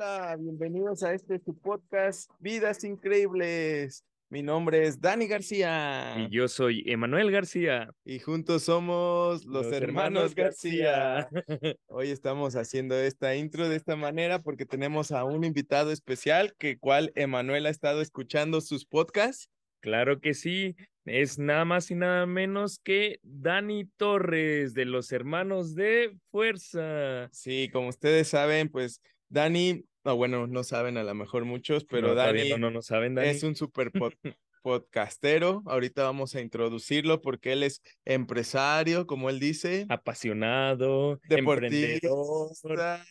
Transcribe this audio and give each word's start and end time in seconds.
Hola, 0.00 0.36
bienvenidos 0.38 1.02
a 1.02 1.12
este 1.12 1.40
tu 1.40 1.58
podcast 1.58 2.30
Vidas 2.38 2.84
Increíbles. 2.84 4.04
Mi 4.28 4.44
nombre 4.44 4.86
es 4.86 5.00
Dani 5.00 5.26
García. 5.26 6.14
Y 6.16 6.30
yo 6.30 6.46
soy 6.46 6.84
Emanuel 6.86 7.32
García. 7.32 7.90
Y 8.04 8.20
juntos 8.20 8.62
somos 8.62 9.44
los, 9.44 9.64
Los 9.64 9.72
hermanos, 9.72 9.82
hermanos 9.82 10.34
García. 10.36 11.28
García. 11.32 11.76
Hoy 11.88 12.10
estamos 12.10 12.54
haciendo 12.54 12.94
esta 12.94 13.34
intro 13.34 13.68
de 13.68 13.74
esta 13.74 13.96
manera 13.96 14.38
porque 14.40 14.66
tenemos 14.66 15.10
a 15.10 15.24
un 15.24 15.42
invitado 15.42 15.90
especial 15.90 16.54
que 16.60 16.78
cual 16.78 17.10
Emanuel 17.16 17.66
ha 17.66 17.70
estado 17.70 18.00
escuchando 18.00 18.60
sus 18.60 18.86
podcasts. 18.86 19.50
Claro 19.80 20.20
que 20.20 20.32
sí, 20.34 20.76
es 21.06 21.40
nada 21.40 21.64
más 21.64 21.90
y 21.90 21.96
nada 21.96 22.24
menos 22.24 22.78
que 22.78 23.18
Dani 23.24 23.86
Torres 23.96 24.74
de 24.74 24.84
los 24.84 25.10
Hermanos 25.10 25.74
de 25.74 26.16
Fuerza. 26.30 27.28
Sí, 27.32 27.68
como 27.72 27.88
ustedes 27.88 28.28
saben, 28.28 28.68
pues 28.68 29.00
Dani, 29.28 29.84
no, 30.04 30.16
bueno, 30.16 30.46
no 30.46 30.64
saben 30.64 30.96
a 30.96 31.02
lo 31.04 31.14
mejor 31.14 31.44
muchos, 31.44 31.84
pero 31.84 32.08
No, 32.08 32.14
Dani 32.14 32.50
no, 32.58 32.82
saben, 32.82 33.14
Dani. 33.14 33.28
es 33.28 33.42
un 33.42 33.54
super 33.56 33.90
pod- 33.92 34.16
podcastero. 34.62 35.62
Ahorita 35.66 36.02
vamos 36.02 36.34
a 36.34 36.40
introducirlo 36.40 37.20
porque 37.20 37.52
él 37.52 37.62
es 37.62 37.80
empresario, 38.04 39.06
como 39.06 39.30
él 39.30 39.38
dice, 39.40 39.86
apasionado, 39.88 41.20
emprendedor. 41.30 42.00
deportista 42.00 43.04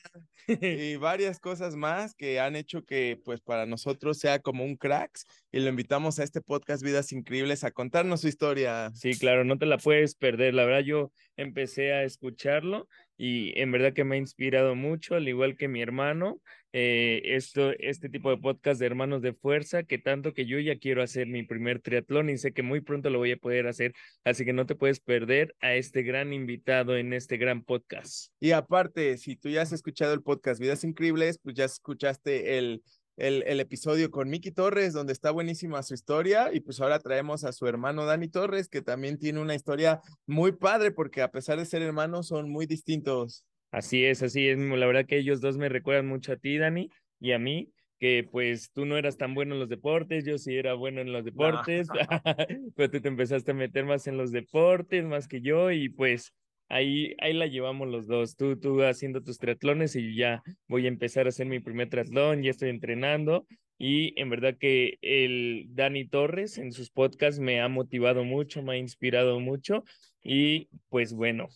y 0.61 0.95
varias 0.97 1.39
cosas 1.39 1.75
más 1.75 2.13
que 2.15 2.39
han 2.39 2.55
hecho 2.55 2.83
que 2.83 3.19
pues 3.23 3.41
para 3.41 3.65
nosotros 3.65 4.17
sea 4.17 4.39
como 4.39 4.63
un 4.63 4.77
cracks 4.77 5.25
y 5.51 5.59
lo 5.59 5.69
invitamos 5.69 6.19
a 6.19 6.23
este 6.23 6.41
podcast 6.41 6.83
Vidas 6.83 7.11
Increíbles 7.11 7.63
a 7.63 7.71
contarnos 7.71 8.21
su 8.21 8.27
historia. 8.27 8.91
Sí, 8.93 9.11
claro, 9.17 9.43
no 9.43 9.57
te 9.57 9.65
la 9.65 9.77
puedes 9.77 10.15
perder. 10.15 10.53
La 10.53 10.65
verdad, 10.65 10.81
yo 10.85 11.11
empecé 11.35 11.91
a 11.93 12.03
escucharlo 12.03 12.87
y 13.17 13.59
en 13.59 13.71
verdad 13.71 13.93
que 13.93 14.03
me 14.03 14.15
ha 14.15 14.19
inspirado 14.19 14.75
mucho, 14.75 15.15
al 15.15 15.27
igual 15.27 15.57
que 15.57 15.67
mi 15.67 15.81
hermano. 15.81 16.39
eh, 16.73 17.21
esto, 17.35 17.71
este 17.79 18.09
tipo 18.09 18.29
de 18.29 18.37
podcast 18.37 18.79
de 18.79 18.85
hermanos 18.85 19.21
de 19.21 19.33
fuerza, 19.33 19.83
que 19.83 19.97
tanto 19.97 20.33
que 20.33 20.45
yo 20.45 20.59
ya 20.59 20.77
quiero 20.77 21.01
hacer 21.01 21.25
mi 21.27 21.43
primer 21.43 21.79
triatlón 21.81 22.29
y 22.29 22.37
sé 22.37 22.51
que 22.51 22.61
muy 22.61 22.81
pronto 22.81 23.09
lo 23.09 23.17
voy 23.19 23.31
a 23.31 23.37
poder 23.37 23.67
hacer, 23.67 23.93
así 24.23 24.45
que 24.45 24.53
no 24.53 24.65
te 24.65 24.75
puedes 24.75 24.99
perder 24.99 25.55
a 25.61 25.73
este 25.73 26.03
gran 26.03 26.33
invitado 26.33 26.97
en 26.97 27.13
este 27.13 27.37
gran 27.37 27.63
podcast. 27.63 28.31
Y 28.39 28.51
aparte, 28.51 29.17
si 29.17 29.35
tú 29.37 29.49
ya 29.49 29.61
has 29.63 29.71
escuchado 29.71 30.13
el 30.13 30.21
podcast 30.21 30.59
Vidas 30.59 30.83
Increíbles, 30.83 31.39
pues 31.41 31.55
ya 31.55 31.65
escuchaste 31.65 32.57
el, 32.57 32.83
el, 33.17 33.43
el 33.47 33.59
episodio 33.59 34.09
con 34.11 34.29
Miki 34.29 34.51
Torres, 34.51 34.93
donde 34.93 35.11
está 35.11 35.31
buenísima 35.31 35.83
su 35.83 35.93
historia, 35.93 36.53
y 36.53 36.59
pues 36.59 36.79
ahora 36.79 36.99
traemos 36.99 37.43
a 37.43 37.51
su 37.51 37.67
hermano 37.67 38.05
Dani 38.05 38.27
Torres, 38.27 38.69
que 38.69 38.81
también 38.81 39.17
tiene 39.17 39.41
una 39.41 39.55
historia 39.55 40.01
muy 40.25 40.51
padre, 40.53 40.91
porque 40.91 41.21
a 41.21 41.31
pesar 41.31 41.57
de 41.57 41.65
ser 41.65 41.81
hermanos, 41.81 42.27
son 42.27 42.49
muy 42.49 42.67
distintos. 42.67 43.43
Así 43.71 44.05
es, 44.05 44.23
así 44.23 44.47
es. 44.47 44.57
La 44.57 44.85
verdad 44.85 45.05
que 45.05 45.17
ellos 45.17 45.41
dos 45.41 45.57
me 45.57 45.67
recuerdan 45.67 46.07
mucho 46.07 46.33
a 46.33 46.37
ti, 46.37 46.57
Dani, 46.57 46.89
y 47.19 47.31
a 47.31 47.39
mí, 47.39 47.71
que 47.99 48.27
pues 48.31 48.71
tú 48.71 48.85
no 48.85 48.97
eras 48.97 49.17
tan 49.17 49.33
bueno 49.33 49.55
en 49.55 49.59
los 49.59 49.69
deportes, 49.69 50.23
yo 50.23 50.37
sí 50.37 50.55
era 50.55 50.75
bueno 50.75 51.01
en 51.01 51.11
los 51.11 51.25
deportes, 51.25 51.87
pero 52.75 52.91
tú 52.91 53.01
te 53.01 53.07
empezaste 53.07 53.51
a 53.51 53.55
meter 53.55 53.85
más 53.85 54.07
en 54.07 54.17
los 54.17 54.31
deportes, 54.31 55.03
más 55.05 55.27
que 55.27 55.41
yo, 55.41 55.71
y 55.71 55.89
pues 55.89 56.33
ahí, 56.69 57.13
ahí 57.19 57.33
la 57.33 57.47
llevamos 57.47 57.87
los 57.87 58.07
dos. 58.07 58.35
Tú, 58.35 58.59
tú 58.59 58.81
haciendo 58.83 59.21
tus 59.21 59.37
triatlones 59.37 59.95
y 59.95 60.15
ya 60.15 60.41
voy 60.67 60.85
a 60.85 60.89
empezar 60.89 61.25
a 61.25 61.29
hacer 61.29 61.47
mi 61.47 61.59
primer 61.59 61.89
triatlón, 61.89 62.43
ya 62.43 62.51
estoy 62.51 62.69
entrenando. 62.69 63.45
Y 63.79 64.19
en 64.19 64.29
verdad 64.29 64.55
que 64.59 64.97
el 65.01 65.67
Dani 65.69 66.07
Torres 66.07 66.57
en 66.57 66.71
sus 66.71 66.89
podcasts 66.89 67.39
me 67.39 67.61
ha 67.61 67.67
motivado 67.67 68.23
mucho, 68.23 68.63
me 68.63 68.73
ha 68.73 68.77
inspirado 68.77 69.39
mucho. 69.39 69.83
Y 70.23 70.69
pues 70.89 71.13
bueno, 71.13 71.47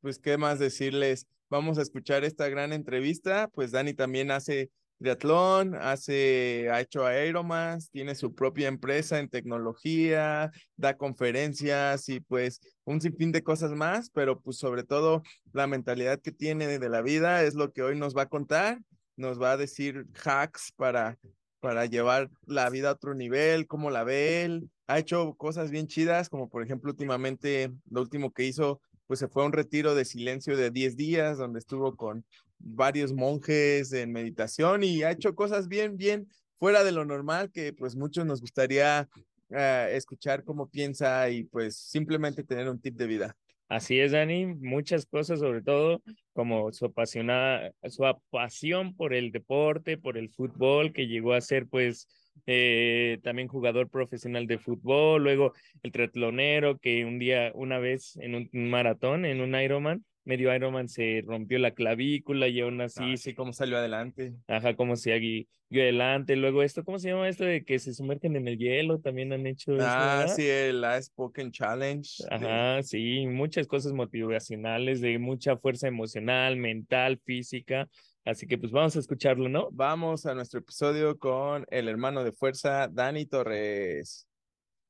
Pues, 0.00 0.18
¿qué 0.18 0.38
más 0.38 0.58
decirles? 0.58 1.26
Vamos 1.50 1.78
a 1.78 1.82
escuchar 1.82 2.24
esta 2.24 2.48
gran 2.48 2.72
entrevista. 2.72 3.48
Pues 3.52 3.70
Dani 3.70 3.94
también 3.94 4.30
hace 4.30 4.70
triatlón, 4.98 5.74
hace, 5.74 6.68
ha 6.70 6.80
hecho 6.80 7.06
aeromas, 7.06 7.90
tiene 7.90 8.14
su 8.14 8.34
propia 8.34 8.68
empresa 8.68 9.18
en 9.18 9.28
tecnología, 9.28 10.50
da 10.76 10.96
conferencias 10.96 12.08
y 12.08 12.20
pues 12.20 12.60
un 12.84 13.00
sinfín 13.00 13.32
de 13.32 13.42
cosas 13.42 13.72
más, 13.72 14.10
pero 14.10 14.40
pues 14.40 14.58
sobre 14.58 14.82
todo 14.82 15.22
la 15.52 15.66
mentalidad 15.66 16.20
que 16.20 16.32
tiene 16.32 16.78
de 16.78 16.88
la 16.88 17.02
vida 17.02 17.42
es 17.44 17.54
lo 17.54 17.72
que 17.72 17.82
hoy 17.82 17.96
nos 17.96 18.16
va 18.16 18.22
a 18.22 18.28
contar, 18.28 18.78
nos 19.16 19.40
va 19.40 19.52
a 19.52 19.56
decir 19.56 20.06
hacks 20.24 20.72
para, 20.76 21.18
para 21.60 21.86
llevar 21.86 22.30
la 22.46 22.68
vida 22.70 22.90
a 22.90 22.92
otro 22.92 23.14
nivel, 23.14 23.66
cómo 23.66 23.90
la 23.90 24.04
ve 24.04 24.44
él. 24.44 24.70
Ha 24.86 24.98
hecho 24.98 25.34
cosas 25.34 25.70
bien 25.70 25.86
chidas, 25.86 26.28
como 26.28 26.48
por 26.48 26.62
ejemplo 26.62 26.90
últimamente, 26.90 27.70
lo 27.90 28.00
último 28.00 28.32
que 28.32 28.44
hizo 28.44 28.80
pues 29.08 29.18
se 29.18 29.26
fue 29.26 29.42
a 29.42 29.46
un 29.46 29.52
retiro 29.52 29.96
de 29.96 30.04
silencio 30.04 30.56
de 30.56 30.70
10 30.70 30.96
días, 30.96 31.38
donde 31.38 31.58
estuvo 31.58 31.96
con 31.96 32.24
varios 32.58 33.12
monjes 33.12 33.92
en 33.92 34.12
meditación 34.12 34.84
y 34.84 35.02
ha 35.02 35.10
hecho 35.10 35.34
cosas 35.34 35.66
bien, 35.66 35.96
bien 35.96 36.28
fuera 36.58 36.84
de 36.84 36.92
lo 36.92 37.04
normal 37.04 37.50
que 37.50 37.72
pues 37.72 37.96
muchos 37.96 38.26
nos 38.26 38.40
gustaría 38.40 39.08
eh, 39.48 39.92
escuchar 39.94 40.44
cómo 40.44 40.68
piensa 40.68 41.28
y 41.30 41.44
pues 41.44 41.76
simplemente 41.76 42.44
tener 42.44 42.68
un 42.68 42.80
tip 42.80 42.96
de 42.96 43.06
vida. 43.06 43.36
Así 43.68 43.98
es, 43.98 44.12
Dani, 44.12 44.46
muchas 44.46 45.06
cosas, 45.06 45.40
sobre 45.40 45.62
todo 45.62 46.02
como 46.32 46.70
su 46.72 46.86
apasionada, 46.86 47.72
su 47.88 48.04
pasión 48.30 48.94
por 48.94 49.14
el 49.14 49.30
deporte, 49.30 49.98
por 49.98 50.16
el 50.18 50.30
fútbol, 50.30 50.92
que 50.92 51.06
llegó 51.06 51.32
a 51.32 51.40
ser 51.40 51.66
pues 51.66 52.08
eh, 52.46 53.18
también 53.22 53.48
jugador 53.48 53.88
profesional 53.90 54.46
de 54.46 54.58
fútbol, 54.58 55.22
luego 55.22 55.52
el 55.82 55.92
triatlonero 55.92 56.78
que 56.78 57.04
un 57.04 57.18
día, 57.18 57.52
una 57.54 57.78
vez 57.78 58.16
en 58.16 58.34
un 58.34 58.48
maratón, 58.52 59.24
en 59.24 59.40
un 59.40 59.54
Ironman, 59.54 60.04
medio 60.24 60.54
Ironman 60.54 60.88
se 60.88 61.22
rompió 61.26 61.58
la 61.58 61.72
clavícula 61.72 62.48
y 62.48 62.60
aún 62.60 62.80
así, 62.80 63.16
Sí, 63.16 63.16
sí, 63.16 63.34
cómo 63.34 63.52
salió 63.52 63.78
adelante. 63.78 64.34
ajá, 64.46 64.74
como 64.76 64.96
se 64.96 65.18
siguió 65.18 65.82
adelante, 65.82 66.36
luego 66.36 66.62
esto, 66.62 66.84
¿cómo 66.84 66.98
se 66.98 67.08
llama 67.10 67.28
esto 67.28 67.44
de 67.44 67.64
que 67.64 67.78
se 67.78 67.94
sumergen 67.94 68.36
en 68.36 68.48
el 68.48 68.58
hielo? 68.58 69.00
También 69.00 69.32
han 69.32 69.46
hecho 69.46 69.72
eso, 69.78 69.84
Ah, 69.84 70.18
¿verdad? 70.18 70.36
sí, 70.36 70.46
el 70.48 70.80
Last 70.80 71.08
Spoken 71.08 71.50
Challenge. 71.52 72.08
de- 72.30 72.30
Ajá, 72.30 72.82
sí, 72.82 73.26
muchas 73.26 73.66
cosas 73.68 73.92
motivacionales, 73.92 75.00
de 75.00 75.18
mucha 75.18 75.56
fuerza 75.56 75.86
emocional, 75.88 76.56
mental, 76.56 77.20
física. 77.24 77.88
Así 78.28 78.46
que 78.46 78.58
pues 78.58 78.70
vamos 78.70 78.94
a 78.94 78.98
escucharlo, 78.98 79.48
¿no? 79.48 79.70
Vamos 79.72 80.26
a 80.26 80.34
nuestro 80.34 80.60
episodio 80.60 81.18
con 81.18 81.64
el 81.70 81.88
hermano 81.88 82.22
de 82.22 82.32
fuerza, 82.32 82.86
Dani 82.86 83.24
Torres. 83.24 84.28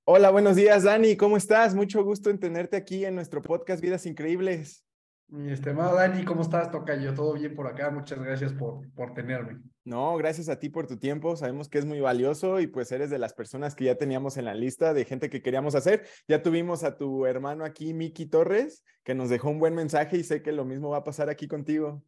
Hola, 0.02 0.30
buenos 0.30 0.56
días, 0.56 0.82
Dani. 0.82 1.16
¿Cómo 1.16 1.36
estás? 1.36 1.72
Mucho 1.72 2.02
gusto 2.02 2.30
en 2.30 2.40
tenerte 2.40 2.76
aquí 2.76 3.04
en 3.04 3.14
nuestro 3.14 3.40
podcast 3.40 3.80
Vidas 3.80 4.06
Increíbles. 4.06 4.84
Mi 5.28 5.52
estimado 5.52 5.94
Dani, 5.94 6.24
¿cómo 6.24 6.42
estás, 6.42 6.72
Tocayo? 6.72 7.14
¿Todo 7.14 7.34
bien 7.34 7.54
por 7.54 7.68
acá? 7.68 7.92
Muchas 7.92 8.18
gracias 8.18 8.52
por, 8.52 8.92
por 8.94 9.14
tenerme. 9.14 9.60
No, 9.84 10.16
gracias 10.16 10.48
a 10.48 10.58
ti 10.58 10.68
por 10.68 10.88
tu 10.88 10.96
tiempo. 10.96 11.36
Sabemos 11.36 11.68
que 11.68 11.78
es 11.78 11.84
muy 11.84 12.00
valioso 12.00 12.58
y 12.58 12.66
pues 12.66 12.90
eres 12.90 13.08
de 13.08 13.20
las 13.20 13.34
personas 13.34 13.76
que 13.76 13.84
ya 13.84 13.94
teníamos 13.94 14.36
en 14.36 14.46
la 14.46 14.54
lista 14.54 14.92
de 14.94 15.04
gente 15.04 15.30
que 15.30 15.42
queríamos 15.42 15.76
hacer. 15.76 16.04
Ya 16.26 16.42
tuvimos 16.42 16.82
a 16.82 16.96
tu 16.96 17.24
hermano 17.24 17.64
aquí, 17.64 17.94
Miki 17.94 18.26
Torres, 18.26 18.82
que 19.04 19.14
nos 19.14 19.30
dejó 19.30 19.50
un 19.50 19.60
buen 19.60 19.76
mensaje 19.76 20.16
y 20.16 20.24
sé 20.24 20.42
que 20.42 20.50
lo 20.50 20.64
mismo 20.64 20.88
va 20.88 20.96
a 20.96 21.04
pasar 21.04 21.28
aquí 21.30 21.46
contigo. 21.46 22.02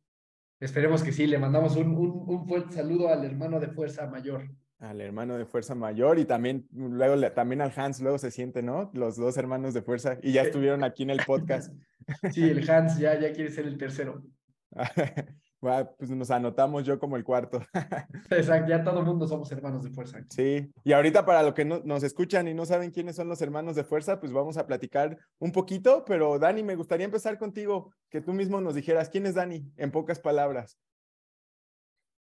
Esperemos 0.60 1.02
que 1.02 1.10
sí, 1.10 1.26
le 1.26 1.38
mandamos 1.38 1.76
un, 1.76 1.88
un, 1.96 2.24
un 2.26 2.46
fuerte 2.46 2.74
saludo 2.74 3.08
al 3.08 3.24
hermano 3.24 3.58
de 3.58 3.68
Fuerza 3.68 4.06
Mayor. 4.06 4.50
Al 4.78 5.00
hermano 5.00 5.36
de 5.38 5.46
Fuerza 5.46 5.74
Mayor 5.74 6.18
y 6.18 6.26
también 6.26 6.68
luego 6.72 7.18
también 7.32 7.62
al 7.62 7.72
Hans, 7.74 8.00
luego 8.00 8.18
se 8.18 8.30
siente, 8.30 8.62
¿no? 8.62 8.90
Los 8.94 9.16
dos 9.16 9.36
hermanos 9.38 9.74
de 9.74 9.82
Fuerza 9.82 10.18
y 10.22 10.32
ya 10.32 10.42
estuvieron 10.42 10.84
aquí 10.84 11.02
en 11.02 11.10
el 11.10 11.20
podcast. 11.26 11.72
Sí, 12.32 12.42
el 12.42 12.68
Hans 12.68 12.98
ya, 12.98 13.20
ya 13.20 13.32
quiere 13.32 13.50
ser 13.50 13.66
el 13.66 13.78
tercero. 13.78 14.24
Va, 15.64 15.94
pues 15.96 16.10
nos 16.10 16.30
anotamos 16.30 16.84
yo 16.84 16.98
como 16.98 17.16
el 17.16 17.24
cuarto. 17.24 17.60
Exacto, 18.30 18.70
ya 18.70 18.82
todo 18.82 19.00
el 19.00 19.06
mundo 19.06 19.28
somos 19.28 19.52
hermanos 19.52 19.84
de 19.84 19.90
Fuerza. 19.90 20.18
Sí, 20.30 20.72
y 20.84 20.92
ahorita 20.92 21.26
para 21.26 21.42
los 21.42 21.52
que 21.52 21.66
no, 21.66 21.80
nos 21.84 22.02
escuchan 22.02 22.48
y 22.48 22.54
no 22.54 22.64
saben 22.64 22.90
quiénes 22.90 23.16
son 23.16 23.28
los 23.28 23.42
hermanos 23.42 23.76
de 23.76 23.84
fuerza, 23.84 24.20
pues 24.20 24.32
vamos 24.32 24.56
a 24.56 24.66
platicar 24.66 25.18
un 25.38 25.52
poquito, 25.52 26.04
pero 26.06 26.38
Dani, 26.38 26.62
me 26.62 26.76
gustaría 26.76 27.04
empezar 27.04 27.38
contigo, 27.38 27.92
que 28.08 28.22
tú 28.22 28.32
mismo 28.32 28.60
nos 28.60 28.74
dijeras, 28.74 29.10
¿quién 29.10 29.26
es 29.26 29.34
Dani? 29.34 29.70
En 29.76 29.90
pocas 29.90 30.18
palabras. 30.18 30.78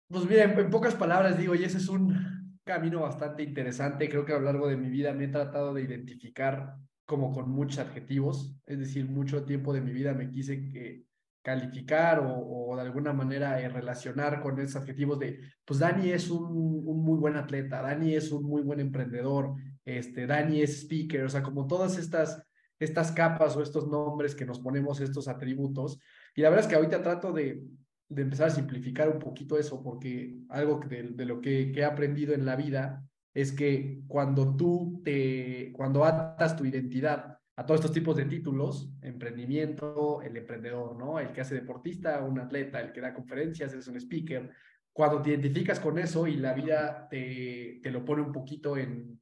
Pues 0.09 0.27
bien, 0.27 0.59
en 0.59 0.71
pocas 0.71 0.95
palabras 0.95 1.39
digo, 1.39 1.55
y 1.55 1.63
ese 1.63 1.79
es 1.79 1.89
un 1.89 2.59
camino 2.65 3.01
bastante 3.01 3.43
interesante. 3.43 4.09
Creo 4.09 4.25
que 4.25 4.33
a 4.33 4.39
lo 4.39 4.47
largo 4.47 4.69
de 4.69 4.77
mi 4.77 4.89
vida 4.89 5.13
me 5.13 5.25
he 5.25 5.29
tratado 5.29 5.75
de 5.75 5.83
identificar 5.83 6.77
como 7.05 7.33
con 7.33 7.51
muchos 7.51 7.79
adjetivos, 7.79 8.55
es 8.67 8.79
decir, 8.79 9.09
mucho 9.09 9.45
tiempo 9.45 9.73
de 9.73 9.81
mi 9.81 9.93
vida 9.93 10.13
me 10.13 10.31
quise 10.31 10.69
que 10.69 11.05
calificar 11.43 12.21
o, 12.21 12.71
o 12.71 12.77
de 12.77 12.83
alguna 12.83 13.13
manera 13.13 13.61
eh, 13.61 13.69
relacionar 13.69 14.41
con 14.41 14.59
esos 14.61 14.77
adjetivos 14.77 15.19
de, 15.19 15.41
pues 15.65 15.81
Dani 15.81 16.11
es 16.11 16.31
un, 16.31 16.45
un 16.45 17.05
muy 17.05 17.19
buen 17.19 17.37
atleta, 17.37 17.81
Dani 17.83 18.15
es 18.15 18.31
un 18.33 18.45
muy 18.45 18.63
buen 18.63 18.81
emprendedor, 18.81 19.55
este, 19.85 20.27
Dani 20.27 20.61
es 20.61 20.83
speaker, 20.83 21.25
o 21.25 21.29
sea, 21.29 21.43
como 21.43 21.67
todas 21.67 21.97
estas, 21.99 22.43
estas 22.79 23.13
capas 23.13 23.57
o 23.57 23.63
estos 23.63 23.89
nombres 23.89 24.35
que 24.35 24.47
nos 24.47 24.61
ponemos, 24.61 25.01
estos 25.01 25.29
atributos. 25.29 25.99
Y 26.35 26.43
la 26.43 26.51
verdad 26.51 26.67
es 26.67 26.71
que 26.71 26.77
ahorita 26.77 27.03
trato 27.03 27.33
de, 27.33 27.65
de 28.09 28.23
empezar 28.23 28.49
a 28.49 28.51
simplificar 28.51 29.09
un 29.09 29.19
poquito 29.19 29.59
eso, 29.59 29.83
porque 29.83 30.37
algo 30.49 30.81
de 30.89 31.25
lo 31.25 31.41
que, 31.41 31.73
que 31.73 31.81
he 31.81 31.85
aprendido 31.85 32.35
en 32.35 32.45
la 32.45 32.57
vida 32.57 33.05
es 33.35 33.53
que 33.53 34.03
cuando 34.07 34.57
tú 34.57 35.01
te, 35.05 35.73
cuando 35.73 36.05
atas 36.05 36.57
tu 36.57 36.65
identidad 36.65 37.38
a 37.59 37.67
todos 37.67 37.81
estos 37.81 37.93
tipos 37.93 38.15
de 38.15 38.27
títulos, 38.27 38.89
emprendimiento, 39.03 40.23
el 40.23 40.37
emprendedor, 40.37 40.97
¿no? 40.97 41.19
El 41.19 41.33
que 41.33 41.41
hace 41.41 41.57
deportista, 41.57 42.23
un 42.23 42.39
atleta, 42.39 42.81
el 42.81 42.93
que 42.93 43.01
da 43.01 43.13
conferencias, 43.13 43.75
es 43.75 43.89
un 43.89 43.97
speaker. 43.97 44.49
cuando 44.93 45.21
te 45.21 45.31
identificas 45.31 45.81
con 45.81 45.99
eso 45.99 46.29
y 46.29 46.37
la 46.37 46.53
vida 46.53 47.09
te, 47.11 47.81
te 47.83 47.91
lo 47.91 48.05
pone 48.05 48.23
un 48.23 48.31
poquito 48.31 48.77
en, 48.77 49.19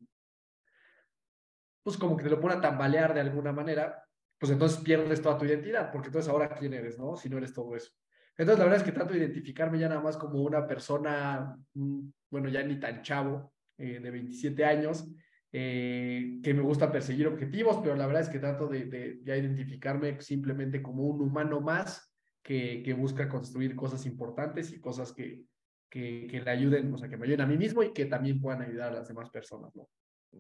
pues 1.83 1.97
como 1.97 2.15
que 2.15 2.25
te 2.25 2.31
lo 2.31 2.39
pone 2.39 2.57
a 2.57 2.61
tambalear 2.61 3.15
de 3.15 3.21
alguna 3.21 3.53
manera, 3.53 4.05
pues 4.39 4.53
entonces 4.53 4.81
pierdes 4.81 5.23
toda 5.23 5.39
tu 5.39 5.47
identidad, 5.47 5.91
porque 5.91 6.09
entonces 6.09 6.31
ahora 6.31 6.51
quién 6.51 6.75
eres, 6.75 6.99
¿no? 6.99 7.17
Si 7.17 7.31
no 7.31 7.39
eres 7.39 7.55
todo 7.55 7.75
eso. 7.75 7.91
Entonces 8.37 8.59
la 8.59 8.65
verdad 8.65 8.81
es 8.81 8.85
que 8.85 8.93
trato 8.93 9.15
de 9.15 9.21
identificarme 9.21 9.79
ya 9.79 9.89
nada 9.89 10.03
más 10.03 10.19
como 10.19 10.43
una 10.43 10.67
persona, 10.67 11.57
mm, 11.73 12.01
bueno, 12.31 12.51
ya 12.51 12.63
ni 12.63 12.79
tan 12.79 13.01
chavo, 13.01 13.55
eh, 13.79 13.99
de 13.99 14.11
27 14.11 14.63
años, 14.63 15.09
eh, 15.59 16.39
que 16.43 16.53
me 16.53 16.61
gusta 16.61 16.93
perseguir 16.93 17.27
objetivos, 17.29 17.79
pero 17.83 17.97
la 17.97 18.07
verdad 18.07 18.21
es 18.21 18.29
que 18.29 18.39
trato 18.39 18.69
de, 18.69 18.85
de, 18.85 19.15
de 19.23 19.39
identificarme 19.39 20.21
simplemente 20.21 20.83
como 20.83 21.05
un 21.05 21.23
humano 21.23 21.63
más 21.63 22.15
que, 22.43 22.83
que, 22.83 22.93
busca 22.93 23.27
construir 23.27 23.75
cosas 23.75 24.05
importantes 24.05 24.71
y 24.71 24.81
cosas 24.83 25.15
que, 25.15 25.47
que, 25.89 26.27
que 26.31 26.43
le 26.43 26.51
ayuden, 26.51 26.93
o 26.93 26.99
sea, 26.99 27.09
que 27.09 27.17
me 27.17 27.25
ayuden 27.25 27.41
a 27.41 27.47
mí 27.47 27.57
mismo 27.57 27.83
y 27.83 27.95
que 27.95 28.05
también 28.05 28.39
puedan 28.39 28.61
ayudar 28.61 28.93
a 28.93 28.97
las 28.97 29.09
demás 29.09 29.31
personas, 29.31 29.75
¿no? 29.75 29.89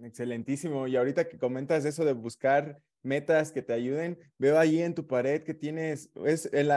Excelentísimo. 0.02 0.86
Y 0.86 0.96
ahorita 0.96 1.28
que 1.28 1.38
comentas 1.38 1.84
eso 1.84 2.04
de 2.04 2.12
buscar 2.12 2.80
metas 3.06 3.52
que 3.52 3.62
te 3.62 3.72
ayuden, 3.72 4.18
veo 4.36 4.58
ahí 4.58 4.82
en 4.82 4.94
tu 4.94 5.06
pared 5.06 5.42
que 5.44 5.54
tienes, 5.54 6.10
es 6.24 6.50
el, 6.52 6.68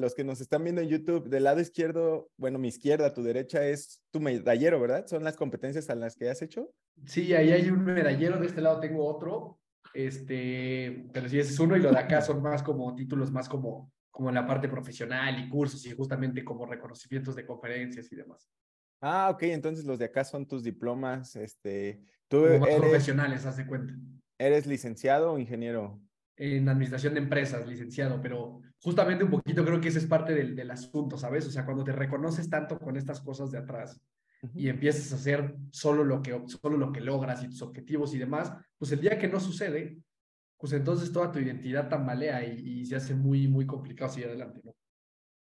los 0.00 0.14
que 0.14 0.24
nos 0.24 0.40
están 0.40 0.64
viendo 0.64 0.82
en 0.82 0.88
YouTube, 0.88 1.28
del 1.28 1.44
lado 1.44 1.60
izquierdo, 1.60 2.28
bueno, 2.36 2.58
mi 2.58 2.68
izquierda, 2.68 3.14
tu 3.14 3.22
derecha 3.22 3.64
es 3.64 4.02
tu 4.10 4.20
medallero, 4.20 4.80
¿verdad? 4.80 5.06
¿Son 5.06 5.22
las 5.22 5.36
competencias 5.36 5.88
a 5.88 5.94
las 5.94 6.16
que 6.16 6.28
has 6.28 6.42
hecho? 6.42 6.72
Sí, 7.06 7.32
ahí 7.34 7.52
hay 7.52 7.70
un 7.70 7.84
medallero, 7.84 8.38
de 8.38 8.46
este 8.46 8.60
lado 8.60 8.80
tengo 8.80 9.06
otro, 9.06 9.60
este, 9.94 11.08
pero 11.12 11.28
sí, 11.28 11.38
ese 11.38 11.52
es 11.52 11.60
uno 11.60 11.76
y 11.76 11.80
lo 11.80 11.90
de 11.90 11.98
acá 11.98 12.20
son 12.20 12.42
más 12.42 12.62
como 12.62 12.94
títulos, 12.94 13.30
más 13.30 13.48
como, 13.48 13.92
como 14.10 14.28
en 14.28 14.34
la 14.34 14.46
parte 14.46 14.68
profesional 14.68 15.38
y 15.38 15.48
cursos 15.48 15.86
y 15.86 15.92
justamente 15.92 16.44
como 16.44 16.66
reconocimientos 16.66 17.36
de 17.36 17.46
conferencias 17.46 18.10
y 18.12 18.16
demás. 18.16 18.48
Ah, 19.00 19.30
ok, 19.30 19.44
entonces 19.44 19.84
los 19.84 19.98
de 19.98 20.04
acá 20.06 20.24
son 20.24 20.46
tus 20.46 20.62
diplomas, 20.62 21.34
este, 21.36 22.00
tú 22.28 22.42
Como 22.42 22.66
eres, 22.66 22.78
profesionales, 22.80 23.46
haz 23.46 23.56
de 23.56 23.66
cuenta. 23.66 23.94
¿Eres 24.38 24.66
licenciado 24.66 25.32
o 25.32 25.38
ingeniero? 25.38 26.00
En 26.36 26.68
administración 26.68 27.14
de 27.14 27.20
empresas, 27.20 27.66
licenciado, 27.66 28.20
pero 28.20 28.60
justamente 28.80 29.24
un 29.24 29.30
poquito 29.30 29.64
creo 29.64 29.80
que 29.80 29.88
ese 29.88 29.98
es 29.98 30.06
parte 30.06 30.34
del, 30.34 30.54
del 30.54 30.70
asunto, 30.70 31.16
¿sabes? 31.16 31.46
O 31.46 31.50
sea, 31.50 31.64
cuando 31.64 31.84
te 31.84 31.92
reconoces 31.92 32.48
tanto 32.48 32.78
con 32.78 32.96
estas 32.96 33.20
cosas 33.20 33.50
de 33.50 33.58
atrás 33.58 34.00
uh 34.42 34.46
-huh. 34.46 34.50
y 34.54 34.68
empiezas 34.68 35.12
a 35.12 35.16
hacer 35.16 35.54
solo 35.70 36.04
lo, 36.04 36.22
que, 36.22 36.38
solo 36.46 36.76
lo 36.76 36.92
que 36.92 37.00
logras 37.00 37.42
y 37.42 37.48
tus 37.48 37.62
objetivos 37.62 38.14
y 38.14 38.18
demás, 38.18 38.52
pues 38.78 38.92
el 38.92 39.00
día 39.00 39.18
que 39.18 39.28
no 39.28 39.40
sucede, 39.40 39.98
pues 40.58 40.72
entonces 40.72 41.12
toda 41.12 41.32
tu 41.32 41.38
identidad 41.38 41.88
tambalea 41.88 42.44
y, 42.46 42.80
y 42.80 42.86
se 42.86 42.96
hace 42.96 43.14
muy, 43.14 43.48
muy 43.48 43.66
complicado 43.66 44.10
seguir 44.10 44.28
adelante, 44.28 44.60
¿no? 44.64 44.74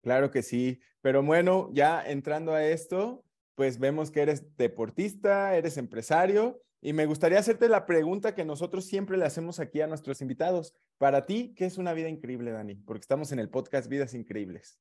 Claro 0.03 0.31
que 0.31 0.41
sí, 0.41 0.79
pero 1.01 1.21
bueno, 1.21 1.69
ya 1.73 2.03
entrando 2.03 2.53
a 2.53 2.65
esto, 2.65 3.23
pues 3.61 3.77
vemos 3.77 4.09
que 4.09 4.23
eres 4.23 4.57
deportista, 4.57 5.55
eres 5.55 5.77
empresario 5.77 6.63
y 6.81 6.93
me 6.93 7.05
gustaría 7.05 7.37
hacerte 7.37 7.69
la 7.69 7.85
pregunta 7.85 8.33
que 8.33 8.43
nosotros 8.43 8.85
siempre 8.85 9.19
le 9.19 9.25
hacemos 9.25 9.59
aquí 9.59 9.81
a 9.81 9.87
nuestros 9.87 10.19
invitados. 10.19 10.73
Para 10.97 11.27
ti, 11.27 11.53
¿qué 11.55 11.65
es 11.65 11.77
una 11.77 11.93
vida 11.93 12.09
increíble, 12.09 12.49
Dani? 12.49 12.73
Porque 12.73 13.01
estamos 13.01 13.31
en 13.31 13.37
el 13.37 13.49
podcast 13.51 13.87
Vidas 13.87 14.15
Increíbles. 14.15 14.79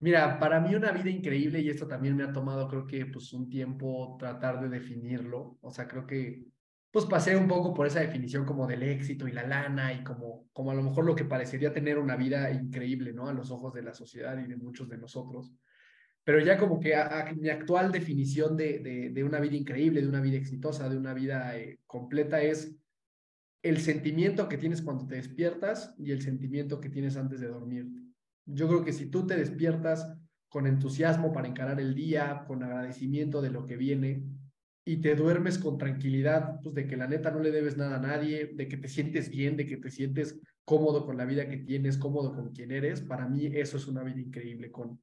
Mira, 0.00 0.40
para 0.40 0.58
mí 0.58 0.74
una 0.74 0.90
vida 0.90 1.10
increíble, 1.10 1.60
y 1.60 1.68
esto 1.68 1.86
también 1.86 2.16
me 2.16 2.24
ha 2.24 2.32
tomado 2.32 2.66
creo 2.66 2.88
que 2.88 3.06
pues 3.06 3.32
un 3.32 3.48
tiempo 3.48 4.16
tratar 4.18 4.60
de 4.60 4.68
definirlo, 4.68 5.56
o 5.60 5.70
sea, 5.70 5.86
creo 5.86 6.08
que 6.08 6.44
pues 6.90 7.04
pasé 7.04 7.36
un 7.36 7.46
poco 7.46 7.72
por 7.72 7.86
esa 7.86 8.00
definición 8.00 8.44
como 8.44 8.66
del 8.66 8.82
éxito 8.82 9.28
y 9.28 9.32
la 9.32 9.46
lana 9.46 9.92
y 9.92 10.02
como, 10.02 10.48
como 10.52 10.72
a 10.72 10.74
lo 10.74 10.82
mejor 10.82 11.04
lo 11.04 11.14
que 11.14 11.24
parecería 11.24 11.72
tener 11.72 11.98
una 11.98 12.16
vida 12.16 12.50
increíble, 12.50 13.12
¿no? 13.12 13.28
A 13.28 13.32
los 13.32 13.52
ojos 13.52 13.72
de 13.74 13.82
la 13.82 13.94
sociedad 13.94 14.36
y 14.38 14.48
de 14.48 14.56
muchos 14.56 14.88
de 14.88 14.98
nosotros 14.98 15.52
pero 16.26 16.40
ya 16.40 16.58
como 16.58 16.80
que 16.80 16.96
a, 16.96 17.32
mi 17.36 17.50
actual 17.50 17.92
definición 17.92 18.56
de, 18.56 19.10
de, 19.14 19.24
una 19.24 19.38
vida 19.38 19.54
increíble, 19.54 20.02
de 20.02 20.08
una 20.08 20.20
vida 20.20 20.36
exitosa, 20.36 20.88
de 20.88 20.98
una 20.98 21.14
vida 21.14 21.56
eh, 21.56 21.78
completa 21.86 22.42
es 22.42 22.76
el 23.62 23.78
sentimiento 23.78 24.48
que 24.48 24.58
tienes 24.58 24.82
cuando 24.82 25.06
te 25.06 25.14
despiertas 25.14 25.94
y 25.96 26.10
el 26.10 26.22
sentimiento 26.22 26.80
que 26.80 26.88
tienes 26.88 27.16
antes 27.16 27.38
de 27.38 27.46
dormirte. 27.46 28.02
Yo 28.44 28.66
creo 28.66 28.84
que 28.84 28.92
si 28.92 29.06
tú 29.06 29.24
te 29.24 29.36
despiertas 29.36 30.18
con 30.48 30.66
entusiasmo 30.66 31.32
para 31.32 31.46
encarar 31.46 31.78
el 31.78 31.94
día, 31.94 32.42
con 32.48 32.64
agradecimiento 32.64 33.40
de 33.40 33.50
lo 33.50 33.64
que 33.64 33.76
viene 33.76 34.24
y 34.84 34.96
te 34.96 35.14
duermes 35.14 35.58
con 35.58 35.78
tranquilidad, 35.78 36.58
pues 36.60 36.74
de 36.74 36.88
que 36.88 36.96
la 36.96 37.06
neta 37.06 37.30
no 37.30 37.38
le 37.38 37.52
debes 37.52 37.76
nada 37.76 37.98
a 37.98 38.00
nadie, 38.00 38.50
de 38.52 38.66
que 38.66 38.78
te 38.78 38.88
sientes 38.88 39.30
bien, 39.30 39.56
de 39.56 39.64
que 39.64 39.76
te 39.76 39.92
sientes 39.92 40.40
cómodo 40.64 41.06
con 41.06 41.16
la 41.16 41.24
vida 41.24 41.48
que 41.48 41.58
tienes, 41.58 41.96
cómodo 41.96 42.34
con 42.34 42.50
quien 42.50 42.72
eres, 42.72 43.00
para 43.00 43.28
mí 43.28 43.46
eso 43.46 43.76
es 43.76 43.86
una 43.86 44.02
vida 44.02 44.20
increíble 44.20 44.72
con 44.72 45.00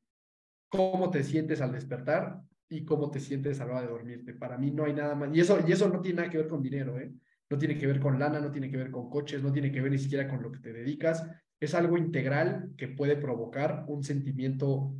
cómo 0.73 1.11
te 1.11 1.23
sientes 1.23 1.61
al 1.61 1.71
despertar 1.71 2.41
y 2.67 2.83
cómo 2.83 3.11
te 3.11 3.19
sientes 3.19 3.61
a 3.61 3.65
la 3.65 3.73
hora 3.73 3.81
de 3.83 3.87
dormirte. 3.89 4.33
Para 4.33 4.57
mí 4.57 4.71
no 4.71 4.85
hay 4.85 4.93
nada 4.93 5.13
más. 5.13 5.29
Y 5.31 5.39
eso, 5.39 5.59
y 5.67 5.71
eso 5.71 5.87
no 5.87 6.01
tiene 6.01 6.17
nada 6.17 6.31
que 6.31 6.39
ver 6.39 6.47
con 6.47 6.63
dinero, 6.63 6.99
¿eh? 6.99 7.13
No 7.47 7.59
tiene 7.59 7.77
que 7.77 7.85
ver 7.85 7.99
con 7.99 8.17
lana, 8.17 8.39
no 8.39 8.51
tiene 8.51 8.71
que 8.71 8.77
ver 8.77 8.89
con 8.89 9.07
coches, 9.07 9.43
no 9.43 9.51
tiene 9.53 9.71
que 9.71 9.81
ver 9.81 9.91
ni 9.91 9.99
siquiera 9.99 10.27
con 10.27 10.41
lo 10.41 10.51
que 10.51 10.57
te 10.57 10.73
dedicas. 10.73 11.29
Es 11.59 11.75
algo 11.75 11.95
integral 11.95 12.71
que 12.75 12.87
puede 12.87 13.15
provocar 13.15 13.85
un 13.87 14.03
sentimiento 14.03 14.95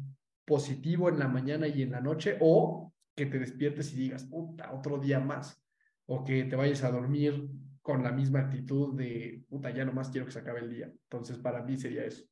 positivo 0.46 1.10
en 1.10 1.18
la 1.18 1.28
mañana 1.28 1.68
y 1.68 1.81
en 1.81 1.92
la 1.92 2.02
noche 2.02 2.38
o 2.40 2.94
que 3.16 3.26
te 3.26 3.40
despiertes 3.40 3.94
y 3.94 3.96
digas, 3.96 4.26
puta, 4.26 4.72
otro 4.74 5.00
día 5.00 5.19
más. 5.19 5.60
O 6.06 6.24
que 6.24 6.44
te 6.44 6.56
vayas 6.56 6.84
a 6.84 6.92
dormir 6.92 7.50
con 7.81 8.04
la 8.04 8.12
misma 8.12 8.42
actitud 8.42 8.96
de, 8.96 9.44
puta, 9.50 9.72
ya 9.72 9.86
nomás 9.86 10.12
quiero 10.12 10.28
que 10.28 10.34
se 10.34 10.40
acabe 10.40 10.60
el 10.60 10.69
día. 10.69 10.86
Entonces, 10.86 11.40
para 11.40 11.64
mí 11.64 11.78
sería 11.78 12.06
eso. 12.06 12.26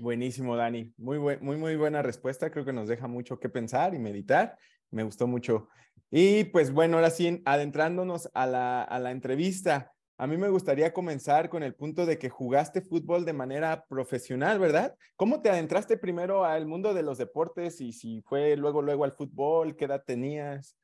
Buenísimo, 0.00 0.56
Dani. 0.56 0.94
Muy, 0.96 1.18
muy, 1.18 1.58
muy 1.58 1.76
buena 1.76 2.00
respuesta. 2.00 2.50
Creo 2.50 2.64
que 2.64 2.72
nos 2.72 2.88
deja 2.88 3.06
mucho 3.06 3.38
que 3.38 3.50
pensar 3.50 3.94
y 3.94 3.98
meditar. 3.98 4.56
Me 4.90 5.02
gustó 5.02 5.26
mucho. 5.26 5.68
Y 6.10 6.44
pues 6.44 6.72
bueno, 6.72 6.96
ahora 6.96 7.10
sí, 7.10 7.42
adentrándonos 7.44 8.30
a 8.32 8.46
la, 8.46 8.82
a 8.82 8.98
la 8.98 9.10
entrevista, 9.10 9.92
a 10.16 10.26
mí 10.26 10.38
me 10.38 10.48
gustaría 10.48 10.94
comenzar 10.94 11.50
con 11.50 11.62
el 11.62 11.74
punto 11.74 12.06
de 12.06 12.18
que 12.18 12.30
jugaste 12.30 12.80
fútbol 12.80 13.26
de 13.26 13.34
manera 13.34 13.84
profesional, 13.90 14.58
¿verdad? 14.58 14.96
¿Cómo 15.16 15.42
te 15.42 15.50
adentraste 15.50 15.98
primero 15.98 16.46
al 16.46 16.64
mundo 16.64 16.94
de 16.94 17.02
los 17.02 17.18
deportes 17.18 17.82
y 17.82 17.92
si 17.92 18.22
fue 18.22 18.56
luego, 18.56 18.80
luego 18.80 19.04
al 19.04 19.12
fútbol? 19.12 19.76
¿Qué 19.76 19.84
edad 19.84 20.02
tenías? 20.06 20.78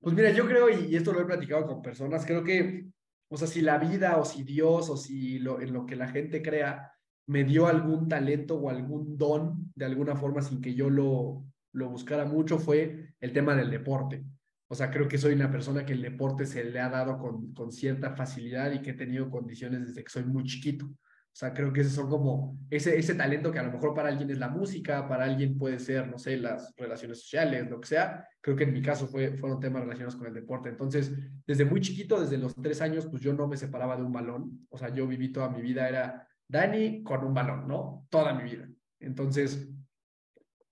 Pues 0.00 0.14
mira, 0.14 0.30
yo 0.30 0.46
creo, 0.46 0.70
y 0.70 0.96
esto 0.96 1.12
lo 1.12 1.20
he 1.20 1.26
platicado 1.26 1.66
con 1.66 1.82
personas, 1.82 2.24
creo 2.24 2.42
que, 2.42 2.86
o 3.28 3.36
sea, 3.36 3.46
si 3.46 3.60
la 3.60 3.76
vida 3.76 4.16
o 4.16 4.24
si 4.24 4.44
Dios 4.44 4.88
o 4.88 4.96
si 4.96 5.40
lo, 5.40 5.60
en 5.60 5.74
lo 5.74 5.84
que 5.84 5.94
la 5.94 6.08
gente 6.08 6.40
crea, 6.40 6.90
me 7.30 7.44
dio 7.44 7.68
algún 7.68 8.08
talento 8.08 8.56
o 8.56 8.70
algún 8.70 9.16
don 9.16 9.70
de 9.76 9.84
alguna 9.84 10.16
forma 10.16 10.42
sin 10.42 10.60
que 10.60 10.74
yo 10.74 10.90
lo, 10.90 11.44
lo 11.72 11.88
buscara 11.88 12.24
mucho 12.24 12.58
fue 12.58 13.14
el 13.20 13.32
tema 13.32 13.54
del 13.54 13.70
deporte. 13.70 14.24
O 14.66 14.74
sea, 14.74 14.90
creo 14.90 15.06
que 15.06 15.16
soy 15.16 15.34
una 15.34 15.48
persona 15.48 15.86
que 15.86 15.92
el 15.92 16.02
deporte 16.02 16.44
se 16.44 16.64
le 16.64 16.80
ha 16.80 16.88
dado 16.88 17.18
con, 17.18 17.54
con 17.54 17.70
cierta 17.70 18.16
facilidad 18.16 18.72
y 18.72 18.82
que 18.82 18.90
he 18.90 18.94
tenido 18.94 19.30
condiciones 19.30 19.86
desde 19.86 20.02
que 20.02 20.10
soy 20.10 20.24
muy 20.24 20.42
chiquito. 20.42 20.86
O 20.86 21.36
sea, 21.40 21.54
creo 21.54 21.72
que 21.72 21.82
esos 21.82 21.92
son 21.92 22.10
como 22.10 22.58
ese, 22.68 22.98
ese 22.98 23.14
talento 23.14 23.52
que 23.52 23.60
a 23.60 23.62
lo 23.62 23.70
mejor 23.70 23.94
para 23.94 24.08
alguien 24.08 24.28
es 24.30 24.38
la 24.38 24.48
música, 24.48 25.06
para 25.06 25.22
alguien 25.24 25.56
puede 25.56 25.78
ser, 25.78 26.08
no 26.08 26.18
sé, 26.18 26.36
las 26.36 26.74
relaciones 26.76 27.20
sociales, 27.20 27.70
lo 27.70 27.80
que 27.80 27.86
sea. 27.86 28.26
Creo 28.40 28.56
que 28.56 28.64
en 28.64 28.72
mi 28.72 28.82
caso 28.82 29.06
fue, 29.06 29.36
fueron 29.38 29.60
temas 29.60 29.82
relacionados 29.82 30.16
con 30.16 30.26
el 30.26 30.34
deporte. 30.34 30.68
Entonces, 30.68 31.12
desde 31.46 31.64
muy 31.64 31.80
chiquito, 31.80 32.20
desde 32.20 32.38
los 32.38 32.56
tres 32.56 32.80
años, 32.80 33.06
pues 33.06 33.22
yo 33.22 33.32
no 33.32 33.46
me 33.46 33.56
separaba 33.56 33.96
de 33.96 34.02
un 34.02 34.10
balón. 34.10 34.66
O 34.68 34.76
sea, 34.76 34.92
yo 34.92 35.06
viví 35.06 35.30
toda 35.30 35.48
mi 35.48 35.62
vida, 35.62 35.88
era 35.88 36.26
Dani 36.50 37.02
con 37.02 37.24
un 37.24 37.34
balón, 37.34 37.68
¿no? 37.68 38.06
Toda 38.10 38.34
mi 38.34 38.44
vida. 38.44 38.68
Entonces, 38.98 39.68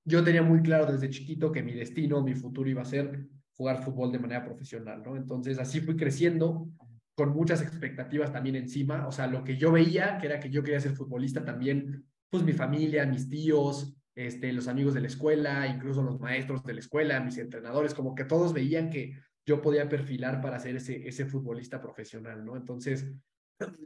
yo 0.05 0.25
tenía 0.25 0.43
muy 0.43 0.63
claro 0.63 0.87
desde 0.87 1.11
chiquito 1.11 1.53
que 1.53 1.63
mi 1.63 1.73
destino, 1.73 2.23
mi 2.23 2.35
futuro 2.35 2.69
iba 2.69 2.83
a 2.83 2.87
ser 2.87 3.27
jugar 3.55 3.83
fútbol 3.83 4.13
de 4.13 4.19
manera 4.19 4.45
profesional, 4.45 5.03
¿no? 5.05 5.17
Entonces, 5.17 5.59
así 5.59 5.81
fui 5.81 5.97
creciendo 5.97 6.69
con 7.15 7.31
muchas 7.31 7.63
expectativas 7.63 8.33
también 8.33 8.57
encima. 8.57 9.07
O 9.09 9.13
sea, 9.13 9.27
lo 9.27 9.43
que 9.43 9.57
yo 9.57 9.73
veía, 9.73 10.19
que 10.19 10.27
era 10.27 10.39
que 10.39 10.51
yo 10.51 10.63
quería 10.63 10.81
ser 10.81 10.93
futbolista 10.93 11.45
también, 11.45 12.05
pues 12.31 12.45
mi 12.45 12.53
familia, 12.53 13.05
mis 13.07 13.29
tíos, 13.29 13.97
este, 14.15 14.53
los 14.53 14.69
amigos 14.69 14.95
de 14.95 15.01
la 15.01 15.09
escuela, 15.09 15.67
incluso 15.67 16.03
los 16.03 16.21
maestros 16.21 16.65
de 16.65 16.75
la 16.75 16.81
escuela, 16.81 17.21
mis 17.21 17.39
entrenadores, 17.39 17.95
como 17.95 18.15
que 18.15 18.25
todos 18.25 18.53
veían 18.53 18.91
que 18.91 19.15
yo 19.45 19.61
podía 19.61 19.89
perfilar 19.89 20.41
para 20.41 20.59
ser 20.59 20.77
ese, 20.77 21.09
ese 21.09 21.25
futbolista 21.27 21.81
profesional, 21.81 22.45
¿no? 22.45 22.57
Entonces, 22.57 23.11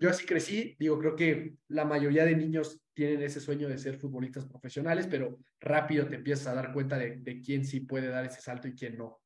yo 0.00 0.10
así 0.10 0.26
crecí, 0.26 0.76
digo, 0.78 0.98
creo 0.98 1.16
que 1.16 1.54
la 1.68 1.84
mayoría 1.84 2.24
de 2.24 2.36
niños 2.36 2.82
tienen 2.94 3.22
ese 3.22 3.40
sueño 3.40 3.68
de 3.68 3.78
ser 3.78 3.98
futbolistas 3.98 4.44
profesionales, 4.44 5.06
pero 5.10 5.38
rápido 5.60 6.06
te 6.06 6.16
empiezas 6.16 6.48
a 6.48 6.54
dar 6.54 6.72
cuenta 6.72 6.98
de, 6.98 7.40
quién 7.44 7.64
sí 7.64 7.80
puede 7.80 8.08
dar 8.08 8.24
ese 8.24 8.40
salto 8.40 8.68
y 8.68 8.74
quién 8.74 8.98
no. 8.98 9.20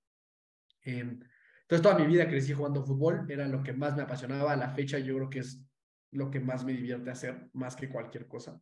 Eh, 0.82 1.00
entonces, 1.00 1.82
toda 1.82 1.98
mi 1.98 2.06
vida 2.06 2.28
crecí 2.28 2.52
jugando 2.52 2.84
fútbol, 2.84 3.26
era 3.28 3.48
lo 3.48 3.60
que 3.62 3.72
más 3.72 3.96
me 3.96 4.02
apasionaba. 4.02 4.52
A 4.52 4.56
la 4.56 4.70
fecha, 4.70 5.00
yo 5.00 5.16
creo 5.16 5.30
que 5.30 5.40
es 5.40 5.60
lo 6.12 6.30
que 6.30 6.38
más 6.38 6.64
me 6.64 6.72
divierte 6.72 7.10
hacer, 7.10 7.48
más 7.54 7.74
que 7.74 7.88
cualquier 7.88 8.28
cosa. 8.28 8.60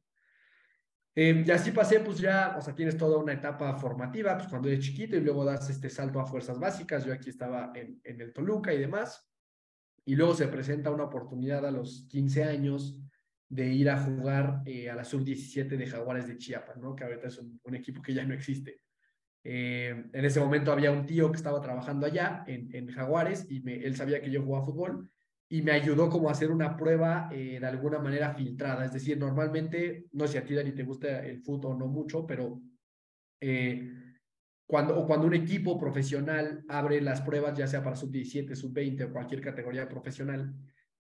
Eh, 1.15 1.45
y 1.47 1.51
así 1.51 1.71
pasé, 1.71 2.01
pues 2.01 2.19
ya, 2.19 2.57
o 2.59 2.63
sea, 2.63 2.75
tienes 2.75 2.97
toda 2.97 3.19
una 3.19 3.35
etapa 3.35 3.77
formativa, 3.77 4.39
pues 4.39 4.49
cuando 4.49 4.69
eres 4.69 4.83
chiquito 4.83 5.17
y 5.17 5.21
luego 5.21 5.45
das 5.45 5.69
este 5.69 5.91
salto 5.91 6.19
a 6.19 6.25
fuerzas 6.25 6.59
básicas. 6.59 7.05
Yo 7.05 7.13
aquí 7.13 7.29
estaba 7.29 7.73
en, 7.75 8.01
en 8.03 8.23
el 8.23 8.33
Toluca 8.33 8.73
y 8.73 8.79
demás 8.79 9.34
y 10.05 10.17
luego 10.17 10.35
se 10.35 10.49
presenta 10.49 10.91
una 10.91 11.05
oportunidad 11.05 11.65
a 11.67 11.71
los 11.71 12.07
15 12.09 12.45
años 12.45 13.01
de 13.49 13.73
ir 13.73 13.89
a 13.91 13.99
jugar 13.99 14.63
eh, 14.67 14.91
a 14.91 14.95
la 14.95 15.05
sub-17 15.05 15.77
de 15.77 15.87
Jaguares 15.87 16.27
de 16.27 16.39
Chiapas, 16.39 16.77
¿no? 16.79 16.95
que 16.95 17.05
ahorita 17.05 17.29
es 17.29 17.39
un, 17.39 17.75
equipo 17.75 18.03
que 18.03 18.15
ya 18.15 18.25
no 18.25 18.35
existe. 18.35 18.81
Eh, 19.45 20.07
en 20.13 20.25
ese 20.25 20.41
momento 20.41 20.73
había 20.73 20.91
un 20.91 21.05
tío 21.05 21.31
que 21.31 21.37
estaba 21.37 21.61
trabajando 21.61 22.07
allá 22.07 22.45
en, 22.47 22.75
en 22.75 22.89
Jaguares 22.89 23.47
y 23.51 23.61
me, 23.61 23.77
él 23.77 23.95
sabía 23.95 24.21
que 24.21 24.31
yo 24.31 24.43
jugaba 24.43 24.65
fútbol 24.65 25.11
y 25.49 25.63
me 25.63 25.73
ayudó 25.73 26.09
como 26.09 26.29
a 26.29 26.33
hacer 26.33 26.51
una 26.51 26.77
prueba 26.77 27.29
eh, 27.31 27.59
de 27.61 27.67
alguna 27.67 27.99
manera 27.99 28.35
filtrada. 28.35 28.85
Es 28.85 28.93
decir, 28.93 29.19
normalmente, 29.19 30.07
no 30.13 30.27
sé 30.27 30.33
si 30.33 30.39
a 30.39 30.45
ti, 30.45 30.55
Dani, 30.55 30.73
te 30.73 30.83
gusta 30.83 31.25
el 31.25 31.43
fútbol 31.43 31.79
no 31.79 31.87
mucho, 31.87 32.27
pero 32.27 32.61
eh, 33.41 33.89
cuando, 34.67 34.99
o 34.99 35.07
cuando 35.07 35.27
un 35.27 35.35
equipo 35.35 35.79
profesional 35.79 36.65
abre 36.69 37.01
las 37.01 37.21
pruebas, 37.21 37.57
ya 37.57 37.67
sea 37.67 37.83
para 37.83 37.97
sub-17, 37.97 38.55
sub-20 38.55 39.05
o 39.05 39.13
cualquier 39.13 39.41
categoría 39.41 39.89
profesional, 39.89 40.55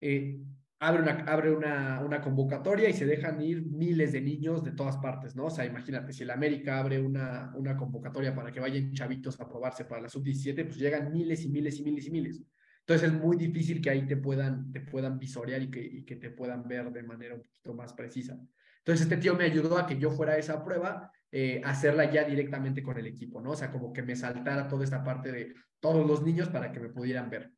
eh, 0.01 0.39
abre, 0.81 1.03
una, 1.03 1.25
abre 1.25 1.51
una, 1.51 2.01
una 2.05 2.21
convocatoria 2.21 2.89
y 2.89 2.93
se 2.93 3.07
dejan 3.07 3.41
ir 3.41 3.65
miles 3.65 4.13
de 4.13 4.21
niños 4.21 4.63
de 4.63 4.73
todas 4.73 4.99
partes, 4.99 5.35
¿no? 5.35 5.47
O 5.47 5.51
sea, 5.51 5.65
imagínate, 5.65 6.13
si 6.13 6.23
el 6.23 6.31
América 6.31 6.79
abre 6.79 7.01
una, 7.01 7.53
una 7.57 7.77
convocatoria 7.77 8.35
para 8.35 8.53
que 8.53 8.61
vayan 8.61 8.93
chavitos 8.93 9.41
a 9.41 9.49
probarse 9.49 9.87
para 9.87 10.03
la 10.03 10.09
sub-17, 10.09 10.65
pues 10.65 10.77
llegan 10.77 11.11
miles 11.11 11.45
y 11.45 11.49
miles 11.49 11.79
y 11.79 11.83
miles 11.83 12.07
y 12.07 12.11
miles. 12.11 12.43
Entonces 12.81 13.11
es 13.11 13.21
muy 13.21 13.37
difícil 13.37 13.83
que 13.83 13.91
ahí 13.91 14.07
te 14.07 14.17
puedan, 14.17 14.73
te 14.73 14.81
puedan 14.81 15.19
visorear 15.19 15.63
y 15.63 15.71
que, 15.71 15.83
y 15.83 16.05
que 16.05 16.17
te 16.17 16.31
puedan 16.31 16.67
ver 16.67 16.91
de 16.91 17.03
manera 17.03 17.35
un 17.35 17.43
poquito 17.43 17.75
más 17.75 17.93
precisa. 17.93 18.39
Entonces 18.79 19.03
este 19.03 19.19
tío 19.19 19.35
me 19.35 19.45
ayudó 19.45 19.77
a 19.77 19.87
que 19.87 19.99
yo 19.99 20.11
fuera 20.11 20.35
a 20.35 20.39
esa 20.39 20.65
prueba, 20.65 21.13
eh, 21.31 21.61
hacerla 21.65 22.11
ya 22.11 22.25
directamente 22.25 22.83
con 22.83 22.99
el 22.99 23.07
equipo, 23.07 23.41
¿no? 23.41 23.51
O 23.51 23.57
sea, 23.57 23.71
como 23.71 23.93
que 23.93 24.03
me 24.03 24.17
saltara 24.17 24.69
toda 24.69 24.85
esta 24.85 25.05
parte 25.05 25.31
de 25.33 25.55
todos 25.81 26.07
los 26.07 26.23
niños 26.23 26.49
para 26.49 26.73
que 26.73 26.81
me 26.81 26.89
pudieran 26.89 27.31
ver. 27.31 27.53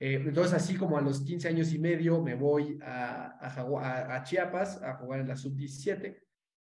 Eh, 0.00 0.14
entonces, 0.14 0.54
así 0.54 0.76
como 0.76 0.96
a 0.96 1.02
los 1.02 1.20
15 1.20 1.48
años 1.48 1.72
y 1.74 1.78
medio 1.78 2.22
me 2.22 2.34
voy 2.34 2.78
a, 2.82 4.22
Chiapas 4.24 4.82
a 4.82 4.94
jugar 4.94 5.20
en 5.20 5.28
la 5.28 5.36
sub-17. 5.36 6.18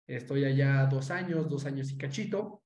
Estoy 0.07 0.45
allá 0.45 0.87
dos 0.87 1.11
años, 1.11 1.49
dos 1.49 1.65
años 1.65 1.91
y 1.91 1.97
cachito. 1.97 2.63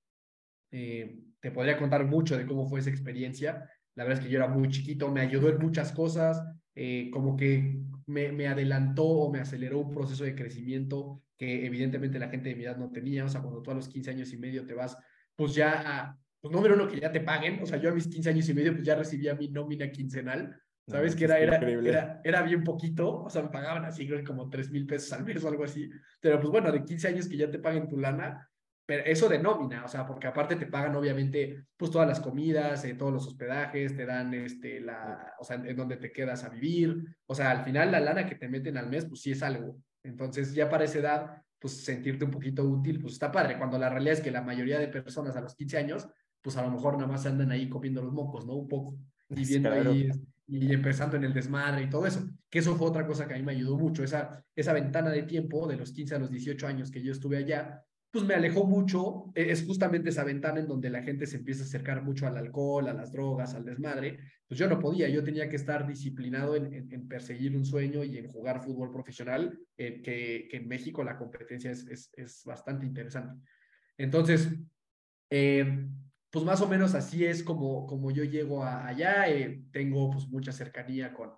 Eh, 0.72 1.20
te 1.40 1.52
podría 1.52 1.78
contar 1.78 2.04
mucho 2.04 2.36
de 2.36 2.46
cómo 2.46 2.66
fue 2.66 2.80
esa 2.80 2.90
experiencia. 2.90 3.70
La 3.94 4.04
verdad 4.04 4.18
es 4.18 4.26
que 4.26 4.30
yo 4.30 4.38
era 4.38 4.48
muy 4.48 4.68
chiquito, 4.68 5.10
me 5.10 5.20
ayudó 5.20 5.48
en 5.48 5.58
muchas 5.58 5.92
cosas, 5.92 6.42
eh, 6.74 7.10
como 7.12 7.36
que 7.36 7.80
me, 8.06 8.32
me, 8.32 8.48
adelantó 8.48 9.04
o 9.04 9.32
me 9.32 9.40
aceleró 9.40 9.80
un 9.80 9.90
proceso 9.92 10.24
de 10.24 10.34
crecimiento 10.34 11.22
que 11.36 11.66
evidentemente 11.66 12.18
la 12.18 12.28
gente 12.28 12.48
de 12.48 12.56
mi 12.56 12.64
edad 12.64 12.76
no 12.76 12.90
tenía. 12.90 13.24
O 13.24 13.28
sea, 13.28 13.42
cuando 13.42 13.62
tú 13.62 13.70
a 13.70 13.74
los 13.74 13.88
15 13.88 14.10
años 14.10 14.32
y 14.32 14.38
medio 14.38 14.64
te 14.64 14.74
vas, 14.74 14.96
pues 15.34 15.54
ya 15.54 15.82
a, 15.84 16.18
pues 16.40 16.52
número 16.52 16.74
uno, 16.74 16.88
que 16.88 17.00
ya 17.00 17.12
te 17.12 17.20
paguen. 17.20 17.62
O 17.62 17.66
sea, 17.66 17.78
yo 17.78 17.90
a 17.90 17.94
mis 17.94 18.08
15 18.08 18.30
años 18.30 18.48
y 18.48 18.54
medio, 18.54 18.72
pues 18.72 18.84
ya 18.84 18.94
recibía 18.94 19.34
mi 19.34 19.48
nómina 19.48 19.90
quincenal. 19.90 20.56
¿Sabes? 20.88 21.14
No, 21.14 21.18
que 21.18 21.24
era, 21.24 21.38
era, 21.40 21.56
era, 21.56 22.20
era, 22.22 22.42
bien 22.42 22.62
poquito, 22.62 23.24
o 23.24 23.28
sea, 23.28 23.42
me 23.42 23.48
pagaban 23.48 23.84
así, 23.84 24.08
como 24.24 24.48
3 24.48 24.70
mil 24.70 24.86
pesos 24.86 25.12
al 25.12 25.24
mes 25.24 25.42
o 25.42 25.48
algo 25.48 25.64
así. 25.64 25.90
Pero 26.20 26.38
pues 26.38 26.48
bueno, 26.48 26.70
de 26.70 26.84
15 26.84 27.08
años 27.08 27.28
que 27.28 27.36
ya 27.36 27.50
te 27.50 27.58
paguen 27.58 27.88
tu 27.88 27.98
lana, 27.98 28.48
pero 28.86 29.04
eso 29.04 29.28
de 29.28 29.40
nómina, 29.40 29.84
o 29.84 29.88
sea, 29.88 30.06
porque 30.06 30.28
aparte 30.28 30.54
te 30.54 30.66
pagan 30.66 30.94
obviamente 30.94 31.66
pues 31.76 31.90
todas 31.90 32.06
las 32.06 32.20
comidas, 32.20 32.84
eh, 32.84 32.94
todos 32.94 33.12
los 33.12 33.26
hospedajes, 33.26 33.96
te 33.96 34.06
dan 34.06 34.32
este, 34.32 34.80
la, 34.80 35.34
o 35.40 35.44
sea, 35.44 35.56
en 35.56 35.76
donde 35.76 35.96
te 35.96 36.12
quedas 36.12 36.44
a 36.44 36.48
vivir, 36.48 37.04
o 37.26 37.34
sea, 37.34 37.50
al 37.50 37.64
final 37.64 37.90
la 37.90 37.98
lana 37.98 38.26
que 38.26 38.36
te 38.36 38.48
meten 38.48 38.76
al 38.76 38.88
mes, 38.88 39.04
pues 39.04 39.20
sí 39.20 39.32
es 39.32 39.42
algo. 39.42 39.76
Entonces 40.04 40.54
ya 40.54 40.70
para 40.70 40.84
esa 40.84 41.00
edad, 41.00 41.42
pues 41.58 41.84
sentirte 41.84 42.24
un 42.24 42.30
poquito 42.30 42.62
útil, 42.62 43.00
pues 43.00 43.14
está 43.14 43.32
padre, 43.32 43.58
cuando 43.58 43.76
la 43.76 43.90
realidad 43.90 44.14
es 44.14 44.20
que 44.20 44.30
la 44.30 44.42
mayoría 44.42 44.78
de 44.78 44.86
personas 44.86 45.36
a 45.36 45.40
los 45.40 45.56
15 45.56 45.78
años, 45.78 46.08
pues 46.40 46.56
a 46.56 46.62
lo 46.62 46.70
mejor 46.70 46.94
nada 46.94 47.08
más 47.08 47.26
andan 47.26 47.50
ahí 47.50 47.68
copiando 47.68 48.02
los 48.02 48.12
mocos, 48.12 48.46
¿no? 48.46 48.54
Un 48.54 48.68
poco, 48.68 48.98
y 49.30 49.44
viendo 49.44 49.70
claro. 49.70 49.90
ahí 49.90 50.10
y 50.48 50.72
empezando 50.72 51.16
en 51.16 51.24
el 51.24 51.34
desmadre 51.34 51.82
y 51.82 51.90
todo 51.90 52.06
eso, 52.06 52.24
que 52.48 52.60
eso 52.60 52.76
fue 52.76 52.86
otra 52.88 53.06
cosa 53.06 53.26
que 53.26 53.34
a 53.34 53.36
mí 53.36 53.42
me 53.42 53.52
ayudó 53.52 53.76
mucho, 53.76 54.04
esa, 54.04 54.44
esa 54.54 54.72
ventana 54.72 55.10
de 55.10 55.24
tiempo 55.24 55.66
de 55.66 55.76
los 55.76 55.90
15 55.90 56.14
a 56.14 56.18
los 56.20 56.30
18 56.30 56.66
años 56.66 56.90
que 56.90 57.02
yo 57.02 57.10
estuve 57.10 57.38
allá, 57.38 57.82
pues 58.16 58.26
me 58.26 58.34
alejó 58.34 58.64
mucho, 58.64 59.30
e, 59.34 59.50
es 59.50 59.66
justamente 59.66 60.08
esa 60.08 60.24
ventana 60.24 60.60
en 60.60 60.66
donde 60.66 60.88
la 60.88 61.02
gente 61.02 61.26
se 61.26 61.36
empieza 61.36 61.62
a 61.62 61.66
acercar 61.66 62.02
mucho 62.02 62.26
al 62.26 62.38
alcohol, 62.38 62.88
a 62.88 62.94
las 62.94 63.12
drogas, 63.12 63.54
al 63.54 63.66
desmadre, 63.66 64.18
pues 64.48 64.58
yo 64.58 64.66
no 64.68 64.78
podía, 64.78 65.06
yo 65.10 65.22
tenía 65.22 65.50
que 65.50 65.56
estar 65.56 65.86
disciplinado 65.86 66.56
en, 66.56 67.08
perseguir 67.08 67.54
un 67.54 67.66
sueño 67.66 68.04
y 68.04 68.16
en 68.16 68.28
jugar 68.28 68.64
fútbol 68.64 68.90
profesional, 68.90 69.60
eh, 69.76 70.00
que, 70.00 70.48
en 70.50 70.66
México 70.66 71.04
la 71.04 71.18
competencia 71.18 71.70
es, 71.70 72.10
es, 72.16 72.42
bastante 72.46 72.86
interesante. 72.86 73.38
Entonces, 73.98 74.48
eh, 75.28 75.86
pues 76.30 76.42
más 76.42 76.62
o 76.62 76.68
menos 76.68 76.94
así 76.94 77.22
es 77.26 77.42
como, 77.42 77.86
como 77.86 78.10
yo 78.12 78.24
llego 78.24 78.64
a, 78.64 78.86
allá, 78.86 79.28
eh, 79.28 79.62
tengo 79.72 80.10
pues 80.10 80.26
mucha 80.28 80.52
cercanía 80.52 81.12
con 81.12 81.32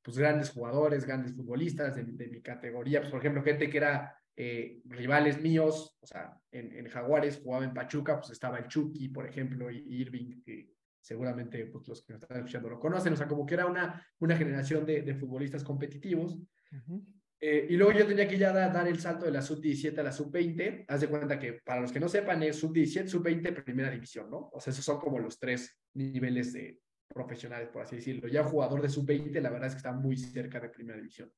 pues 0.00 0.16
grandes 0.16 0.48
jugadores, 0.48 1.04
grandes 1.04 1.34
futbolistas 1.34 1.94
de, 1.94 2.04
de 2.04 2.28
mi 2.28 2.40
categoría, 2.40 3.00
pues 3.00 3.10
por 3.10 3.20
ejemplo, 3.20 3.42
gente 3.42 3.68
que 3.68 3.76
era 3.76 4.16
eh, 4.36 4.80
rivales 4.84 5.40
míos, 5.40 5.96
o 6.00 6.06
sea, 6.06 6.34
en, 6.50 6.72
en, 6.72 6.88
Jaguares 6.88 7.40
jugaba 7.42 7.64
en 7.64 7.74
Pachuca, 7.74 8.18
pues 8.18 8.30
estaba 8.30 8.58
el 8.58 8.68
Chucky, 8.68 9.08
por 9.08 9.26
ejemplo, 9.26 9.70
y 9.70 9.84
Irving, 10.00 10.42
que 10.42 10.70
seguramente 11.02 11.66
pues, 11.66 11.86
los 11.88 12.02
que 12.02 12.14
nos 12.14 12.22
están 12.22 12.38
escuchando 12.38 12.70
lo 12.70 12.78
conocen, 12.78 13.12
o 13.12 13.16
sea, 13.16 13.28
como 13.28 13.44
que 13.44 13.54
era 13.54 13.66
una, 13.66 14.06
una 14.20 14.36
generación 14.36 14.86
de, 14.86 15.02
de 15.02 15.14
futbolistas 15.14 15.64
competitivos. 15.64 16.34
Uh 16.34 16.76
-huh. 16.76 17.04
eh, 17.40 17.66
y 17.68 17.76
luego 17.76 17.92
yo 17.92 18.06
tenía 18.06 18.26
que 18.26 18.38
ya 18.38 18.52
dar, 18.52 18.72
dar 18.72 18.88
el 18.88 19.00
salto 19.00 19.26
de 19.26 19.32
la 19.32 19.42
sub-17 19.42 19.98
a 19.98 20.02
la 20.02 20.12
sub-20. 20.12 20.84
Haz 20.88 21.00
de 21.02 21.08
cuenta 21.08 21.38
que, 21.38 21.60
para 21.64 21.82
los 21.82 21.92
que 21.92 22.00
no 22.00 22.08
sepan, 22.08 22.42
es 22.42 22.56
sub-17, 22.56 23.08
sub-20, 23.08 23.62
primera 23.64 23.90
división, 23.90 24.30
¿no? 24.30 24.48
O 24.52 24.60
sea, 24.60 24.70
esos 24.72 24.84
son 24.84 24.98
como 24.98 25.18
los 25.18 25.38
tres 25.38 25.78
niveles 25.94 26.52
de 26.52 26.78
profesionales, 27.12 27.68
por 27.68 27.82
así 27.82 27.96
decirlo. 27.96 28.28
Ya 28.28 28.44
jugador 28.44 28.80
de 28.80 28.88
sub-20, 28.88 29.40
la 29.40 29.50
verdad 29.50 29.68
es 29.68 29.74
que 29.74 29.78
está 29.78 29.92
muy 29.92 30.16
cerca 30.16 30.60
de 30.60 30.70
primera 30.70 30.96
división. 30.96 31.30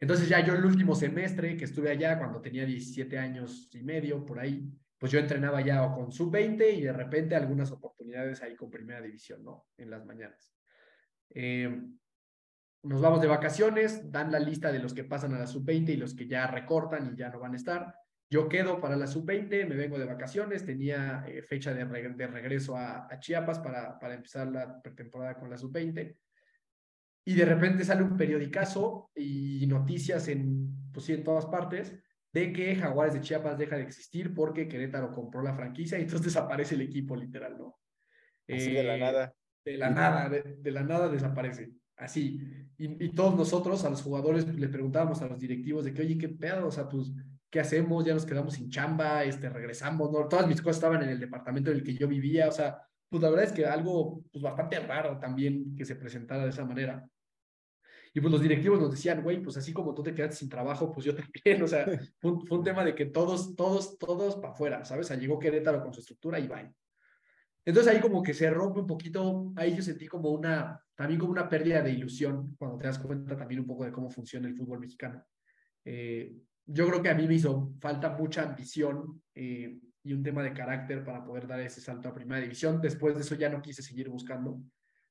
Entonces 0.00 0.28
ya 0.28 0.44
yo 0.44 0.54
el 0.54 0.64
último 0.64 0.94
semestre 0.94 1.56
que 1.56 1.64
estuve 1.64 1.90
allá, 1.90 2.18
cuando 2.18 2.40
tenía 2.40 2.64
17 2.64 3.18
años 3.18 3.68
y 3.72 3.82
medio, 3.82 4.24
por 4.24 4.38
ahí, 4.38 4.70
pues 4.96 5.10
yo 5.10 5.18
entrenaba 5.18 5.60
ya 5.60 5.92
con 5.92 6.12
sub-20 6.12 6.72
y 6.74 6.82
de 6.82 6.92
repente 6.92 7.34
algunas 7.34 7.70
oportunidades 7.72 8.42
ahí 8.42 8.54
con 8.54 8.70
primera 8.70 9.00
división, 9.00 9.44
¿no? 9.44 9.66
En 9.76 9.90
las 9.90 10.04
mañanas. 10.04 10.54
Eh, 11.30 11.82
nos 12.84 13.00
vamos 13.00 13.20
de 13.20 13.26
vacaciones, 13.26 14.10
dan 14.10 14.30
la 14.30 14.38
lista 14.38 14.70
de 14.70 14.78
los 14.78 14.94
que 14.94 15.04
pasan 15.04 15.34
a 15.34 15.38
la 15.40 15.46
sub-20 15.46 15.90
y 15.90 15.96
los 15.96 16.14
que 16.14 16.28
ya 16.28 16.46
recortan 16.46 17.12
y 17.12 17.16
ya 17.16 17.28
no 17.28 17.40
van 17.40 17.54
a 17.54 17.56
estar. 17.56 17.94
Yo 18.30 18.48
quedo 18.48 18.80
para 18.80 18.96
la 18.96 19.08
sub-20, 19.08 19.66
me 19.66 19.74
vengo 19.74 19.98
de 19.98 20.04
vacaciones, 20.04 20.64
tenía 20.64 21.24
eh, 21.26 21.42
fecha 21.42 21.74
de, 21.74 21.84
reg 21.84 22.14
de 22.14 22.26
regreso 22.28 22.76
a, 22.76 23.08
a, 23.10 23.18
Chiapas 23.18 23.58
para, 23.58 23.98
para 23.98 24.14
empezar 24.14 24.46
la 24.46 24.80
pretemporada 24.80 25.38
con 25.38 25.50
la 25.50 25.58
sub-20 25.58 26.16
y 27.28 27.34
de 27.34 27.44
repente 27.44 27.84
sale 27.84 28.02
un 28.02 28.16
periodicazo 28.16 29.10
y 29.14 29.66
noticias 29.66 30.28
en, 30.28 30.90
pues 30.90 31.10
en 31.10 31.22
todas 31.22 31.44
partes 31.44 31.94
de 32.32 32.54
que 32.54 32.74
Jaguares 32.74 33.12
de 33.12 33.20
Chiapas 33.20 33.58
deja 33.58 33.76
de 33.76 33.82
existir 33.82 34.32
porque 34.32 34.66
Querétaro 34.66 35.12
compró 35.12 35.42
la 35.42 35.52
franquicia 35.52 35.98
y 35.98 36.02
entonces 36.02 36.24
desaparece 36.32 36.76
el 36.76 36.80
equipo 36.80 37.14
literal, 37.14 37.58
¿no? 37.58 37.78
Así 38.48 38.70
eh, 38.70 38.78
de 38.78 38.82
la 38.82 38.96
nada. 38.96 39.34
De 39.62 39.76
la 39.76 39.90
nada, 39.90 40.30
de, 40.30 40.56
de 40.58 40.70
la 40.70 40.82
nada 40.82 41.10
desaparece. 41.10 41.70
Así. 41.98 42.40
Y, 42.78 43.04
y, 43.04 43.10
todos 43.10 43.36
nosotros, 43.36 43.84
a 43.84 43.90
los 43.90 44.00
jugadores, 44.00 44.48
le 44.48 44.68
preguntábamos 44.70 45.20
a 45.20 45.28
los 45.28 45.38
directivos 45.38 45.84
de 45.84 45.92
que, 45.92 46.00
oye, 46.00 46.16
¿qué 46.16 46.30
pedo? 46.30 46.68
O 46.68 46.70
sea, 46.70 46.88
pues, 46.88 47.12
¿qué 47.50 47.60
hacemos? 47.60 48.06
Ya 48.06 48.14
nos 48.14 48.24
quedamos 48.24 48.54
sin 48.54 48.70
chamba, 48.70 49.22
este, 49.24 49.50
regresamos, 49.50 50.10
¿no? 50.10 50.26
Todas 50.28 50.46
mis 50.46 50.62
cosas 50.62 50.76
estaban 50.76 51.02
en 51.02 51.10
el 51.10 51.20
departamento 51.20 51.70
en 51.70 51.76
el 51.76 51.84
que 51.84 51.92
yo 51.92 52.08
vivía, 52.08 52.48
o 52.48 52.52
sea, 52.52 52.80
pues 53.10 53.22
la 53.22 53.28
verdad 53.28 53.44
es 53.44 53.52
que 53.52 53.66
algo 53.66 54.22
pues, 54.32 54.42
bastante 54.42 54.78
raro 54.80 55.18
también 55.18 55.76
que 55.76 55.84
se 55.84 55.96
presentara 55.96 56.44
de 56.44 56.50
esa 56.50 56.64
manera. 56.64 57.06
Y 58.14 58.20
pues 58.20 58.32
los 58.32 58.40
directivos 58.40 58.80
nos 58.80 58.90
decían, 58.90 59.22
güey, 59.22 59.42
pues 59.42 59.56
así 59.56 59.72
como 59.72 59.94
tú 59.94 60.02
te 60.02 60.14
quedaste 60.14 60.36
sin 60.36 60.48
trabajo, 60.48 60.90
pues 60.90 61.04
yo 61.06 61.14
también, 61.44 61.62
o 61.62 61.66
sea, 61.66 61.86
fue 62.18 62.32
un, 62.32 62.46
fue 62.46 62.58
un 62.58 62.64
tema 62.64 62.84
de 62.84 62.94
que 62.94 63.06
todos, 63.06 63.54
todos, 63.54 63.98
todos 63.98 64.36
para 64.36 64.52
afuera, 64.52 64.84
¿sabes? 64.84 65.06
O 65.06 65.08
sea, 65.08 65.16
llegó 65.16 65.38
Querétaro 65.38 65.82
con 65.82 65.92
su 65.92 66.00
estructura 66.00 66.38
y 66.38 66.48
bye. 66.48 66.72
Entonces 67.64 67.92
ahí 67.92 68.00
como 68.00 68.22
que 68.22 68.32
se 68.32 68.48
rompe 68.48 68.80
un 68.80 68.86
poquito, 68.86 69.52
ahí 69.56 69.76
yo 69.76 69.82
sentí 69.82 70.06
como 70.06 70.30
una, 70.30 70.82
también 70.94 71.20
como 71.20 71.32
una 71.32 71.50
pérdida 71.50 71.82
de 71.82 71.90
ilusión, 71.90 72.56
cuando 72.58 72.78
te 72.78 72.86
das 72.86 72.98
cuenta 72.98 73.36
también 73.36 73.60
un 73.60 73.66
poco 73.66 73.84
de 73.84 73.92
cómo 73.92 74.08
funciona 74.08 74.48
el 74.48 74.54
fútbol 74.54 74.80
mexicano. 74.80 75.22
Eh, 75.84 76.34
yo 76.64 76.88
creo 76.88 77.02
que 77.02 77.10
a 77.10 77.14
mí 77.14 77.26
me 77.26 77.34
hizo 77.34 77.74
falta 77.78 78.10
mucha 78.16 78.42
ambición 78.42 79.22
eh, 79.34 79.78
y 80.02 80.12
un 80.14 80.22
tema 80.22 80.42
de 80.42 80.54
carácter 80.54 81.04
para 81.04 81.22
poder 81.22 81.46
dar 81.46 81.60
ese 81.60 81.82
salto 81.82 82.08
a 82.08 82.14
primera 82.14 82.40
división. 82.40 82.80
Después 82.80 83.14
de 83.14 83.20
eso 83.20 83.34
ya 83.34 83.50
no 83.50 83.60
quise 83.60 83.82
seguir 83.82 84.08
buscando. 84.08 84.60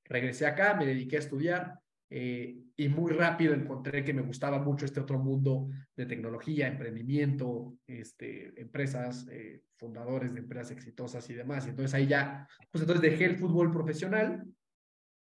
Regresé 0.05 0.47
acá, 0.47 0.73
me 0.73 0.85
dediqué 0.85 1.17
a 1.17 1.19
estudiar, 1.19 1.79
eh, 2.09 2.63
y 2.77 2.87
muy 2.87 3.11
rápido 3.11 3.53
encontré 3.53 4.03
que 4.03 4.13
me 4.13 4.21
gustaba 4.21 4.59
mucho 4.59 4.85
este 4.85 4.99
otro 4.99 5.19
mundo 5.19 5.69
de 5.95 6.05
tecnología, 6.05 6.67
emprendimiento, 6.67 7.75
este, 7.85 8.59
empresas, 8.59 9.27
eh, 9.29 9.63
fundadores 9.75 10.33
de 10.33 10.39
empresas 10.39 10.71
exitosas 10.71 11.29
y 11.29 11.33
demás. 11.33 11.65
Y 11.65 11.71
entonces 11.71 11.93
ahí 11.93 12.07
ya, 12.07 12.47
pues 12.71 12.81
entonces 12.83 13.01
dejé 13.01 13.25
el 13.25 13.37
fútbol 13.37 13.71
profesional 13.71 14.45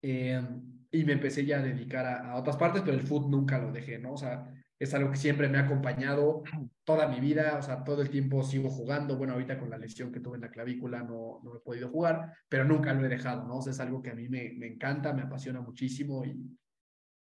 eh, 0.01 0.41
y 0.89 1.03
me 1.03 1.13
empecé 1.13 1.45
ya 1.45 1.59
a 1.59 1.63
dedicar 1.63 2.05
a, 2.05 2.31
a, 2.31 2.35
otras 2.37 2.57
partes, 2.57 2.81
pero 2.81 2.97
el 2.97 3.05
fútbol 3.05 3.29
nunca 3.31 3.59
lo 3.59 3.71
dejé, 3.71 3.99
¿no? 3.99 4.13
O 4.13 4.17
sea, 4.17 4.51
es 4.79 4.91
algo 4.95 5.11
que 5.11 5.17
siempre 5.17 5.47
me 5.47 5.59
ha 5.59 5.65
acompañado 5.65 6.41
toda 6.83 7.07
mi 7.07 7.19
vida, 7.19 7.57
o 7.59 7.61
sea, 7.61 7.83
todo 7.83 8.01
el 8.01 8.09
tiempo 8.09 8.43
sigo 8.43 8.71
jugando. 8.71 9.15
Bueno, 9.15 9.33
ahorita 9.33 9.59
con 9.59 9.69
la 9.69 9.77
lesión 9.77 10.11
que 10.11 10.19
tuve 10.19 10.37
en 10.37 10.41
la 10.41 10.49
clavícula 10.49 11.03
no, 11.03 11.39
no 11.43 11.57
he 11.57 11.59
podido 11.59 11.89
jugar, 11.89 12.33
pero 12.49 12.65
nunca 12.65 12.91
lo 12.91 13.05
he 13.05 13.09
dejado, 13.09 13.47
¿no? 13.47 13.57
O 13.57 13.61
sea, 13.61 13.71
es 13.71 13.79
algo 13.79 14.01
que 14.01 14.09
a 14.09 14.15
mí 14.15 14.27
me, 14.27 14.53
me 14.57 14.65
encanta, 14.65 15.13
me 15.13 15.21
apasiona 15.21 15.61
muchísimo 15.61 16.25
y, 16.25 16.57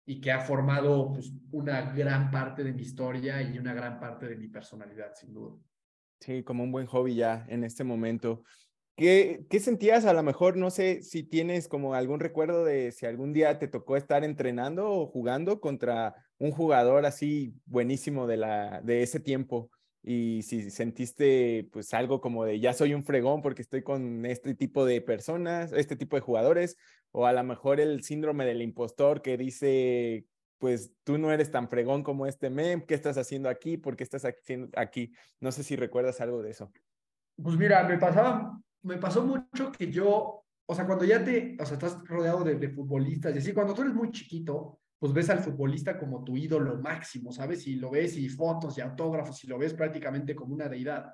y 0.06 0.20
que 0.20 0.32
ha 0.32 0.42
formado 0.42 1.14
pues, 1.14 1.32
una 1.52 1.94
gran 1.94 2.30
parte 2.30 2.64
de 2.64 2.74
mi 2.74 2.82
historia 2.82 3.42
y 3.42 3.58
una 3.58 3.74
gran 3.74 4.00
parte 4.00 4.28
de 4.28 4.36
mi 4.36 4.48
personalidad, 4.48 5.14
sin 5.16 5.34
duda. 5.34 5.56
Sí, 6.20 6.44
como 6.44 6.64
un 6.64 6.72
buen 6.72 6.88
hobby 6.88 7.16
ya 7.16 7.46
en 7.50 7.64
este 7.64 7.84
momento. 7.84 8.44
¿Qué, 8.96 9.46
¿Qué 9.50 9.60
sentías? 9.60 10.06
A 10.06 10.14
lo 10.14 10.22
mejor, 10.22 10.56
no 10.56 10.70
sé 10.70 11.02
si 11.02 11.24
tienes 11.24 11.68
como 11.68 11.96
algún 11.96 12.20
recuerdo 12.20 12.64
de 12.64 12.92
si 12.92 13.06
algún 13.06 13.34
día 13.34 13.58
te 13.58 13.68
tocó 13.68 13.98
estar 13.98 14.24
entrenando 14.24 14.90
o 14.90 15.08
jugando 15.08 15.60
contra 15.60 16.16
un 16.38 16.52
jugador 16.52 17.06
así 17.06 17.56
buenísimo 17.66 18.28
de, 18.28 18.38
la, 18.38 18.82
de 18.84 19.02
ese 19.02 19.20
tiempo 19.20 19.72
y 20.04 20.42
si 20.44 20.70
sentiste 20.70 21.70
pues 21.72 21.94
algo 21.94 22.20
como 22.20 22.44
de 22.44 22.60
ya 22.60 22.74
soy 22.74 22.94
un 22.94 23.06
fregón 23.06 23.42
porque 23.42 23.62
estoy 23.62 23.84
con 23.84 24.26
este 24.26 24.54
tipo 24.54 24.86
de 24.86 25.02
personas, 25.02 25.72
este 25.72 25.96
tipo 25.96 26.18
de 26.18 26.22
jugadores, 26.22 26.78
o 27.12 27.26
a 27.26 27.34
lo 27.34 27.44
mejor 27.44 27.80
el 27.80 28.04
síndrome 28.04 28.46
del 28.46 28.62
impostor 28.62 29.22
que 29.22 29.38
dice 29.38 30.26
pues 30.58 30.94
tú 31.04 31.18
no 31.18 31.32
eres 31.32 31.52
tan 31.52 31.68
fregón 31.68 32.04
como 32.04 32.26
este 32.26 32.50
mem, 32.50 32.82
¿qué 32.82 32.94
estás 32.94 33.18
haciendo 33.18 33.50
aquí? 33.50 33.78
¿Por 33.78 33.98
qué 33.98 34.04
estás 34.04 34.26
aquí? 34.26 35.12
No 35.42 35.52
sé 35.52 35.62
si 35.62 35.76
recuerdas 35.76 36.22
algo 36.22 36.42
de 36.42 36.52
eso. 36.52 36.72
Pues 37.42 37.58
mira, 37.58 37.84
me 37.84 37.98
pasaba, 37.98 38.58
me 38.82 38.98
pasó 38.98 39.26
mucho 39.26 39.72
que 39.74 39.92
yo, 39.92 40.46
o 40.66 40.76
sea, 40.76 40.86
cuando 40.86 41.04
ya 41.04 41.22
te, 41.22 41.58
o 41.60 41.66
sea, 41.66 41.74
estás 41.74 42.02
rodeado 42.06 42.46
de, 42.46 42.56
de 42.56 42.70
futbolistas, 42.70 43.36
y 43.36 43.40
así, 43.40 43.52
cuando 43.52 43.74
tú 43.74 43.82
eres 43.82 43.94
muy 43.94 44.12
chiquito, 44.12 44.80
pues 45.04 45.12
ves 45.12 45.30
al 45.32 45.40
futbolista 45.40 46.00
como 46.00 46.24
tu 46.24 46.38
ídolo 46.38 46.80
máximo, 46.80 47.34
¿sabes? 47.34 47.68
Y 47.68 47.76
lo 47.76 47.92
ves 47.92 48.16
y 48.16 48.30
fotos 48.30 48.78
y 48.78 48.80
autógrafos 48.80 49.44
y 49.44 49.48
lo 49.48 49.58
ves 49.58 49.74
prácticamente 49.74 50.34
como 50.34 50.54
una 50.54 50.70
deidad. 50.70 51.14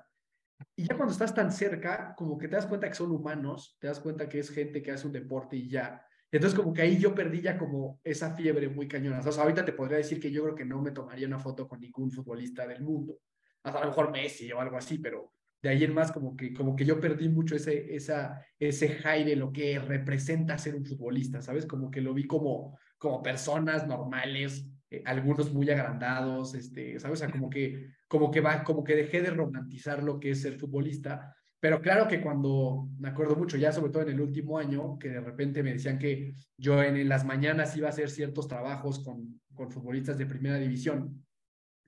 Y 0.76 0.84
ya 0.84 0.94
cuando 0.94 1.10
estás 1.10 1.34
tan 1.34 1.50
cerca, 1.50 2.14
como 2.16 2.38
que 2.38 2.46
te 2.46 2.54
das 2.54 2.68
cuenta 2.68 2.86
que 2.86 2.94
son 2.94 3.10
humanos, 3.10 3.76
te 3.80 3.88
das 3.88 3.98
cuenta 3.98 4.28
que 4.28 4.38
es 4.38 4.50
gente 4.50 4.80
que 4.80 4.92
hace 4.92 5.08
un 5.08 5.12
deporte 5.12 5.56
y 5.56 5.68
ya. 5.68 6.06
Entonces 6.30 6.56
como 6.56 6.72
que 6.72 6.82
ahí 6.82 6.98
yo 6.98 7.12
perdí 7.12 7.40
ya 7.40 7.58
como 7.58 7.98
esa 8.04 8.32
fiebre 8.36 8.68
muy 8.68 8.86
cañona. 8.86 9.18
O 9.18 9.32
sea, 9.32 9.42
ahorita 9.42 9.64
te 9.64 9.72
podría 9.72 9.96
decir 9.96 10.20
que 10.20 10.30
yo 10.30 10.44
creo 10.44 10.54
que 10.54 10.64
no 10.64 10.80
me 10.80 10.92
tomaría 10.92 11.26
una 11.26 11.40
foto 11.40 11.66
con 11.66 11.80
ningún 11.80 12.12
futbolista 12.12 12.68
del 12.68 12.84
mundo. 12.84 13.18
Hasta 13.64 13.80
a 13.80 13.82
lo 13.82 13.88
mejor 13.88 14.12
Messi 14.12 14.52
o 14.52 14.60
algo 14.60 14.76
así, 14.76 14.98
pero 14.98 15.32
de 15.60 15.68
ahí 15.68 15.82
en 15.82 15.94
más 15.94 16.12
como 16.12 16.36
que, 16.36 16.54
como 16.54 16.76
que 16.76 16.84
yo 16.84 17.00
perdí 17.00 17.28
mucho 17.28 17.56
ese, 17.56 17.92
esa, 17.92 18.40
ese 18.56 18.88
high 18.88 19.24
de 19.24 19.34
lo 19.34 19.52
que 19.52 19.80
representa 19.80 20.56
ser 20.58 20.76
un 20.76 20.86
futbolista, 20.86 21.42
¿sabes? 21.42 21.66
Como 21.66 21.90
que 21.90 22.00
lo 22.00 22.14
vi 22.14 22.28
como, 22.28 22.78
como 23.00 23.22
personas 23.22 23.86
normales, 23.86 24.68
eh, 24.90 25.02
algunos 25.06 25.52
muy 25.54 25.68
agrandados, 25.70 26.54
este, 26.54 27.00
¿sabes? 27.00 27.20
O 27.20 27.24
sea, 27.24 27.32
como 27.32 27.48
que, 27.48 27.88
como 28.06 28.30
que 28.30 28.40
va, 28.40 28.62
como 28.62 28.84
que 28.84 28.94
dejé 28.94 29.22
de 29.22 29.30
romantizar 29.30 30.02
lo 30.02 30.20
que 30.20 30.32
es 30.32 30.42
ser 30.42 30.58
futbolista, 30.58 31.34
pero 31.58 31.80
claro 31.80 32.06
que 32.06 32.20
cuando, 32.20 32.88
me 32.98 33.08
acuerdo 33.08 33.36
mucho, 33.36 33.56
ya 33.56 33.72
sobre 33.72 33.90
todo 33.90 34.02
en 34.02 34.10
el 34.10 34.20
último 34.20 34.58
año, 34.58 34.98
que 34.98 35.08
de 35.08 35.20
repente 35.20 35.62
me 35.62 35.72
decían 35.72 35.98
que 35.98 36.34
yo 36.58 36.82
en, 36.82 37.08
las 37.08 37.24
mañanas 37.24 37.74
iba 37.74 37.86
a 37.86 37.90
hacer 37.90 38.10
ciertos 38.10 38.46
trabajos 38.46 39.02
con, 39.02 39.40
con 39.54 39.70
futbolistas 39.70 40.18
de 40.18 40.26
primera 40.26 40.58
división, 40.58 41.24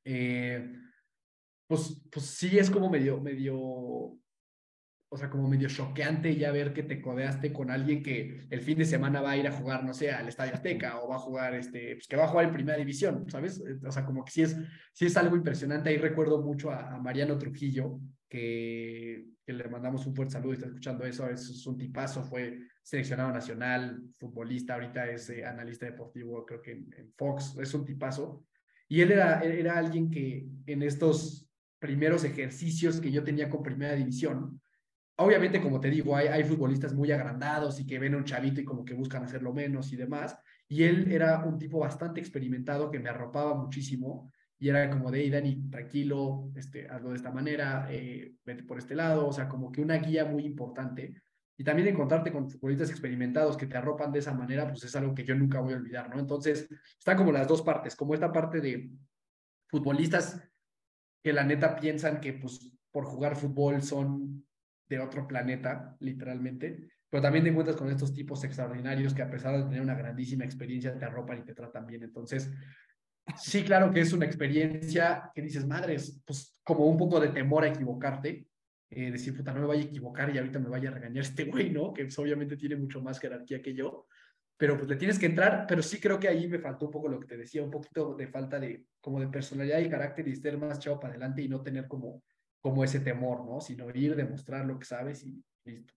eh, 0.05 0.75
pues, 1.67 2.03
pues 2.11 2.25
sí 2.25 2.59
es 2.59 2.71
como 2.71 2.89
medio, 2.89 3.21
medio, 3.21 4.17
o 5.13 5.17
sea, 5.19 5.29
como 5.29 5.47
medio 5.47 5.69
choqueante 5.69 6.35
ya 6.37 6.51
ver 6.53 6.73
que 6.73 6.83
te 6.83 7.03
codeaste 7.03 7.53
con 7.53 7.71
alguien 7.71 8.03
que 8.03 8.47
el 8.49 8.63
fin 8.63 8.79
de 8.79 8.87
semana 8.87 9.21
va 9.21 9.33
a 9.33 9.37
ir 9.37 9.47
a 9.47 9.53
jugar, 9.53 9.85
no 9.85 9.93
sé, 9.93 10.11
al 10.11 10.27
Estadio 10.27 10.55
Azteca 10.55 11.03
o 11.03 11.09
va 11.09 11.17
a 11.17 11.19
jugar, 11.19 11.55
este, 11.55 11.97
pues 11.97 12.09
que 12.09 12.17
va 12.17 12.25
a 12.25 12.29
jugar 12.29 12.47
en 12.47 12.55
Primera 12.55 12.79
División, 12.79 13.29
¿sabes? 13.29 13.61
Eh, 13.61 13.79
o 13.87 13.93
sea, 13.93 14.07
como 14.07 14.25
que 14.25 14.31
sí 14.31 14.41
es, 14.41 14.57
sí 14.95 15.05
es 15.05 15.17
algo 15.19 15.37
impresionante. 15.37 15.91
Ahí 15.91 15.99
recuerdo 15.99 16.41
mucho 16.41 16.71
a, 16.71 16.99
Mariano 16.99 17.37
Trujillo, 17.37 18.01
que, 18.27 19.27
que, 19.45 19.53
le 19.53 19.69
mandamos 19.69 20.07
un 20.07 20.15
fuerte 20.17 20.33
saludo 20.33 20.55
está 20.55 20.67
escuchando 20.69 21.05
eso. 21.05 21.29
Es, 21.29 21.67
un 21.67 21.77
tipazo, 21.77 22.25
fue 22.25 22.61
seleccionado 22.83 23.31
nacional, 23.33 24.03
futbolista, 24.17 24.73
ahorita 24.73 25.11
es 25.11 25.29
eh, 25.29 25.45
analista 25.45 25.85
deportivo, 25.85 26.47
creo 26.47 26.63
que 26.63 26.73
en, 26.73 27.13
Fox, 27.19 27.59
es 27.61 27.75
un 27.75 27.85
tipazo. 27.85 28.47
Y 28.89 29.03
él 29.03 29.13
era, 29.13 29.41
era 29.43 29.77
alguien 29.77 30.11
que 30.11 30.47
en 30.65 30.83
estos 30.83 31.51
primeros 31.79 32.25
ejercicios 32.25 32.99
que 32.99 33.13
yo 33.13 33.23
tenía 33.23 33.51
con 33.51 33.63
Primera 33.63 33.95
División, 33.95 34.62
Obviamente, 35.25 35.61
como 35.61 35.81
te 35.81 35.91
digo, 35.91 36.17
hay, 36.17 36.29
hay 36.29 36.45
futbolistas 36.45 36.95
muy 36.95 37.11
agrandados 37.13 37.81
y 37.81 37.87
que 37.87 37.99
ven 37.99 38.15
a 38.15 38.19
un 38.19 38.25
chavito 38.25 38.61
y 38.61 38.65
como 38.65 38.85
que 38.85 38.95
buscan 38.95 39.25
hacerlo 39.25 39.53
menos 39.53 39.93
y 39.93 39.97
demás. 39.97 40.37
Y 40.69 40.85
él 40.85 41.11
era 41.13 41.45
un 41.45 41.59
tipo 41.59 41.79
bastante 41.79 42.21
experimentado 42.21 42.91
que 42.91 42.99
me 42.99 43.09
arropaba 43.09 43.55
muchísimo 43.55 44.33
y 44.63 44.69
era 44.69 44.89
como 44.89 45.11
de, 45.11 45.23
hey, 45.23 45.31
Dani, 45.31 45.69
tranquilo, 45.71 46.53
este, 46.55 46.89
hazlo 46.89 47.11
de 47.11 47.17
esta 47.17 47.33
manera, 47.33 47.89
eh, 47.91 48.37
vete 48.45 48.63
por 48.63 48.79
este 48.79 48.95
lado, 48.95 49.27
o 49.27 49.33
sea, 49.33 49.49
como 49.49 49.73
que 49.73 49.81
una 49.81 49.97
guía 49.97 50.25
muy 50.25 50.45
importante. 50.45 51.21
Y 51.59 51.65
también 51.65 51.89
encontrarte 51.89 52.31
con 52.31 52.49
futbolistas 52.49 52.89
experimentados 52.89 53.57
que 53.57 53.67
te 53.67 53.77
arropan 53.77 54.13
de 54.13 54.21
esa 54.21 54.33
manera, 54.33 54.69
pues 54.69 54.85
es 54.85 54.95
algo 54.95 55.17
que 55.17 55.25
yo 55.25 55.35
nunca 55.35 55.59
voy 55.59 55.73
a 55.75 55.79
olvidar, 55.79 56.09
¿no? 56.09 56.21
Entonces, 56.21 56.69
están 56.97 57.17
como 57.17 57.33
las 57.33 57.49
dos 57.49 57.61
partes, 57.63 57.97
como 57.97 58.15
esta 58.15 58.33
parte 58.33 58.61
de 58.61 58.89
futbolistas 59.67 60.41
que 61.25 61.33
la 61.33 61.43
neta 61.43 61.75
piensan 61.75 62.21
que 62.21 62.33
pues 62.35 62.73
por 62.93 63.05
jugar 63.05 63.35
fútbol 63.35 63.83
son 63.83 64.47
de 64.93 65.01
otro 65.01 65.27
planeta, 65.27 65.97
literalmente, 66.01 66.91
pero 67.09 67.23
también 67.23 67.45
te 67.45 67.51
encuentras 67.51 67.77
con 67.77 67.91
estos 67.91 68.13
tipos 68.13 68.45
extraordinarios 68.45 69.15
que 69.15 69.23
a 69.23 69.31
pesar 69.31 69.57
de 69.57 69.65
tener 69.65 69.81
una 69.81 69.95
grandísima 69.95 70.45
experiencia 70.45 70.99
te 70.99 71.05
arropan 71.05 71.39
y 71.39 71.45
te 71.45 71.55
tratan 71.55 71.87
bien. 71.87 72.03
Entonces, 72.03 72.51
sí, 73.37 73.63
claro 73.65 73.91
que 73.91 74.01
es 74.01 74.13
una 74.13 74.27
experiencia 74.27 75.31
que 75.35 75.43
dices, 75.43 75.67
madres, 75.67 76.23
pues 76.27 76.59
como 76.63 76.87
un 76.87 76.99
poco 76.99 77.21
de 77.21 77.29
temor 77.29 77.65
a 77.65 77.69
equivocarte, 77.69 78.47
eh, 78.91 79.11
decir, 79.11 79.35
puta, 79.35 79.53
no 79.53 79.61
me 79.61 79.67
vaya 79.67 79.83
a 79.83 79.87
equivocar 79.87 80.35
y 80.35 80.39
ahorita 80.39 80.59
me 80.59 80.69
vaya 80.69 80.91
a 80.91 80.93
regañar 80.93 81.25
este 81.25 81.45
güey, 81.45 81.71
¿no? 81.71 81.93
Que 81.93 82.05
pues, 82.05 82.19
obviamente 82.19 82.57
tiene 82.57 82.77
mucho 82.77 83.01
más 83.01 83.19
jerarquía 83.19 83.63
que 83.63 83.75
yo, 83.75 84.07
pero 84.57 84.77
pues 84.77 84.89
le 84.89 84.97
tienes 84.97 85.19
que 85.19 85.27
entrar, 85.27 85.65
pero 85.67 85.83
sí 85.83 85.99
creo 85.99 86.21
que 86.21 86.29
ahí 86.29 86.47
me 86.47 86.59
faltó 86.59 86.87
un 86.87 86.93
poco 86.93 87.09
lo 87.09 87.19
que 87.19 87.27
te 87.27 87.37
decía, 87.37 87.63
un 87.63 87.71
poquito 87.71 88.15
de 88.15 88.29
falta 88.29 88.61
de 88.61 88.85
como 89.01 89.19
de 89.19 89.29
personalidad 89.29 89.81
y 89.81 89.89
carácter 89.89 90.29
y 90.29 90.37
ser 90.37 90.57
más 90.59 90.79
chavo 90.79 91.01
para 91.01 91.15
adelante 91.15 91.43
y 91.43 91.49
no 91.49 91.63
tener 91.63 91.89
como 91.89 92.23
como 92.63 92.85
ese 92.85 93.01
temor, 93.01 93.45
¿no? 93.45 93.61
Sino 93.61 93.91
ir, 93.91 94.17
demostrar 94.17 94.65
lo 94.65 94.79
que 94.79 94.87
sabes 94.87 95.25
y 95.25 95.45
listo. 95.65 95.93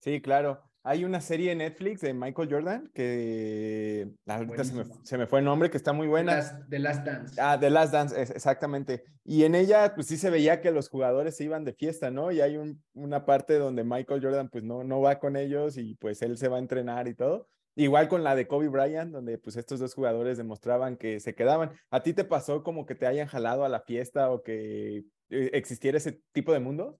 Sí, 0.00 0.20
claro. 0.20 0.62
Hay 0.82 1.04
una 1.04 1.20
serie 1.20 1.52
en 1.52 1.58
Netflix 1.58 2.00
de 2.00 2.14
Michael 2.14 2.48
Jordan 2.50 2.90
que 2.94 4.08
ahorita 4.26 4.64
se 4.64 4.74
me, 4.74 4.84
se 5.02 5.18
me, 5.18 5.26
fue 5.26 5.40
el 5.40 5.44
nombre, 5.44 5.70
que 5.70 5.76
está 5.76 5.92
muy 5.92 6.06
buena. 6.06 6.40
The 6.70 6.78
Last, 6.78 7.04
Dance. 7.04 7.40
Ah, 7.40 7.58
The 7.60 7.68
Last 7.68 7.92
Dance, 7.92 8.22
exactamente. 8.22 9.04
Y 9.22 9.44
en 9.44 9.54
ella, 9.54 9.94
pues 9.94 10.06
sí 10.06 10.16
se 10.16 10.30
veía 10.30 10.62
que 10.62 10.70
los 10.70 10.88
jugadores 10.88 11.36
se 11.36 11.44
iban 11.44 11.64
de 11.64 11.74
fiesta, 11.74 12.10
¿no? 12.10 12.32
Y 12.32 12.40
hay 12.40 12.56
un, 12.56 12.82
una 12.94 13.26
parte 13.26 13.58
donde 13.58 13.84
Michael 13.84 14.22
Jordan, 14.22 14.48
pues 14.48 14.64
no, 14.64 14.82
no 14.82 15.02
va 15.02 15.18
con 15.18 15.36
ellos 15.36 15.76
y 15.76 15.96
pues 15.96 16.22
él 16.22 16.38
se 16.38 16.48
va 16.48 16.56
a 16.56 16.60
entrenar 16.60 17.08
y 17.08 17.14
todo. 17.14 17.46
Igual 17.76 18.08
con 18.08 18.24
la 18.24 18.34
de 18.34 18.46
Kobe 18.46 18.68
Bryant, 18.68 19.12
donde 19.12 19.38
pues 19.38 19.56
estos 19.56 19.80
dos 19.80 19.94
jugadores 19.94 20.36
demostraban 20.36 20.96
que 20.96 21.20
se 21.20 21.34
quedaban. 21.34 21.70
¿A 21.90 22.02
ti 22.02 22.12
te 22.12 22.24
pasó 22.24 22.62
como 22.62 22.84
que 22.84 22.94
te 22.94 23.06
hayan 23.06 23.28
jalado 23.28 23.64
a 23.64 23.68
la 23.68 23.80
fiesta 23.80 24.30
o 24.30 24.42
que 24.42 25.04
eh, 25.30 25.50
existiera 25.52 25.98
ese 25.98 26.20
tipo 26.32 26.52
de 26.52 26.60
mundo? 26.60 26.98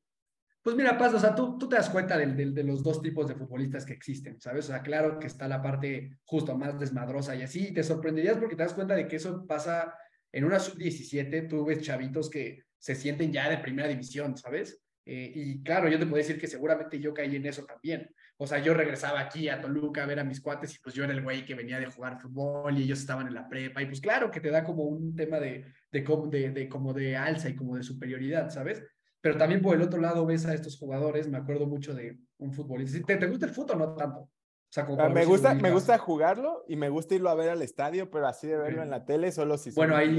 Pues 0.62 0.76
mira, 0.76 0.98
Paz, 0.98 1.14
o 1.14 1.18
sea, 1.18 1.35
tú, 1.35 1.56
tú 1.56 1.68
te 1.68 1.76
das 1.76 1.88
cuenta 1.88 2.18
de, 2.18 2.26
de, 2.26 2.64
los 2.64 2.83
dos 2.83 3.00
tipos 3.00 3.26
de 3.26 3.35
futbolistas 3.35 3.87
que 3.87 3.94
existen, 3.94 4.38
¿sabes? 4.40 4.66
O 4.66 4.68
sea, 4.68 4.83
claro 4.83 5.18
que 5.18 5.26
está 5.26 5.48
la 5.48 5.62
parte 5.62 6.18
justo 6.24 6.56
más 6.56 6.78
desmadrosa 6.78 7.35
y 7.35 7.42
así, 7.42 7.68
y 7.68 7.72
te 7.72 7.83
sorprenderías 7.83 8.37
porque 8.37 8.56
te 8.56 8.62
das 8.62 8.74
cuenta 8.74 8.94
de 8.94 9.09
que 9.09 9.16
eso 9.16 9.46
pasa 9.46 9.94
en 10.30 10.44
una 10.44 10.59
sub-17, 10.59 11.48
tú 11.48 11.64
ves 11.64 11.80
chavitos 11.80 12.28
que 12.28 12.64
se 12.78 12.94
sienten 12.94 13.33
ya 13.33 13.48
de 13.48 13.59
primera 13.59 13.88
división, 13.88 14.37
¿sabes? 14.37 14.83
Eh, 15.06 15.32
y 15.34 15.62
claro, 15.62 15.88
yo 15.88 15.98
te 15.98 16.06
puedo 16.06 16.18
decir 16.18 16.38
que 16.38 16.46
seguramente 16.46 17.00
yo 17.00 17.12
caí 17.14 17.36
en 17.36 17.46
eso 17.46 17.64
también. 17.64 18.10
O 18.36 18.46
sea, 18.46 18.58
yo 18.58 18.72
regresaba 18.72 19.20
aquí 19.20 19.48
a 19.48 19.60
Toluca 19.60 20.02
a 20.02 20.06
ver 20.06 20.18
a 20.18 20.24
mis 20.24 20.40
cuates 20.40 20.74
y 20.74 20.78
pues 20.78 20.94
yo 20.94 21.04
era 21.04 21.12
el 21.12 21.22
güey 21.22 21.44
que 21.44 21.54
venía 21.54 21.78
de 21.78 21.86
jugar 21.86 22.18
fútbol 22.18 22.78
y 22.78 22.84
ellos 22.84 23.00
estaban 23.00 23.26
en 23.26 23.34
la 23.34 23.46
prepa 23.46 23.82
y 23.82 23.86
pues 23.86 24.00
claro 24.00 24.30
que 24.30 24.40
te 24.40 24.50
da 24.50 24.64
como 24.64 24.84
un 24.84 25.14
tema 25.14 25.38
de, 25.38 25.66
de, 25.92 26.00
de, 26.30 26.50
de 26.50 26.68
como 26.68 26.94
de 26.94 27.16
alza 27.18 27.50
y 27.50 27.54
como 27.54 27.76
de 27.76 27.82
superioridad, 27.82 28.48
¿sabes? 28.48 28.82
Pero 29.20 29.36
también 29.36 29.60
por 29.60 29.76
el 29.76 29.82
otro 29.82 30.00
lado 30.00 30.24
ves 30.24 30.46
a 30.46 30.54
estos 30.54 30.78
jugadores, 30.78 31.28
me 31.28 31.36
acuerdo 31.36 31.66
mucho 31.66 31.94
de 31.94 32.18
un 32.38 32.52
futbolista. 32.54 32.98
¿Te, 33.04 33.16
te 33.16 33.26
gusta 33.26 33.44
el 33.44 33.52
fútbol 33.52 33.82
o 33.82 33.86
no 33.86 33.94
tanto? 33.94 34.20
O 34.20 34.72
sea, 34.72 34.86
como 34.86 35.02
ah, 35.02 35.10
me 35.10 35.26
gusta, 35.26 35.54
me 35.54 35.70
gusta 35.70 35.98
jugarlo 35.98 36.64
y 36.66 36.76
me 36.76 36.88
gusta 36.88 37.16
irlo 37.16 37.28
a 37.28 37.34
ver 37.34 37.50
al 37.50 37.60
estadio, 37.60 38.10
pero 38.10 38.26
así 38.26 38.46
de 38.46 38.56
verlo 38.56 38.82
en 38.82 38.88
la 38.88 39.04
tele 39.04 39.32
solo 39.32 39.58
si 39.58 39.72
Bueno, 39.72 39.96
ahí, 39.96 40.18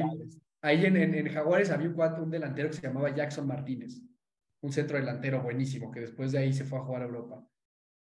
ahí 0.62 0.86
en, 0.86 0.98
en, 0.98 1.28
Jaguares 1.30 1.72
había 1.72 1.90
un, 1.90 2.00
un 2.22 2.30
delantero 2.30 2.70
que 2.70 2.76
se 2.76 2.82
llamaba 2.82 3.16
Jackson 3.16 3.48
Martínez 3.48 4.02
un 4.62 4.72
centro 4.72 4.98
delantero 4.98 5.42
buenísimo, 5.42 5.92
que 5.92 6.02
después 6.02 6.32
de 6.32 6.40
ahí 6.40 6.54
se 6.54 6.66
fue 6.66 6.80
a 6.80 6.84
jugar 6.84 7.02
a 7.02 7.06
Europa. 7.06 7.46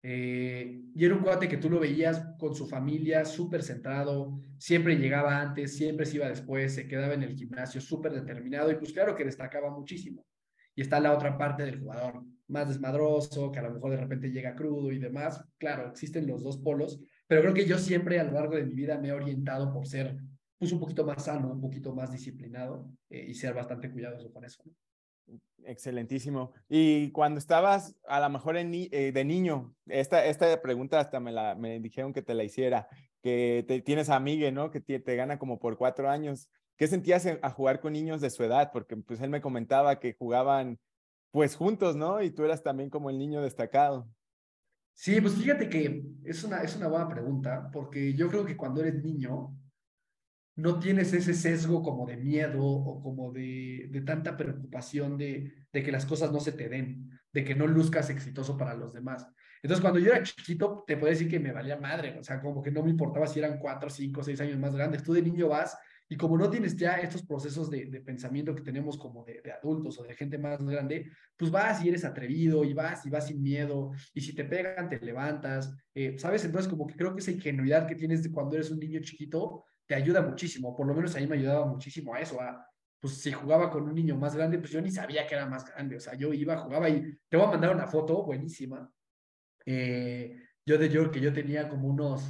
Eh, 0.04 0.82
y 0.96 1.06
era 1.06 1.14
un 1.14 1.22
cuate 1.22 1.48
que 1.48 1.58
tú 1.58 1.70
lo 1.70 1.80
veías 1.80 2.26
con 2.40 2.56
su 2.56 2.68
familia, 2.68 3.24
súper 3.24 3.62
centrado, 3.62 4.40
siempre 4.58 4.96
llegaba 4.96 5.40
antes, 5.40 5.76
siempre 5.76 6.06
se 6.06 6.18
iba 6.18 6.28
después, 6.28 6.74
se 6.74 6.88
quedaba 6.88 7.14
en 7.14 7.24
el 7.24 7.36
gimnasio 7.36 7.80
súper 7.82 8.14
determinado 8.14 8.72
y 8.72 8.76
pues 8.76 8.94
claro 8.94 9.16
que 9.16 9.26
destacaba 9.26 9.70
muchísimo. 9.70 10.26
Y 10.74 10.82
está 10.82 11.00
la 11.00 11.14
otra 11.14 11.38
parte 11.38 11.64
del 11.64 11.80
jugador, 11.80 12.24
más 12.48 12.68
desmadroso, 12.68 13.52
que 13.52 13.60
a 13.60 13.64
lo 13.64 13.74
mejor 13.74 13.92
de 13.92 13.98
repente 13.98 14.32
llega 14.32 14.56
crudo 14.56 14.92
y 14.92 15.00
demás. 15.00 15.44
Claro, 15.58 15.90
existen 15.90 16.28
los 16.28 16.44
dos 16.44 16.58
polos, 16.58 17.00
pero 17.28 17.42
creo 17.42 17.54
que 17.54 17.66
yo 17.66 17.78
siempre 17.78 18.20
a 18.20 18.24
lo 18.24 18.32
largo 18.32 18.56
de 18.56 18.66
mi 18.66 18.74
vida 18.74 18.98
me 18.98 19.10
he 19.10 19.14
orientado 19.14 19.72
por 19.72 19.86
ser 19.88 20.18
pues 20.58 20.72
un 20.72 20.80
poquito 20.80 21.04
más 21.06 21.26
sano, 21.26 21.52
un 21.52 21.62
poquito 21.62 21.94
más 21.94 22.12
disciplinado 22.12 22.92
eh, 23.10 23.26
y 23.28 23.34
ser 23.34 23.54
bastante 23.54 23.92
cuidadoso 23.92 24.32
con 24.32 24.46
eso. 24.46 24.64
Excelentísimo. 25.64 26.54
Y 26.68 27.12
cuando 27.12 27.38
estabas 27.38 27.96
a 28.08 28.20
lo 28.20 28.30
mejor 28.30 28.58
eh, 28.58 29.12
de 29.14 29.26
niño, 29.26 29.76
esta, 29.86 30.26
esta 30.26 30.62
pregunta 30.62 31.00
hasta 31.00 31.20
me, 31.20 31.32
la, 31.32 31.56
me 31.56 31.80
dijeron 31.80 32.14
que 32.14 32.22
te 32.22 32.34
la 32.34 32.44
hiciera, 32.44 32.88
que 33.22 33.64
te, 33.68 33.82
tienes 33.82 34.10
a 34.10 34.20
Miguel, 34.20 34.54
¿no? 34.54 34.72
Que 34.72 34.82
te, 34.82 35.00
te, 35.00 35.16
gana 35.16 35.38
como 35.38 35.60
por 35.60 35.78
cuatro 35.78 36.10
años. 36.10 36.50
¿Qué 36.78 36.88
sentías 36.88 37.28
a 37.42 37.50
jugar 37.52 37.80
con 37.80 37.94
niños 37.94 38.22
de 38.22 38.32
su 38.32 38.44
edad? 38.44 38.72
Porque 38.74 38.98
pues 38.98 39.22
él 39.22 39.30
me 39.30 39.42
comentaba 39.42 40.00
que 40.00 40.14
jugaban 40.14 40.80
pues 41.30 41.56
juntos, 41.56 41.96
¿no? 41.96 42.22
Y 42.22 42.32
tú 42.32 42.44
eras 42.44 42.64
también 42.64 42.90
como 42.90 43.10
el 43.10 43.18
niño 43.18 43.42
destacado. 43.42 44.10
Sí, 44.94 45.20
pues 45.22 45.36
fíjate 45.36 45.70
que 45.70 46.04
es 46.24 46.44
una, 46.44 46.62
es 46.62 46.76
una 46.76 46.88
buena 46.88 47.08
pregunta, 47.08 47.70
porque 47.72 48.14
yo 48.14 48.28
creo 48.30 48.46
que 48.46 48.58
cuando 48.58 48.82
eres 48.82 49.02
niño, 49.02 49.56
no 50.56 50.80
tienes 50.80 51.14
ese 51.14 51.34
sesgo 51.34 51.82
como 51.82 52.06
de 52.06 52.18
miedo 52.18 52.64
o 52.64 53.02
como 53.02 53.32
de, 53.32 53.88
de 53.90 54.02
tanta 54.02 54.36
preocupación 54.38 55.18
de, 55.18 55.66
de, 55.72 55.84
que 55.84 55.92
las 55.92 56.06
cosas 56.06 56.32
no 56.32 56.40
se 56.40 56.52
te 56.52 56.70
den, 56.70 57.10
de 57.32 57.44
que 57.44 57.56
no 57.56 57.68
luzcas 57.68 58.10
exitoso 58.10 58.58
para 58.58 58.76
los 58.76 58.94
demás. 58.94 59.28
Entonces, 59.64 59.82
cuando 59.82 60.00
yo 60.00 60.12
era 60.12 60.24
chiquito, 60.24 60.84
te 60.88 60.98
puedo 60.98 61.12
decir 61.12 61.30
que 61.30 61.40
me 61.40 61.52
valía 61.52 61.78
madre, 61.78 62.18
o 62.20 62.24
sea, 62.24 62.42
como 62.42 62.62
que 62.62 62.72
no 62.72 62.84
me 62.84 62.90
importaba 62.90 63.28
si 63.28 63.40
eran 63.40 63.60
cuatro, 63.60 63.90
cinco, 63.90 64.24
seis 64.24 64.42
años 64.42 64.60
más 64.60 64.76
grandes. 64.76 65.04
Tú 65.04 65.14
de 65.14 65.22
niño 65.22 65.48
vas 65.48 65.78
y 66.12 66.18
como 66.18 66.38
no 66.38 66.50
tienes 66.50 66.76
ya 66.76 66.96
estos 66.96 67.24
procesos 67.26 67.70
de, 67.70 67.86
de 67.86 68.02
pensamiento 68.02 68.54
que 68.54 68.64
tenemos 68.64 68.98
como 68.98 69.24
de, 69.24 69.40
de, 69.42 69.54
adultos 69.54 69.98
o 69.98 70.04
de 70.04 70.14
gente 70.14 70.38
más 70.38 70.62
grande, 70.62 71.10
pues 71.38 71.50
vas 71.50 71.82
y 71.86 71.88
eres 71.88 72.04
atrevido 72.04 72.66
y 72.66 72.74
vas 72.74 73.06
y 73.06 73.10
vas 73.10 73.28
sin 73.28 73.42
miedo 73.42 73.92
y 74.14 74.20
si 74.20 74.36
te 74.36 74.44
pegan 74.44 74.90
te 74.90 75.00
levantas, 75.00 75.74
eh, 75.94 76.18
¿sabes? 76.18 76.44
Entonces 76.44 76.70
como 76.70 76.86
que 76.86 76.96
creo 76.96 77.14
que 77.14 77.22
esa 77.22 77.32
ingenuidad 77.32 77.88
que 77.88 77.96
tienes 77.96 78.24
de 78.24 78.32
cuando 78.32 78.56
eres 78.56 78.72
un 78.72 78.80
niño 78.80 79.00
chiquito 79.00 79.64
te 79.92 79.96
ayuda 79.96 80.22
muchísimo, 80.22 80.74
por 80.74 80.88
lo 80.88 80.94
menos 80.94 81.14
a 81.18 81.20
mí 81.20 81.28
me 81.28 81.36
ayudaba 81.36 81.66
muchísimo 81.66 82.16
a 82.16 82.22
eso, 82.22 82.40
a, 82.40 82.66
pues 82.98 83.16
si 83.18 83.30
jugaba 83.30 83.70
con 83.70 83.84
un 83.84 83.94
niño 83.94 84.16
más 84.16 84.34
grande, 84.38 84.58
pues 84.58 84.72
yo 84.72 84.80
ni 84.80 84.90
sabía 84.90 85.28
que 85.28 85.36
era 85.36 85.46
más 85.46 85.66
grande, 85.66 85.98
o 85.98 86.00
sea, 86.00 86.14
yo 86.14 86.32
iba, 86.32 86.56
jugaba 86.60 86.88
y 86.88 87.14
te 87.28 87.36
voy 87.36 87.46
a 87.46 87.50
mandar 87.50 87.76
una 87.76 87.88
foto 87.88 88.24
buenísima. 88.24 88.90
Eh, 89.66 90.34
yo 90.66 90.78
de 90.78 90.88
yo 90.88 91.12
que 91.12 91.20
yo 91.20 91.34
tenía 91.34 91.68
como 91.68 91.90
unos, 91.90 92.24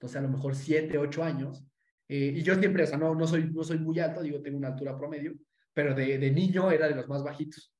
no 0.00 0.06
sé, 0.06 0.18
a 0.18 0.20
lo 0.20 0.28
mejor 0.28 0.54
siete, 0.54 0.96
ocho 0.96 1.24
años, 1.24 1.66
eh, 2.06 2.32
y 2.36 2.42
yo 2.44 2.54
siempre, 2.54 2.84
o 2.84 2.86
sea, 2.86 2.96
no, 2.96 3.12
no, 3.12 3.26
soy, 3.26 3.50
no 3.52 3.64
soy 3.64 3.80
muy 3.80 3.98
alto, 3.98 4.22
digo, 4.22 4.40
tengo 4.40 4.56
una 4.56 4.68
altura 4.68 4.96
promedio, 4.96 5.34
pero 5.72 5.96
de, 5.96 6.18
de 6.18 6.30
niño 6.30 6.70
era 6.70 6.86
de 6.86 6.94
los 6.94 7.08
más 7.08 7.24
bajitos. 7.24 7.74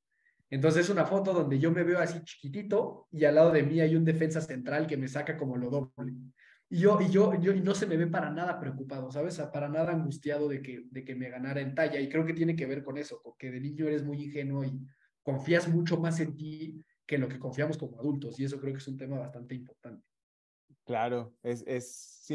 Entonces 0.51 0.87
es 0.87 0.91
una 0.91 1.07
foto 1.07 1.33
donde 1.33 1.61
yo 1.61 1.71
me 1.71 1.85
veo 1.85 2.01
así 2.01 2.21
chiquitito 2.25 3.07
y 3.13 3.25
al 3.27 3.37
lado 3.37 3.53
de 3.53 3.63
mí 3.63 3.81
hay 3.81 3.95
un 3.95 4.05
defensa 4.05 4.41
central 4.41 4.89
que 4.89 4.97
me 4.97 5.07
saca 5.07 5.37
como 5.37 5.57
lo 5.57 5.71
doble. 5.71 6.15
Y 6.69 6.79
yo, 6.79 6.99
y 7.01 7.09
yo, 7.11 7.35
yo 7.41 7.53
y 7.53 7.61
no 7.61 7.75
se 7.75 7.87
me 7.87 7.97
ve 7.97 8.07
para 8.07 8.31
nada 8.31 8.59
preocupado, 8.59 9.11
¿sabes? 9.11 9.39
Para 9.53 9.69
nada 9.69 9.93
angustiado 9.93 10.49
de 10.49 10.63
que, 10.63 10.85
de 10.91 11.05
que 11.05 11.15
me 11.15 11.29
ganara 11.29 11.61
en 11.61 11.75
talla. 11.75 12.01
Y 12.01 12.09
creo 12.09 12.25
que 12.25 12.33
tiene 12.33 12.57
que 12.57 12.67
ver 12.67 12.83
con 12.83 12.99
eso, 12.99 13.21
porque 13.23 13.51
de 13.51 13.61
niño 13.61 13.87
eres 13.87 14.05
muy 14.05 14.23
ingenuo 14.23 14.65
y 14.65 14.81
confías 15.23 15.69
mucho 15.69 15.99
más 15.99 16.21
en 16.21 16.37
ti 16.37 16.85
que 17.07 17.17
en 17.17 17.21
lo 17.21 17.29
que 17.29 17.39
confiamos 17.39 17.77
como 17.77 17.99
adultos. 18.01 18.41
Y 18.41 18.45
eso 18.45 18.59
creo 18.59 18.73
que 18.73 18.79
es 18.79 18.89
un 18.89 18.97
tema 18.97 19.19
bastante 19.19 19.55
importante. 19.55 20.05
Claro, 20.85 21.35
es, 21.43 21.65
es 21.67 22.27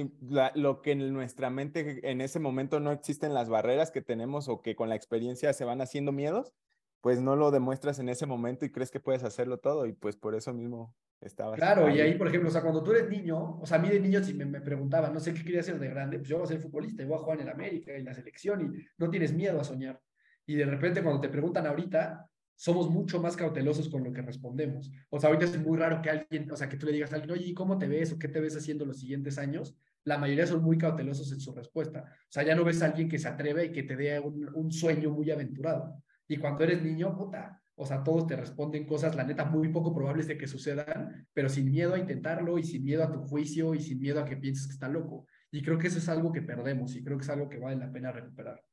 lo 0.55 0.81
que 0.81 0.91
en 0.91 1.13
nuestra 1.13 1.49
mente 1.49 2.09
en 2.09 2.21
ese 2.21 2.39
momento 2.39 2.79
no 2.79 2.91
existen 2.91 3.33
las 3.33 3.47
barreras 3.47 3.91
que 3.91 4.01
tenemos 4.01 4.47
o 4.47 4.61
que 4.61 4.75
con 4.75 4.89
la 4.89 4.95
experiencia 4.95 5.53
se 5.53 5.65
van 5.65 5.81
haciendo 5.81 6.11
miedos, 6.11 6.53
pues 7.01 7.21
no 7.21 7.35
lo 7.35 7.51
demuestras 7.51 7.99
en 7.99 8.09
ese 8.09 8.25
momento 8.25 8.65
y 8.65 8.71
crees 8.71 8.91
que 8.91 8.99
puedes 8.99 9.23
hacerlo 9.23 9.59
todo 9.59 9.85
y 9.85 9.93
pues 9.93 10.17
por 10.17 10.35
eso 10.35 10.53
mismo 10.53 10.95
estaba. 11.21 11.55
Claro, 11.55 11.87
ahí. 11.87 11.97
y 11.97 12.01
ahí, 12.01 12.17
por 12.17 12.27
ejemplo, 12.27 12.49
o 12.49 12.51
sea, 12.51 12.61
cuando 12.61 12.83
tú 12.83 12.91
eres 12.91 13.09
niño, 13.09 13.59
o 13.59 13.65
sea, 13.65 13.77
a 13.77 13.81
mí 13.81 13.89
de 13.89 13.99
niño 13.99 14.23
si 14.23 14.33
me, 14.33 14.45
me 14.45 14.61
preguntaban, 14.61 15.13
no 15.13 15.19
sé 15.19 15.33
qué 15.33 15.43
quería 15.43 15.61
hacer 15.61 15.79
de 15.79 15.89
grande, 15.89 16.17
pues 16.17 16.29
yo 16.29 16.37
voy 16.37 16.45
a 16.45 16.47
ser 16.47 16.59
futbolista 16.59 17.03
y 17.03 17.05
voy 17.05 17.17
a 17.17 17.21
jugar 17.21 17.39
en 17.39 17.47
el 17.47 17.53
América, 17.53 17.93
en 17.93 18.05
la 18.05 18.13
selección 18.13 18.61
y 18.61 18.85
no 18.97 19.09
tienes 19.09 19.33
miedo 19.33 19.59
a 19.59 19.63
soñar. 19.63 20.01
Y 20.45 20.55
de 20.55 20.65
repente 20.65 21.03
cuando 21.03 21.21
te 21.21 21.29
preguntan 21.29 21.67
ahorita, 21.67 22.29
somos 22.55 22.89
mucho 22.89 23.21
más 23.21 23.37
cautelosos 23.37 23.87
con 23.87 24.03
lo 24.03 24.11
que 24.11 24.21
respondemos. 24.21 24.91
O 25.09 25.17
sea, 25.17 25.29
ahorita 25.29 25.45
es 25.45 25.57
muy 25.57 25.77
raro 25.77 26.01
que 26.01 26.09
alguien, 26.09 26.51
o 26.51 26.57
sea, 26.57 26.67
que 26.67 26.75
tú 26.75 26.87
le 26.87 26.91
digas 26.91 27.13
a 27.13 27.15
alguien, 27.15 27.31
oye, 27.31 27.53
¿cómo 27.53 27.77
te 27.77 27.87
ves 27.87 28.11
o 28.11 28.19
qué 28.19 28.27
te 28.27 28.41
ves 28.41 28.57
haciendo 28.57 28.85
los 28.85 28.99
siguientes 28.99 29.37
años? 29.37 29.77
La 30.03 30.17
mayoría 30.17 30.45
son 30.45 30.61
muy 30.61 30.77
cautelosos 30.77 31.31
en 31.31 31.39
su 31.39 31.53
respuesta. 31.53 32.03
O 32.03 32.31
sea, 32.31 32.43
ya 32.43 32.55
no 32.55 32.65
ves 32.65 32.81
a 32.81 32.87
alguien 32.87 33.07
que 33.07 33.17
se 33.17 33.29
atreve 33.29 33.67
y 33.67 33.71
que 33.71 33.83
te 33.83 33.95
dé 33.95 34.19
un, 34.19 34.49
un 34.53 34.71
sueño 34.73 35.09
muy 35.09 35.31
aventurado. 35.31 36.03
Y 36.29 36.37
cuando 36.37 36.63
eres 36.63 36.81
niño, 36.81 37.17
puta, 37.17 37.59
o 37.75 37.85
sea, 37.85 38.03
todos 38.03 38.27
te 38.27 38.35
responden 38.35 38.85
cosas, 38.85 39.15
la 39.15 39.23
neta, 39.23 39.45
muy 39.45 39.69
poco 39.69 39.93
probables 39.93 40.27
de 40.27 40.37
que 40.37 40.47
sucedan, 40.47 41.27
pero 41.33 41.49
sin 41.49 41.71
miedo 41.71 41.95
a 41.95 41.97
intentarlo 41.97 42.59
y 42.59 42.63
sin 42.63 42.83
miedo 42.83 43.03
a 43.03 43.11
tu 43.11 43.23
juicio 43.23 43.73
y 43.73 43.79
sin 43.79 43.99
miedo 43.99 44.19
a 44.21 44.25
que 44.25 44.37
pienses 44.37 44.67
que 44.67 44.73
está 44.73 44.87
loco. 44.87 45.25
Y 45.49 45.63
creo 45.63 45.79
que 45.79 45.87
eso 45.87 45.97
es 45.97 46.07
algo 46.07 46.31
que 46.31 46.43
perdemos 46.43 46.95
y 46.95 47.03
creo 47.03 47.17
que 47.17 47.23
es 47.23 47.29
algo 47.29 47.49
que 47.49 47.57
vale 47.57 47.77
la 47.77 47.91
pena 47.91 48.11
recuperar. 48.11 48.63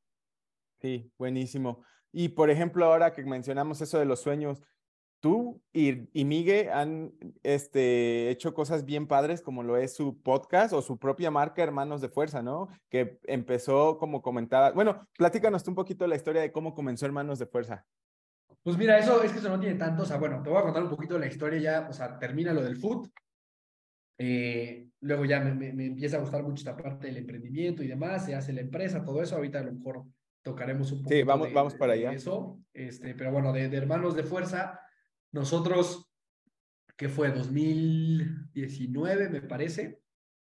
Sí, 0.81 1.11
buenísimo. 1.17 1.83
Y 2.13 2.29
por 2.29 2.51
ejemplo, 2.51 2.85
ahora 2.85 3.13
que 3.13 3.25
mencionamos 3.25 3.81
eso 3.81 3.99
de 3.99 4.05
los 4.05 4.21
sueños, 4.21 4.61
tú 5.21 5.61
y, 5.73 6.09
y 6.13 6.25
Miguel 6.25 6.71
han 6.71 7.13
este, 7.43 8.31
hecho 8.31 8.55
cosas 8.55 8.85
bien 8.85 9.07
padres 9.07 9.43
como 9.43 9.63
lo 9.63 9.77
es 9.77 9.95
su 9.95 10.21
podcast 10.23 10.73
o 10.73 10.83
su 10.83 10.99
propia 10.99 11.31
marca 11.31 11.63
Hermanos 11.63 12.01
de 12.01 12.09
Fuerza, 12.09 12.43
¿no? 12.43 12.69
Que 12.91 13.19
empezó 13.25 13.99
como 13.99 14.23
comentaba. 14.23 14.73
Bueno, 14.73 15.09
platícanos 15.17 15.67
un 15.69 15.75
poquito 15.75 16.07
la 16.07 16.17
historia 16.17 16.43
de 16.43 16.53
cómo 16.53 16.75
comenzó 16.75 17.07
Hermanos 17.07 17.39
de 17.39 17.47
Fuerza. 17.47 17.87
Pues 18.63 18.77
mira, 18.77 18.99
eso 18.99 19.23
es 19.23 19.33
que 19.33 19.39
eso 19.39 19.49
no 19.49 19.61
tiene 19.61 19.77
tanto, 19.77 20.03
o 20.03 20.07
sea, 20.07 20.19
bueno, 20.19 20.43
te 20.43 20.51
voy 20.51 20.59
a 20.59 20.63
contar 20.63 20.83
un 20.83 20.91
poquito 20.91 21.19
la 21.19 21.27
historia 21.27 21.61
ya, 21.61 21.87
o 21.89 21.93
sea, 21.93 22.19
termina 22.19 22.53
lo 22.53 22.65
del 22.65 22.77
food, 22.77 23.09
eh, 24.19 24.89
luego 25.01 25.25
ya 25.25 25.39
me, 25.41 25.55
me, 25.55 25.73
me, 25.73 25.87
empieza 25.87 26.17
a 26.17 26.21
gustar 26.21 26.43
mucho 26.43 26.61
esta 26.61 26.77
parte 26.77 27.07
del 27.07 27.19
emprendimiento 27.19 27.85
y 27.85 27.87
demás, 27.87 28.25
se 28.25 28.35
hace 28.35 28.53
la 28.53 28.63
empresa, 28.63 29.05
todo 29.05 29.23
eso, 29.23 29.37
ahorita 29.37 29.61
a 29.61 29.63
lo 29.63 29.73
mejor 29.73 30.05
tocaremos 30.43 30.91
un 30.93 31.03
poco. 31.03 31.15
Sí, 31.15 31.23
vamos, 31.23 31.49
de, 31.49 31.55
vamos 31.55 31.75
para 31.75 31.93
allá. 31.93 32.11
De 32.11 32.17
eso, 32.17 32.59
este, 32.73 33.15
pero 33.15 33.31
bueno, 33.31 33.53
de, 33.53 33.69
de, 33.69 33.77
Hermanos 33.77 34.17
de 34.17 34.25
Fuerza, 34.25 34.81
nosotros, 35.37 36.11
que 36.97 37.09
fue 37.09 37.31
2019, 37.31 39.29
me 39.29 39.43
parece, 39.43 40.01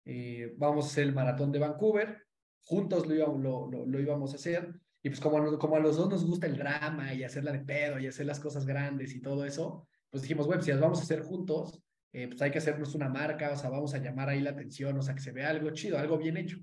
eh, 0.06 0.56
vamos 0.58 0.86
a 0.86 0.88
hacer 0.88 1.04
el 1.04 1.14
maratón 1.14 1.52
de 1.52 1.60
Vancouver, 1.60 2.26
juntos 2.64 3.06
lo 3.06 3.14
íbamos, 3.14 3.42
lo, 3.42 3.70
lo, 3.70 3.86
lo 3.86 4.00
íbamos 4.00 4.34
a 4.34 4.38
hacer, 4.38 4.74
y 5.04 5.10
pues 5.10 5.20
como, 5.20 5.38
a, 5.38 5.60
como 5.60 5.76
a 5.76 5.80
los 5.80 5.98
dos 5.98 6.10
nos 6.10 6.26
gusta 6.26 6.48
el 6.48 6.58
drama 6.58 7.14
y 7.14 7.24
hacerla 7.24 7.52
de 7.52 7.60
pedo 7.60 8.00
y 8.00 8.08
hacer 8.08 8.26
las 8.26 8.40
cosas 8.40 8.66
grandes 8.66 9.14
y 9.14 9.22
todo 9.22 9.46
eso, 9.46 9.88
pues 10.10 10.24
dijimos, 10.24 10.48
bueno, 10.48 10.62
si 10.62 10.72
las 10.72 10.80
vamos 10.80 11.00
a 11.00 11.04
hacer 11.04 11.22
juntos, 11.22 11.82
eh, 12.14 12.28
pues 12.28 12.42
hay 12.42 12.52
que 12.52 12.58
hacernos 12.58 12.96
una 12.96 13.10
marca, 13.10 13.52
o 13.52 13.58
sea, 13.58 13.70
vamos 13.70 13.94
a 13.94 14.00
llamar 14.00 14.30
ahí 14.30 14.42
la 14.42 14.52
atención, 14.52 14.98
o 14.98 15.02
sea, 15.02 15.14
que 15.14 15.22
se 15.22 15.32
vea 15.32 15.50
algo 15.50 15.70
chido, 15.72 15.98
algo 15.98 16.18
bien 16.18 16.38
hecho. 16.38 16.58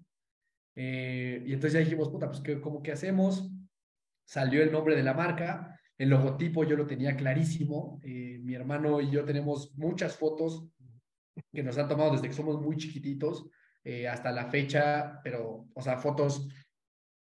Eh, 0.74 1.42
y 1.46 1.52
entonces 1.52 1.74
ya 1.74 1.80
dijimos, 1.80 2.08
puta, 2.08 2.28
pues 2.28 2.40
¿qué, 2.40 2.60
¿cómo 2.60 2.82
que 2.82 2.92
hacemos? 2.92 3.50
Salió 4.24 4.62
el 4.62 4.72
nombre 4.72 4.96
de 4.96 5.02
la 5.02 5.14
marca, 5.14 5.78
el 5.98 6.10
logotipo 6.10 6.64
yo 6.64 6.76
lo 6.76 6.86
tenía 6.86 7.16
clarísimo, 7.16 8.00
eh, 8.02 8.38
mi 8.42 8.54
hermano 8.54 9.00
y 9.00 9.10
yo 9.10 9.24
tenemos 9.24 9.72
muchas 9.76 10.16
fotos 10.16 10.66
que 11.52 11.62
nos 11.62 11.78
han 11.78 11.88
tomado 11.88 12.12
desde 12.12 12.28
que 12.28 12.34
somos 12.34 12.60
muy 12.60 12.76
chiquititos 12.76 13.48
eh, 13.84 14.08
hasta 14.08 14.32
la 14.32 14.46
fecha, 14.46 15.20
pero, 15.22 15.68
o 15.74 15.82
sea, 15.82 15.98
fotos, 15.98 16.48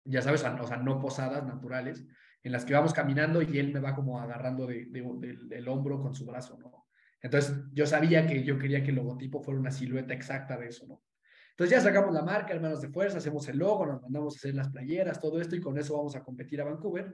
ya 0.03 0.21
sabes, 0.21 0.43
o 0.43 0.67
sea, 0.67 0.77
no 0.77 0.99
posadas, 0.99 1.45
naturales, 1.45 2.05
en 2.41 2.51
las 2.51 2.65
que 2.65 2.73
vamos 2.73 2.93
caminando 2.93 3.41
y 3.41 3.57
él 3.59 3.73
me 3.73 3.79
va 3.79 3.95
como 3.95 4.19
agarrando 4.19 4.65
de, 4.65 4.85
de, 4.85 5.01
de, 5.19 5.37
del 5.43 5.67
hombro 5.67 5.99
con 5.99 6.15
su 6.15 6.25
brazo, 6.25 6.57
¿no? 6.57 6.87
Entonces 7.21 7.53
yo 7.73 7.85
sabía 7.85 8.25
que 8.25 8.43
yo 8.43 8.57
quería 8.57 8.81
que 8.81 8.91
el 8.91 8.95
logotipo 8.95 9.41
fuera 9.41 9.59
una 9.59 9.71
silueta 9.71 10.13
exacta 10.13 10.57
de 10.57 10.67
eso, 10.67 10.87
¿no? 10.87 11.03
Entonces 11.51 11.77
ya 11.77 11.83
sacamos 11.83 12.13
la 12.13 12.21
marca, 12.21 12.53
hermanos 12.53 12.81
de 12.81 12.87
fuerza, 12.87 13.17
hacemos 13.17 13.45
el 13.49 13.57
logo, 13.57 13.85
nos 13.85 14.01
mandamos 14.01 14.35
a 14.35 14.37
hacer 14.37 14.55
las 14.55 14.69
playeras, 14.69 15.19
todo 15.19 15.41
esto 15.41 15.57
y 15.57 15.59
con 15.59 15.77
eso 15.77 15.97
vamos 15.97 16.15
a 16.15 16.23
competir 16.23 16.61
a 16.61 16.63
Vancouver. 16.63 17.13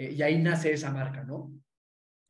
Eh, 0.00 0.14
y 0.16 0.22
ahí 0.22 0.38
nace 0.38 0.72
esa 0.72 0.90
marca, 0.90 1.24
¿no? 1.24 1.52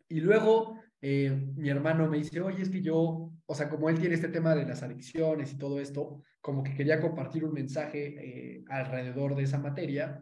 Y 0.08 0.18
luego 0.18 0.80
eh, 1.00 1.30
mi 1.54 1.68
hermano 1.68 2.08
me 2.08 2.18
dice, 2.18 2.40
oye, 2.40 2.62
es 2.62 2.68
que 2.68 2.82
yo, 2.82 3.30
o 3.46 3.54
sea, 3.54 3.68
como 3.68 3.88
él 3.88 4.00
tiene 4.00 4.16
este 4.16 4.28
tema 4.28 4.56
de 4.56 4.66
las 4.66 4.82
adicciones 4.82 5.52
y 5.52 5.56
todo 5.56 5.78
esto, 5.78 6.20
como 6.40 6.64
que 6.64 6.74
quería 6.74 7.00
compartir 7.00 7.44
un 7.44 7.52
mensaje 7.52 8.56
eh, 8.56 8.64
alrededor 8.68 9.36
de 9.36 9.44
esa 9.44 9.58
materia, 9.58 10.20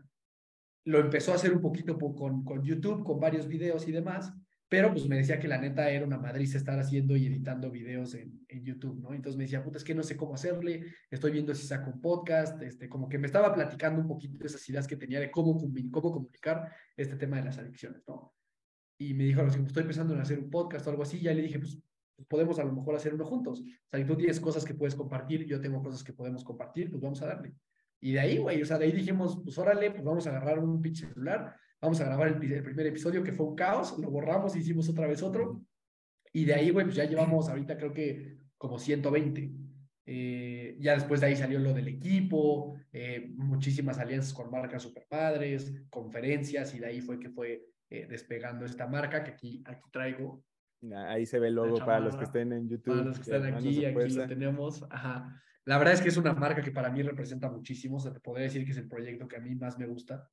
lo 0.84 0.98
empezó 0.98 1.32
a 1.32 1.37
hacer 1.37 1.54
un 1.54 1.62
poquito 1.62 1.96
con, 1.98 2.44
con 2.44 2.62
YouTube, 2.62 3.02
con 3.02 3.18
varios 3.18 3.48
videos 3.48 3.88
y 3.88 3.92
demás, 3.92 4.30
pero 4.68 4.92
pues 4.92 5.09
me 5.09 5.16
decía 5.16 5.40
que 5.40 5.48
la 5.48 5.59
neta 5.59 5.88
era 5.90 6.04
una 6.04 6.18
madriz 6.18 6.54
estar 6.54 6.78
haciendo 6.78 7.16
y 7.16 7.26
editando 7.26 7.70
videos 7.70 8.14
en, 8.14 8.44
en, 8.48 8.64
YouTube, 8.64 9.00
¿no? 9.00 9.14
Entonces 9.14 9.38
me 9.38 9.44
decía, 9.44 9.64
puta, 9.64 9.78
es 9.78 9.85
que 9.85 9.94
no 9.94 10.02
sé 10.02 10.16
cómo 10.16 10.35
hacerle, 10.35 10.85
estoy 11.11 11.33
viendo 11.33 11.54
si 11.54 11.66
saco 11.66 11.90
un 11.90 12.00
podcast, 12.00 12.61
este, 12.62 12.88
como 12.88 13.09
que 13.09 13.18
me 13.18 13.26
estaba 13.26 13.54
platicando 13.54 14.00
un 14.00 14.07
poquito 14.07 14.44
esas 14.44 14.68
ideas 14.68 14.87
que 14.87 14.96
tenía 14.96 15.20
de 15.20 15.31
cómo, 15.31 15.59
cómo 15.90 16.12
comunicar 16.12 16.70
este 16.96 17.16
tema 17.16 17.38
de 17.38 17.44
las 17.44 17.59
adicciones, 17.59 18.02
¿no? 18.07 18.35
Y 18.98 19.14
me 19.14 19.24
dijo, 19.24 19.42
pues 19.42 19.57
estoy 19.57 19.85
pensando 19.85 20.12
en 20.14 20.20
hacer 20.20 20.38
un 20.38 20.50
podcast 20.50 20.87
o 20.87 20.90
algo 20.90 21.02
así, 21.02 21.18
y 21.18 21.22
ya 21.22 21.33
le 21.33 21.42
dije, 21.42 21.59
pues 21.59 21.78
podemos 22.26 22.59
a 22.59 22.64
lo 22.64 22.72
mejor 22.72 22.94
hacer 22.96 23.14
uno 23.14 23.24
juntos. 23.24 23.61
O 23.61 23.88
sea, 23.88 24.04
tú 24.04 24.16
tienes 24.16 24.40
cosas 24.40 24.64
que 24.64 24.74
puedes 24.74 24.94
compartir, 24.94 25.46
yo 25.46 25.61
tengo 25.61 25.83
cosas 25.83 26.02
que 26.02 26.12
podemos 26.12 26.44
compartir, 26.44 26.90
pues 26.90 27.00
vamos 27.00 27.22
a 27.22 27.26
darle. 27.26 27.54
Y 28.00 28.12
de 28.12 28.20
ahí, 28.20 28.38
güey, 28.38 28.61
o 28.61 28.66
sea, 28.66 28.78
de 28.78 28.87
ahí 28.87 28.92
dijimos, 28.92 29.40
pues 29.42 29.57
órale, 29.59 29.90
pues 29.90 30.04
vamos 30.04 30.26
a 30.26 30.31
agarrar 30.31 30.59
un 30.59 30.81
pinche 30.81 31.07
celular, 31.07 31.57
vamos 31.80 32.00
a 32.00 32.04
grabar 32.04 32.28
el, 32.28 32.52
el, 32.52 32.62
primer 32.62 32.86
episodio 32.86 33.22
que 33.22 33.32
fue 33.32 33.46
un 33.46 33.56
caos, 33.56 33.98
lo 33.98 34.10
borramos, 34.10 34.56
hicimos 34.56 34.88
otra 34.88 35.06
vez 35.06 35.22
otro, 35.22 35.62
y 36.32 36.44
de 36.44 36.54
ahí, 36.54 36.70
güey, 36.70 36.86
pues 36.86 36.96
ya 36.96 37.04
llevamos 37.04 37.48
ahorita 37.48 37.76
creo 37.76 37.92
que 37.92 38.38
como 38.56 38.78
120. 38.78 39.50
Eh, 40.10 40.76
ya 40.80 40.94
después 40.94 41.20
de 41.20 41.26
ahí 41.26 41.36
salió 41.36 41.58
lo 41.58 41.74
del 41.74 41.88
equipo, 41.88 42.76
eh, 42.92 43.30
muchísimas 43.36 43.98
alianzas 43.98 44.32
con 44.32 44.50
marcas 44.50 44.82
super 44.82 45.06
padres, 45.08 45.72
conferencias, 45.90 46.74
y 46.74 46.78
de 46.78 46.86
ahí 46.86 47.00
fue 47.00 47.20
que 47.20 47.28
fue 47.28 47.66
eh, 47.90 48.06
despegando 48.08 48.64
esta 48.64 48.86
marca 48.86 49.22
que 49.22 49.32
aquí, 49.32 49.62
aquí 49.66 49.90
traigo. 49.90 50.42
Ahí 50.94 51.26
se 51.26 51.38
ve 51.38 51.48
el 51.48 51.54
logo 51.54 51.76
para 51.78 52.00
los 52.00 52.16
que 52.16 52.24
estén 52.24 52.52
en 52.52 52.68
YouTube. 52.68 52.94
Para 52.94 53.02
los 53.02 53.18
que 53.18 53.30
están 53.30 53.54
aquí, 53.54 53.84
aquí 53.84 54.14
lo 54.14 54.26
tenemos. 54.26 54.82
Ajá. 54.90 55.42
La 55.64 55.76
verdad 55.76 55.94
es 55.94 56.00
que 56.00 56.08
es 56.08 56.16
una 56.16 56.32
marca 56.32 56.62
que 56.62 56.70
para 56.70 56.88
mí 56.88 57.02
representa 57.02 57.50
muchísimo, 57.50 57.96
o 57.96 58.00
sea, 58.00 58.12
te 58.12 58.20
podría 58.20 58.44
decir 58.44 58.64
que 58.64 58.70
es 58.70 58.78
el 58.78 58.88
proyecto 58.88 59.28
que 59.28 59.36
a 59.36 59.40
mí 59.40 59.54
más 59.54 59.78
me 59.78 59.86
gusta. 59.86 60.30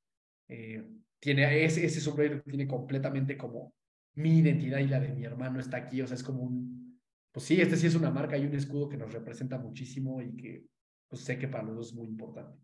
Eh, 0.48 0.84
tiene, 1.18 1.64
ese, 1.64 1.84
ese 1.84 2.14
que 2.14 2.42
tiene 2.50 2.66
completamente 2.66 3.36
como 3.36 3.74
mi 4.14 4.38
identidad 4.38 4.78
y 4.78 4.86
la 4.86 5.00
de 5.00 5.08
mi 5.08 5.24
hermano 5.24 5.60
está 5.60 5.76
aquí, 5.76 6.00
o 6.00 6.06
sea, 6.06 6.16
es 6.16 6.22
como 6.22 6.42
un, 6.42 7.00
pues 7.32 7.46
sí, 7.46 7.60
este 7.60 7.76
sí 7.76 7.86
es 7.86 7.94
una 7.94 8.10
marca 8.10 8.38
y 8.38 8.46
un 8.46 8.54
escudo 8.54 8.88
que 8.88 8.96
nos 8.96 9.12
representa 9.12 9.58
muchísimo 9.58 10.22
y 10.22 10.34
que 10.36 10.64
pues 11.08 11.22
sé 11.22 11.38
que 11.38 11.48
para 11.48 11.64
los 11.64 11.76
dos 11.76 11.88
es 11.88 11.94
muy 11.94 12.06
importante. 12.06 12.58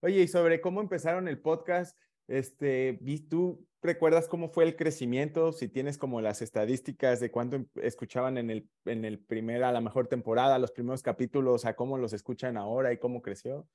Oye, 0.00 0.22
y 0.22 0.28
sobre 0.28 0.60
cómo 0.60 0.80
empezaron 0.80 1.28
el 1.28 1.38
podcast, 1.38 1.96
este, 2.26 2.98
¿tú 3.28 3.66
recuerdas 3.82 4.28
cómo 4.28 4.48
fue 4.48 4.64
el 4.64 4.76
crecimiento? 4.76 5.52
Si 5.52 5.68
tienes 5.68 5.98
como 5.98 6.20
las 6.20 6.42
estadísticas 6.42 7.20
de 7.20 7.30
cuánto 7.30 7.56
em, 7.56 7.66
escuchaban 7.76 8.38
en 8.38 8.50
el, 8.50 8.68
en 8.86 9.04
el 9.04 9.18
primer, 9.18 9.62
a 9.62 9.72
la 9.72 9.80
mejor 9.80 10.08
temporada, 10.08 10.58
los 10.58 10.72
primeros 10.72 11.02
capítulos, 11.02 11.64
a 11.64 11.74
cómo 11.74 11.98
los 11.98 12.12
escuchan 12.12 12.56
ahora 12.56 12.92
y 12.92 12.98
cómo 12.98 13.22
creció. 13.22 13.68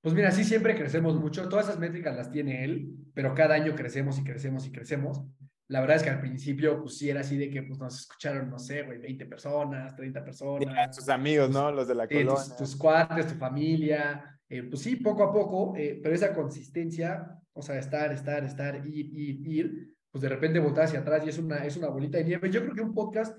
Pues 0.00 0.14
mira, 0.14 0.30
sí 0.30 0.44
siempre 0.44 0.76
crecemos 0.76 1.16
mucho. 1.16 1.48
Todas 1.48 1.66
esas 1.66 1.78
métricas 1.78 2.16
las 2.16 2.30
tiene 2.30 2.64
él, 2.64 2.94
pero 3.14 3.34
cada 3.34 3.54
año 3.54 3.74
crecemos 3.74 4.18
y 4.18 4.24
crecemos 4.24 4.66
y 4.66 4.72
crecemos. 4.72 5.22
La 5.66 5.80
verdad 5.80 5.96
es 5.96 6.02
que 6.02 6.10
al 6.10 6.20
principio, 6.20 6.80
pues 6.80 6.96
sí 6.96 7.10
era 7.10 7.20
así 7.20 7.36
de 7.36 7.50
que 7.50 7.62
pues, 7.62 7.78
nos 7.78 8.00
escucharon, 8.00 8.48
no 8.48 8.58
sé, 8.58 8.84
güey, 8.84 8.98
20 8.98 9.26
personas, 9.26 9.94
30 9.96 10.24
personas. 10.24 10.96
tus 10.96 11.08
amigos, 11.08 11.50
¿no? 11.50 11.70
Los 11.70 11.88
de 11.88 11.94
la 11.94 12.06
colonia. 12.08 12.34
Tus, 12.34 12.56
tus 12.56 12.76
cuates, 12.76 13.26
tu 13.26 13.34
familia. 13.34 14.40
Eh, 14.48 14.62
pues 14.62 14.80
sí, 14.80 14.96
poco 14.96 15.24
a 15.24 15.32
poco, 15.32 15.74
eh, 15.76 16.00
pero 16.02 16.14
esa 16.14 16.32
consistencia, 16.32 17.38
o 17.52 17.60
sea, 17.60 17.78
estar, 17.78 18.10
estar, 18.12 18.42
estar, 18.44 18.86
ir, 18.86 19.12
ir, 19.14 19.46
ir, 19.46 19.94
pues 20.10 20.22
de 20.22 20.28
repente 20.30 20.58
voltar 20.58 20.84
hacia 20.84 21.00
atrás 21.00 21.22
y 21.26 21.28
es 21.28 21.38
una, 21.38 21.66
es 21.66 21.76
una 21.76 21.88
bolita 21.88 22.16
de 22.16 22.24
nieve. 22.24 22.50
Yo 22.50 22.62
creo 22.62 22.74
que 22.74 22.80
un 22.80 22.94
podcast, 22.94 23.38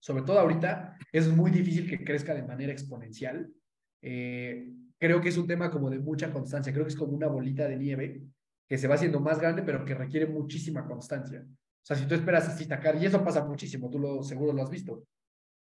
sobre 0.00 0.22
todo 0.22 0.38
ahorita, 0.40 0.96
es 1.12 1.28
muy 1.28 1.50
difícil 1.50 1.88
que 1.88 2.02
crezca 2.02 2.34
de 2.34 2.42
manera 2.42 2.72
exponencial. 2.72 3.52
Eh, 4.00 4.72
creo 5.04 5.20
que 5.20 5.28
es 5.28 5.36
un 5.36 5.46
tema 5.46 5.70
como 5.70 5.90
de 5.90 5.98
mucha 5.98 6.32
constancia, 6.32 6.72
creo 6.72 6.86
que 6.86 6.92
es 6.92 6.96
como 6.96 7.12
una 7.12 7.26
bolita 7.26 7.68
de 7.68 7.76
nieve 7.76 8.22
que 8.66 8.78
se 8.78 8.88
va 8.88 8.94
haciendo 8.94 9.20
más 9.20 9.38
grande, 9.38 9.62
pero 9.62 9.84
que 9.84 9.94
requiere 9.94 10.24
muchísima 10.24 10.86
constancia. 10.86 11.44
O 11.46 11.86
sea, 11.86 11.94
si 11.94 12.06
tú 12.06 12.14
esperas 12.14 12.48
así 12.48 12.64
sacar, 12.64 12.96
y 12.96 13.04
eso 13.04 13.22
pasa 13.22 13.44
muchísimo, 13.44 13.90
tú 13.90 13.98
lo 13.98 14.22
seguro 14.22 14.54
lo 14.54 14.62
has 14.62 14.70
visto, 14.70 15.06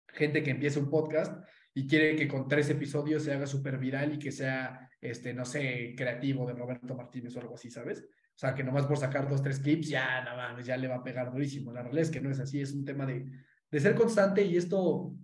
gente 0.09 0.43
que 0.43 0.51
empieza 0.51 0.79
un 0.79 0.91
podcast 0.91 1.43
y 1.73 1.87
quiere 1.87 2.17
que 2.17 2.29
con 2.29 2.49
tres 2.49 2.69
episodios 2.69 3.23
se 3.23 3.33
haga 3.33 3.47
súper 3.47 3.79
viral 3.79 4.13
y 4.13 4.19
que 4.19 4.31
sea, 4.31 4.91
este, 5.01 5.33
no 5.33 5.47
sé, 5.47 5.95
creativo 5.97 6.47
de 6.47 6.53
Roberto 6.53 6.95
Martínez 6.95 7.35
o 7.35 7.41
algo 7.41 7.55
así, 7.55 7.71
¿sabes? 7.71 8.01
O 8.03 8.39
sea, 8.39 8.55
que 8.55 8.63
nomás 8.63 8.85
por 8.85 8.99
sacar 8.99 9.27
dos, 9.27 9.43
tres 9.43 9.61
clips, 9.61 9.89
ya, 9.89 10.23
nada 10.23 10.53
más, 10.53 10.67
ya 10.67 10.77
le 10.77 10.87
va 10.89 10.97
a 10.97 11.03
pegar 11.03 11.33
durísimo. 11.33 11.73
La 11.73 11.83
realidad 11.83 12.03
es 12.03 12.11
que 12.11 12.21
no 12.21 12.31
es 12.31 12.41
así, 12.41 12.61
es 12.61 12.75
un 12.75 12.85
tema 12.85 13.07
de, 13.07 13.25
de 13.71 13.81
ser 13.81 13.95
constante 13.95 14.43
y 14.43 14.59
esto 14.59 15.15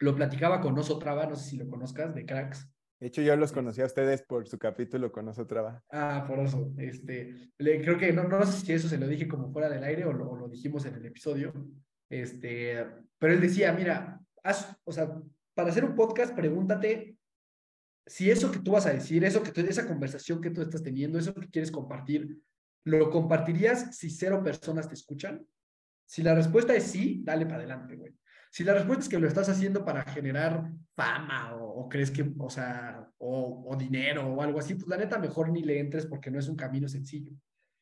lo 0.00 0.14
platicaba 0.14 0.60
con 0.60 0.78
Oso 0.78 0.98
Traba, 0.98 1.24
no 1.24 1.34
sé 1.34 1.48
si 1.48 1.56
lo 1.56 1.66
conozcas, 1.66 2.14
de 2.14 2.26
Cracks. 2.26 2.73
De 3.00 3.08
hecho, 3.08 3.22
yo 3.22 3.36
los 3.36 3.52
conocí 3.52 3.80
a 3.80 3.86
ustedes 3.86 4.22
por 4.22 4.46
su 4.46 4.58
capítulo 4.58 5.12
con 5.12 5.28
Oso 5.28 5.46
Traba. 5.46 5.82
Ah, 5.90 6.24
por 6.26 6.38
eso. 6.38 6.72
Este, 6.78 7.50
le, 7.58 7.82
creo 7.82 7.98
que 7.98 8.12
no, 8.12 8.24
no 8.24 8.46
sé 8.46 8.64
si 8.64 8.72
eso 8.72 8.88
se 8.88 8.98
lo 8.98 9.06
dije 9.06 9.28
como 9.28 9.52
fuera 9.52 9.68
del 9.68 9.84
aire 9.84 10.04
o 10.04 10.12
lo, 10.12 10.36
lo 10.36 10.48
dijimos 10.48 10.86
en 10.86 10.94
el 10.94 11.06
episodio. 11.06 11.52
Este, 12.08 12.86
pero 13.18 13.34
él 13.34 13.40
decía, 13.40 13.72
mira, 13.72 14.20
haz, 14.42 14.76
o 14.84 14.92
sea, 14.92 15.20
para 15.54 15.70
hacer 15.70 15.84
un 15.84 15.94
podcast, 15.94 16.34
pregúntate 16.34 17.16
si 18.06 18.30
eso 18.30 18.52
que 18.52 18.58
tú 18.58 18.72
vas 18.72 18.86
a 18.86 18.92
decir, 18.92 19.24
eso 19.24 19.42
que 19.42 19.50
tú, 19.50 19.60
esa 19.62 19.86
conversación 19.86 20.40
que 20.40 20.50
tú 20.50 20.62
estás 20.62 20.82
teniendo, 20.82 21.18
eso 21.18 21.34
que 21.34 21.48
quieres 21.48 21.70
compartir, 21.70 22.38
¿lo 22.84 23.10
compartirías 23.10 23.96
si 23.96 24.10
cero 24.10 24.42
personas 24.42 24.88
te 24.88 24.94
escuchan? 24.94 25.46
Si 26.06 26.22
la 26.22 26.34
respuesta 26.34 26.74
es 26.74 26.84
sí, 26.84 27.22
dale 27.24 27.46
para 27.46 27.58
adelante, 27.58 27.96
güey. 27.96 28.14
Si 28.54 28.62
la 28.62 28.72
respuesta 28.72 29.02
es 29.02 29.08
que 29.08 29.18
lo 29.18 29.26
estás 29.26 29.48
haciendo 29.48 29.84
para 29.84 30.04
generar 30.04 30.70
fama 30.94 31.56
o, 31.56 31.88
crees 31.88 32.12
que, 32.12 32.24
o 32.38 32.48
sea, 32.48 33.04
o, 33.18 33.64
o, 33.66 33.76
dinero 33.76 34.28
o 34.28 34.40
algo 34.42 34.60
así, 34.60 34.76
pues 34.76 34.86
la 34.86 34.96
neta 34.96 35.18
mejor 35.18 35.50
ni 35.50 35.64
le 35.64 35.80
entres 35.80 36.06
porque 36.06 36.30
no 36.30 36.38
es 36.38 36.46
un 36.46 36.54
camino 36.54 36.86
sencillo. 36.86 37.32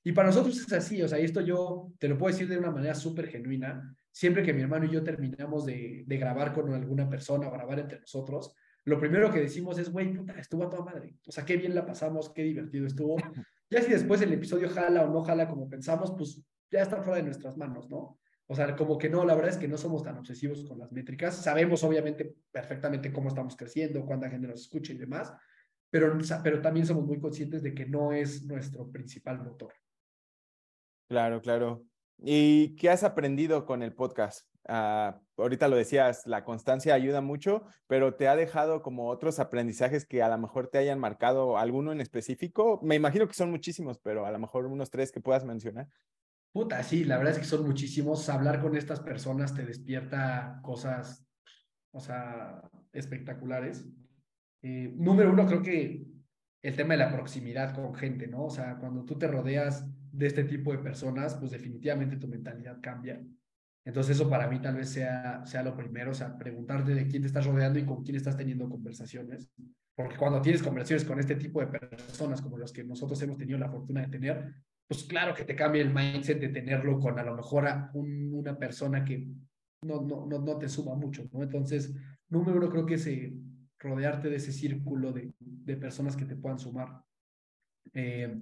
Y 0.03 0.13
para 0.13 0.29
nosotros 0.29 0.57
es 0.57 0.73
así, 0.73 1.03
o 1.03 1.09
sea, 1.09 1.19
esto 1.19 1.43
yo 1.43 1.93
te 1.99 2.09
lo 2.09 2.17
puedo 2.17 2.33
decir 2.33 2.49
de 2.49 2.57
una 2.57 2.71
manera 2.71 2.95
súper 2.95 3.29
genuina. 3.29 3.95
Siempre 4.11 4.43
que 4.43 4.55
mi 4.55 4.63
hermano 4.63 4.87
y 4.87 4.93
yo 4.93 5.03
terminamos 5.03 5.67
de, 5.67 6.05
de 6.07 6.17
grabar 6.17 6.55
con 6.55 6.73
alguna 6.73 7.07
persona 7.07 7.49
o 7.49 7.53
grabar 7.53 7.79
entre 7.79 8.01
nosotros, 8.01 8.55
lo 8.87 8.99
primero 8.99 9.31
que 9.31 9.41
decimos 9.41 9.79
es, 9.79 9.91
güey, 9.91 10.15
puta, 10.15 10.33
estuvo 10.41 10.65
a 10.65 10.71
toda 10.71 10.87
madre. 10.87 11.19
O 11.27 11.33
sea, 11.33 11.45
qué 11.45 11.59
bien 11.59 11.75
la 11.75 11.85
pasamos, 11.85 12.33
qué 12.35 12.45
divertido 12.45 12.87
estuvo. 12.87 13.17
Ya 13.69 13.81
si 13.81 13.91
después 13.91 14.21
el 14.21 14.31
episodio 14.35 14.69
jala 14.69 15.03
o 15.03 15.11
no 15.11 15.23
jala 15.23 15.49
como 15.49 15.67
pensamos, 15.67 16.13
pues 16.15 16.43
ya 16.71 16.83
está 16.83 17.03
fuera 17.03 17.17
de 17.17 17.23
nuestras 17.23 17.57
manos, 17.57 17.89
¿no? 17.89 18.19
O 18.53 18.55
sea, 18.55 18.77
como 18.77 18.99
que 18.99 19.09
no, 19.09 19.25
la 19.25 19.35
verdad 19.35 19.53
es 19.53 19.57
que 19.57 19.67
no 19.67 19.79
somos 19.79 20.03
tan 20.03 20.19
obsesivos 20.19 20.63
con 20.69 20.79
las 20.79 20.93
métricas. 20.93 21.35
Sabemos 21.35 21.83
obviamente 21.85 22.37
perfectamente 22.51 23.11
cómo 23.11 23.29
estamos 23.29 23.57
creciendo, 23.57 24.05
cuánta 24.05 24.29
gente 24.29 24.47
nos 24.47 24.61
escucha 24.61 24.93
y 24.93 24.99
demás, 24.99 25.33
pero, 25.89 26.19
pero 26.45 26.61
también 26.61 26.85
somos 26.85 27.07
muy 27.07 27.19
conscientes 27.19 27.63
de 27.63 27.73
que 27.73 27.87
no 27.87 28.13
es 28.13 28.45
nuestro 28.45 28.87
principal 28.91 29.43
motor. 29.43 29.73
Claro, 31.09 31.41
claro. 31.41 31.83
¿Y 32.19 32.77
qué 32.77 32.91
has 32.91 33.05
aprendido 33.05 33.65
con 33.65 33.83
el 33.83 33.95
podcast? 33.95 34.47
Uh, 34.69 35.19
ahorita 35.39 35.69
lo 35.69 35.77
decías, 35.77 36.27
la 36.27 36.45
constancia 36.45 36.93
ayuda 36.93 37.23
mucho, 37.23 37.63
pero 37.87 38.17
te 38.17 38.29
ha 38.29 38.37
dejado 38.37 38.83
como 38.83 39.09
otros 39.09 39.39
aprendizajes 39.39 40.05
que 40.05 40.23
a 40.23 40.29
lo 40.29 40.37
mejor 40.37 40.69
te 40.69 40.77
hayan 40.77 40.99
marcado 40.99 41.57
alguno 41.57 41.91
en 41.91 42.03
específico. 42.03 42.81
Me 42.83 42.97
imagino 42.97 43.27
que 43.27 43.33
son 43.33 43.51
muchísimos, 43.51 43.99
pero 43.99 44.27
a 44.27 44.31
lo 44.31 44.39
mejor 44.39 44.67
unos 44.67 44.91
tres 44.91 45.11
que 45.11 45.23
puedas 45.23 45.47
mencionar. 45.47 45.89
Puta, 46.53 46.83
sí, 46.83 47.05
la 47.05 47.17
verdad 47.17 47.33
es 47.33 47.39
que 47.39 47.45
son 47.45 47.67
muchísimos. 47.67 48.29
Hablar 48.29 48.61
con 48.61 48.77
estas 48.77 49.01
personas 49.01 49.55
te 49.55 49.65
despierta 49.65 50.61
cosas, 50.63 51.27
o 51.93 52.01
sea, 52.01 52.63
espectaculares. 52.93 53.89
Eh, 54.61 54.93
número 54.95 55.33
uno, 55.33 55.47
creo 55.47 55.63
que 55.63 56.07
el 56.63 56.77
tema 56.77 56.95
de 56.95 56.99
la 56.99 57.13
proximidad 57.13 57.75
con 57.75 57.95
gente, 57.95 58.27
¿no? 58.29 58.45
O 58.45 58.51
sea, 58.51 58.77
cuando 58.77 59.05
tú 59.05 59.19
te 59.19 59.27
rodeas 59.27 59.87
de 60.13 60.27
este 60.27 60.45
tipo 60.45 60.73
de 60.73 60.79
personas, 60.79 61.35
pues 61.37 61.51
definitivamente 61.51 62.17
tu 62.17 62.29
mentalidad 62.29 62.79
cambia. 62.83 63.21
Entonces 63.85 64.17
eso 64.17 64.29
para 64.31 64.47
mí 64.47 64.61
tal 64.61 64.77
vez 64.77 64.91
sea, 64.91 65.45
sea 65.45 65.63
lo 65.63 65.75
primero, 65.75 66.13
o 66.13 66.15
sea, 66.15 66.39
preguntarte 66.39 66.95
de 66.95 67.09
quién 67.09 67.23
te 67.23 67.29
estás 67.29 67.47
rodeando 67.47 67.79
y 67.79 67.85
con 67.85 68.05
quién 68.05 68.17
estás 68.17 68.37
teniendo 68.37 68.69
conversaciones. 68.69 69.51
Porque 69.97 70.17
cuando 70.17 70.41
tienes 70.41 70.63
conversaciones 70.63 71.05
con 71.05 71.19
este 71.19 71.35
tipo 71.35 71.61
de 71.61 71.67
personas 71.67 72.41
como 72.41 72.59
los 72.59 72.73
que 72.73 72.85
nosotros 72.85 73.21
hemos 73.23 73.39
tenido 73.39 73.59
la 73.59 73.69
fortuna 73.71 74.03
de 74.03 74.09
tener, 74.09 74.55
pues 74.93 75.05
claro 75.05 75.35
que 75.35 75.45
te 75.45 75.57
cambia 75.57 75.81
el 75.81 75.95
mindset 75.95 76.39
de 76.39 76.51
tenerlo 76.51 77.01
con 77.01 77.19
a 77.19 77.23
lo 77.23 77.35
mejor 77.35 77.67
a 77.67 77.91
una 77.95 78.59
persona 78.59 79.03
que 79.03 79.27
no, 79.85 80.03
no, 80.03 80.27
no, 80.27 80.59
te 80.59 80.69
suma 80.69 80.95
mucho, 80.95 81.27
¿no? 81.33 81.43
Entonces, 81.43 81.95
número 82.29 82.59
uno, 82.59 82.69
creo 82.69 82.85
que 82.85 82.95
es 82.95 83.09
rodearte 83.79 84.29
de 84.29 84.37
ese 84.37 84.53
círculo 84.53 85.11
de, 85.13 85.33
de 85.41 85.77
personas 85.79 86.15
que 86.15 86.27
te 86.27 86.37
puedan 86.37 86.59
sumar. 86.59 87.03
Eh, 87.95 88.39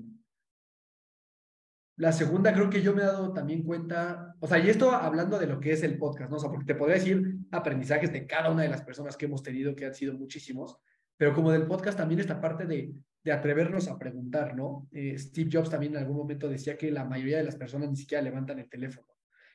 la 1.98 2.10
segunda, 2.10 2.52
creo 2.52 2.68
que 2.68 2.82
yo 2.82 2.94
me 2.94 3.02
he 3.02 3.06
dado 3.06 3.32
también 3.32 3.62
cuenta, 3.62 4.34
o 4.40 4.48
sea, 4.48 4.58
y 4.58 4.68
esto 4.68 4.90
hablando 4.90 5.38
de 5.38 5.46
lo 5.46 5.60
que 5.60 5.70
es 5.70 5.84
el 5.84 5.98
podcast, 5.98 6.30
¿no? 6.30 6.36
O 6.36 6.40
sea, 6.40 6.50
porque 6.50 6.66
te 6.66 6.74
podría 6.74 6.96
decir 6.96 7.38
aprendizajes 7.52 8.12
de 8.12 8.26
cada 8.26 8.50
una 8.50 8.62
de 8.62 8.70
las 8.70 8.82
personas 8.82 9.16
que 9.16 9.26
hemos 9.26 9.42
tenido, 9.44 9.76
que 9.76 9.86
han 9.86 9.94
sido 9.94 10.14
muchísimos, 10.14 10.78
pero 11.16 11.32
como 11.32 11.52
del 11.52 11.66
podcast 11.68 11.96
también 11.96 12.18
esta 12.18 12.40
parte 12.40 12.66
de 12.66 12.92
de 13.22 13.32
atrevernos 13.32 13.88
a 13.88 13.98
preguntar, 13.98 14.56
¿no? 14.56 14.88
Eh, 14.92 15.18
Steve 15.18 15.50
Jobs 15.52 15.70
también 15.70 15.92
en 15.92 15.98
algún 15.98 16.16
momento 16.16 16.48
decía 16.48 16.76
que 16.76 16.90
la 16.90 17.04
mayoría 17.04 17.38
de 17.38 17.44
las 17.44 17.56
personas 17.56 17.90
ni 17.90 17.96
siquiera 17.96 18.22
levantan 18.22 18.58
el 18.58 18.68
teléfono. 18.68 19.06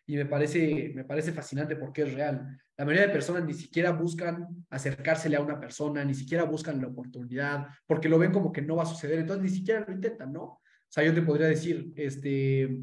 Y 0.08 0.17
me 0.17 0.25
parece, 0.25 0.91
me 0.93 1.04
parece 1.04 1.32
fascinante 1.32 1.75
porque 1.75 2.04
es 2.04 2.13
real. 2.13 2.60
La 2.78 2.86
mayoría 2.86 3.08
de 3.08 3.13
personas 3.13 3.43
ni 3.43 3.54
siquiera 3.54 3.91
buscan 3.91 4.65
acercársele 4.69 5.36
a 5.36 5.41
una 5.41 5.60
persona, 5.60 6.06
ni 6.06 6.13
siquiera 6.13 6.43
buscan 6.43 6.80
la 6.80 6.88
oportunidad, 6.88 7.67
porque 7.88 8.08
lo 8.08 8.19
ven 8.19 8.32
como 8.32 8.51
que 8.51 8.62
no 8.62 8.75
va 8.75 8.84
a 8.84 8.88
suceder, 8.88 9.19
entonces 9.19 9.43
ni 9.43 9.49
siquiera 9.49 9.84
lo 9.88 9.93
intentan, 9.93 10.32
¿no? 10.32 10.43
O 10.43 10.62
sea, 10.88 11.04
yo 11.04 11.13
te 11.13 11.23
podría 11.23 11.47
decir, 11.47 11.91
este, 11.95 12.78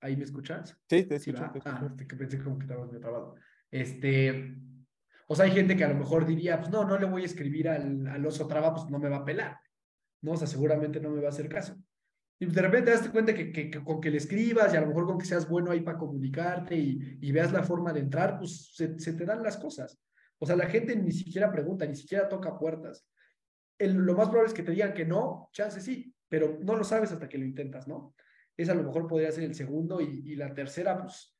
¿ahí 0.00 0.16
me 0.16 0.24
escuchas? 0.24 0.78
Sí, 0.88 1.04
te 1.04 1.16
escucho. 1.16 1.44
Ah, 1.66 1.94
que 1.96 2.16
pensé 2.16 2.38
como 2.38 2.58
que 2.58 2.64
estabas 2.64 2.90
trabado. 2.90 3.34
Este, 3.70 4.56
o 5.26 5.34
sea, 5.34 5.44
hay 5.44 5.52
gente 5.52 5.76
que 5.76 5.84
a 5.84 5.88
lo 5.88 5.96
mejor 5.96 6.24
diría, 6.24 6.58
pues 6.58 6.70
no, 6.70 6.84
no 6.84 6.98
le 6.98 7.06
voy 7.06 7.22
a 7.22 7.26
escribir 7.26 7.68
al, 7.68 8.06
al 8.06 8.24
oso 8.24 8.46
traba, 8.46 8.74
pues 8.74 8.88
no 8.88 8.98
me 8.98 9.10
va 9.10 9.18
a 9.18 9.24
pelar. 9.24 9.58
¿No? 10.24 10.32
O 10.32 10.36
sea, 10.36 10.46
seguramente 10.46 11.00
no 11.00 11.10
me 11.10 11.20
va 11.20 11.26
a 11.26 11.30
hacer 11.30 11.48
caso. 11.48 11.76
Y 12.38 12.46
de 12.46 12.62
repente 12.62 12.90
te 12.90 12.98
das 12.98 13.08
cuenta 13.08 13.34
que, 13.34 13.52
que, 13.52 13.70
con 13.84 14.00
que 14.00 14.10
le 14.10 14.16
escribas 14.16 14.72
y 14.72 14.76
a 14.76 14.80
lo 14.80 14.88
mejor 14.88 15.06
con 15.06 15.18
que 15.18 15.26
seas 15.26 15.48
bueno 15.48 15.70
ahí 15.70 15.80
para 15.80 15.98
comunicarte 15.98 16.74
y, 16.74 17.18
y 17.20 17.30
veas 17.30 17.52
la 17.52 17.62
forma 17.62 17.92
de 17.92 18.00
entrar, 18.00 18.38
pues 18.38 18.74
se, 18.74 18.88
te 18.88 19.24
dan 19.24 19.42
las 19.42 19.56
cosas. 19.56 20.00
O 20.38 20.46
sea, 20.46 20.56
la 20.56 20.66
gente 20.66 20.96
ni 20.96 21.12
siquiera 21.12 21.52
pregunta, 21.52 21.86
ni 21.86 21.94
siquiera 21.94 22.28
toca 22.28 22.58
puertas. 22.58 23.06
El, 23.78 23.94
lo 23.94 24.14
más 24.14 24.28
probable 24.28 24.48
es 24.48 24.54
que 24.54 24.62
te 24.62 24.72
digan 24.72 24.94
que 24.94 25.04
no, 25.04 25.50
chance 25.52 25.80
sí, 25.80 26.12
pero 26.28 26.58
no 26.60 26.74
lo 26.74 26.84
sabes 26.84 27.12
hasta 27.12 27.28
que 27.28 27.38
lo 27.38 27.44
intentas, 27.44 27.86
¿no? 27.86 28.14
Esa 28.56 28.72
a 28.72 28.76
lo 28.76 28.84
mejor 28.84 29.06
podría 29.06 29.30
ser 29.30 29.44
el 29.44 29.54
segundo 29.54 30.00
y, 30.00 30.22
y 30.24 30.36
la 30.36 30.54
tercera, 30.54 31.00
pues 31.00 31.33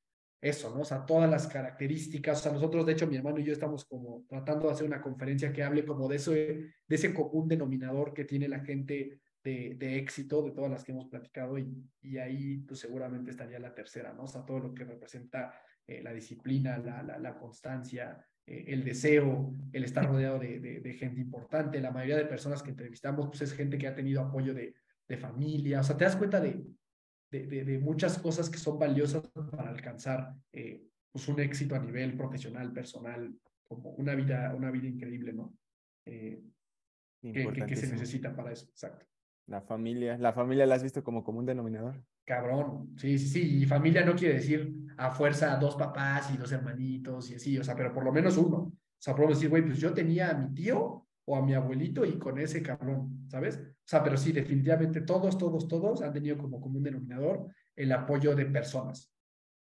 eso, 0.44 0.74
¿no? 0.74 0.82
O 0.82 0.84
sea, 0.84 1.06
todas 1.06 1.30
las 1.30 1.46
características. 1.46 2.38
O 2.38 2.42
sea, 2.42 2.52
nosotros, 2.52 2.84
de 2.84 2.92
hecho, 2.92 3.06
mi 3.06 3.16
hermano 3.16 3.38
y 3.38 3.44
yo 3.44 3.52
estamos 3.54 3.86
como 3.86 4.26
tratando 4.28 4.66
de 4.66 4.72
hacer 4.72 4.86
una 4.86 5.00
conferencia 5.00 5.50
que 5.52 5.62
hable 5.62 5.86
como 5.86 6.06
de, 6.06 6.16
eso, 6.16 6.32
de 6.32 6.74
ese 6.86 7.14
común 7.14 7.48
denominador 7.48 8.12
que 8.12 8.26
tiene 8.26 8.46
la 8.46 8.60
gente 8.60 9.20
de, 9.42 9.98
éxito, 9.98 10.42
de 10.42 10.50
todas 10.50 10.70
las 10.70 10.84
que 10.84 10.92
hemos 10.92 11.06
platicado, 11.06 11.58
y, 11.58 12.18
ahí 12.18 12.58
pues 12.58 12.80
seguramente 12.80 13.30
estaría 13.30 13.58
la 13.58 13.74
tercera, 13.74 14.12
¿no? 14.12 14.24
O 14.24 14.26
sea, 14.26 14.44
todo 14.44 14.58
lo 14.58 14.74
que 14.74 14.84
representa 14.84 15.54
eh, 15.86 16.02
la 16.02 16.12
disciplina, 16.12 16.78
la, 16.78 17.38
constancia, 17.38 18.22
eh, 18.46 18.64
el 18.68 18.84
deseo, 18.84 19.54
el 19.72 19.84
estar 19.84 20.06
rodeado 20.06 20.38
de, 20.38 20.60
de, 20.60 20.80
de, 20.80 20.92
gente 20.92 21.22
importante. 21.22 21.80
La 21.80 21.90
mayoría 21.90 22.18
de 22.18 22.26
personas 22.26 22.62
que 22.62 22.70
entrevistamos, 22.70 23.28
pues 23.28 23.40
es 23.40 23.54
gente 23.54 23.78
que 23.78 23.86
ha 23.86 23.94
tenido 23.94 24.20
apoyo 24.20 24.52
de, 24.52 24.74
de 25.08 25.16
familia. 25.16 25.80
O 25.80 25.84
sea, 25.84 25.96
te 25.96 26.04
das 26.04 26.16
cuenta 26.16 26.38
de, 26.40 26.62
de, 27.42 27.64
de, 27.64 27.78
muchas 27.78 28.18
cosas 28.18 28.48
que 28.48 28.58
son 28.58 28.78
valiosas 28.78 29.26
para 29.50 29.70
alcanzar 29.70 30.34
eh, 30.52 30.82
pues 31.10 31.28
un 31.28 31.40
éxito 31.40 31.74
a 31.74 31.78
nivel 31.78 32.16
profesional, 32.16 32.72
personal, 32.72 33.34
como 33.66 33.90
una 33.90 34.14
vida, 34.14 34.54
una 34.54 34.70
vida 34.70 34.88
increíble, 34.88 35.32
¿no? 35.32 35.54
Eh, 36.06 36.42
que, 37.20 37.66
que, 37.66 37.76
se 37.76 37.90
necesita 37.90 38.34
para 38.34 38.52
eso, 38.52 38.66
exacto. 38.66 39.06
La 39.46 39.60
familia, 39.62 40.18
la 40.18 40.32
familia 40.32 40.66
la 40.66 40.74
has 40.74 40.82
visto 40.82 41.02
como 41.02 41.24
común 41.24 41.46
denominador. 41.46 42.02
Cabrón, 42.24 42.94
sí, 42.96 43.18
sí, 43.18 43.28
sí, 43.28 43.62
y 43.62 43.66
familia 43.66 44.04
no 44.04 44.14
quiere 44.14 44.34
decir 44.34 44.74
a 44.96 45.10
fuerza 45.10 45.56
dos 45.56 45.76
papás 45.76 46.32
y 46.32 46.36
dos 46.36 46.52
hermanitos 46.52 47.30
y 47.30 47.34
así, 47.34 47.58
o 47.58 47.64
sea, 47.64 47.74
pero 47.74 47.92
por 47.92 48.04
lo 48.04 48.12
menos 48.12 48.36
uno. 48.36 48.56
O 48.56 48.72
sea, 48.98 49.14
podemos 49.14 49.36
decir, 49.36 49.50
güey, 49.50 49.62
pues 49.62 49.78
yo 49.78 49.92
tenía 49.92 50.30
a 50.30 50.34
mi 50.34 50.54
tío 50.54 51.03
o 51.26 51.36
a 51.36 51.44
mi 51.44 51.54
abuelito 51.54 52.04
y 52.04 52.18
con 52.18 52.38
ese 52.38 52.62
cabrón, 52.62 53.26
¿sabes? 53.28 53.56
O 53.56 53.86
sea, 53.86 54.02
pero 54.02 54.16
sí, 54.16 54.32
definitivamente 54.32 55.00
todos, 55.00 55.38
todos, 55.38 55.68
todos 55.68 56.02
han 56.02 56.12
tenido 56.12 56.36
como 56.36 56.60
común 56.60 56.82
denominador 56.82 57.46
el 57.76 57.92
apoyo 57.92 58.34
de 58.34 58.46
personas, 58.46 59.12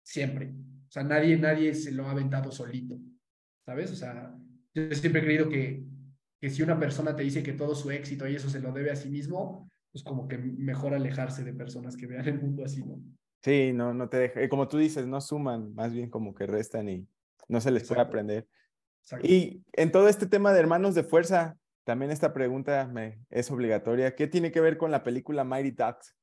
siempre. 0.04 0.54
O 0.88 0.92
sea, 0.92 1.04
nadie, 1.04 1.38
nadie 1.38 1.74
se 1.74 1.92
lo 1.92 2.06
ha 2.08 2.12
aventado 2.12 2.52
solito, 2.52 3.00
¿sabes? 3.66 3.92
O 3.92 3.96
sea, 3.96 4.36
yo 4.74 4.94
siempre 4.94 5.22
he 5.22 5.26
creído 5.26 5.50
que, 5.50 5.84
que 6.40 6.50
si 6.50 6.62
una 6.62 6.80
persona 6.80 7.16
te 7.16 7.24
dice 7.24 7.44
que 7.44 7.54
todo 7.54 7.76
su 7.76 7.92
éxito 7.92 8.28
y 8.28 8.36
eso 8.36 8.50
se 8.50 8.60
lo 8.60 8.72
debe 8.72 8.92
a 8.92 8.96
sí 8.96 9.10
mismo, 9.10 9.70
pues 9.92 10.04
como 10.04 10.28
que 10.28 10.38
mejor 10.38 10.94
alejarse 10.94 11.44
de 11.44 11.54
personas 11.54 11.98
que 11.98 12.08
vean 12.08 12.28
el 12.28 12.40
mundo 12.42 12.64
así, 12.64 12.84
¿no? 12.84 13.02
Sí, 13.42 13.72
no, 13.74 13.94
no 13.94 14.10
te 14.10 14.18
deja, 14.18 14.50
como 14.50 14.68
tú 14.68 14.78
dices, 14.78 15.08
no 15.08 15.22
suman, 15.22 15.74
más 15.74 15.94
bien 15.94 16.10
como 16.10 16.36
que 16.36 16.46
restan 16.46 16.90
y 16.90 17.08
no 17.48 17.62
se 17.62 17.72
les 17.72 17.88
puede 17.88 18.02
aprender. 18.02 18.48
Y 19.24 19.64
en 19.74 19.92
todo 19.92 20.08
este 20.08 20.28
tema 20.28 20.54
de 20.54 20.60
hermanos 20.60 20.96
de 20.96 21.04
fuerza, 21.04 21.58
también 21.84 22.12
esta 22.12 22.34
pregunta 22.34 22.88
me 22.88 23.20
es 23.30 23.50
obligatoria. 23.50 24.16
¿Qué 24.16 24.28
tiene 24.28 24.52
que 24.52 24.62
ver 24.62 24.78
con 24.78 24.92
la 24.92 25.04
película 25.04 25.44
Mighty 25.44 25.72
Ducks? 25.72 26.16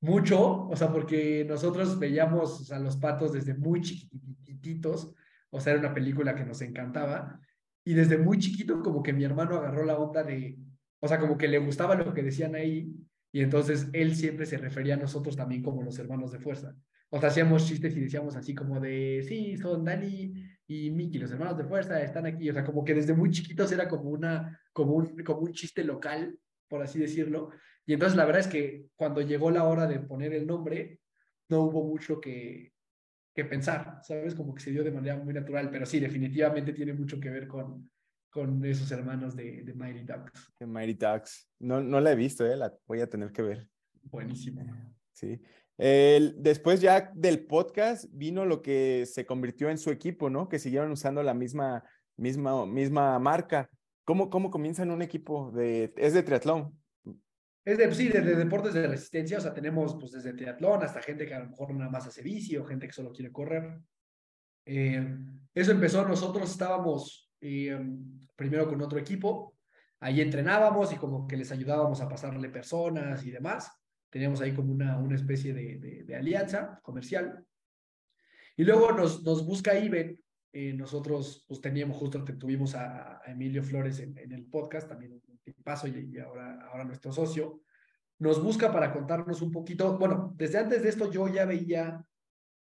Mucho, 0.00 0.66
o 0.66 0.74
sea, 0.74 0.92
porque 0.92 1.44
nosotros 1.48 1.98
veíamos 1.98 2.72
a 2.72 2.80
los 2.80 2.96
patos 2.96 3.32
desde 3.32 3.54
muy 3.54 3.80
chiquititos, 3.82 5.14
o 5.50 5.60
sea, 5.60 5.74
era 5.74 5.80
una 5.80 5.94
película 5.94 6.34
que 6.34 6.44
nos 6.44 6.60
encantaba, 6.60 7.38
y 7.84 7.94
desde 7.94 8.18
muy 8.18 8.38
chiquito 8.38 8.82
como 8.82 9.00
que 9.02 9.12
mi 9.12 9.22
hermano 9.22 9.56
agarró 9.56 9.84
la 9.84 9.96
onda 9.96 10.24
de, 10.24 10.58
o 10.98 11.06
sea, 11.06 11.20
como 11.20 11.38
que 11.38 11.46
le 11.46 11.58
gustaba 11.58 11.94
lo 11.94 12.12
que 12.12 12.24
decían 12.24 12.56
ahí, 12.56 12.92
y 13.30 13.42
entonces 13.42 13.88
él 13.92 14.16
siempre 14.16 14.44
se 14.44 14.58
refería 14.58 14.94
a 14.94 14.98
nosotros 14.98 15.36
también 15.36 15.62
como 15.62 15.82
los 15.82 15.98
hermanos 16.00 16.32
de 16.32 16.40
fuerza. 16.40 16.74
O 17.10 17.20
sea, 17.20 17.28
hacíamos 17.28 17.68
chistes 17.68 17.96
y 17.96 18.00
decíamos 18.00 18.34
así 18.34 18.56
como 18.56 18.80
de, 18.80 19.24
sí, 19.28 19.56
son 19.56 19.84
Dani 19.84 20.34
y 20.72 20.90
Miki, 20.90 21.18
los 21.18 21.30
hermanos 21.30 21.58
de 21.58 21.64
fuerza, 21.64 22.00
están 22.02 22.26
aquí. 22.26 22.48
O 22.48 22.52
sea, 22.52 22.64
como 22.64 22.84
que 22.84 22.94
desde 22.94 23.14
muy 23.14 23.30
chiquitos 23.30 23.70
era 23.72 23.88
como, 23.88 24.10
una, 24.10 24.60
como, 24.72 24.94
un, 24.94 25.22
como 25.22 25.40
un 25.40 25.52
chiste 25.52 25.84
local, 25.84 26.38
por 26.68 26.82
así 26.82 26.98
decirlo. 26.98 27.50
Y 27.84 27.92
entonces 27.92 28.16
la 28.16 28.24
verdad 28.24 28.40
es 28.40 28.48
que 28.48 28.86
cuando 28.96 29.20
llegó 29.20 29.50
la 29.50 29.64
hora 29.64 29.86
de 29.86 30.00
poner 30.00 30.32
el 30.32 30.46
nombre, 30.46 31.00
no 31.48 31.62
hubo 31.64 31.84
mucho 31.84 32.20
que, 32.20 32.72
que 33.34 33.44
pensar, 33.44 33.98
¿sabes? 34.02 34.34
Como 34.34 34.54
que 34.54 34.62
se 34.62 34.70
dio 34.70 34.82
de 34.82 34.92
manera 34.92 35.16
muy 35.16 35.34
natural, 35.34 35.70
pero 35.70 35.84
sí, 35.84 36.00
definitivamente 36.00 36.72
tiene 36.72 36.94
mucho 36.94 37.20
que 37.20 37.28
ver 37.28 37.46
con, 37.46 37.90
con 38.30 38.64
esos 38.64 38.90
hermanos 38.92 39.36
de, 39.36 39.62
de 39.62 39.74
Mighty 39.74 40.04
Ducks. 40.04 40.54
De 40.58 40.66
Mighty 40.66 40.94
Ducks. 40.94 41.50
No, 41.58 41.82
no 41.82 42.00
la 42.00 42.12
he 42.12 42.16
visto, 42.16 42.46
¿eh? 42.46 42.56
La 42.56 42.72
voy 42.86 43.00
a 43.00 43.10
tener 43.10 43.30
que 43.30 43.42
ver. 43.42 43.68
Buenísimo. 44.04 44.64
Sí. 45.12 45.40
Después 45.78 46.80
ya 46.80 47.10
del 47.14 47.46
podcast 47.46 48.04
vino 48.12 48.44
lo 48.44 48.62
que 48.62 49.04
se 49.06 49.26
convirtió 49.26 49.68
en 49.68 49.78
su 49.78 49.90
equipo, 49.90 50.30
¿no? 50.30 50.48
Que 50.48 50.58
siguieron 50.58 50.92
usando 50.92 51.22
la 51.22 51.34
misma, 51.34 51.84
misma, 52.16 52.66
misma 52.66 53.18
marca. 53.18 53.68
¿Cómo, 54.04 54.30
¿Cómo 54.30 54.50
comienzan 54.50 54.90
un 54.90 55.02
equipo 55.02 55.50
de, 55.52 55.92
es 55.96 56.14
de 56.14 56.22
triatlón? 56.22 56.76
Es 57.64 57.78
de, 57.78 57.94
sí, 57.94 58.08
de, 58.08 58.20
deportes 58.20 58.74
de 58.74 58.88
resistencia, 58.88 59.38
o 59.38 59.40
sea, 59.40 59.54
tenemos 59.54 59.94
pues 59.94 60.10
desde 60.10 60.32
triatlón 60.32 60.82
hasta 60.82 61.00
gente 61.00 61.26
que 61.26 61.34
a 61.34 61.38
lo 61.38 61.50
mejor 61.50 61.72
nada 61.74 61.90
más 61.90 62.06
hace 62.08 62.20
bici 62.20 62.56
o 62.56 62.64
gente 62.64 62.86
que 62.88 62.92
solo 62.92 63.12
quiere 63.12 63.30
correr. 63.30 63.78
Eh, 64.66 65.16
eso 65.54 65.70
empezó, 65.70 66.06
nosotros 66.06 66.50
estábamos 66.50 67.30
eh, 67.40 67.78
primero 68.34 68.68
con 68.68 68.82
otro 68.82 68.98
equipo, 68.98 69.56
ahí 70.00 70.20
entrenábamos 70.20 70.92
y 70.92 70.96
como 70.96 71.28
que 71.28 71.36
les 71.36 71.52
ayudábamos 71.52 72.00
a 72.00 72.08
pasarle 72.08 72.48
personas 72.48 73.24
y 73.24 73.30
demás. 73.30 73.70
Teníamos 74.12 74.42
ahí 74.42 74.52
como 74.52 74.70
una, 74.72 74.98
una 74.98 75.16
especie 75.16 75.54
de, 75.54 76.04
de, 76.04 76.14
alianza 76.14 76.78
comercial. 76.82 77.44
Y 78.56 78.64
luego 78.64 78.92
nos, 78.92 79.24
nos 79.24 79.44
busca 79.46 79.78
Iben, 79.78 80.20
eh, 80.52 80.74
nosotros 80.74 81.46
pues 81.48 81.62
teníamos 81.62 81.96
justo, 81.96 82.22
tuvimos 82.38 82.74
a, 82.74 83.22
a 83.24 83.32
Emilio 83.32 83.64
Flores 83.64 84.00
en, 84.00 84.18
en, 84.18 84.32
el 84.32 84.44
podcast, 84.44 84.86
también 84.86 85.18
paso 85.64 85.88
y, 85.88 86.18
ahora, 86.18 86.60
ahora 86.68 86.84
nuestro 86.84 87.10
socio, 87.10 87.62
nos 88.18 88.42
busca 88.42 88.70
para 88.70 88.92
contarnos 88.92 89.40
un 89.40 89.50
poquito, 89.50 89.98
bueno, 89.98 90.34
desde 90.36 90.58
antes 90.58 90.82
de 90.82 90.90
esto 90.90 91.10
yo 91.10 91.26
ya 91.28 91.46
veía 91.46 92.04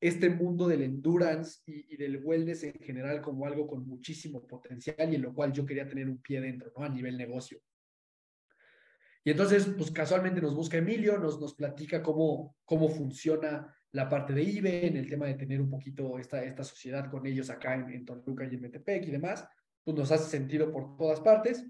este 0.02 0.28
mundo 0.28 0.68
del 0.68 0.82
endurance 0.82 1.60
y, 1.64 1.96
del 1.96 2.22
wellness 2.22 2.64
en 2.64 2.74
general 2.74 3.22
como 3.22 3.46
algo 3.46 3.66
con 3.66 3.86
muchísimo 3.86 4.46
potencial 4.46 5.10
y 5.12 5.14
en 5.14 5.22
lo 5.22 5.32
cual 5.32 5.52
yo 5.52 5.64
quería 5.64 5.88
tener 5.88 6.08
un 6.08 6.20
pie 6.20 6.40
dentro, 6.40 6.72
¿no? 6.76 6.84
A 6.84 6.88
nivel 6.88 7.16
negocio. 7.16 7.60
Y 9.24 9.30
entonces, 9.30 9.66
pues 9.76 9.90
casualmente 9.90 10.40
nos 10.40 10.54
busca 10.54 10.78
Emilio, 10.78 11.18
nos, 11.18 11.40
nos 11.40 11.54
platica 11.54 12.02
cómo, 12.02 12.56
cómo 12.64 12.88
funciona 12.88 13.72
la 13.92 14.08
parte 14.08 14.32
de 14.32 14.42
IBE, 14.42 14.87
en 14.87 14.96
el 14.96 15.08
tema 15.08 15.26
de 15.26 15.35
tener 15.35 15.61
un 15.61 15.70
poquito 15.70 16.18
esta, 16.18 16.42
esta 16.42 16.64
sociedad 16.64 17.11
con 17.11 17.26
ellos 17.26 17.50
acá 17.50 17.74
en, 17.74 17.90
en 17.90 18.04
Toluca 18.04 18.44
y 18.44 18.54
en 18.54 18.62
Metepec 18.62 19.06
y 19.06 19.11
demás, 19.11 19.46
pues 19.85 19.96
nos 19.96 20.11
hace 20.11 20.30
sentido 20.30 20.72
por 20.72 20.96
todas 20.96 21.20
partes. 21.20 21.66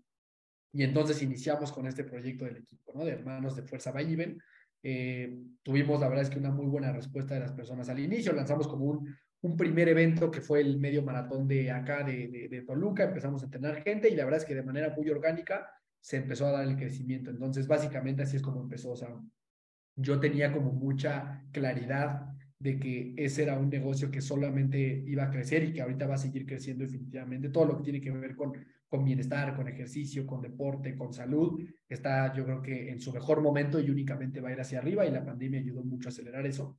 Y 0.73 0.85
entonces 0.85 1.21
iniciamos 1.23 1.71
con 1.73 1.87
este 1.87 2.05
proyecto 2.05 2.47
del 2.47 2.59
equipo, 2.59 2.93
¿no? 2.95 3.05
De 3.05 3.13
Hermanos 3.13 3.57
de 3.57 3.63
Fuerza 3.63 3.93
Bayben. 3.93 4.41
Eh, 4.83 5.39
tuvimos, 5.63 6.01
la 6.01 6.09
verdad 6.09 6.25
es 6.25 6.31
que 6.31 6.39
una 6.39 6.51
muy 6.51 6.67
buena 6.67 6.93
respuesta 6.93 7.35
de 7.35 7.41
las 7.41 7.53
personas 7.53 7.89
al 7.89 7.99
inicio. 7.99 8.33
Lanzamos 8.33 8.67
como 8.67 8.87
un, 8.87 9.15
un 9.43 9.57
primer 9.57 9.89
evento 9.89 10.31
que 10.31 10.41
fue 10.41 10.61
el 10.61 10.79
medio 10.79 11.03
maratón 11.03 11.47
de 11.47 11.71
acá, 11.71 12.03
de, 12.03 12.49
de, 12.51 12.63
Toluca. 12.63 13.05
Empezamos 13.05 13.43
a 13.45 13.51
tener 13.51 13.83
gente 13.83 14.09
y 14.09 14.15
la 14.15 14.25
verdad 14.25 14.41
es 14.41 14.47
que 14.47 14.55
de 14.55 14.63
manera 14.63 14.95
muy 14.97 15.11
orgánica 15.11 15.69
se 16.03 16.19
empezó 16.19 16.47
a 16.47 16.53
dar 16.53 16.69
el 16.69 16.77
crecimiento. 16.77 17.31
Entonces, 17.31 17.67
básicamente 17.67 18.23
así 18.23 18.37
es 18.37 18.43
como 18.43 18.61
empezó. 18.61 18.91
O 18.91 18.97
sea, 18.97 19.09
yo 19.97 20.21
tenía 20.21 20.53
como 20.53 20.73
mucha 20.73 21.47
claridad 21.53 22.27
de 22.59 22.79
que 22.79 23.15
ese 23.17 23.45
era 23.45 23.59
un 23.59 23.71
negocio 23.71 24.11
que 24.11 24.21
solamente 24.21 25.03
iba 25.07 25.25
a 25.25 25.31
crecer 25.31 25.65
y 25.65 25.73
que 25.73 25.81
ahorita 25.81 26.07
va 26.07 26.17
a 26.17 26.19
seguir 26.19 26.45
creciendo 26.45 26.85
definitivamente. 26.85 27.49
Todo 27.49 27.65
lo 27.65 27.79
que 27.79 27.85
tiene 27.85 28.03
que 28.03 28.11
ver 28.11 28.37
con 28.37 28.53
con 28.93 29.07
bienestar, 29.07 29.57
con 29.57 29.67
ejercicio, 29.69 30.27
con 30.27 30.43
deporte, 30.43 30.95
con 30.95 31.15
salud, 31.15 31.59
está 31.89 32.31
yo 32.35 32.45
creo 32.45 32.61
que 32.61 32.91
en 32.91 33.01
su 33.01 33.11
mejor 33.11 33.41
momento 33.41 33.81
y 33.81 33.89
únicamente 33.89 34.39
va 34.43 34.51
a 34.51 34.53
ir 34.53 34.61
hacia 34.61 34.81
arriba 34.81 35.07
y 35.07 35.11
la 35.11 35.25
pandemia 35.25 35.61
ayudó 35.61 35.83
mucho 35.83 36.09
a 36.09 36.11
acelerar 36.11 36.45
eso. 36.47 36.79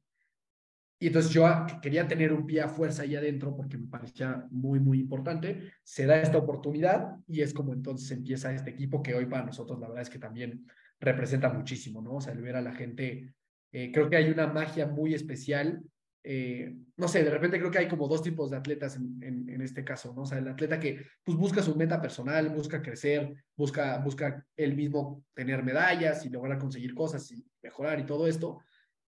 Y 1.03 1.07
entonces 1.07 1.33
yo 1.33 1.43
quería 1.81 2.07
tener 2.07 2.31
un 2.31 2.45
pie 2.45 2.61
a 2.61 2.69
fuerza 2.69 3.01
ahí 3.01 3.13
adentro 3.17 3.53
porque 3.53 3.77
me 3.77 3.87
parecía 3.87 4.47
muy, 4.51 4.79
muy 4.79 5.01
importante. 5.01 5.73
Se 5.83 6.05
da 6.05 6.21
esta 6.21 6.37
oportunidad 6.37 7.17
y 7.27 7.41
es 7.41 7.53
como 7.53 7.73
entonces 7.73 8.09
empieza 8.11 8.53
este 8.53 8.69
equipo 8.69 9.03
que 9.03 9.13
hoy 9.13 9.25
para 9.25 9.43
nosotros 9.45 9.81
la 9.81 9.89
verdad 9.89 10.03
es 10.03 10.09
que 10.09 10.17
también 10.17 10.65
representa 11.01 11.51
muchísimo, 11.51 12.01
¿no? 12.01 12.13
O 12.13 12.21
sea, 12.21 12.31
el 12.31 12.41
ver 12.41 12.55
a 12.55 12.61
la 12.61 12.71
gente, 12.71 13.33
eh, 13.73 13.91
creo 13.91 14.09
que 14.09 14.15
hay 14.15 14.29
una 14.29 14.47
magia 14.47 14.87
muy 14.87 15.13
especial 15.13 15.83
eh, 16.25 16.73
no 16.95 17.09
sé, 17.09 17.21
de 17.21 17.29
repente 17.29 17.59
creo 17.59 17.69
que 17.69 17.79
hay 17.79 17.89
como 17.89 18.07
dos 18.07 18.23
tipos 18.23 18.49
de 18.49 18.55
atletas 18.55 18.95
en, 18.95 19.49
en, 19.49 19.61
este 19.61 19.83
caso, 19.83 20.13
¿no? 20.15 20.21
O 20.21 20.25
sea, 20.25 20.37
el 20.37 20.47
atleta 20.47 20.79
que 20.79 21.05
pues 21.21 21.37
busca 21.37 21.61
su 21.61 21.75
meta 21.75 22.01
personal, 22.01 22.47
busca 22.47 22.81
crecer, 22.81 23.43
busca, 23.57 23.97
busca 23.97 24.45
él 24.55 24.73
mismo 24.73 25.25
tener 25.33 25.63
medallas 25.63 26.25
y 26.25 26.29
lograr 26.29 26.59
conseguir 26.59 26.95
cosas 26.95 27.29
y 27.33 27.45
mejorar 27.61 27.99
y 27.99 28.05
todo 28.05 28.25
esto, 28.25 28.59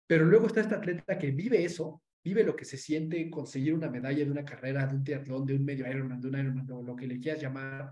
pero 0.07 0.25
luego 0.25 0.47
está 0.47 0.61
este 0.61 0.75
atleta 0.75 1.19
que 1.19 1.31
vive 1.31 1.65
eso, 1.65 2.03
vive 2.23 2.45
lo 2.45 2.57
que 2.57 2.65
se 2.65 2.77
siente 2.77 3.29
conseguir 3.31 3.75
una 3.75 3.91
medalla 3.91 4.25
de 4.25 4.31
una 4.31 4.45
carrera, 4.45 4.87
de 4.87 4.97
un 4.97 5.05
triatlón, 5.05 5.47
de 5.47 5.55
un 5.55 5.65
medio 5.65 5.89
Ironman, 5.91 6.21
de 6.21 6.29
un 6.29 6.39
Ironman, 6.39 6.71
o 6.73 6.83
lo 6.83 6.97
que 6.97 7.07
le 7.07 7.21
quieras 7.21 7.43
llamar, 7.43 7.91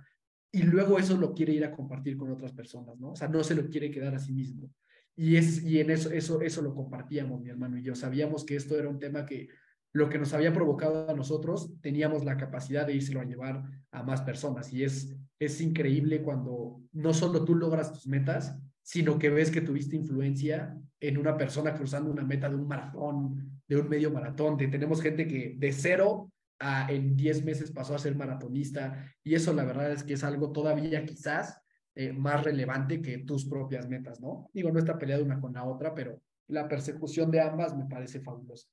y 0.51 0.63
luego 0.65 0.99
eso 0.99 1.17
lo 1.17 1.33
quiere 1.33 1.55
ir 1.55 1.65
a 1.65 1.73
compartir 1.73 2.17
con 2.17 2.31
otras 2.31 2.53
personas, 2.53 2.99
¿no? 2.99 3.13
O 3.13 3.17
sea, 3.17 3.29
no 3.29 3.43
se 3.43 3.55
lo 3.55 3.69
quiere 3.69 3.91
quedar 3.91 4.15
a 4.15 4.19
sí 4.19 4.33
mismo. 4.33 4.71
Y, 5.17 5.37
es, 5.37 5.63
y 5.63 5.81
en 5.81 5.91
eso, 5.91 6.11
eso, 6.11 6.43
eso 6.43 6.63
lo 6.63 6.75
compartíamos, 6.75 7.41
mi 7.41 7.49
hermano 7.49 7.79
y 7.79 7.83
yo. 7.83 7.95
Sabíamos 7.95 8.45
que 8.45 8.57
esto 8.57 8.79
era 8.79 8.89
un 8.89 8.99
tema 8.99 9.25
que 9.25 9.49
lo 9.95 10.09
que 10.09 10.19
nos 10.19 10.33
había 10.35 10.53
provocado 10.53 11.09
a 11.09 11.15
nosotros, 11.15 11.75
teníamos 11.81 12.25
la 12.25 12.37
capacidad 12.37 12.87
de 12.87 12.95
írselo 12.95 13.21
a 13.21 13.25
llevar 13.25 13.63
a 13.91 14.03
más 14.03 14.23
personas. 14.23 14.73
Y 14.73 14.85
es, 14.85 15.17
es 15.39 15.61
increíble 15.61 16.23
cuando 16.23 16.83
no 16.93 17.15
solo 17.15 17.45
tú 17.45 17.55
logras 17.55 17.93
tus 17.93 18.07
metas, 18.07 18.59
sino 18.83 19.19
que 19.19 19.31
ves 19.31 19.51
que 19.51 19.61
tuviste 19.61 19.97
influencia 19.97 20.79
en 21.03 21.19
una 21.19 21.37
persona 21.37 21.75
cruzando 21.75 22.11
una 22.11 22.23
meta 22.23 22.49
de 22.49 22.55
un 22.55 22.69
maratón, 22.69 23.61
de 23.67 23.77
un 23.77 23.89
medio 23.89 24.11
maratón. 24.13 24.57
tenemos 24.57 25.03
gente 25.03 25.27
que 25.27 25.57
de 25.59 25.73
cero 25.73 26.31
a 26.61 26.91
en 26.93 27.17
10 27.17 27.45
meses 27.45 27.73
pasó 27.73 27.97
a 27.97 27.99
ser 27.99 28.15
maratonista. 28.15 29.05
Y 29.25 29.35
eso 29.35 29.53
la 29.53 29.65
verdad 29.65 29.91
es 29.91 30.05
que 30.05 30.15
es 30.15 30.23
algo 30.23 30.53
todavía 30.53 31.05
quizás 31.05 31.61
eh, 31.97 32.13
más 32.13 32.45
relevante 32.45 33.03
que 33.03 33.19
tus 33.19 33.47
propias 33.47 33.89
metas, 33.89 34.21
¿no? 34.21 34.49
Digo, 34.55 34.71
no 34.71 34.79
está 34.79 34.97
peleada 34.97 35.25
una 35.25 35.41
con 35.41 35.55
la 35.55 35.65
otra, 35.65 35.93
pero 35.93 36.23
la 36.47 36.69
persecución 36.69 37.33
de 37.33 37.41
ambas 37.41 37.77
me 37.77 37.87
parece 37.87 38.21
fabulosa. 38.21 38.69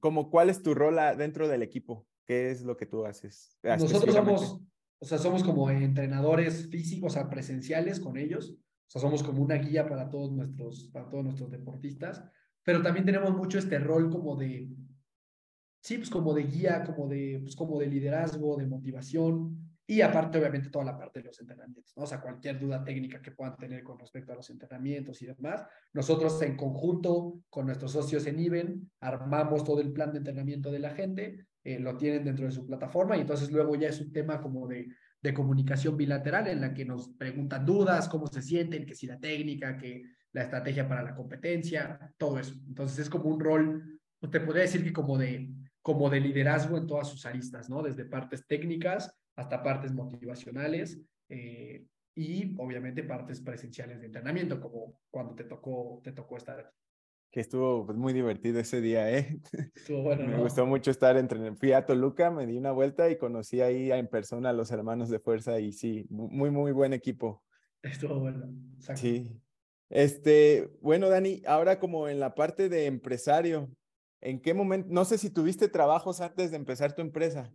Como, 0.00 0.30
¿Cuál 0.30 0.48
es 0.48 0.62
tu 0.62 0.74
rol 0.74 0.96
dentro 1.18 1.46
del 1.46 1.62
equipo? 1.62 2.06
¿Qué 2.26 2.50
es 2.50 2.62
lo 2.62 2.78
que 2.78 2.86
tú 2.86 3.04
haces? 3.04 3.58
Nosotros 3.62 4.14
somos, 4.14 4.60
o 4.98 5.04
sea, 5.04 5.18
somos 5.18 5.44
como 5.44 5.68
entrenadores 5.68 6.70
físicos, 6.70 7.12
o 7.12 7.14
sea, 7.14 7.28
presenciales 7.28 8.00
con 8.00 8.16
ellos. 8.16 8.56
Sea, 8.94 9.00
somos 9.00 9.22
como 9.22 9.42
una 9.42 9.56
guía 9.56 9.86
para 9.86 10.08
todos 10.08 10.32
nuestros, 10.32 10.88
para 10.92 11.08
todos 11.08 11.24
nuestros 11.24 11.50
deportistas. 11.50 12.24
pero 12.62 12.80
también 12.80 13.04
tenemos 13.04 13.34
mucho 13.36 13.58
este 13.58 13.78
rol 13.78 14.08
como 14.08 14.36
de, 14.36 14.70
sí, 15.82 15.98
pues 15.98 16.08
como 16.08 16.32
de 16.32 16.44
guía, 16.44 16.82
como 16.84 17.08
de, 17.08 17.40
pues 17.42 17.54
como 17.56 17.78
de 17.78 17.86
liderazgo, 17.88 18.56
de 18.56 18.66
motivación, 18.66 19.64
y 19.86 20.00
aparte, 20.00 20.38
obviamente, 20.38 20.70
toda 20.70 20.84
la 20.86 20.96
parte 20.96 21.20
de 21.20 21.26
los 21.26 21.38
entrenamientos, 21.40 21.92
¿no? 21.94 22.04
O 22.04 22.06
sea, 22.06 22.20
cualquier 22.20 22.58
duda 22.58 22.82
técnica 22.82 23.20
que 23.20 23.32
puedan 23.32 23.54
tener 23.56 23.82
con 23.84 23.98
respecto 23.98 24.32
a 24.32 24.36
los 24.36 24.48
entrenamientos 24.48 25.20
y 25.20 25.26
demás. 25.26 25.62
Nosotros 25.92 26.40
en 26.40 26.56
conjunto 26.56 27.40
con 27.50 27.66
nuestros 27.66 27.92
socios 27.92 28.26
en 28.26 28.40
IBEN 28.40 28.90
armamos 29.00 29.62
todo 29.62 29.82
el 29.82 29.92
plan 29.92 30.10
de 30.12 30.18
entrenamiento 30.18 30.70
de 30.72 30.78
la 30.78 30.90
gente, 30.90 31.46
eh, 31.62 31.78
lo 31.78 31.98
tienen 31.98 32.24
dentro 32.24 32.46
de 32.46 32.52
su 32.52 32.66
plataforma 32.66 33.16
y 33.16 33.20
entonces 33.20 33.50
luego 33.50 33.74
ya 33.74 33.88
es 33.88 34.00
un 34.00 34.10
tema 34.10 34.40
como 34.40 34.66
de, 34.66 34.88
de 35.24 35.32
comunicación 35.32 35.96
bilateral 35.96 36.48
en 36.48 36.60
la 36.60 36.74
que 36.74 36.84
nos 36.84 37.08
preguntan 37.08 37.64
dudas, 37.64 38.10
cómo 38.10 38.26
se 38.26 38.42
sienten, 38.42 38.84
que 38.84 38.94
si 38.94 39.06
la 39.06 39.18
técnica, 39.18 39.74
que 39.74 40.02
la 40.32 40.42
estrategia 40.42 40.86
para 40.86 41.02
la 41.02 41.14
competencia, 41.14 41.98
todo 42.18 42.38
eso. 42.38 42.54
Entonces 42.68 42.98
es 42.98 43.08
como 43.08 43.30
un 43.30 43.40
rol, 43.40 43.98
te 44.30 44.40
podría 44.40 44.64
decir 44.64 44.84
que 44.84 44.92
como 44.92 45.16
de, 45.16 45.48
como 45.80 46.10
de 46.10 46.20
liderazgo 46.20 46.76
en 46.76 46.86
todas 46.86 47.08
sus 47.08 47.24
aristas, 47.24 47.70
¿no? 47.70 47.82
Desde 47.82 48.04
partes 48.04 48.46
técnicas 48.46 49.16
hasta 49.34 49.62
partes 49.62 49.94
motivacionales 49.94 51.00
eh, 51.30 51.86
y 52.14 52.54
obviamente 52.58 53.02
partes 53.02 53.40
presenciales 53.40 54.00
de 54.00 54.06
entrenamiento, 54.06 54.60
como 54.60 55.00
cuando 55.10 55.34
te 55.34 55.44
tocó, 55.44 56.02
te 56.04 56.12
tocó 56.12 56.36
estar 56.36 56.60
aquí. 56.60 56.76
Que 57.34 57.40
estuvo 57.40 57.84
pues, 57.84 57.98
muy 57.98 58.12
divertido 58.12 58.60
ese 58.60 58.80
día, 58.80 59.10
¿eh? 59.10 59.40
Estuvo 59.74 60.02
bueno, 60.04 60.24
me 60.24 60.38
gustó 60.38 60.66
mucho 60.66 60.92
estar 60.92 61.16
entre... 61.16 61.52
Fui 61.56 61.72
a 61.72 61.84
Toluca, 61.84 62.30
me 62.30 62.46
di 62.46 62.56
una 62.56 62.70
vuelta 62.70 63.10
y 63.10 63.18
conocí 63.18 63.60
ahí 63.60 63.90
en 63.90 64.06
persona 64.06 64.50
a 64.50 64.52
los 64.52 64.70
hermanos 64.70 65.08
de 65.08 65.18
fuerza 65.18 65.58
y 65.58 65.72
sí, 65.72 66.06
muy, 66.10 66.52
muy 66.52 66.70
buen 66.70 66.92
equipo. 66.92 67.42
Estuvo 67.82 68.20
bueno. 68.20 68.54
Sí. 68.94 69.36
Este, 69.90 70.70
bueno, 70.80 71.08
Dani, 71.08 71.42
ahora 71.44 71.80
como 71.80 72.08
en 72.08 72.20
la 72.20 72.36
parte 72.36 72.68
de 72.68 72.86
empresario, 72.86 73.68
¿en 74.20 74.40
qué 74.40 74.54
momento, 74.54 74.86
no 74.92 75.04
sé 75.04 75.18
si 75.18 75.28
tuviste 75.28 75.66
trabajos 75.66 76.20
antes 76.20 76.52
de 76.52 76.56
empezar 76.56 76.94
tu 76.94 77.02
empresa? 77.02 77.52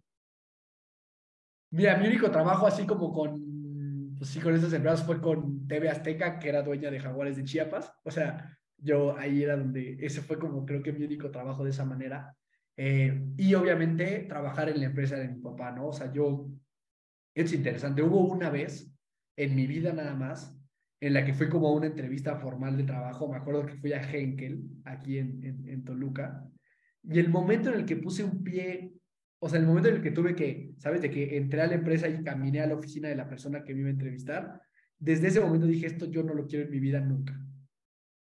Mira, 1.72 1.96
mi 1.96 2.06
único 2.06 2.30
trabajo 2.30 2.68
así 2.68 2.86
como 2.86 3.14
con, 3.14 4.14
pues 4.18 4.30
sí, 4.30 4.42
con 4.42 4.54
estos 4.54 4.74
empleados 4.74 5.04
fue 5.04 5.22
con 5.22 5.66
TV 5.70 5.88
Azteca, 5.88 6.38
que 6.38 6.50
era 6.50 6.64
dueña 6.64 6.92
de 6.92 7.00
Jaguares 7.00 7.38
de 7.38 7.46
Chiapas. 7.46 7.94
O 8.04 8.12
sea, 8.12 8.59
yo 8.82 9.18
ahí 9.18 9.44
era 9.44 9.58
donde, 9.58 9.98
ese 10.00 10.22
fue 10.22 10.40
como 10.40 10.66
creo 10.66 10.82
que 10.82 10.94
mi 10.94 11.06
único 11.06 11.32
trabajo 11.32 11.64
de 11.64 11.72
esa 11.72 11.86
manera. 11.86 12.36
Eh, 12.78 13.34
y 13.38 13.54
obviamente 13.56 14.26
trabajar 14.28 14.70
en 14.70 14.80
la 14.80 14.86
empresa 14.86 15.18
de 15.18 15.28
mi 15.28 15.42
papá, 15.42 15.72
¿no? 15.72 15.88
O 15.88 15.94
sea, 15.94 16.12
yo, 16.14 16.50
es 17.36 17.54
interesante, 17.54 18.02
hubo 18.02 18.22
una 18.22 18.50
vez 18.50 18.94
en 19.38 19.56
mi 19.56 19.68
vida 19.68 19.94
nada 19.94 20.16
más 20.16 20.56
en 21.02 21.14
la 21.14 21.26
que 21.26 21.34
fui 21.34 21.50
como 21.50 21.68
a 21.68 21.74
una 21.74 21.88
entrevista 21.88 22.36
formal 22.38 22.76
de 22.78 22.84
trabajo, 22.84 23.30
me 23.30 23.38
acuerdo 23.38 23.66
que 23.66 23.76
fui 23.76 23.94
a 23.94 24.02
Henkel, 24.02 24.64
aquí 24.84 25.18
en, 25.18 25.44
en, 25.44 25.70
en 25.70 25.84
Toluca, 25.86 26.46
y 27.04 27.20
el 27.20 27.30
momento 27.30 27.70
en 27.70 27.80
el 27.80 27.86
que 27.86 27.96
puse 27.96 28.24
un 28.24 28.44
pie 28.44 29.00
o 29.40 29.48
sea, 29.48 29.60
el 29.60 29.66
momento 29.66 29.88
en 29.88 29.96
el 29.96 30.02
que 30.02 30.12
tuve 30.12 30.36
que, 30.36 30.74
¿sabes? 30.78 31.02
De 31.02 31.10
que 31.10 31.38
entré 31.38 31.62
a 31.62 31.68
la 31.68 31.76
empresa 31.76 32.10
y 32.10 32.24
caminé 32.24 32.60
a 32.60 32.68
la 32.68 32.76
oficina 32.76 33.08
de 33.08 33.16
la 33.16 33.30
persona 33.30 33.64
que 33.64 33.74
me 33.74 33.82
iba 33.82 33.90
a 33.90 33.94
entrevistar, 33.94 34.62
desde 34.98 35.28
ese 35.28 35.40
momento 35.40 35.66
dije, 35.66 35.88
esto 35.88 36.12
yo 36.12 36.24
no 36.24 36.34
lo 36.34 36.46
quiero 36.46 36.66
en 36.66 36.72
mi 36.72 36.80
vida 36.80 37.00
nunca. 37.00 37.40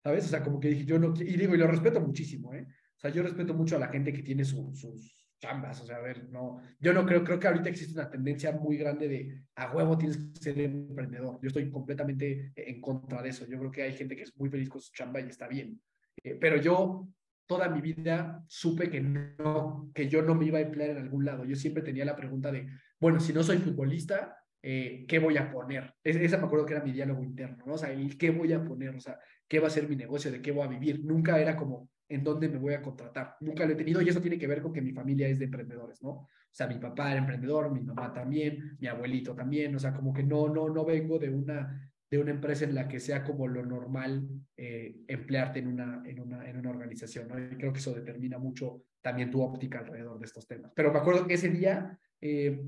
¿Sabes? 0.06 0.26
O 0.26 0.28
sea, 0.28 0.44
como 0.44 0.60
que 0.60 0.68
dije, 0.68 0.86
yo 0.86 1.00
no 1.00 1.16
y 1.20 1.36
digo, 1.36 1.56
y 1.56 1.58
lo 1.58 1.66
respeto 1.66 2.00
muchísimo, 2.00 2.54
¿eh? 2.54 2.68
O 2.70 3.00
sea, 3.00 3.10
yo 3.10 3.24
respeto 3.24 3.56
mucho 3.56 3.76
a 3.76 3.80
la 3.80 3.88
gente 3.88 4.14
que 4.14 4.22
tiene 4.22 4.46
sus 4.46 5.34
chambas, 5.42 5.82
o 5.82 5.86
sea, 5.88 5.96
a 5.96 6.02
ver, 6.02 6.30
no, 6.30 6.62
yo 6.80 6.94
no 6.94 7.08
creo, 7.08 7.24
creo 7.24 7.40
que 7.40 7.48
ahorita 7.48 7.70
existe 7.70 8.00
una 8.00 8.08
tendencia 8.08 8.52
muy 8.52 8.78
grande 8.78 9.08
de, 9.08 9.42
a 9.56 9.76
huevo 9.76 9.98
tienes 9.98 10.18
que 10.18 10.40
ser 10.40 10.62
emprendedor. 10.62 11.40
Yo 11.42 11.48
estoy 11.48 11.72
completamente 11.72 12.54
en 12.56 12.80
contra 12.82 13.24
de 13.24 13.30
eso. 13.30 13.48
Yo 13.48 13.58
creo 13.58 13.72
que 13.72 13.82
hay 13.82 13.94
gente 13.94 14.16
que 14.16 14.22
es 14.22 14.38
muy 14.38 14.48
feliz 14.48 14.70
con 14.70 14.80
su 14.80 14.94
chamba 14.94 15.20
y 15.22 15.24
está 15.24 15.48
bien. 15.48 15.82
Eh, 16.24 16.38
pero 16.40 16.58
yo 16.58 17.08
toda 17.48 17.68
mi 17.68 17.82
vida 17.82 18.44
supe 18.48 18.92
que, 18.92 19.02
no, 19.02 19.90
que 19.92 20.08
yo 20.08 20.22
no 20.22 20.36
me 20.36 20.46
iba 20.46 20.60
a 20.60 20.62
emplear 20.62 20.92
en 20.92 20.98
algún 20.98 21.26
lado. 21.26 21.46
Yo 21.46 21.56
siempre 21.56 21.82
tenía 21.82 22.06
la 22.06 22.16
pregunta 22.16 22.52
de, 22.52 22.68
bueno, 23.00 23.20
si 23.20 23.34
no 23.34 23.42
soy 23.42 23.58
futbolista, 23.58 24.38
eh, 24.68 25.06
¿qué 25.08 25.20
voy 25.20 25.38
a 25.38 25.52
poner? 25.52 25.94
esa 26.04 26.38
me 26.38 26.46
acuerdo 26.46 26.66
que 26.66 26.74
era 26.74 26.84
mi 26.84 26.92
diálogo 26.92 27.24
interno, 27.24 27.64
¿no? 27.68 27.74
O 27.74 27.78
sea, 27.78 27.96
¿qué 28.18 28.32
voy 28.32 28.52
a 28.52 28.64
poner? 28.64 28.96
O 28.96 29.00
sea, 29.00 29.20
¿qué 29.48 29.60
va 29.60 29.68
a 29.68 29.72
ser 29.72 29.88
mi 29.88 29.96
negocio? 29.96 30.32
¿De 30.32 30.42
qué 30.42 30.52
voy 30.52 30.66
a 30.66 30.70
vivir? 30.70 31.04
Nunca 31.04 31.40
era 31.40 31.56
como, 31.56 31.90
¿en 32.08 32.24
dónde 32.24 32.50
me 32.50 32.58
voy 32.58 32.74
a 32.74 32.82
contratar? 32.82 33.36
Nunca 33.42 33.66
lo 33.66 33.74
he 33.74 33.76
tenido 33.76 34.02
y 34.02 34.10
eso 34.10 34.22
tiene 34.22 34.38
que 34.38 34.48
ver 34.48 34.62
con 34.62 34.74
que 34.74 34.82
mi 34.82 34.92
familia 34.92 35.28
es 35.28 35.40
de 35.40 35.46
emprendedores, 35.46 36.02
¿no? 36.02 36.10
O 36.10 36.30
sea, 36.52 36.68
mi 36.68 36.76
papá 36.76 37.12
era 37.12 37.20
emprendedor, 37.20 37.72
mi 37.72 37.82
mamá 37.82 38.14
también, 38.14 38.78
mi 38.80 38.88
abuelito 38.88 39.36
también, 39.36 39.76
o 39.76 39.80
sea, 39.80 39.94
como 39.94 40.14
que 40.14 40.24
no, 40.24 40.48
no, 40.48 40.70
no 40.70 40.86
vengo 40.86 41.20
de 41.20 41.30
una 41.30 41.92
de 42.10 42.20
una 42.20 42.32
empresa 42.32 42.66
en 42.66 42.76
la 42.76 42.88
que 42.88 43.00
sea 43.00 43.24
como 43.24 43.48
lo 43.48 43.66
normal 43.66 44.28
eh, 44.56 44.96
emplearte 45.08 45.60
en 45.60 45.68
una, 45.68 46.04
en, 46.06 46.20
una, 46.20 46.48
en 46.48 46.58
una 46.58 46.70
organización. 46.70 47.28
¿no? 47.28 47.40
Y 47.40 47.58
creo 47.58 47.74
que 47.74 47.80
eso 47.80 47.94
determina 47.94 48.38
mucho 48.38 48.84
también 49.02 49.32
tu 49.32 49.42
óptica 49.42 49.80
alrededor 49.80 50.20
de 50.20 50.26
estos 50.26 50.48
temas. 50.48 50.72
Pero 50.76 50.94
me 50.94 51.00
acuerdo 51.00 51.26
que 51.26 51.34
ese 51.34 51.50
día 51.50 51.98
eh, 52.22 52.64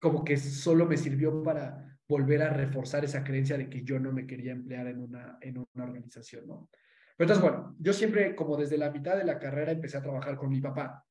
como 0.00 0.24
que 0.24 0.36
solo 0.36 0.86
me 0.86 0.96
sirvió 0.96 1.42
para 1.42 1.93
volver 2.08 2.42
a 2.42 2.50
reforzar 2.50 3.04
esa 3.04 3.24
creencia 3.24 3.56
de 3.56 3.68
que 3.68 3.82
yo 3.82 3.98
no 3.98 4.12
me 4.12 4.26
quería 4.26 4.52
emplear 4.52 4.86
en 4.88 5.00
una, 5.00 5.38
en 5.40 5.58
una 5.58 5.84
organización. 5.84 6.46
¿no? 6.46 6.68
Pero 7.16 7.32
entonces, 7.32 7.42
bueno, 7.42 7.76
yo 7.78 7.92
siempre 7.92 8.34
como 8.34 8.56
desde 8.56 8.78
la 8.78 8.90
mitad 8.90 9.16
de 9.16 9.24
la 9.24 9.38
carrera 9.38 9.72
empecé 9.72 9.96
a 9.96 10.02
trabajar 10.02 10.36
con 10.36 10.50
mi 10.50 10.60
papá. 10.60 11.04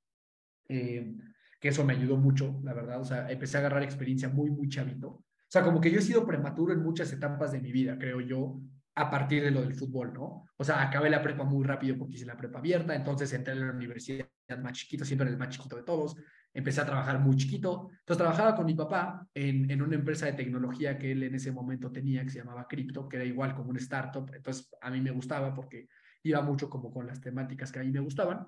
Eh, 0.69 1.13
que 1.59 1.69
eso 1.69 1.85
me 1.85 1.93
ayudó 1.93 2.17
mucho, 2.17 2.59
la 2.63 2.73
verdad. 2.73 2.99
O 2.99 3.05
sea, 3.05 3.31
empecé 3.31 3.55
a 3.55 3.61
agarrar 3.61 3.83
experiencia 3.83 4.27
muy, 4.27 4.51
muy 4.51 4.67
chavito. 4.67 5.07
O 5.07 5.25
sea, 5.47 5.63
como 5.63 5.79
que 5.79 5.89
yo 5.89 5.99
he 5.99 6.01
sido 6.01 6.25
prematuro 6.25 6.73
en 6.73 6.83
muchas 6.83 7.13
etapas 7.13 7.53
de 7.53 7.61
mi 7.61 7.71
vida, 7.71 7.97
creo 7.97 8.19
yo, 8.19 8.59
a 8.95 9.09
partir 9.09 9.43
de 9.43 9.51
lo 9.51 9.61
del 9.61 9.73
fútbol, 9.73 10.13
¿no? 10.13 10.45
O 10.57 10.63
sea, 10.63 10.81
acabé 10.81 11.09
la 11.09 11.21
prepa 11.21 11.45
muy 11.45 11.63
rápido 11.63 11.97
porque 11.97 12.15
hice 12.15 12.25
la 12.25 12.35
prepa 12.35 12.59
abierta, 12.59 12.93
entonces 12.93 13.31
entré 13.31 13.53
en 13.53 13.61
la 13.61 13.71
universidad 13.71 14.27
más 14.61 14.73
chiquito, 14.73 15.05
siempre 15.05 15.29
el 15.29 15.37
más 15.37 15.49
chiquito 15.49 15.77
de 15.77 15.83
todos, 15.83 16.17
empecé 16.53 16.81
a 16.81 16.85
trabajar 16.85 17.19
muy 17.19 17.35
chiquito, 17.35 17.89
entonces 17.91 18.17
trabajaba 18.17 18.55
con 18.55 18.65
mi 18.65 18.75
papá 18.75 19.27
en, 19.33 19.69
en 19.71 19.81
una 19.81 19.95
empresa 19.95 20.27
de 20.27 20.33
tecnología 20.33 20.97
que 20.97 21.11
él 21.11 21.23
en 21.23 21.35
ese 21.35 21.51
momento 21.51 21.91
tenía, 21.91 22.23
que 22.23 22.29
se 22.29 22.39
llamaba 22.39 22.67
Crypto, 22.67 23.09
que 23.09 23.17
era 23.17 23.25
igual 23.25 23.55
como 23.55 23.71
un 23.71 23.77
startup, 23.77 24.29
entonces 24.35 24.69
a 24.81 24.91
mí 24.91 25.01
me 25.01 25.11
gustaba 25.11 25.53
porque 25.53 25.87
iba 26.23 26.41
mucho 26.41 26.69
como 26.69 26.91
con 26.91 27.07
las 27.07 27.19
temáticas 27.19 27.71
que 27.71 27.79
a 27.79 27.83
mí 27.83 27.91
me 27.91 27.99
gustaban. 27.99 28.47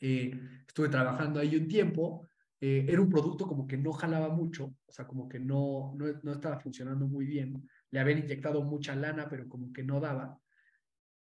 Eh, 0.00 0.32
estuve 0.66 0.88
trabajando 0.88 1.40
ahí 1.40 1.56
un 1.56 1.68
tiempo, 1.68 2.26
eh, 2.60 2.86
era 2.88 3.00
un 3.00 3.10
producto 3.10 3.46
como 3.46 3.66
que 3.66 3.76
no 3.76 3.92
jalaba 3.92 4.28
mucho, 4.28 4.74
o 4.86 4.92
sea, 4.92 5.06
como 5.06 5.28
que 5.28 5.38
no, 5.38 5.94
no, 5.96 6.06
no, 6.22 6.32
estaba 6.32 6.58
funcionando 6.58 7.06
muy 7.06 7.26
bien. 7.26 7.68
Le 7.90 8.00
habían 8.00 8.18
inyectado 8.18 8.62
mucha 8.62 8.94
lana, 8.96 9.28
pero 9.28 9.48
como 9.48 9.72
que 9.72 9.82
no 9.82 10.00
daba. 10.00 10.38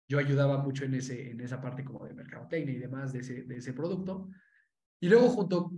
Yo 0.07 0.19
ayudaba 0.19 0.57
mucho 0.57 0.83
en, 0.83 0.95
ese, 0.95 1.31
en 1.31 1.39
esa 1.39 1.61
parte 1.61 1.85
como 1.85 2.05
de 2.05 2.13
mercadotecnia 2.13 2.75
y 2.75 2.79
demás 2.79 3.13
de 3.13 3.19
ese, 3.19 3.43
de 3.43 3.57
ese 3.57 3.73
producto. 3.73 4.29
Y 5.01 5.09
luego 5.09 5.29
junto, 5.29 5.71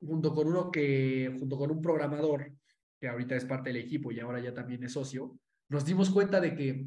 junto 0.00 0.34
con 0.34 0.48
uno 0.48 0.70
que, 0.70 1.36
junto 1.38 1.56
con 1.56 1.70
un 1.70 1.80
programador, 1.80 2.52
que 2.98 3.08
ahorita 3.08 3.36
es 3.36 3.44
parte 3.44 3.70
del 3.70 3.82
equipo 3.82 4.10
y 4.10 4.20
ahora 4.20 4.40
ya 4.40 4.52
también 4.52 4.82
es 4.82 4.92
socio, 4.92 5.38
nos 5.68 5.84
dimos 5.84 6.10
cuenta 6.10 6.40
de 6.40 6.54
que 6.54 6.86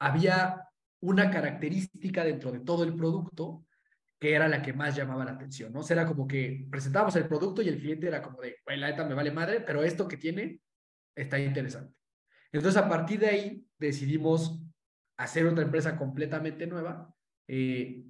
había 0.00 0.68
una 1.00 1.30
característica 1.30 2.24
dentro 2.24 2.50
de 2.50 2.60
todo 2.60 2.82
el 2.82 2.94
producto 2.96 3.66
que 4.18 4.34
era 4.34 4.48
la 4.48 4.62
que 4.62 4.72
más 4.72 4.96
llamaba 4.96 5.24
la 5.24 5.32
atención, 5.32 5.70
¿no? 5.70 5.80
O 5.80 5.82
sea, 5.82 5.98
era 5.98 6.06
como 6.06 6.26
que 6.26 6.66
presentábamos 6.70 7.14
el 7.16 7.28
producto 7.28 7.60
y 7.60 7.68
el 7.68 7.78
cliente 7.78 8.06
era 8.06 8.22
como 8.22 8.40
de, 8.40 8.56
la 8.66 8.88
neta 8.88 9.04
me 9.04 9.14
vale 9.14 9.30
madre, 9.30 9.60
pero 9.60 9.82
esto 9.82 10.08
que 10.08 10.16
tiene 10.16 10.60
está 11.14 11.38
interesante. 11.38 11.94
Entonces, 12.50 12.80
a 12.80 12.88
partir 12.88 13.20
de 13.20 13.26
ahí, 13.26 13.66
decidimos 13.78 14.62
hacer 15.18 15.46
otra 15.46 15.64
empresa 15.64 15.96
completamente 15.96 16.66
nueva 16.66 17.14
eh, 17.46 18.02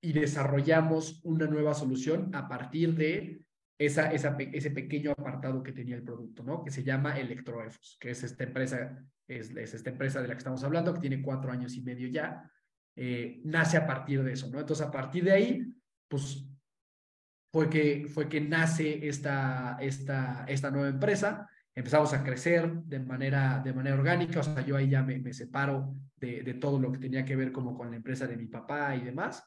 y 0.00 0.12
desarrollamos 0.12 1.20
una 1.24 1.46
nueva 1.46 1.74
solución 1.74 2.34
a 2.34 2.48
partir 2.48 2.94
de 2.94 3.46
esa, 3.78 4.10
esa, 4.10 4.36
ese 4.38 4.70
pequeño 4.70 5.12
apartado 5.12 5.62
que 5.62 5.72
tenía 5.72 5.96
el 5.96 6.02
producto, 6.02 6.42
¿no? 6.42 6.64
Que 6.64 6.70
se 6.70 6.82
llama 6.82 7.18
Electroefos, 7.18 7.98
que 8.00 8.10
es 8.10 8.22
esta 8.22 8.44
empresa, 8.44 9.04
es, 9.28 9.50
es 9.50 9.74
esta 9.74 9.90
empresa 9.90 10.22
de 10.22 10.28
la 10.28 10.34
que 10.34 10.38
estamos 10.38 10.64
hablando, 10.64 10.94
que 10.94 11.00
tiene 11.00 11.22
cuatro 11.22 11.52
años 11.52 11.74
y 11.74 11.82
medio 11.82 12.08
ya, 12.08 12.50
eh, 12.94 13.40
nace 13.44 13.76
a 13.76 13.86
partir 13.86 14.22
de 14.22 14.32
eso, 14.32 14.48
¿no? 14.50 14.60
Entonces, 14.60 14.86
a 14.86 14.90
partir 14.90 15.24
de 15.24 15.32
ahí, 15.32 15.74
pues 16.08 16.48
fue 17.52 17.68
que, 17.68 18.06
fue 18.08 18.28
que 18.28 18.40
nace 18.40 19.06
esta, 19.06 19.76
esta, 19.80 20.44
esta 20.48 20.70
nueva 20.70 20.88
empresa, 20.88 21.48
empezamos 21.74 22.14
a 22.14 22.24
crecer 22.24 22.72
de 22.84 23.00
manera, 23.00 23.60
de 23.62 23.74
manera 23.74 23.96
orgánica, 23.96 24.40
o 24.40 24.42
sea, 24.42 24.64
yo 24.64 24.76
ahí 24.76 24.88
ya 24.88 25.02
me, 25.02 25.18
me 25.18 25.34
separo 25.34 25.94
de, 26.16 26.42
de, 26.42 26.54
todo 26.54 26.80
lo 26.80 26.90
que 26.90 26.98
tenía 26.98 27.24
que 27.24 27.36
ver 27.36 27.52
como 27.52 27.76
con 27.76 27.90
la 27.90 27.96
empresa 27.96 28.26
de 28.26 28.38
mi 28.38 28.46
papá 28.46 28.96
y 28.96 29.02
demás, 29.02 29.46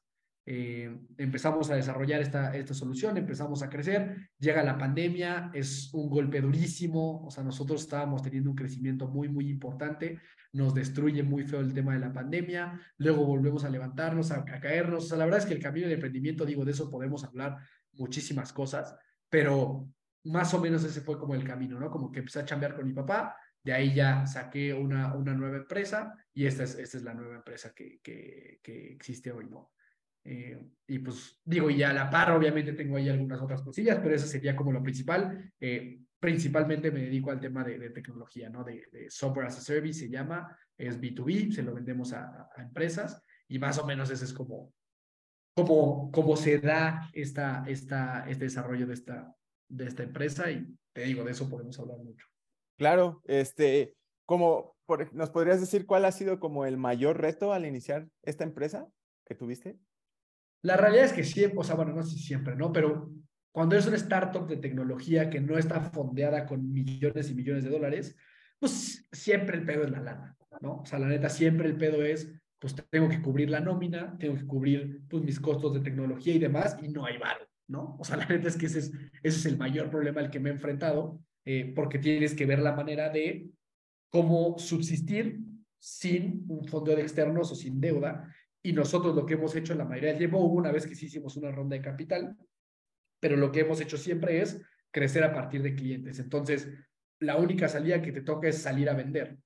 eh, 0.51 0.89
empezamos 1.19 1.69
a 1.69 1.75
desarrollar 1.75 2.21
esta, 2.21 2.55
esta 2.57 2.73
solución, 2.73 3.15
empezamos 3.17 3.61
a 3.61 3.69
crecer, 3.69 4.31
llega 4.39 4.63
la 4.63 4.79
pandemia, 4.79 5.51
es 5.53 5.93
un 5.93 6.09
golpe 6.09 6.41
durísimo, 6.41 7.23
o 7.23 7.29
sea, 7.29 7.43
nosotros 7.43 7.81
estábamos 7.81 8.23
teniendo 8.23 8.49
un 8.49 8.55
crecimiento 8.55 9.07
muy, 9.07 9.29
muy 9.29 9.47
importante, 9.47 10.19
nos 10.53 10.73
destruye 10.73 11.21
muy 11.21 11.43
feo 11.43 11.59
el 11.59 11.71
tema 11.71 11.93
de 11.93 11.99
la 11.99 12.11
pandemia, 12.11 12.81
luego 12.97 13.27
volvemos 13.27 13.63
a 13.63 13.69
levantarnos, 13.69 14.31
a, 14.31 14.43
caernos, 14.43 15.03
o 15.03 15.07
sea, 15.09 15.19
la 15.19 15.25
verdad 15.25 15.41
es 15.41 15.45
que 15.45 15.53
el 15.53 15.61
camino 15.61 15.85
de 15.85 15.93
emprendimiento, 15.93 16.47
digo, 16.47 16.65
de 16.65 16.71
eso 16.71 16.89
podemos 16.89 17.23
hablar 17.23 17.57
muchísimas 17.93 18.51
cosas, 18.51 18.95
pero 19.29 19.87
más 20.23 20.51
o 20.55 20.59
menos 20.59 20.83
ese 20.83 21.01
fue 21.01 21.19
como 21.19 21.35
el 21.35 21.43
camino, 21.43 21.79
¿no? 21.79 21.91
Como 21.91 22.11
que 22.11 22.21
empecé 22.21 22.39
a 22.39 22.45
chambear 22.45 22.73
con 22.73 22.87
mi 22.87 22.93
papá, 22.93 23.35
De 23.63 23.71
ahí 23.71 23.93
ya 23.93 24.25
saqué 24.25 24.73
una, 24.73 25.13
una 25.13 25.35
nueva 25.35 25.57
empresa 25.57 26.15
y 26.33 26.47
esta 26.47 26.63
es, 26.63 26.73
esta 26.73 26.97
es 26.97 27.03
la 27.03 27.13
nueva 27.13 27.35
empresa 27.35 27.71
que, 27.75 27.99
que, 28.01 28.59
que 28.63 28.93
existe 28.93 29.31
hoy, 29.31 29.47
¿no? 29.47 29.69
Eh, 30.31 30.61
y 30.85 30.99
pues 30.99 31.41
digo, 31.43 31.71
y 31.71 31.81
a 31.81 31.91
la 31.91 32.07
par 32.07 32.31
obviamente 32.31 32.73
tengo 32.73 32.97
ahí 32.97 33.09
algunas 33.09 33.41
otras 33.41 33.63
cosillas, 33.63 33.97
pero 33.97 34.13
eso 34.13 34.27
sería 34.27 34.55
como 34.55 34.71
lo 34.71 34.83
principal. 34.83 35.51
Eh, 35.59 36.01
principalmente 36.19 36.91
me 36.91 37.01
dedico 37.01 37.31
al 37.31 37.39
tema 37.39 37.63
de, 37.63 37.89
tecnología, 37.89 38.47
¿no? 38.47 38.63
De, 38.63 39.07
software 39.09 39.47
as 39.47 39.57
a 39.57 39.61
service 39.61 40.01
se 40.01 40.09
llama, 40.09 40.55
es 40.77 41.01
B2B, 41.01 41.51
se 41.51 41.63
lo 41.63 41.73
vendemos 41.73 42.13
a, 42.13 42.47
a, 42.55 42.61
empresas 42.61 43.23
y 43.47 43.57
más 43.57 43.79
o 43.79 43.87
menos 43.87 44.11
ese 44.11 44.25
es 44.25 44.33
como, 44.33 44.71
como, 45.55 46.11
como 46.11 46.37
se 46.37 46.59
da 46.59 47.09
esta, 47.13 47.63
esta, 47.65 48.29
este 48.29 48.43
desarrollo 48.43 48.85
de 48.85 48.93
esta, 48.93 49.35
de 49.67 49.87
esta 49.87 50.03
empresa 50.03 50.51
y 50.51 50.77
te 50.93 51.05
digo, 51.05 51.23
de 51.23 51.31
eso 51.31 51.49
podemos 51.49 51.79
hablar 51.79 51.97
mucho. 51.97 52.27
Claro, 52.77 53.23
este, 53.25 53.95
como, 54.27 54.75
¿nos 55.11 55.31
podrías 55.31 55.59
decir 55.59 55.87
cuál 55.87 56.05
ha 56.05 56.11
sido 56.11 56.39
como 56.39 56.67
el 56.67 56.77
mayor 56.77 57.19
reto 57.19 57.51
al 57.51 57.65
iniciar 57.65 58.07
esta 58.21 58.43
empresa 58.43 58.87
que 59.25 59.33
tuviste? 59.33 59.79
La 60.61 60.77
realidad 60.77 61.05
es 61.05 61.13
que 61.13 61.23
siempre, 61.23 61.59
o 61.59 61.63
sea, 61.63 61.75
bueno, 61.75 61.93
no 61.93 62.03
sé 62.03 62.15
si 62.15 62.19
siempre, 62.19 62.55
¿no? 62.55 62.71
Pero 62.71 63.11
cuando 63.51 63.75
eres 63.75 63.87
una 63.87 63.97
startup 63.97 64.47
de 64.47 64.57
tecnología 64.57 65.29
que 65.29 65.39
no 65.39 65.57
está 65.57 65.81
fondeada 65.81 66.45
con 66.45 66.71
millones 66.71 67.29
y 67.29 67.35
millones 67.35 67.63
de 67.63 67.69
dólares, 67.69 68.15
pues 68.59 69.07
siempre 69.11 69.57
el 69.57 69.65
pedo 69.65 69.83
es 69.83 69.91
la 69.91 70.01
lana, 70.01 70.37
¿no? 70.61 70.81
O 70.81 70.85
sea, 70.85 70.99
la 70.99 71.07
neta, 71.07 71.29
siempre 71.29 71.67
el 71.67 71.77
pedo 71.77 72.03
es, 72.03 72.31
pues 72.59 72.75
tengo 72.89 73.07
que 73.07 73.21
cubrir 73.21 73.49
la 73.49 73.61
nómina, 73.61 74.17
tengo 74.19 74.35
que 74.35 74.45
cubrir 74.45 75.01
pues, 75.09 75.23
mis 75.23 75.39
costos 75.39 75.73
de 75.73 75.79
tecnología 75.79 76.33
y 76.33 76.39
demás, 76.39 76.77
y 76.81 76.89
no 76.89 77.05
hay 77.05 77.17
varo, 77.17 77.47
¿no? 77.67 77.95
O 77.99 78.03
sea, 78.03 78.17
la 78.17 78.25
neta 78.25 78.49
es 78.49 78.57
que 78.57 78.65
ese 78.65 78.79
es, 78.79 78.91
ese 79.23 79.37
es 79.39 79.45
el 79.45 79.57
mayor 79.57 79.89
problema 79.89 80.19
al 80.19 80.29
que 80.29 80.39
me 80.39 80.49
he 80.49 80.53
enfrentado, 80.53 81.21
eh, 81.45 81.71
porque 81.73 81.99
tienes 81.99 82.35
que 82.35 82.45
ver 82.45 82.59
la 82.59 82.75
manera 82.75 83.09
de 83.09 83.49
cómo 84.09 84.59
subsistir 84.59 85.39
sin 85.77 86.45
un 86.49 86.65
fondo 86.65 86.95
de 86.95 87.01
externos 87.01 87.51
o 87.51 87.55
sin 87.55 87.79
deuda 87.79 88.33
y 88.69 88.73
nosotros 88.73 89.15
lo 89.15 89.25
que 89.25 89.33
hemos 89.33 89.55
hecho 89.55 89.71
en 89.71 89.79
la 89.79 89.85
mayoría 89.85 90.09
del 90.09 90.19
tiempo, 90.19 90.37
hubo 90.37 90.53
una 90.53 90.71
vez 90.71 90.85
que 90.85 90.93
sí 90.93 91.07
hicimos 91.07 91.35
una 91.37 91.49
ronda 91.49 91.75
de 91.75 91.81
capital, 91.81 92.37
pero 93.19 93.35
lo 93.35 93.51
que 93.51 93.61
hemos 93.61 93.81
hecho 93.81 93.97
siempre 93.97 94.41
es 94.43 94.61
crecer 94.91 95.23
a 95.23 95.33
partir 95.33 95.63
de 95.63 95.73
clientes. 95.73 96.19
Entonces, 96.19 96.69
la 97.19 97.37
única 97.37 97.67
salida 97.67 97.99
que 97.99 98.11
te 98.11 98.21
toca 98.21 98.47
es 98.47 98.61
salir 98.61 98.87
a 98.87 98.93
vender. 98.93 99.39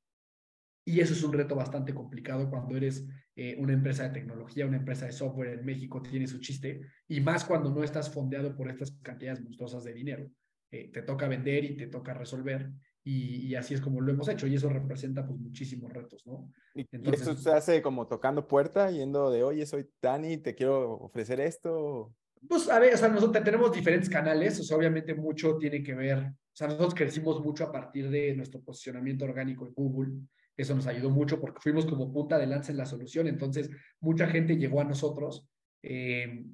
Y 0.84 1.00
eso 1.00 1.14
es 1.14 1.24
un 1.24 1.32
reto 1.32 1.56
bastante 1.56 1.94
complicado 1.94 2.50
cuando 2.50 2.76
eres 2.76 3.08
eh, 3.38 3.56
una 3.60 3.72
empresa 3.72 4.04
de 4.04 4.10
tecnología, 4.10 4.66
una 4.66 4.76
empresa 4.76 5.06
de 5.06 5.14
software 5.14 5.58
en 5.58 5.64
México, 5.64 6.02
tiene 6.02 6.28
su 6.28 6.42
chiste, 6.42 6.82
y 7.08 7.22
más 7.22 7.46
cuando 7.46 7.74
no 7.74 7.82
estás 7.82 8.14
fondeado 8.14 8.54
por 8.58 8.70
estas 8.70 8.92
cantidades 9.02 9.42
monstruosas 9.42 9.86
de 9.86 9.94
dinero. 9.94 10.30
Eh, 10.70 10.92
te 10.92 11.02
toca 11.04 11.30
vender 11.30 11.64
y 11.64 11.78
te 11.78 11.88
toca 11.88 12.14
resolver. 12.14 12.70
Y, 13.06 13.54
así 13.56 13.74
es 13.74 13.82
como 13.82 14.00
lo 14.00 14.12
hemos 14.12 14.30
hecho 14.30 14.48
y 14.48 14.56
eso 14.56 14.70
representa 14.70 15.26
pues 15.26 15.38
muchísimos 15.38 15.92
retos, 15.92 16.26
¿no? 16.26 16.50
Y, 16.74 16.88
Entonces, 16.90 17.24
eso 17.24 17.36
se 17.36 17.52
hace 17.52 17.82
como 17.82 18.08
tocando 18.08 18.48
puerta, 18.48 18.90
yendo 18.92 19.30
de, 19.30 19.44
oye, 19.44 19.66
soy 19.66 19.90
Dani, 20.02 20.38
te 20.38 20.56
quiero 20.56 20.94
ofrecer 20.94 21.42
esto. 21.42 22.16
Pues 22.48 22.70
a 22.70 22.80
ver, 22.80 22.94
o 22.94 22.98
sea, 22.98 23.10
nosotros 23.10 23.44
tenemos 23.44 23.74
diferentes 23.74 24.10
canales, 24.10 24.60
o 24.60 24.64
sea, 24.64 24.78
obviamente 24.78 25.14
mucho 25.16 25.58
tiene 25.58 25.84
que 25.84 25.94
ver, 25.94 26.18
o 26.18 26.56
sea, 26.56 26.68
nosotros 26.68 26.96
crecimos 26.96 27.44
mucho 27.44 27.66
a 27.66 27.72
partir 27.72 28.10
de 28.10 28.36
nuestro 28.36 28.62
posicionamiento 28.62 29.26
orgánico 29.26 29.68
en 29.68 29.74
Google, 29.74 30.14
eso 30.56 30.76
nos 30.76 30.88
ayudó 30.88 31.10
mucho 31.10 31.40
porque 31.40 31.62
fuimos 31.62 31.86
como 31.86 32.12
punta 32.12 32.38
de 32.38 32.48
lanza 32.48 32.72
en 32.72 32.78
la 32.78 32.86
solución, 32.86 33.28
entonces 33.28 33.70
mucha 34.00 34.28
gente 34.28 34.56
llegó 34.56 34.80
a 34.80 34.86
nosotros. 34.86 35.48
Eh, 35.82 36.46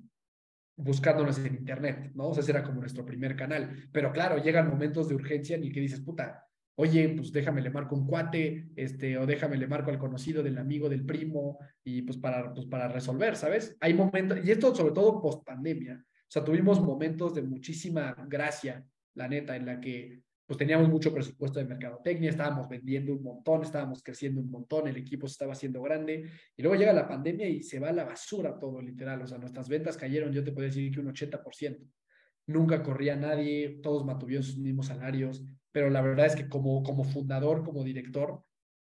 buscándonos 0.79 1.37
en 1.39 1.55
internet, 1.55 2.11
¿no? 2.15 2.29
O 2.29 2.33
sea, 2.33 2.41
ese 2.41 2.51
era 2.51 2.63
como 2.63 2.79
nuestro 2.79 3.05
primer 3.05 3.35
canal. 3.35 3.89
Pero 3.91 4.11
claro, 4.11 4.41
llegan 4.41 4.69
momentos 4.69 5.09
de 5.09 5.15
urgencia 5.15 5.55
en 5.55 5.63
el 5.63 5.73
que 5.73 5.81
dices, 5.81 5.99
puta, 5.99 6.47
oye, 6.75 7.09
pues 7.09 7.33
déjame 7.33 7.61
le 7.61 7.69
marco 7.69 7.95
un 7.95 8.07
cuate, 8.07 8.69
este, 8.77 9.17
o 9.17 9.25
déjame 9.25 9.57
le 9.57 9.67
marco 9.67 9.91
al 9.91 9.99
conocido 9.99 10.41
del 10.41 10.57
amigo, 10.57 10.87
del 10.87 11.05
primo, 11.05 11.59
y 11.83 12.01
pues 12.03 12.17
para, 12.17 12.53
pues 12.53 12.65
para 12.67 12.87
resolver, 12.87 13.35
¿sabes? 13.35 13.75
Hay 13.81 13.93
momentos, 13.93 14.39
y 14.43 14.51
esto 14.51 14.73
sobre 14.73 14.93
todo 14.93 15.21
post 15.21 15.45
pandemia, 15.45 16.01
o 16.01 16.31
sea, 16.31 16.43
tuvimos 16.43 16.79
momentos 16.79 17.35
de 17.35 17.41
muchísima 17.41 18.15
gracia, 18.29 18.85
la 19.15 19.27
neta, 19.27 19.57
en 19.57 19.65
la 19.65 19.81
que 19.81 20.21
pues 20.49 20.57
teníamos 20.57 20.89
mucho 20.89 21.13
presupuesto 21.13 21.59
de 21.59 21.65
mercadotecnia, 21.65 22.31
estábamos 22.31 22.67
vendiendo 22.67 23.13
un 23.13 23.21
montón, 23.21 23.61
estábamos 23.61 24.01
creciendo 24.01 24.41
un 24.41 24.49
montón, 24.49 24.87
el 24.87 24.97
equipo 24.97 25.27
se 25.27 25.33
estaba 25.33 25.53
haciendo 25.53 25.79
grande, 25.79 26.27
y 26.57 26.63
luego 26.63 26.75
llega 26.75 26.91
la 26.91 27.07
pandemia 27.07 27.47
y 27.47 27.61
se 27.61 27.79
va 27.79 27.89
a 27.89 27.93
la 27.93 28.03
basura 28.03 28.57
todo, 28.57 28.81
literal. 28.81 29.21
O 29.21 29.27
sea, 29.27 29.37
nuestras 29.37 29.69
ventas 29.69 29.95
cayeron, 29.95 30.33
yo 30.33 30.43
te 30.43 30.51
puedo 30.51 30.65
decir 30.65 30.91
que 30.91 31.01
un 31.01 31.13
80%. 31.13 31.87
Nunca 32.47 32.81
corría 32.81 33.15
nadie, 33.15 33.79
todos 33.83 34.03
mantuvieron 34.03 34.41
sus 34.41 34.57
mismos 34.57 34.87
salarios, 34.87 35.45
pero 35.71 35.91
la 35.91 36.01
verdad 36.01 36.25
es 36.25 36.35
que 36.35 36.49
como, 36.49 36.81
como 36.81 37.03
fundador, 37.03 37.63
como 37.63 37.83
director, 37.83 38.41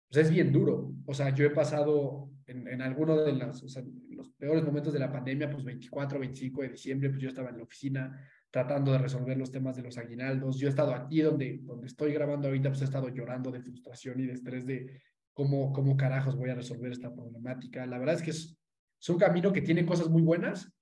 pues 0.08 0.24
es 0.24 0.32
bien 0.32 0.52
duro. 0.52 0.92
O 1.04 1.14
sea, 1.14 1.34
yo 1.34 1.46
he 1.46 1.50
pasado 1.50 2.30
en, 2.46 2.68
en 2.68 2.80
alguno 2.80 3.16
de 3.16 3.32
las, 3.32 3.60
o 3.64 3.68
sea, 3.68 3.82
los 4.10 4.30
peores 4.34 4.62
momentos 4.62 4.92
de 4.92 5.00
la 5.00 5.10
pandemia, 5.10 5.50
pues 5.50 5.64
24, 5.64 6.20
25 6.20 6.62
de 6.62 6.68
diciembre, 6.68 7.10
pues 7.10 7.20
yo 7.20 7.28
estaba 7.28 7.50
en 7.50 7.56
la 7.56 7.64
oficina 7.64 8.24
tratando 8.56 8.90
de 8.90 8.96
resolver 8.96 9.36
los 9.36 9.52
temas 9.52 9.76
de 9.76 9.82
los 9.82 9.98
aguinaldos. 9.98 10.58
Yo 10.58 10.66
he 10.66 10.70
estado 10.70 10.94
aquí 10.94 11.20
donde, 11.20 11.58
donde 11.62 11.88
estoy 11.88 12.14
grabando 12.14 12.48
ahorita, 12.48 12.70
pues 12.70 12.80
he 12.80 12.86
estado 12.86 13.10
llorando 13.10 13.50
de 13.50 13.60
frustración 13.60 14.18
y 14.18 14.24
de 14.24 14.32
estrés 14.32 14.64
de 14.64 14.98
cómo, 15.34 15.74
cómo 15.74 15.94
carajos 15.94 16.36
voy 16.36 16.48
a 16.48 16.54
resolver 16.54 16.90
esta 16.90 17.14
problemática. 17.14 17.84
La 17.84 17.98
verdad 17.98 18.14
es 18.14 18.22
que 18.22 18.30
es, 18.30 18.58
es 18.98 19.08
un 19.10 19.18
camino 19.18 19.52
que 19.52 19.60
tiene 19.60 19.84
cosas 19.84 20.08
muy 20.08 20.22
buenas, 20.22 20.72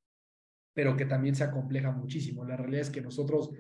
pero 0.73 0.97
que 0.97 1.05
también 1.05 1.35
se 1.35 1.43
acompleja 1.43 1.91
muchísimo. 1.91 2.45
La 2.45 2.57
realidad 2.57 2.83
es 2.83 2.91
que 2.91 3.01
nosotros 3.01 3.51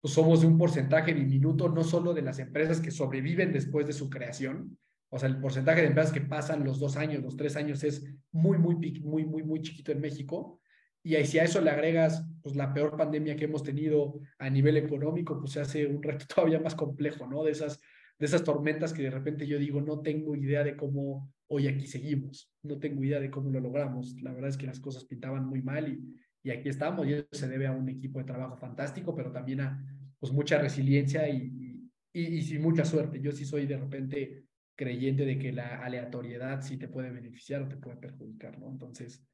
pues, 0.00 0.14
somos 0.14 0.42
de 0.42 0.46
un 0.46 0.56
porcentaje 0.56 1.12
diminuto, 1.12 1.68
no 1.68 1.82
solo 1.82 2.14
de 2.14 2.22
las 2.22 2.38
empresas 2.38 2.80
que 2.80 2.92
sobreviven 2.92 3.52
después 3.52 3.88
de 3.88 3.92
su 3.92 4.08
creación, 4.08 4.78
o 5.08 5.18
sea, 5.18 5.28
el 5.28 5.40
porcentaje 5.40 5.80
de 5.80 5.88
empresas 5.88 6.12
que 6.12 6.20
pasan 6.20 6.62
los 6.62 6.78
dos 6.78 6.96
años, 6.96 7.24
los 7.24 7.36
tres 7.36 7.56
años 7.56 7.82
es 7.82 8.08
muy, 8.30 8.56
muy, 8.56 8.76
muy, 9.02 9.24
muy, 9.24 9.42
muy 9.42 9.62
chiquito 9.62 9.90
en 9.90 10.00
México. 10.00 10.60
Y 11.02 11.16
ahí, 11.16 11.26
si 11.26 11.38
a 11.38 11.44
eso 11.44 11.60
le 11.60 11.70
agregas 11.70 12.24
pues, 12.42 12.54
la 12.54 12.72
peor 12.72 12.96
pandemia 12.96 13.36
que 13.36 13.44
hemos 13.44 13.62
tenido 13.62 14.20
a 14.38 14.48
nivel 14.48 14.76
económico, 14.76 15.38
pues 15.38 15.52
se 15.52 15.60
hace 15.60 15.86
un 15.86 16.02
reto 16.02 16.26
todavía 16.34 16.60
más 16.60 16.74
complejo, 16.74 17.26
¿no? 17.26 17.42
De 17.42 17.50
esas, 17.50 17.80
de 18.18 18.26
esas 18.26 18.44
tormentas 18.44 18.92
que 18.92 19.02
de 19.02 19.10
repente 19.10 19.46
yo 19.46 19.58
digo, 19.58 19.80
no 19.80 20.00
tengo 20.00 20.36
idea 20.36 20.62
de 20.62 20.76
cómo 20.76 21.32
hoy 21.48 21.66
aquí 21.66 21.86
seguimos, 21.86 22.52
no 22.62 22.78
tengo 22.78 23.02
idea 23.02 23.20
de 23.20 23.30
cómo 23.30 23.50
lo 23.50 23.60
logramos. 23.60 24.14
La 24.22 24.32
verdad 24.32 24.50
es 24.50 24.56
que 24.56 24.66
las 24.66 24.80
cosas 24.80 25.04
pintaban 25.04 25.46
muy 25.46 25.60
mal 25.60 25.88
y, 25.88 26.00
y 26.42 26.50
aquí 26.50 26.68
estamos. 26.68 27.06
Y 27.06 27.14
eso 27.14 27.26
se 27.32 27.48
debe 27.48 27.66
a 27.66 27.72
un 27.72 27.88
equipo 27.88 28.20
de 28.20 28.24
trabajo 28.24 28.56
fantástico, 28.56 29.14
pero 29.14 29.32
también 29.32 29.60
a 29.60 29.84
pues, 30.20 30.32
mucha 30.32 30.58
resiliencia 30.58 31.28
y, 31.28 31.90
y, 32.12 32.38
y, 32.38 32.54
y 32.54 32.58
mucha 32.58 32.84
suerte. 32.84 33.20
Yo 33.20 33.32
sí 33.32 33.44
soy 33.44 33.66
de 33.66 33.76
repente 33.76 34.44
creyente 34.76 35.24
de 35.24 35.38
que 35.38 35.52
la 35.52 35.82
aleatoriedad 35.82 36.62
sí 36.62 36.76
te 36.76 36.88
puede 36.88 37.10
beneficiar 37.10 37.62
o 37.62 37.68
te 37.68 37.76
puede 37.76 37.96
perjudicar, 37.96 38.58
¿no? 38.58 38.70
Entonces, 38.70 39.24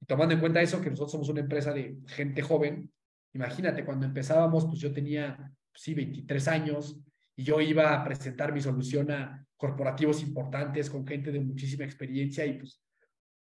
y 0.00 0.06
tomando 0.06 0.34
en 0.34 0.40
cuenta 0.40 0.62
eso, 0.62 0.80
que 0.80 0.90
nosotros 0.90 1.12
somos 1.12 1.28
una 1.28 1.40
empresa 1.40 1.72
de 1.72 1.96
gente 2.06 2.42
joven, 2.42 2.90
imagínate, 3.32 3.84
cuando 3.84 4.06
empezábamos, 4.06 4.66
pues 4.66 4.78
yo 4.78 4.92
tenía, 4.92 5.36
pues 5.36 5.82
sí, 5.82 5.94
23 5.94 6.48
años 6.48 7.00
y 7.36 7.44
yo 7.44 7.60
iba 7.60 7.94
a 7.94 8.04
presentar 8.04 8.52
mi 8.52 8.60
solución 8.60 9.10
a 9.10 9.44
corporativos 9.56 10.22
importantes 10.22 10.88
con 10.88 11.06
gente 11.06 11.32
de 11.32 11.40
muchísima 11.40 11.84
experiencia 11.84 12.46
y 12.46 12.58
pues 12.58 12.80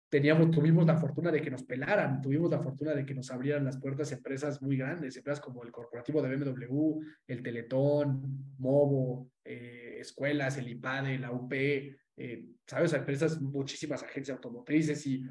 teníamos, 0.09 0.51
tuvimos 0.51 0.85
la 0.85 0.97
fortuna 0.97 1.31
de 1.31 1.41
que 1.41 1.51
nos 1.51 1.63
pelaran, 1.63 2.21
tuvimos 2.21 2.49
la 2.49 2.59
fortuna 2.59 2.93
de 2.93 3.05
que 3.05 3.15
nos 3.15 3.31
abrieran 3.31 3.65
las 3.65 3.77
puertas 3.77 4.11
empresas 4.11 4.61
muy 4.61 4.77
grandes, 4.77 5.17
empresas 5.17 5.43
como 5.43 5.63
el 5.63 5.71
corporativo 5.71 6.21
de 6.21 6.35
BMW, 6.35 6.99
el 7.27 7.43
Teletón, 7.43 8.55
Movo, 8.57 9.31
eh, 9.43 9.97
escuelas, 9.99 10.57
el 10.57 10.69
IPADE, 10.69 11.19
la 11.19 11.31
UP, 11.31 11.53
eh, 11.53 12.45
¿sabes? 12.65 12.93
Empresas, 12.93 13.41
muchísimas 13.41 14.03
agencias 14.03 14.37
automotrices 14.37 15.05
y 15.07 15.25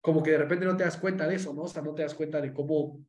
como 0.00 0.22
que 0.22 0.32
de 0.32 0.38
repente 0.38 0.64
no 0.64 0.76
te 0.76 0.84
das 0.84 0.96
cuenta 0.96 1.26
de 1.26 1.36
eso, 1.36 1.52
¿no? 1.54 1.62
O 1.62 1.68
sea, 1.68 1.82
no 1.82 1.94
te 1.94 2.02
das 2.02 2.14
cuenta 2.14 2.40
de 2.40 2.52
cómo 2.52 3.04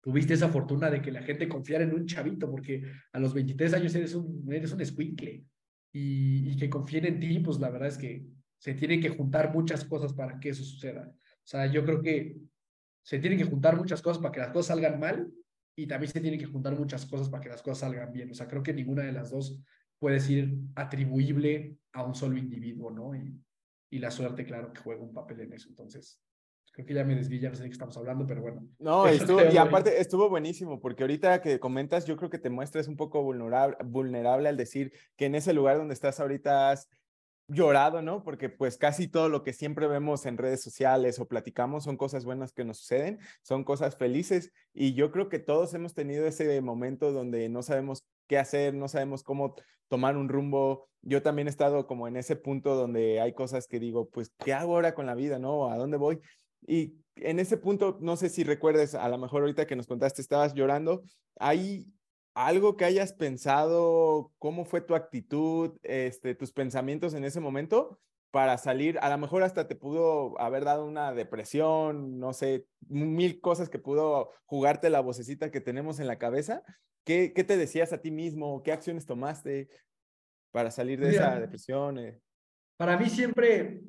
tuviste 0.00 0.34
esa 0.34 0.48
fortuna 0.48 0.90
de 0.90 1.02
que 1.02 1.12
la 1.12 1.22
gente 1.22 1.48
confiara 1.48 1.84
en 1.84 1.94
un 1.94 2.06
chavito, 2.06 2.50
porque 2.50 2.82
a 3.12 3.18
los 3.18 3.34
23 3.34 3.74
años 3.74 3.94
eres 3.94 4.14
un, 4.14 4.50
eres 4.52 4.72
un 4.72 4.80
escuincle 4.80 5.44
y, 5.92 6.50
y 6.50 6.56
que 6.56 6.70
confíen 6.70 7.06
en 7.06 7.20
ti, 7.20 7.38
pues 7.40 7.58
la 7.58 7.70
verdad 7.70 7.88
es 7.88 7.98
que 7.98 8.24
se 8.58 8.74
tienen 8.74 9.00
que 9.00 9.10
juntar 9.10 9.52
muchas 9.52 9.84
cosas 9.84 10.12
para 10.12 10.38
que 10.38 10.50
eso 10.50 10.64
suceda. 10.64 11.08
O 11.08 11.46
sea, 11.50 11.66
yo 11.66 11.84
creo 11.84 12.00
que 12.00 12.36
se 13.02 13.18
tienen 13.18 13.38
que 13.38 13.46
juntar 13.46 13.76
muchas 13.76 14.02
cosas 14.02 14.22
para 14.22 14.32
que 14.32 14.40
las 14.40 14.50
cosas 14.50 14.66
salgan 14.66 15.00
mal 15.00 15.30
y 15.74 15.86
también 15.86 16.12
se 16.12 16.20
tienen 16.20 16.38
que 16.38 16.46
juntar 16.46 16.78
muchas 16.78 17.06
cosas 17.06 17.28
para 17.28 17.42
que 17.42 17.48
las 17.48 17.62
cosas 17.62 17.78
salgan 17.78 18.12
bien. 18.12 18.30
O 18.30 18.34
sea, 18.34 18.46
creo 18.46 18.62
que 18.62 18.74
ninguna 18.74 19.02
de 19.02 19.12
las 19.12 19.30
dos 19.30 19.60
puede 19.98 20.20
ser 20.20 20.50
atribuible 20.74 21.78
a 21.92 22.04
un 22.04 22.14
solo 22.14 22.36
individuo, 22.36 22.90
¿no? 22.90 23.14
Y, 23.14 23.34
y 23.90 23.98
la 23.98 24.10
suerte, 24.10 24.44
claro, 24.44 24.72
que 24.72 24.80
juega 24.80 25.02
un 25.02 25.12
papel 25.12 25.40
en 25.40 25.52
eso. 25.52 25.68
Entonces, 25.68 26.20
creo 26.72 26.86
que 26.86 26.94
ya 26.94 27.04
me 27.04 27.16
desvié, 27.16 27.40
ya 27.40 27.50
no 27.50 27.56
sé 27.56 27.64
de 27.64 27.68
qué 27.68 27.74
estamos 27.74 27.96
hablando, 27.96 28.26
pero 28.26 28.42
bueno. 28.42 28.66
No, 28.78 29.06
estuvo, 29.08 29.40
y 29.42 29.56
aparte 29.56 30.00
estuvo 30.00 30.28
buenísimo, 30.28 30.80
porque 30.80 31.02
ahorita 31.02 31.42
que 31.42 31.58
comentas, 31.58 32.06
yo 32.06 32.16
creo 32.16 32.30
que 32.30 32.38
te 32.38 32.50
muestras 32.50 32.88
un 32.88 32.96
poco 32.96 33.22
vulnerable, 33.22 33.76
vulnerable 33.84 34.48
al 34.48 34.56
decir 34.56 34.92
que 35.16 35.26
en 35.26 35.34
ese 35.34 35.52
lugar 35.52 35.76
donde 35.76 35.94
estás 35.94 36.20
ahorita 36.20 36.70
has 36.70 36.88
llorado, 37.48 38.00
¿no? 38.00 38.22
Porque 38.22 38.48
pues 38.48 38.78
casi 38.78 39.08
todo 39.08 39.28
lo 39.28 39.42
que 39.42 39.52
siempre 39.52 39.88
vemos 39.88 40.24
en 40.24 40.38
redes 40.38 40.62
sociales 40.62 41.18
o 41.18 41.26
platicamos 41.26 41.84
son 41.84 41.96
cosas 41.96 42.24
buenas 42.24 42.52
que 42.52 42.64
nos 42.64 42.78
suceden, 42.78 43.18
son 43.42 43.64
cosas 43.64 43.96
felices 43.96 44.52
y 44.72 44.94
yo 44.94 45.10
creo 45.10 45.28
que 45.28 45.40
todos 45.40 45.74
hemos 45.74 45.94
tenido 45.94 46.26
ese 46.26 46.60
momento 46.60 47.12
donde 47.12 47.48
no 47.48 47.62
sabemos 47.62 48.06
qué 48.30 48.38
hacer, 48.38 48.74
no 48.74 48.86
sabemos 48.86 49.24
cómo 49.24 49.56
tomar 49.88 50.16
un 50.16 50.28
rumbo. 50.28 50.88
Yo 51.02 51.20
también 51.20 51.48
he 51.48 51.50
estado 51.50 51.88
como 51.88 52.06
en 52.06 52.16
ese 52.16 52.36
punto 52.36 52.76
donde 52.76 53.20
hay 53.20 53.32
cosas 53.32 53.66
que 53.66 53.80
digo, 53.80 54.08
pues, 54.08 54.30
¿qué 54.38 54.52
hago 54.52 54.76
ahora 54.76 54.94
con 54.94 55.04
la 55.04 55.16
vida, 55.16 55.40
no? 55.40 55.68
¿A 55.68 55.76
dónde 55.76 55.96
voy? 55.96 56.20
Y 56.64 56.94
en 57.16 57.40
ese 57.40 57.56
punto, 57.56 57.98
no 58.00 58.16
sé 58.16 58.28
si 58.28 58.44
recuerdes, 58.44 58.94
a 58.94 59.08
lo 59.08 59.18
mejor 59.18 59.40
ahorita 59.40 59.66
que 59.66 59.74
nos 59.74 59.88
contaste 59.88 60.22
estabas 60.22 60.54
llorando, 60.54 61.02
¿hay 61.40 61.86
algo 62.34 62.76
que 62.76 62.84
hayas 62.84 63.12
pensado? 63.12 64.30
¿Cómo 64.38 64.64
fue 64.64 64.80
tu 64.80 64.94
actitud, 64.94 65.76
este, 65.82 66.36
tus 66.36 66.52
pensamientos 66.52 67.14
en 67.14 67.24
ese 67.24 67.40
momento 67.40 67.98
para 68.30 68.58
salir? 68.58 68.96
A 69.00 69.10
lo 69.10 69.18
mejor 69.18 69.42
hasta 69.42 69.66
te 69.66 69.74
pudo 69.74 70.40
haber 70.40 70.64
dado 70.64 70.86
una 70.86 71.12
depresión, 71.14 72.20
no 72.20 72.32
sé, 72.32 72.64
mil 72.86 73.40
cosas 73.40 73.68
que 73.68 73.80
pudo 73.80 74.30
jugarte 74.44 74.88
la 74.88 75.00
vocecita 75.00 75.50
que 75.50 75.60
tenemos 75.60 75.98
en 75.98 76.06
la 76.06 76.18
cabeza. 76.18 76.62
¿Qué, 77.04 77.32
qué 77.34 77.44
te 77.44 77.56
decías 77.56 77.92
a 77.92 78.00
ti 78.00 78.10
mismo? 78.10 78.62
¿Qué 78.62 78.72
acciones 78.72 79.06
tomaste 79.06 79.68
para 80.52 80.70
salir 80.70 81.00
de 81.00 81.10
esa 81.10 81.40
depresión? 81.40 81.98
Eh? 81.98 82.20
Para 82.76 82.96
mí 82.98 83.08
siempre 83.08 83.82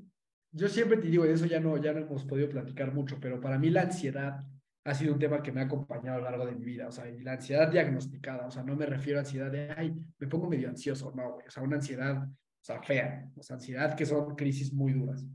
yo 0.51 0.67
siempre 0.67 0.97
te 0.97 1.07
digo, 1.07 1.23
de 1.23 1.33
eso 1.33 1.45
ya 1.45 1.59
no, 1.59 1.77
ya 1.77 1.93
no 1.93 1.99
hemos 1.99 2.25
podido 2.25 2.49
platicar 2.49 2.93
mucho, 2.93 3.17
pero 3.19 3.39
para 3.39 3.57
mí 3.57 3.69
la 3.69 3.83
ansiedad 3.83 4.41
ha 4.83 4.93
sido 4.93 5.13
un 5.13 5.19
tema 5.19 5.41
que 5.41 5.51
me 5.51 5.61
ha 5.61 5.65
acompañado 5.65 6.17
a 6.17 6.21
lo 6.21 6.29
largo 6.29 6.45
de 6.45 6.55
mi 6.55 6.65
vida, 6.65 6.87
o 6.87 6.91
sea, 6.91 7.09
y 7.09 7.21
la 7.21 7.33
ansiedad 7.33 7.71
diagnosticada, 7.71 8.47
o 8.47 8.51
sea, 8.51 8.63
no 8.63 8.75
me 8.75 8.85
refiero 8.85 9.19
a 9.19 9.21
ansiedad 9.21 9.51
de, 9.51 9.71
ay, 9.77 9.95
me 10.17 10.27
pongo 10.27 10.49
medio 10.49 10.67
ansioso, 10.67 11.13
no, 11.15 11.33
güey, 11.33 11.47
o 11.47 11.51
sea, 11.51 11.63
una 11.63 11.77
ansiedad, 11.77 12.23
o 12.23 12.63
sea, 12.63 12.81
fea, 12.81 13.29
o 13.35 13.43
sea, 13.43 13.55
ansiedad 13.55 13.95
que 13.95 14.05
son 14.05 14.35
crisis 14.35 14.73
muy 14.73 14.93
duras. 14.93 15.25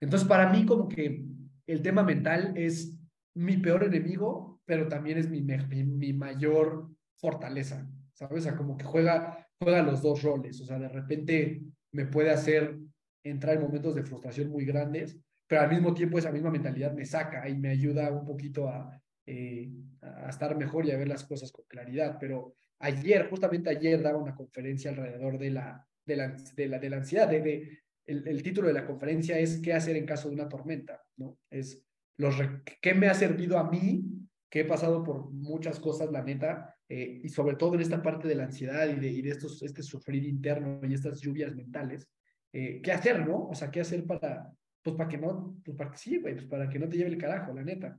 Entonces, 0.00 0.26
para 0.26 0.50
mí 0.50 0.66
como 0.66 0.88
que 0.88 1.24
el 1.66 1.82
tema 1.82 2.02
mental 2.02 2.54
es 2.56 2.96
mi 3.34 3.58
peor 3.58 3.84
enemigo, 3.84 4.60
pero 4.64 4.88
también 4.88 5.18
es 5.18 5.28
mi, 5.28 5.42
mi, 5.42 5.84
mi 5.84 6.12
mayor 6.12 6.90
fortaleza, 7.16 7.88
¿sabes? 8.12 8.46
Como 8.52 8.76
que 8.76 8.84
juega, 8.84 9.46
juega 9.58 9.82
los 9.82 10.02
dos 10.02 10.22
roles, 10.22 10.60
o 10.60 10.66
sea, 10.66 10.78
de 10.78 10.88
repente 10.88 11.62
me 11.92 12.06
puede 12.06 12.30
hacer 12.30 12.78
entrar 13.24 13.56
en 13.56 13.62
momentos 13.62 13.94
de 13.94 14.02
frustración 14.02 14.50
muy 14.50 14.64
grandes, 14.64 15.18
pero 15.46 15.62
al 15.62 15.70
mismo 15.70 15.94
tiempo 15.94 16.18
esa 16.18 16.32
misma 16.32 16.50
mentalidad 16.50 16.92
me 16.92 17.04
saca 17.04 17.48
y 17.48 17.56
me 17.56 17.68
ayuda 17.68 18.10
un 18.10 18.24
poquito 18.24 18.68
a, 18.68 19.00
eh, 19.26 19.70
a 20.00 20.30
estar 20.30 20.56
mejor 20.56 20.86
y 20.86 20.90
a 20.90 20.96
ver 20.96 21.08
las 21.08 21.24
cosas 21.24 21.52
con 21.52 21.64
claridad. 21.68 22.16
Pero 22.18 22.54
ayer, 22.78 23.28
justamente 23.28 23.70
ayer, 23.70 24.02
daba 24.02 24.18
una 24.18 24.34
conferencia 24.34 24.90
alrededor 24.90 25.38
de 25.38 25.50
la, 25.50 25.86
de 26.04 26.16
la, 26.16 26.36
de 26.56 26.68
la, 26.68 26.78
de 26.78 26.90
la 26.90 26.96
ansiedad. 26.96 27.32
El, 27.32 27.78
el, 28.06 28.42
título 28.42 28.68
de 28.68 28.74
la 28.74 28.86
conferencia 28.86 29.38
es 29.38 29.60
¿Qué 29.60 29.72
hacer 29.72 29.96
en 29.96 30.06
caso 30.06 30.28
de 30.28 30.34
una 30.34 30.48
tormenta? 30.48 31.02
¿no? 31.16 31.38
Es 31.50 31.84
los, 32.16 32.36
¿Qué 32.80 32.94
me 32.94 33.08
ha 33.08 33.14
servido 33.14 33.58
a 33.58 33.70
mí? 33.70 34.04
Que 34.50 34.60
he 34.60 34.64
pasado 34.64 35.02
por 35.02 35.30
muchas 35.30 35.78
cosas, 35.80 36.10
la 36.10 36.22
neta, 36.22 36.76
eh, 36.94 37.22
y 37.24 37.28
sobre 37.30 37.56
todo 37.56 37.74
en 37.74 37.80
esta 37.80 38.02
parte 38.02 38.28
de 38.28 38.34
la 38.34 38.44
ansiedad 38.44 38.86
y 38.86 39.00
de, 39.00 39.08
y 39.08 39.22
de 39.22 39.30
estos, 39.30 39.62
este 39.62 39.82
sufrir 39.82 40.26
interno 40.26 40.78
y 40.86 40.92
estas 40.92 41.22
lluvias 41.22 41.56
mentales, 41.56 42.06
eh, 42.52 42.82
qué 42.82 42.92
hacer, 42.92 43.26
¿no? 43.26 43.48
O 43.48 43.54
sea, 43.54 43.70
qué 43.70 43.80
hacer 43.80 44.04
para, 44.04 44.52
pues 44.82 44.94
para 44.94 45.08
que 45.08 45.16
no, 45.16 45.56
pues 45.64 45.74
para 45.74 45.90
que 45.90 45.96
sí, 45.96 46.18
pues 46.18 46.44
para 46.44 46.68
que 46.68 46.78
no 46.78 46.90
te 46.90 46.98
lleve 46.98 47.08
el 47.08 47.16
carajo, 47.16 47.54
la 47.54 47.62
neta. 47.62 47.98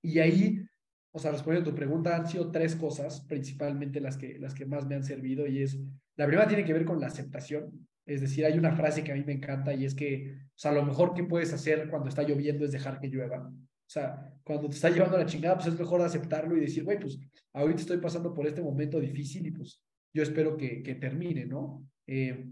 Y 0.00 0.20
ahí, 0.20 0.64
o 1.10 1.18
sea, 1.18 1.32
respondiendo 1.32 1.68
a 1.68 1.72
tu 1.72 1.76
pregunta, 1.76 2.14
han 2.14 2.28
sido 2.28 2.52
tres 2.52 2.76
cosas, 2.76 3.22
principalmente 3.22 4.00
las 4.00 4.16
que, 4.16 4.38
las 4.38 4.54
que 4.54 4.66
más 4.66 4.86
me 4.86 4.94
han 4.94 5.02
servido, 5.02 5.44
y 5.48 5.62
es, 5.62 5.76
la 6.14 6.26
primera 6.26 6.46
tiene 6.46 6.64
que 6.64 6.74
ver 6.74 6.84
con 6.84 7.00
la 7.00 7.08
aceptación, 7.08 7.88
es 8.04 8.20
decir, 8.20 8.46
hay 8.46 8.56
una 8.56 8.76
frase 8.76 9.02
que 9.02 9.10
a 9.10 9.16
mí 9.16 9.24
me 9.24 9.32
encanta 9.32 9.74
y 9.74 9.84
es 9.84 9.96
que, 9.96 10.32
o 10.44 10.58
sea, 10.58 10.70
lo 10.70 10.84
mejor 10.84 11.12
que 11.12 11.24
puedes 11.24 11.52
hacer 11.52 11.90
cuando 11.90 12.08
está 12.08 12.22
lloviendo 12.22 12.64
es 12.64 12.70
dejar 12.70 13.00
que 13.00 13.08
llueva. 13.08 13.52
O 13.86 13.90
sea, 13.90 14.34
cuando 14.42 14.68
te 14.68 14.74
está 14.74 14.90
llevando 14.90 15.16
la 15.16 15.26
chingada, 15.26 15.54
pues 15.54 15.68
es 15.68 15.78
mejor 15.78 16.02
aceptarlo 16.02 16.56
y 16.56 16.60
decir, 16.60 16.82
güey, 16.82 16.98
pues 16.98 17.18
ahorita 17.52 17.80
estoy 17.80 17.98
pasando 17.98 18.34
por 18.34 18.46
este 18.46 18.60
momento 18.60 18.98
difícil 18.98 19.46
y 19.46 19.52
pues 19.52 19.80
yo 20.12 20.22
espero 20.22 20.56
que, 20.56 20.82
que 20.82 20.96
termine, 20.96 21.46
¿no? 21.46 21.86
Eh, 22.06 22.46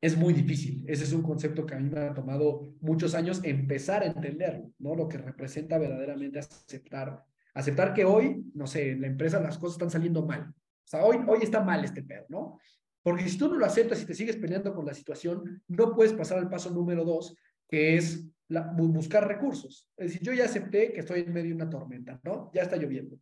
es 0.00 0.16
muy 0.16 0.32
difícil. 0.32 0.84
Ese 0.88 1.04
es 1.04 1.12
un 1.12 1.22
concepto 1.22 1.64
que 1.64 1.74
a 1.74 1.78
mí 1.78 1.88
me 1.88 2.00
ha 2.00 2.14
tomado 2.14 2.74
muchos 2.80 3.14
años 3.14 3.40
empezar 3.44 4.02
a 4.02 4.06
entenderlo, 4.06 4.72
¿no? 4.78 4.94
Lo 4.94 5.08
que 5.08 5.18
representa 5.18 5.78
verdaderamente 5.78 6.40
aceptar. 6.40 7.24
Aceptar 7.54 7.94
que 7.94 8.04
hoy, 8.04 8.44
no 8.54 8.66
sé, 8.66 8.90
en 8.90 9.02
la 9.02 9.06
empresa 9.06 9.40
las 9.40 9.58
cosas 9.58 9.74
están 9.74 9.90
saliendo 9.90 10.26
mal. 10.26 10.48
O 10.48 10.88
sea, 10.88 11.04
hoy, 11.04 11.18
hoy 11.26 11.38
está 11.42 11.62
mal 11.62 11.84
este 11.84 12.02
pedo, 12.02 12.26
¿no? 12.28 12.58
Porque 13.02 13.28
si 13.28 13.38
tú 13.38 13.48
no 13.48 13.56
lo 13.56 13.64
aceptas 13.66 14.02
y 14.02 14.06
te 14.06 14.14
sigues 14.14 14.36
peleando 14.36 14.74
con 14.74 14.86
la 14.86 14.94
situación, 14.94 15.62
no 15.68 15.94
puedes 15.94 16.12
pasar 16.12 16.38
al 16.38 16.48
paso 16.48 16.70
número 16.70 17.04
dos, 17.04 17.36
que 17.68 17.96
es 17.96 18.26
buscar 18.76 19.26
recursos. 19.26 19.88
Es 19.96 20.12
decir, 20.12 20.22
yo 20.22 20.32
ya 20.32 20.44
acepté 20.44 20.92
que 20.92 21.00
estoy 21.00 21.20
en 21.20 21.32
medio 21.32 21.50
de 21.50 21.54
una 21.56 21.70
tormenta, 21.70 22.20
¿no? 22.22 22.50
Ya 22.52 22.62
está 22.62 22.76
lloviendo. 22.76 23.18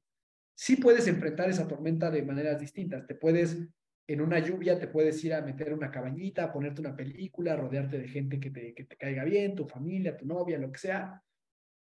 Sí 0.54 0.76
puedes 0.76 1.06
enfrentar 1.06 1.48
esa 1.48 1.66
tormenta 1.66 2.10
de 2.10 2.22
maneras 2.22 2.60
distintas. 2.60 3.06
Te 3.06 3.14
puedes 3.14 3.56
en 4.12 4.20
una 4.20 4.40
lluvia 4.40 4.76
te 4.76 4.88
puedes 4.88 5.22
ir 5.24 5.32
a 5.34 5.40
meter 5.40 5.72
una 5.72 5.88
cabañita, 5.88 6.42
a 6.42 6.52
ponerte 6.52 6.80
una 6.80 6.96
película, 6.96 7.54
rodearte 7.54 7.96
de 7.96 8.08
gente 8.08 8.40
que 8.40 8.50
te, 8.50 8.74
que 8.74 8.82
te 8.82 8.96
caiga 8.96 9.22
bien, 9.22 9.54
tu 9.54 9.66
familia, 9.66 10.16
tu 10.16 10.26
novia, 10.26 10.58
lo 10.58 10.72
que 10.72 10.80
sea, 10.80 11.22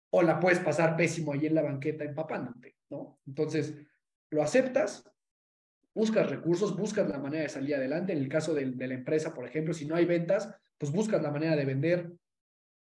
o 0.09 0.23
la 0.23 0.39
puedes 0.39 0.57
pasar 0.57 0.97
pésimo 0.97 1.33
ahí 1.33 1.45
en 1.45 1.53
la 1.53 1.61
banqueta 1.61 2.03
empapándote, 2.03 2.75
¿no? 2.89 3.19
Entonces, 3.27 3.75
lo 4.31 4.41
aceptas, 4.41 5.07
buscas 5.93 6.27
recursos, 6.27 6.75
buscas 6.75 7.07
la 7.07 7.19
manera 7.19 7.43
de 7.43 7.49
salir 7.49 7.75
adelante. 7.75 8.13
En 8.13 8.19
el 8.19 8.29
caso 8.29 8.55
de, 8.55 8.65
la 8.65 8.93
empresa, 8.95 9.33
por 9.33 9.45
ejemplo, 9.45 9.75
si 9.75 9.85
no 9.85 9.95
hay 9.95 10.05
ventas, 10.05 10.51
pues 10.79 10.91
buscas 10.91 11.21
la 11.21 11.29
manera 11.29 11.55
de 11.55 11.65
vender 11.65 12.11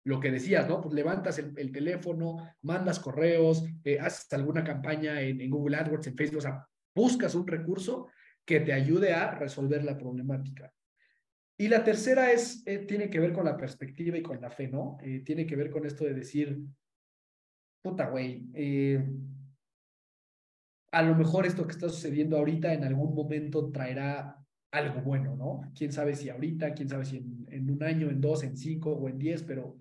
lo 0.06 0.20
que 0.20 0.30
decías, 0.30 0.68
¿no? 0.68 0.80
Pues 0.80 0.94
levantas 0.94 1.38
el, 1.38 1.72
teléfono, 1.72 2.36
mandas 2.62 3.00
correos, 3.00 3.64
eh, 3.84 3.98
haces 3.98 4.32
alguna 4.32 4.62
campaña 4.62 5.20
en, 5.20 5.40
en 5.40 5.50
Google 5.50 5.76
AdWords, 5.76 6.06
en 6.06 6.16
Facebook, 6.16 6.38
o 6.38 6.42
sea, 6.42 6.66
buscas 6.94 7.34
un 7.34 7.46
recurso 7.46 8.08
que 8.44 8.60
te 8.60 8.72
ayude 8.72 9.12
a 9.12 9.32
resolver 9.32 9.84
la 9.84 9.98
problemática. 9.98 10.72
Y 11.58 11.68
la 11.68 11.82
tercera 11.82 12.30
es, 12.30 12.62
eh, 12.66 12.80
tiene 12.80 13.08
que 13.08 13.18
ver 13.18 13.32
con 13.32 13.44
la 13.44 13.56
perspectiva 13.56 14.16
y 14.16 14.22
con 14.22 14.40
la 14.40 14.50
fe, 14.50 14.68
¿no? 14.68 14.98
Eh, 15.02 15.22
tiene 15.24 15.46
que 15.46 15.56
ver 15.56 15.70
con 15.70 15.86
esto 15.86 16.04
de 16.04 16.14
decir, 16.14 16.58
puta, 17.82 18.08
güey, 18.08 18.46
eh, 18.54 19.02
a 20.92 21.02
lo 21.02 21.14
mejor 21.14 21.46
esto 21.46 21.66
que 21.66 21.72
está 21.72 21.88
sucediendo 21.88 22.36
ahorita 22.36 22.72
en 22.72 22.84
algún 22.84 23.14
momento 23.14 23.70
traerá 23.70 24.36
algo 24.70 25.00
bueno, 25.00 25.34
¿no? 25.34 25.72
Quién 25.74 25.92
sabe 25.92 26.14
si 26.14 26.28
ahorita, 26.28 26.74
quién 26.74 26.88
sabe 26.88 27.06
si 27.06 27.16
en, 27.16 27.46
en 27.48 27.70
un 27.70 27.82
año, 27.82 28.10
en 28.10 28.20
dos, 28.20 28.44
en 28.44 28.56
cinco 28.56 28.92
o 28.92 29.08
en 29.08 29.18
diez, 29.18 29.42
pero 29.42 29.78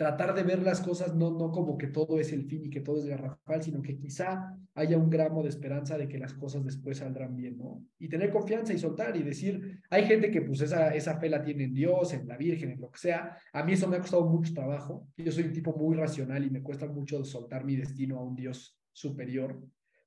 tratar 0.00 0.34
de 0.34 0.44
ver 0.44 0.62
las 0.62 0.80
cosas 0.80 1.14
no, 1.14 1.30
no 1.30 1.52
como 1.52 1.76
que 1.76 1.88
todo 1.88 2.18
es 2.18 2.32
el 2.32 2.46
fin 2.46 2.64
y 2.64 2.70
que 2.70 2.80
todo 2.80 2.96
es 3.00 3.04
garrafal, 3.04 3.62
sino 3.62 3.82
que 3.82 3.98
quizá 3.98 4.56
haya 4.72 4.96
un 4.96 5.10
gramo 5.10 5.42
de 5.42 5.50
esperanza 5.50 5.98
de 5.98 6.08
que 6.08 6.16
las 6.16 6.32
cosas 6.32 6.64
después 6.64 6.96
saldrán 6.96 7.36
bien, 7.36 7.58
¿no? 7.58 7.84
Y 7.98 8.08
tener 8.08 8.30
confianza 8.30 8.72
y 8.72 8.78
soltar 8.78 9.14
y 9.18 9.22
decir, 9.22 9.78
hay 9.90 10.06
gente 10.06 10.30
que 10.30 10.40
pues 10.40 10.62
esa, 10.62 10.94
esa 10.94 11.20
fe 11.20 11.28
la 11.28 11.42
tiene 11.42 11.64
en 11.64 11.74
Dios, 11.74 12.14
en 12.14 12.26
la 12.26 12.38
Virgen, 12.38 12.70
en 12.70 12.80
lo 12.80 12.90
que 12.90 12.98
sea. 12.98 13.36
A 13.52 13.62
mí 13.62 13.74
eso 13.74 13.88
me 13.88 13.98
ha 13.98 14.00
costado 14.00 14.24
mucho 14.24 14.54
trabajo. 14.54 15.06
Yo 15.18 15.30
soy 15.30 15.44
un 15.44 15.52
tipo 15.52 15.76
muy 15.76 15.94
racional 15.94 16.46
y 16.46 16.48
me 16.48 16.62
cuesta 16.62 16.86
mucho 16.86 17.22
soltar 17.22 17.66
mi 17.66 17.76
destino 17.76 18.16
a 18.16 18.24
un 18.24 18.34
Dios 18.34 18.80
superior. 18.90 19.60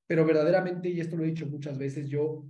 Pero 0.08 0.26
verdaderamente, 0.26 0.89
y 0.89 1.02
esto 1.02 1.18
lo 1.18 1.24
he 1.24 1.28
dicho 1.28 1.46
muchas 1.46 1.78
veces, 1.78 2.10
yo 2.10 2.48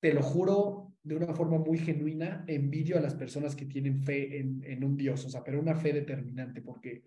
te 0.00 0.12
lo 0.12 0.22
juro, 0.22 0.92
de 1.04 1.16
una 1.16 1.34
forma 1.34 1.58
muy 1.58 1.78
genuina, 1.78 2.44
envidio 2.48 2.96
a 2.96 3.00
las 3.00 3.14
personas 3.14 3.54
que 3.54 3.66
tienen 3.66 4.02
fe 4.02 4.38
en, 4.38 4.62
en 4.64 4.82
un 4.82 4.96
Dios, 4.96 5.24
o 5.26 5.28
sea, 5.28 5.44
pero 5.44 5.60
una 5.60 5.74
fe 5.74 5.92
determinante, 5.92 6.62
porque 6.62 7.04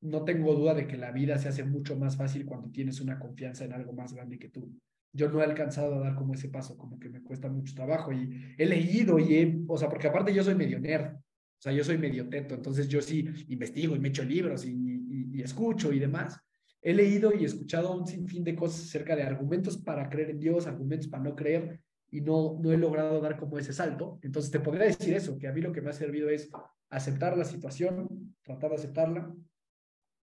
no 0.00 0.24
tengo 0.24 0.52
duda 0.54 0.74
de 0.74 0.88
que 0.88 0.96
la 0.96 1.12
vida 1.12 1.38
se 1.38 1.48
hace 1.48 1.64
mucho 1.64 1.96
más 1.96 2.16
fácil 2.16 2.44
cuando 2.44 2.70
tienes 2.70 3.00
una 3.00 3.18
confianza 3.20 3.64
en 3.64 3.72
algo 3.72 3.92
más 3.92 4.12
grande 4.12 4.38
que 4.38 4.48
tú. 4.48 4.68
Yo 5.12 5.30
no 5.30 5.40
he 5.40 5.44
alcanzado 5.44 5.94
a 5.94 6.00
dar 6.00 6.16
como 6.16 6.34
ese 6.34 6.48
paso, 6.48 6.76
como 6.76 6.98
que 6.98 7.08
me 7.08 7.22
cuesta 7.22 7.48
mucho 7.48 7.74
trabajo 7.74 8.12
y 8.12 8.54
he 8.58 8.66
leído 8.66 9.18
y 9.20 9.36
he, 9.36 9.64
o 9.68 9.78
sea, 9.78 9.88
porque 9.88 10.08
aparte 10.08 10.34
yo 10.34 10.42
soy 10.42 10.56
medio 10.56 10.80
nerd, 10.80 11.14
o 11.14 11.60
sea, 11.60 11.72
yo 11.72 11.84
soy 11.84 11.98
medio 11.98 12.28
teto, 12.28 12.56
entonces 12.56 12.88
yo 12.88 13.00
sí 13.00 13.26
investigo 13.48 13.94
y 13.94 14.00
me 14.00 14.08
echo 14.08 14.24
libros 14.24 14.66
y, 14.66 14.72
y, 14.72 15.38
y 15.38 15.42
escucho 15.42 15.92
y 15.92 16.00
demás. 16.00 16.38
He 16.82 16.92
leído 16.92 17.32
y 17.32 17.44
escuchado 17.44 17.96
un 17.96 18.06
sinfín 18.06 18.42
de 18.42 18.56
cosas 18.56 18.82
acerca 18.82 19.14
de 19.14 19.22
argumentos 19.22 19.78
para 19.78 20.08
creer 20.10 20.30
en 20.30 20.40
Dios, 20.40 20.66
argumentos 20.66 21.08
para 21.08 21.22
no 21.22 21.34
creer, 21.34 21.80
y 22.10 22.20
no, 22.20 22.58
no 22.60 22.72
he 22.72 22.76
logrado 22.76 23.20
dar 23.20 23.36
como 23.36 23.58
ese 23.58 23.72
salto. 23.72 24.18
Entonces 24.22 24.50
te 24.50 24.60
podría 24.60 24.86
decir 24.86 25.14
eso, 25.14 25.38
que 25.38 25.48
a 25.48 25.52
mí 25.52 25.60
lo 25.60 25.72
que 25.72 25.80
me 25.80 25.90
ha 25.90 25.94
servido 25.94 26.28
es 26.28 26.50
aceptar 26.90 27.36
la 27.36 27.44
situación, 27.44 28.34
tratar 28.42 28.70
de 28.70 28.76
aceptarla, 28.76 29.34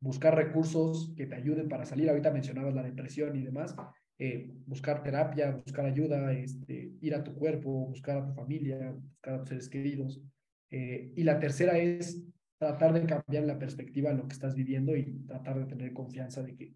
buscar 0.01 0.35
recursos 0.35 1.13
que 1.17 1.27
te 1.27 1.35
ayuden 1.35 1.69
para 1.69 1.85
salir. 1.85 2.09
Ahorita 2.09 2.31
mencionabas 2.31 2.75
la 2.75 2.83
depresión 2.83 3.37
y 3.37 3.43
demás. 3.43 3.75
Eh, 4.19 4.51
buscar 4.67 5.03
terapia, 5.03 5.51
buscar 5.53 5.87
ayuda, 5.87 6.33
este, 6.33 6.93
ir 7.01 7.15
a 7.15 7.25
tu 7.25 7.35
cuerpo, 7.35 7.87
buscar 7.87 8.19
a 8.19 8.27
tu 8.27 8.35
familia, 8.35 8.93
buscar 8.93 9.35
a 9.35 9.39
tus 9.39 9.49
seres 9.49 9.69
queridos. 9.69 10.23
Eh, 10.71 11.13
y 11.17 11.23
la 11.25 11.39
tercera 11.39 11.79
es 11.79 12.23
tratar 12.59 12.93
de 12.93 13.07
cambiar 13.07 13.45
la 13.45 13.59
perspectiva 13.59 14.11
en 14.11 14.19
lo 14.19 14.29
que 14.29 14.35
estás 14.35 14.55
viviendo 14.55 14.95
y 14.95 15.25
tratar 15.27 15.59
de 15.59 15.65
tener 15.65 15.95
confianza 15.95 16.43
de 16.43 16.55
que 16.55 16.75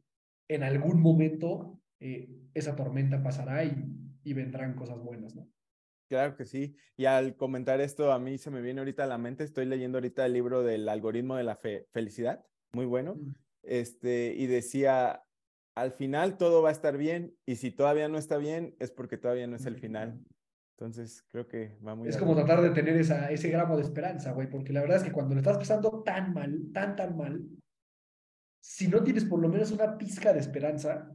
en 0.48 0.62
algún 0.62 1.00
momento 1.00 1.80
eh, 2.00 2.30
esa 2.54 2.74
tormenta 2.74 3.22
pasará 3.22 3.64
y 3.64 3.84
y 4.24 4.32
vendrán 4.32 4.74
cosas 4.74 4.98
buenas, 5.02 5.34
¿no? 5.34 5.48
Claro 6.08 6.36
que 6.36 6.44
sí. 6.44 6.76
Y 6.96 7.06
al 7.06 7.36
comentar 7.36 7.80
esto, 7.80 8.12
a 8.12 8.18
mí 8.18 8.38
se 8.38 8.50
me 8.50 8.60
viene 8.60 8.80
ahorita 8.80 9.04
a 9.04 9.08
la 9.08 9.18
mente, 9.18 9.44
estoy 9.44 9.66
leyendo 9.66 9.98
ahorita 9.98 10.26
el 10.26 10.32
libro 10.32 10.62
del 10.62 10.88
algoritmo 10.88 11.36
de 11.36 11.44
la 11.44 11.56
felicidad, 11.56 12.44
muy 12.72 12.86
bueno. 12.86 13.14
Mm. 13.14 13.34
Este, 13.62 14.34
y 14.36 14.46
decía, 14.46 15.22
al 15.74 15.92
final 15.92 16.36
todo 16.36 16.62
va 16.62 16.68
a 16.68 16.72
estar 16.72 16.96
bien 16.96 17.34
y 17.46 17.56
si 17.56 17.70
todavía 17.70 18.08
no 18.08 18.18
está 18.18 18.36
bien 18.36 18.76
es 18.78 18.90
porque 18.90 19.16
todavía 19.16 19.46
no 19.46 19.56
es 19.56 19.66
el 19.66 19.76
final. 19.76 20.20
Entonces, 20.76 21.24
creo 21.30 21.46
que 21.46 21.76
va 21.86 21.94
muy 21.94 22.08
Es 22.08 22.16
como 22.16 22.34
tratar 22.34 22.60
de 22.60 22.70
tener 22.70 22.96
esa, 22.96 23.30
ese 23.30 23.48
gramo 23.48 23.76
de 23.76 23.82
esperanza, 23.82 24.32
güey, 24.32 24.50
porque 24.50 24.72
la 24.72 24.80
verdad 24.80 24.98
es 24.98 25.04
que 25.04 25.12
cuando 25.12 25.34
lo 25.34 25.40
estás 25.40 25.56
pasando 25.56 26.02
tan 26.02 26.34
mal, 26.34 26.72
tan, 26.72 26.96
tan 26.96 27.16
mal, 27.16 27.44
si 28.60 28.88
no 28.88 29.02
tienes 29.02 29.24
por 29.24 29.40
lo 29.40 29.48
menos 29.48 29.70
una 29.70 29.96
pizca 29.96 30.32
de 30.32 30.40
esperanza, 30.40 31.13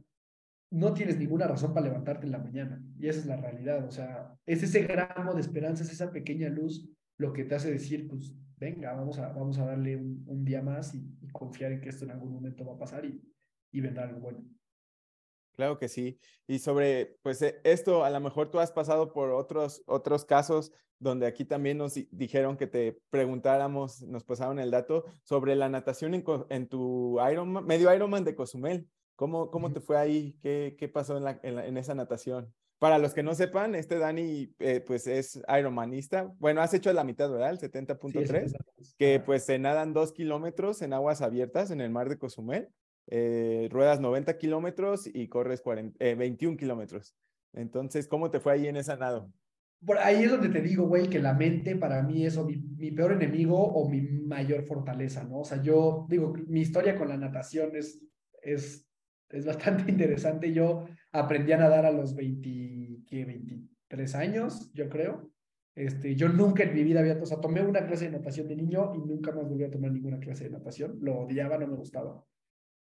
no 0.70 0.94
tienes 0.94 1.18
ninguna 1.18 1.46
razón 1.46 1.74
para 1.74 1.86
levantarte 1.86 2.26
en 2.26 2.32
la 2.32 2.38
mañana. 2.38 2.82
Y 2.98 3.08
esa 3.08 3.20
es 3.20 3.26
la 3.26 3.36
realidad. 3.36 3.84
O 3.84 3.90
sea, 3.90 4.34
es 4.46 4.62
ese 4.62 4.82
gramo 4.82 5.34
de 5.34 5.40
esperanza, 5.40 5.82
es 5.82 5.92
esa 5.92 6.12
pequeña 6.12 6.48
luz 6.48 6.88
lo 7.18 7.32
que 7.34 7.44
te 7.44 7.54
hace 7.54 7.70
decir, 7.70 8.08
pues, 8.08 8.34
venga, 8.56 8.94
vamos 8.94 9.18
a, 9.18 9.28
vamos 9.28 9.58
a 9.58 9.66
darle 9.66 9.96
un, 9.96 10.44
día 10.44 10.62
más 10.62 10.94
y, 10.94 11.04
confiar 11.32 11.70
en 11.72 11.80
que 11.80 11.90
esto 11.90 12.04
en 12.04 12.12
algún 12.12 12.32
momento 12.32 12.64
va 12.64 12.74
a 12.74 12.78
pasar 12.78 13.04
y, 13.04 13.22
y 13.72 13.80
vendrá 13.80 14.04
algo 14.04 14.20
bueno. 14.20 14.42
Claro 15.52 15.78
que 15.78 15.88
sí. 15.88 16.18
Y 16.46 16.60
sobre, 16.60 17.18
pues 17.22 17.42
e, 17.42 17.60
esto, 17.64 18.04
a 18.04 18.10
lo 18.10 18.20
mejor 18.20 18.50
tú 18.50 18.58
has 18.58 18.72
pasado 18.72 19.12
por 19.12 19.30
otros, 19.30 19.82
otros 19.86 20.24
casos 20.24 20.72
donde 20.98 21.26
aquí 21.26 21.44
también 21.44 21.78
nos 21.78 21.94
dijeron 22.10 22.56
que 22.56 22.66
te 22.66 23.00
preguntáramos, 23.10 24.02
nos 24.02 24.24
pasaron 24.24 24.58
el 24.58 24.70
dato 24.70 25.04
sobre 25.22 25.56
la 25.56 25.68
natación 25.68 26.14
en, 26.14 26.24
en 26.50 26.68
tu 26.68 27.18
Ironman, 27.30 27.64
medio 27.66 27.94
Ironman 27.94 28.24
de 28.24 28.34
Cozumel. 28.34 28.88
¿Cómo, 29.20 29.50
cómo 29.50 29.70
te 29.70 29.80
fue 29.80 29.98
ahí? 29.98 30.38
¿Qué, 30.40 30.76
qué 30.78 30.88
pasó 30.88 31.18
en, 31.18 31.24
la, 31.24 31.38
en, 31.42 31.76
esa 31.76 31.94
natación? 31.94 32.50
Para 32.78 32.96
los 32.96 33.12
que 33.12 33.22
no 33.22 33.34
sepan, 33.34 33.74
este 33.74 33.98
Dani 33.98 34.54
eh, 34.58 34.80
pues 34.80 35.06
es 35.06 35.42
Ironmanista. 35.46 36.32
Bueno, 36.38 36.62
has 36.62 36.72
hecho 36.72 36.90
la 36.94 37.04
mitad, 37.04 37.30
¿verdad? 37.30 37.50
El 37.50 37.58
70.3, 37.58 38.56
que 38.96 39.20
pues 39.20 39.44
se 39.44 39.58
nadan 39.58 39.92
dos 39.92 40.12
kilómetros 40.12 40.80
en 40.80 40.94
aguas 40.94 41.20
abiertas 41.20 41.70
en 41.70 41.82
el 41.82 41.90
mar 41.90 42.08
de 42.08 42.16
Cozumel 42.16 42.70
eh, 43.08 43.68
ruedas 43.70 44.00
90 44.00 44.38
kilómetros 44.38 45.06
y 45.12 45.28
corres 45.28 45.62
21 45.64 46.54
eh, 46.54 46.56
kilómetros. 46.56 47.14
Entonces, 47.52 48.06
¿cómo 48.06 48.30
te 48.30 48.40
fue 48.40 48.54
ahí 48.54 48.68
en 48.68 48.76
esa 48.76 48.96
nado? 48.96 49.30
Por 49.84 49.98
ahí 49.98 50.22
es 50.22 50.30
donde 50.30 50.48
te 50.48 50.62
digo, 50.62 50.86
güey, 50.86 51.08
que 51.08 51.18
la 51.18 51.34
mente 51.34 51.74
para 51.76 52.02
mí 52.02 52.24
es 52.24 52.36
o 52.36 52.46
mi, 52.46 52.90
peor 52.92 53.12
enemigo 53.12 53.58
o 53.58 53.88
mi 53.88 54.00
mayor 54.02 54.64
fortaleza, 54.64 55.24
¿no? 55.24 55.40
O 55.40 55.44
sea, 55.44 55.60
yo 55.62 56.06
digo, 56.08 56.32
mi 56.46 56.60
historia 56.60 56.96
con 56.96 57.08
la 57.08 57.16
natación 57.16 57.74
es, 57.74 58.02
es, 58.42 58.89
es 59.30 59.44
bastante 59.44 59.84
interesante. 59.90 60.52
Yo 60.52 60.86
aprendí 61.12 61.52
a 61.52 61.58
nadar 61.58 61.86
a 61.86 61.92
los 61.92 62.14
20, 62.14 63.04
¿qué? 63.06 63.24
23 63.24 64.14
años, 64.14 64.72
yo 64.74 64.88
creo. 64.88 65.30
Este, 65.74 66.14
yo 66.16 66.28
nunca 66.28 66.64
en 66.64 66.74
mi 66.74 66.82
vida 66.82 67.00
había, 67.00 67.18
o 67.20 67.26
sea, 67.26 67.40
tomé 67.40 67.62
una 67.62 67.86
clase 67.86 68.06
de 68.06 68.10
natación 68.10 68.48
de 68.48 68.56
niño 68.56 68.92
y 68.94 68.98
nunca 68.98 69.32
más 69.32 69.48
volví 69.48 69.64
a 69.64 69.70
tomar 69.70 69.92
ninguna 69.92 70.18
clase 70.18 70.44
de 70.44 70.50
natación. 70.50 70.98
Lo 71.00 71.20
odiaba, 71.20 71.58
no 71.58 71.66
me 71.68 71.76
gustaba. 71.76 72.24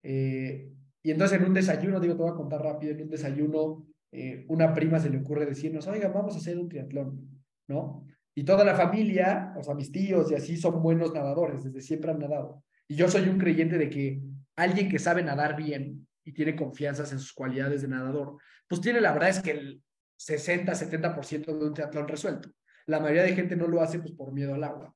Eh, 0.04 0.72
y 1.04 1.12
entonces 1.12 1.40
en 1.40 1.46
un 1.46 1.54
desayuno, 1.54 2.00
digo, 2.00 2.16
te 2.16 2.24
voy 2.24 2.32
a 2.32 2.36
contar 2.36 2.62
rápido, 2.62 2.94
en 2.94 3.04
un 3.04 3.10
desayuno, 3.10 3.86
eh, 4.12 4.46
una 4.48 4.74
prima 4.74 5.00
se 5.00 5.10
le 5.10 5.20
ocurre 5.20 5.46
decirnos, 5.46 5.88
oiga, 5.88 6.08
vamos 6.10 6.36
a 6.36 6.38
hacer 6.38 6.58
un 6.58 6.70
triatlón, 6.70 7.44
¿no? 7.68 8.06
Y 8.36 8.44
toda 8.44 8.64
la 8.64 8.76
familia, 8.76 9.54
o 9.58 9.64
sea, 9.64 9.74
mis 9.74 9.92
tíos 9.92 10.32
y 10.32 10.36
así 10.36 10.58
son 10.58 10.82
buenos 10.82 11.14
nadadores, 11.14 11.64
desde 11.64 11.82
siempre 11.82 12.12
han 12.12 12.20
nadado. 12.20 12.64
Y 12.88 12.96
yo 12.96 13.10
soy 13.10 13.28
un 13.30 13.38
creyente 13.38 13.78
de 13.78 13.90
que 13.90 14.22
alguien 14.56 14.90
que 14.90 15.00
sabe 15.00 15.24
nadar 15.24 15.56
bien 15.56 16.08
y 16.28 16.34
tiene 16.34 16.58
confianzas 16.58 17.14
en 17.14 17.20
sus 17.20 17.32
cualidades 17.32 17.82
de 17.82 17.88
nadador, 17.88 18.38
pues 18.68 18.82
tiene 18.82 19.00
la 19.00 19.14
verdad 19.14 19.30
es 19.30 19.40
que 19.40 19.52
el 19.52 19.82
60, 20.18 20.74
70% 20.74 21.46
de 21.46 21.66
un 21.66 21.74
triatlón 21.74 22.06
resuelto. 22.06 22.50
La 22.86 23.00
mayoría 23.00 23.24
de 23.24 23.34
gente 23.34 23.56
no 23.56 23.66
lo 23.66 23.82
hace 23.82 24.00
pues 24.00 24.12
por 24.12 24.34
miedo 24.34 24.54
al 24.54 24.64
agua. 24.66 24.94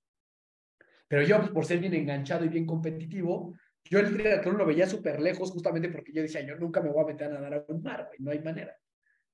Pero 1.07 1.23
yo, 1.23 1.37
pues, 1.39 1.51
por 1.51 1.65
ser 1.65 1.79
bien 1.79 1.93
enganchado 1.93 2.43
y 2.43 2.49
bien 2.49 2.65
competitivo, 2.65 3.55
yo 3.85 3.99
el 3.99 4.13
triatlón 4.13 4.57
lo 4.57 4.65
veía 4.65 4.87
súper 4.87 5.21
lejos 5.21 5.51
justamente 5.51 5.87
porque 5.87 6.11
yo 6.11 6.21
decía, 6.21 6.41
yo 6.41 6.57
nunca 6.57 6.81
me 6.81 6.89
voy 6.89 7.03
a 7.03 7.07
meter 7.07 7.27
a 7.27 7.35
nadar 7.35 7.53
a 7.53 7.65
un 7.69 7.81
mar, 7.81 8.09
no 8.19 8.31
hay 8.31 8.39
manera. 8.39 8.75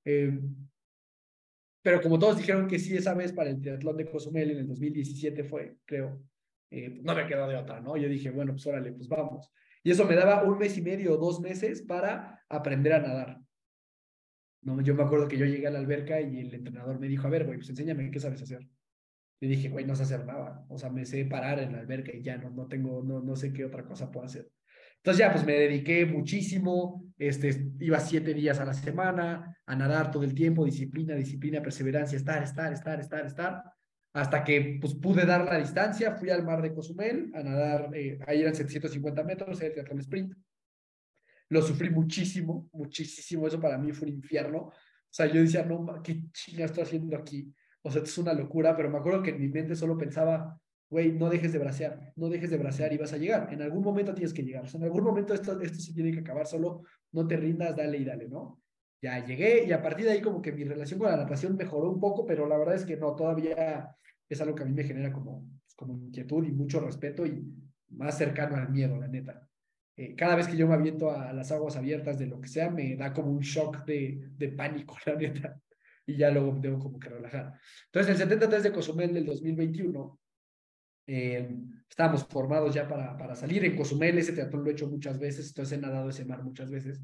Eh, 0.06 0.40
pero 1.82 2.00
como 2.00 2.20
todos 2.20 2.38
dijeron 2.38 2.68
que 2.68 2.78
sí 2.78 2.96
esa 2.96 3.16
vez 3.16 3.34
para 3.34 3.50
el 3.50 3.60
triatlón 3.60 3.98
de 3.98 4.06
Cozumel 4.06 4.52
en 4.52 4.60
el 4.60 4.68
2017 4.68 5.44
fue, 5.46 5.78
creo, 5.84 6.22
eh, 6.70 7.00
no 7.02 7.16
me 7.16 7.26
quedó 7.26 7.48
de 7.48 7.56
otra, 7.56 7.80
¿no? 7.82 7.98
Yo 7.98 8.08
dije, 8.08 8.30
bueno, 8.30 8.54
pues 8.54 8.68
órale, 8.68 8.92
pues 8.92 9.08
vamos. 9.08 9.52
Y 9.88 9.92
eso 9.92 10.04
me 10.04 10.16
daba 10.16 10.44
un 10.44 10.58
mes 10.58 10.78
y 10.78 10.82
medio 10.82 11.14
o 11.14 11.18
dos 11.18 11.40
meses 11.40 11.82
para 11.82 12.44
aprender 12.50 12.92
a 12.92 13.00
nadar. 13.00 13.40
No, 14.62 14.82
yo 14.82 14.94
me 14.94 15.04
acuerdo 15.04 15.30
que 15.30 15.38
yo 15.38 15.46
llegué 15.46 15.66
a 15.66 15.72
la 15.72 15.80
alberca 15.80 16.20
y 16.20 16.42
el 16.42 16.54
entrenador 16.54 17.00
me 17.00 17.08
dijo, 17.08 17.26
a 17.26 17.30
ver, 17.30 17.46
güey, 17.46 17.58
pues 17.58 17.70
enséñame 17.70 18.12
qué 18.12 18.20
sabes 18.20 18.42
hacer. 18.42 18.68
Le 19.40 19.48
dije, 19.48 19.70
güey, 19.70 19.86
no 19.86 19.96
sé 19.96 20.04
hacer 20.04 20.26
nada. 20.26 20.66
O 20.68 20.78
sea, 20.78 20.90
me 20.90 21.06
sé 21.06 21.24
parar 21.24 21.60
en 21.60 21.72
la 21.72 21.80
alberca 21.80 22.14
y 22.14 22.22
ya 22.22 22.36
no, 22.36 22.50
no 22.50 22.68
tengo, 22.68 23.02
no, 23.02 23.22
no 23.22 23.38
sé 23.38 23.54
qué 23.54 23.64
otra 23.64 23.86
cosa 23.86 24.12
puedo 24.12 24.26
hacer. 24.26 24.52
Entonces 24.98 25.20
ya, 25.20 25.32
pues 25.32 25.46
me 25.46 25.54
dediqué 25.54 26.06
muchísimo, 26.06 27.06
este, 27.18 27.72
iba 27.80 28.02
siete 28.02 28.34
días 28.34 28.60
a 28.60 28.66
la 28.66 28.74
semana 28.74 29.58
a 29.66 29.76
nadar 29.78 30.12
todo 30.12 30.24
el 30.24 30.34
tiempo, 30.34 30.66
disciplina, 30.66 31.16
disciplina, 31.16 31.62
perseverancia, 31.62 32.18
estar, 32.18 32.44
estar, 32.44 32.74
estar, 32.74 33.00
estar, 33.00 33.26
estar, 33.26 33.64
hasta 34.18 34.44
que 34.44 34.80
pues 34.82 34.96
pude 34.96 35.28
dar 35.28 35.46
la 35.46 35.60
distancia, 35.60 36.16
fui 36.16 36.32
al 36.32 36.44
mar 36.44 36.60
de 36.60 36.74
Cozumel 36.74 37.32
a 37.36 37.44
nadar, 37.44 37.92
eh, 37.94 38.18
ahí 38.26 38.42
eran 38.42 38.56
750 38.56 39.24
metros, 39.24 39.62
el 39.62 39.72
triatlón 39.72 40.00
sprint. 40.00 40.34
Lo 41.50 41.62
sufrí 41.62 41.92
muchísimo, 41.92 42.68
muchísimo, 42.74 43.46
eso 43.46 43.62
para 43.62 43.78
mí 43.78 43.92
fue 43.92 44.08
un 44.08 44.16
infierno. 44.16 44.58
O 44.58 44.74
sea, 45.08 45.28
yo 45.28 45.40
decía, 45.40 45.64
no, 45.64 46.02
¿qué 46.04 46.24
chinga 46.32 46.66
estoy 46.66 46.84
haciendo 46.84 47.16
aquí? 47.16 47.54
O 47.84 47.92
sea, 47.92 48.02
es 48.02 48.18
una 48.18 48.34
locura, 48.34 48.76
pero 48.76 48.90
me 48.90 48.98
acuerdo 48.98 49.22
que 49.22 49.30
en 49.30 49.40
mi 49.40 49.50
mente 49.50 49.76
solo 49.76 49.96
pensaba, 49.96 50.60
güey, 50.90 51.12
no 51.12 51.30
dejes 51.30 51.54
de 51.54 51.60
bracear, 51.60 52.14
no 52.16 52.28
dejes 52.28 52.50
de 52.50 52.58
bracear 52.58 52.92
y 52.94 52.98
vas 52.98 53.14
a 53.14 53.18
llegar. 53.18 53.54
En 53.54 53.62
algún 53.62 53.84
momento 53.84 54.16
tienes 54.16 54.34
que 54.34 54.42
llegar. 54.42 54.64
O 54.64 54.68
sea, 54.68 54.80
en 54.80 54.86
algún 54.86 55.04
momento 55.04 55.36
esto, 55.36 55.62
esto 55.62 55.80
se 55.80 55.94
tiene 55.94 56.12
que 56.12 56.22
acabar, 56.22 56.48
solo 56.48 56.82
no 57.12 57.28
te 57.28 57.38
rindas, 57.38 57.76
dale 57.76 58.00
y 58.00 58.04
dale, 58.04 58.28
¿no? 58.28 58.64
Ya 59.02 59.24
llegué 59.26 59.66
y 59.66 59.72
a 59.72 59.82
partir 59.82 60.06
de 60.06 60.14
ahí 60.14 60.22
como 60.22 60.42
que 60.42 60.52
mi 60.52 60.64
relación 60.64 61.00
con 61.00 61.12
la 61.12 61.18
natación 61.18 61.56
mejoró 61.56 61.90
un 61.90 62.00
poco, 62.00 62.26
pero 62.26 62.48
la 62.48 62.58
verdad 62.58 62.76
es 62.76 62.86
que 62.86 62.98
no, 62.98 63.16
todavía 63.16 63.96
es 64.28 64.42
algo 64.42 64.56
que 64.56 64.64
a 64.64 64.66
mí 64.66 64.74
me 64.74 64.84
genera 64.84 65.14
como, 65.14 65.48
pues, 65.64 65.76
como 65.76 65.94
inquietud 65.94 66.46
y 66.46 66.52
mucho 66.52 66.80
respeto 66.80 67.26
y 67.26 67.46
más 67.90 68.18
cercano 68.18 68.56
al 68.56 68.70
miedo, 68.70 68.98
la 68.98 69.08
neta. 69.08 69.48
Eh, 69.96 70.16
cada 70.16 70.36
vez 70.36 70.48
que 70.48 70.58
yo 70.58 70.68
me 70.68 70.74
aviento 70.74 71.12
a 71.12 71.32
las 71.34 71.52
aguas 71.52 71.76
abiertas 71.76 72.20
de 72.20 72.28
lo 72.28 72.40
que 72.42 72.48
sea, 72.48 72.70
me 72.70 72.96
da 72.96 73.14
como 73.14 73.32
un 73.32 73.40
shock 73.40 73.86
de, 73.86 74.30
de 74.38 74.50
pánico, 74.50 74.96
la 75.06 75.16
neta 75.16 75.62
y 76.08 76.16
ya 76.16 76.32
luego 76.32 76.60
tengo 76.60 76.80
como 76.80 77.00
que 77.00 77.10
relajar. 77.10 77.60
Entonces, 77.88 78.14
el 78.14 78.18
73 78.18 78.64
de 78.64 78.72
Cozumel 78.72 79.14
del 79.14 79.26
2021, 79.26 80.20
eh, 81.06 81.50
estábamos 81.90 82.26
formados 82.26 82.74
ya 82.74 82.88
para, 82.88 83.18
para 83.18 83.36
salir 83.36 83.66
en 83.66 83.76
Cozumel, 83.76 84.18
ese 84.18 84.32
teatro 84.32 84.62
lo 84.62 84.70
he 84.70 84.74
hecho 84.74 84.88
muchas 84.88 85.20
veces, 85.20 85.50
entonces 85.50 85.78
he 85.78 85.82
nadado 85.82 86.10
ese 86.10 86.26
mar 86.26 86.44
muchas 86.44 86.72
veces. 86.72 87.02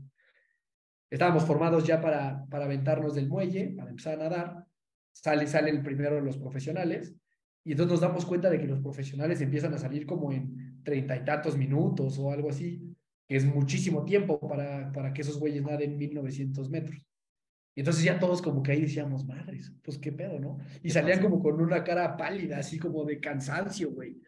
Estábamos 1.14 1.45
formados 1.45 1.84
ya 1.86 2.01
para, 2.01 2.43
para 2.49 2.66
aventarnos 2.66 3.14
del 3.14 3.30
muelle, 3.30 3.76
para 3.78 3.91
empezar 3.91 4.16
a 4.20 4.24
nadar. 4.24 4.66
Sale, 5.11 5.45
salen 5.45 5.84
primero 5.84 6.20
los 6.20 6.39
profesionales 6.39 7.14
y 7.64 7.74
entonces 7.74 7.91
nos 7.91 8.01
damos 8.01 8.26
cuenta 8.26 8.49
de 8.49 8.59
que 8.59 8.66
los 8.66 8.80
profesionales 8.80 9.39
empiezan 9.39 9.76
a 9.76 9.78
salir 9.78 10.07
como 10.07 10.32
en 10.32 10.82
treinta 10.84 11.16
y 11.16 11.24
tantos 11.24 11.55
minutos 11.55 12.18
o 12.18 12.32
algo 12.32 12.49
así, 12.49 12.97
que 13.28 13.36
es 13.36 13.45
muchísimo 13.45 14.03
tiempo 14.03 14.39
para, 14.39 14.91
para 14.91 15.14
que 15.14 15.22
esos 15.22 15.38
güeyes 15.38 15.61
naden 15.61 15.99
1900 15.99 16.72
metros. 16.72 17.07
Y 17.76 17.82
entonces 17.82 18.03
ya 18.03 18.18
todos 18.18 18.41
como 18.41 18.64
que 18.64 18.72
ahí 18.72 18.82
decíamos, 18.82 19.24
madres, 19.24 19.72
pues 19.84 19.99
qué 19.99 20.11
pedo, 20.11 20.39
¿no? 20.39 20.57
Y 20.82 20.89
salían 20.89 21.22
como 21.22 21.39
con 21.43 21.61
una 21.61 21.84
cara 21.84 22.18
pálida, 22.18 22.57
así 22.57 22.80
como 22.80 23.05
de 23.05 23.20
cansancio, 23.20 23.91
güey. 23.91 24.20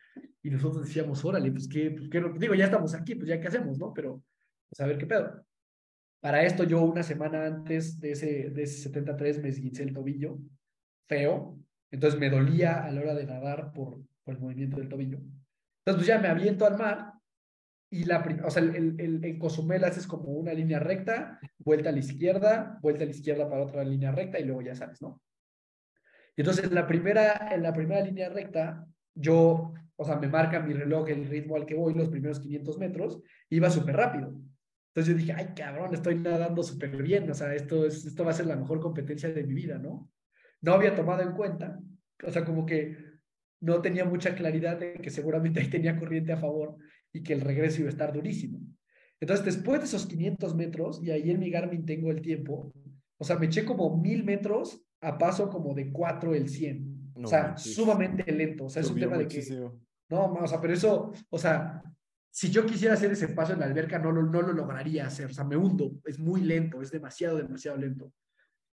Y 0.43 0.51
nosotros 0.51 0.85
decíamos, 0.85 1.25
órale, 1.25 1.51
pues 1.51 1.67
qué, 1.67 1.89
pues 1.89 2.09
qué, 2.09 2.23
digo, 2.37 2.53
ya 2.53 2.65
estamos 2.65 2.93
aquí, 2.93 3.15
pues 3.15 3.27
ya 3.27 3.39
qué 3.39 3.47
hacemos, 3.47 3.79
¿no? 3.79 3.91
Pero, 3.91 4.23
pues 4.69 4.79
a 4.81 4.85
ver 4.85 4.99
qué 4.99 5.07
pedo. 5.07 5.43
Para 6.25 6.41
esto 6.41 6.63
yo 6.63 6.81
una 6.81 7.03
semana 7.03 7.45
antes 7.45 7.99
de 7.99 8.13
ese, 8.13 8.49
de 8.49 8.63
ese 8.63 8.81
73 8.81 9.43
me 9.43 9.49
esguincé 9.49 9.83
el 9.83 9.93
tobillo, 9.93 10.39
feo. 11.07 11.59
Entonces 11.91 12.19
me 12.19 12.31
dolía 12.31 12.83
a 12.83 12.89
la 12.89 13.01
hora 13.01 13.13
de 13.13 13.27
nadar 13.27 13.71
por, 13.73 14.01
por 14.23 14.33
el 14.33 14.41
movimiento 14.41 14.77
del 14.77 14.89
tobillo. 14.89 15.19
Entonces 15.19 15.97
pues 15.97 16.07
ya 16.07 16.17
me 16.17 16.27
aviento 16.27 16.65
al 16.65 16.79
mar 16.79 17.13
y 17.91 18.05
la, 18.05 18.25
o 18.43 18.49
sea, 18.49 18.63
el, 18.63 18.99
el, 18.99 19.23
en 19.23 19.37
Cozumel 19.37 19.83
haces 19.83 20.07
como 20.07 20.31
una 20.31 20.51
línea 20.51 20.79
recta, 20.79 21.39
vuelta 21.59 21.89
a 21.89 21.91
la 21.91 21.99
izquierda, 21.99 22.79
vuelta 22.81 23.03
a 23.03 23.05
la 23.05 23.11
izquierda 23.11 23.47
para 23.47 23.61
otra 23.61 23.83
línea 23.83 24.11
recta 24.11 24.39
y 24.39 24.45
luego 24.45 24.63
ya 24.63 24.73
sales, 24.73 24.99
¿no? 25.03 25.21
Y 26.35 26.41
entonces 26.41 26.65
en 26.65 26.73
la 26.73 26.87
primera, 26.87 27.53
en 27.53 27.61
la 27.61 27.71
primera 27.71 28.01
línea 28.01 28.29
recta, 28.29 28.83
yo, 29.13 29.75
o 29.95 30.03
sea, 30.03 30.15
me 30.15 30.27
marca 30.27 30.59
mi 30.59 30.73
reloj 30.73 31.07
el 31.07 31.27
ritmo 31.27 31.55
al 31.55 31.67
que 31.67 31.75
voy, 31.75 31.93
los 31.93 32.09
primeros 32.09 32.39
500 32.39 32.79
metros, 32.79 33.21
iba 33.47 33.69
súper 33.69 33.95
rápido. 33.95 34.33
Entonces 34.95 35.13
yo 35.13 35.19
dije, 35.19 35.33
ay, 35.33 35.53
cabrón, 35.53 35.93
estoy 35.93 36.15
nadando 36.15 36.63
súper 36.63 37.03
bien, 37.03 37.29
o 37.29 37.33
sea, 37.33 37.53
esto, 37.53 37.85
es, 37.85 38.05
esto 38.05 38.23
va 38.23 38.31
a 38.31 38.33
ser 38.33 38.45
la 38.45 38.55
mejor 38.55 38.79
competencia 38.79 39.27
de 39.27 39.43
mi 39.43 39.53
vida, 39.53 39.77
¿no? 39.77 40.09
No 40.61 40.71
había 40.71 40.95
tomado 40.95 41.21
en 41.21 41.33
cuenta, 41.33 41.77
o 42.25 42.31
sea, 42.31 42.45
como 42.45 42.65
que 42.65 42.95
no 43.59 43.81
tenía 43.81 44.05
mucha 44.05 44.35
claridad 44.35 44.79
de 44.79 44.93
que 44.93 45.09
seguramente 45.09 45.59
ahí 45.59 45.69
tenía 45.69 45.99
corriente 45.99 46.31
a 46.31 46.37
favor 46.37 46.77
y 47.11 47.23
que 47.23 47.33
el 47.33 47.41
regreso 47.41 47.81
iba 47.81 47.89
a 47.89 47.91
estar 47.91 48.13
durísimo. 48.13 48.61
Entonces, 49.19 49.45
después 49.45 49.81
de 49.81 49.87
esos 49.87 50.05
500 50.05 50.55
metros, 50.55 51.03
y 51.03 51.11
ahí 51.11 51.29
en 51.29 51.39
mi 51.41 51.49
Garmin 51.49 51.85
tengo 51.85 52.09
el 52.09 52.21
tiempo, 52.21 52.71
o 53.17 53.25
sea, 53.25 53.37
me 53.37 53.47
eché 53.47 53.65
como 53.65 53.97
mil 53.97 54.23
metros 54.23 54.81
a 55.01 55.17
paso 55.17 55.49
como 55.49 55.73
de 55.73 55.91
cuatro 55.91 56.33
el 56.33 56.47
100. 56.47 57.11
o 57.15 57.27
sea, 57.27 57.57
sumamente 57.57 58.31
lento. 58.31 58.65
O 58.65 58.69
sea, 58.69 58.81
es 58.81 58.89
un 58.89 58.99
tema 58.99 59.17
de 59.17 59.27
que... 59.27 59.43
No, 60.09 60.33
o 60.33 60.47
sea, 60.47 60.61
pero 60.61 60.73
eso, 60.73 61.11
o 61.29 61.37
sea, 61.37 61.81
si 62.35 62.51
yo 62.51 62.65
quisiera 62.65 62.95
hacer 62.95 63.13
ese 63.13 63.29
paso 63.29 63.53
en 63.53 63.61
la 63.61 63.65
alberca, 63.65 63.97
no 63.97 64.11
lo, 64.11 64.21
no 64.21 64.41
lo 64.41 64.51
lograría 64.51 65.07
hacer. 65.07 65.27
O 65.27 65.33
sea, 65.33 65.45
me 65.45 65.55
hundo. 65.55 66.01
Es 66.03 66.19
muy 66.19 66.41
lento, 66.41 66.81
es 66.81 66.91
demasiado, 66.91 67.37
demasiado 67.37 67.77
lento. 67.77 68.11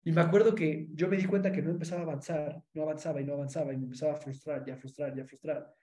Y 0.05 0.13
me 0.13 0.21
acuerdo 0.21 0.55
que 0.55 0.87
yo 0.93 1.09
me 1.09 1.17
di 1.17 1.25
cuenta 1.25 1.51
que 1.51 1.61
no 1.61 1.73
empezaba 1.73 2.03
a 2.03 2.05
avanzar, 2.05 2.63
no 2.73 2.83
avanzaba 2.83 3.21
y 3.21 3.25
no 3.25 3.33
avanzaba 3.33 3.73
y 3.73 3.77
me 3.77 3.87
empezaba 3.87 4.13
a 4.13 4.17
frustrar, 4.17 4.65
ya 4.65 4.77
frustrar, 4.77 5.13
ya 5.13 5.25
frustrar. 5.25 5.75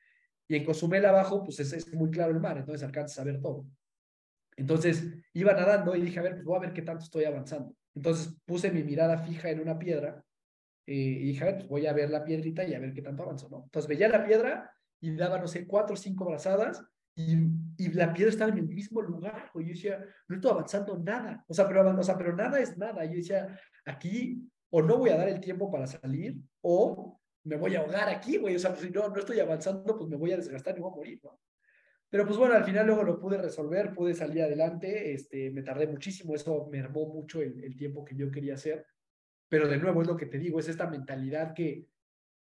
Y 0.47 0.55
en 0.55 0.63
Cozumel 0.63 1.05
abajo, 1.05 1.43
pues 1.43 1.59
es, 1.59 1.73
es 1.73 1.93
muy 1.93 2.09
claro 2.09 2.31
el 2.31 2.39
mar, 2.39 2.57
entonces 2.57 2.81
alcanzas 2.81 3.19
a 3.19 3.25
ver 3.25 3.41
todo. 3.41 3.67
Entonces 4.55 5.03
iba 5.33 5.51
nadando 5.51 5.97
y 5.97 6.01
dije, 6.01 6.19
a 6.19 6.23
ver, 6.23 6.35
pues 6.35 6.45
voy 6.45 6.55
a 6.55 6.61
ver 6.61 6.71
qué 6.71 6.81
tanto 6.81 7.03
estoy 7.03 7.25
avanzando. 7.25 7.75
Entonces 7.93 8.37
puse 8.45 8.71
mi 8.71 8.85
mirada 8.85 9.17
fija 9.17 9.49
en 9.49 9.59
una 9.59 9.77
piedra 9.77 10.23
eh, 10.85 10.93
y 10.95 11.25
dije, 11.25 11.43
a 11.43 11.47
ver, 11.47 11.55
pues 11.57 11.67
voy 11.67 11.87
a 11.87 11.91
ver 11.93 12.09
la 12.09 12.23
piedrita 12.23 12.63
y 12.63 12.73
a 12.73 12.79
ver 12.79 12.93
qué 12.93 13.01
tanto 13.01 13.23
avanzo, 13.23 13.49
¿no? 13.49 13.63
Entonces 13.65 13.89
veía 13.89 14.07
la 14.07 14.25
piedra 14.25 14.71
y 15.01 15.13
daba, 15.13 15.39
no 15.39 15.47
sé, 15.49 15.67
cuatro 15.67 15.95
o 15.95 15.97
cinco 15.97 16.23
brazadas 16.23 16.81
y, 17.15 17.37
y, 17.77 17.91
la 17.93 18.13
piedra 18.13 18.29
estaba 18.29 18.51
en 18.51 18.57
el 18.57 18.67
mismo 18.67 19.01
lugar. 19.01 19.49
Y 19.55 19.63
yo 19.63 19.69
decía, 19.69 20.05
no 20.27 20.35
estoy 20.35 20.51
avanzando 20.51 20.97
nada. 20.97 21.43
O 21.47 21.53
sea, 21.53 21.67
pero, 21.67 21.97
o 21.97 22.03
sea, 22.03 22.17
pero 22.17 22.35
nada 22.35 22.59
es 22.59 22.77
nada. 22.77 23.05
Yo 23.05 23.15
decía, 23.15 23.59
aquí 23.85 24.49
o 24.69 24.81
no 24.81 24.97
voy 24.97 25.11
a 25.11 25.17
dar 25.17 25.29
el 25.29 25.39
tiempo 25.39 25.71
para 25.71 25.87
salir 25.87 26.37
o 26.61 27.19
me 27.45 27.55
voy 27.55 27.75
a 27.75 27.79
ahogar 27.79 28.09
aquí, 28.09 28.37
güey. 28.37 28.55
O 28.55 28.59
sea, 28.59 28.71
pues, 28.71 28.81
si 28.81 28.89
no, 28.89 29.07
no 29.07 29.17
estoy 29.17 29.39
avanzando, 29.39 29.97
pues 29.97 30.09
me 30.09 30.17
voy 30.17 30.33
a 30.33 30.37
desgastar 30.37 30.77
y 30.77 30.81
voy 30.81 30.91
a 30.91 30.95
morir, 30.95 31.19
¿no? 31.23 31.39
Pero 32.09 32.25
pues 32.25 32.37
bueno, 32.37 32.53
al 32.53 32.63
final 32.63 32.85
luego 32.85 33.03
lo 33.03 33.19
pude 33.19 33.37
resolver, 33.37 33.93
pude 33.93 34.13
salir 34.13 34.43
adelante, 34.43 35.13
este, 35.13 35.49
me 35.51 35.63
tardé 35.63 35.87
muchísimo, 35.87 36.35
eso 36.35 36.67
me 36.71 36.79
armó 36.79 37.07
mucho 37.07 37.41
el, 37.41 37.61
el 37.63 37.75
tiempo 37.75 38.05
que 38.05 38.15
yo 38.15 38.31
quería 38.31 38.53
hacer. 38.53 38.85
Pero 39.49 39.67
de 39.67 39.77
nuevo 39.77 40.01
es 40.01 40.07
lo 40.07 40.15
que 40.15 40.27
te 40.27 40.37
digo, 40.37 40.59
es 40.59 40.69
esta 40.69 40.87
mentalidad 40.87 41.53
que 41.53 41.87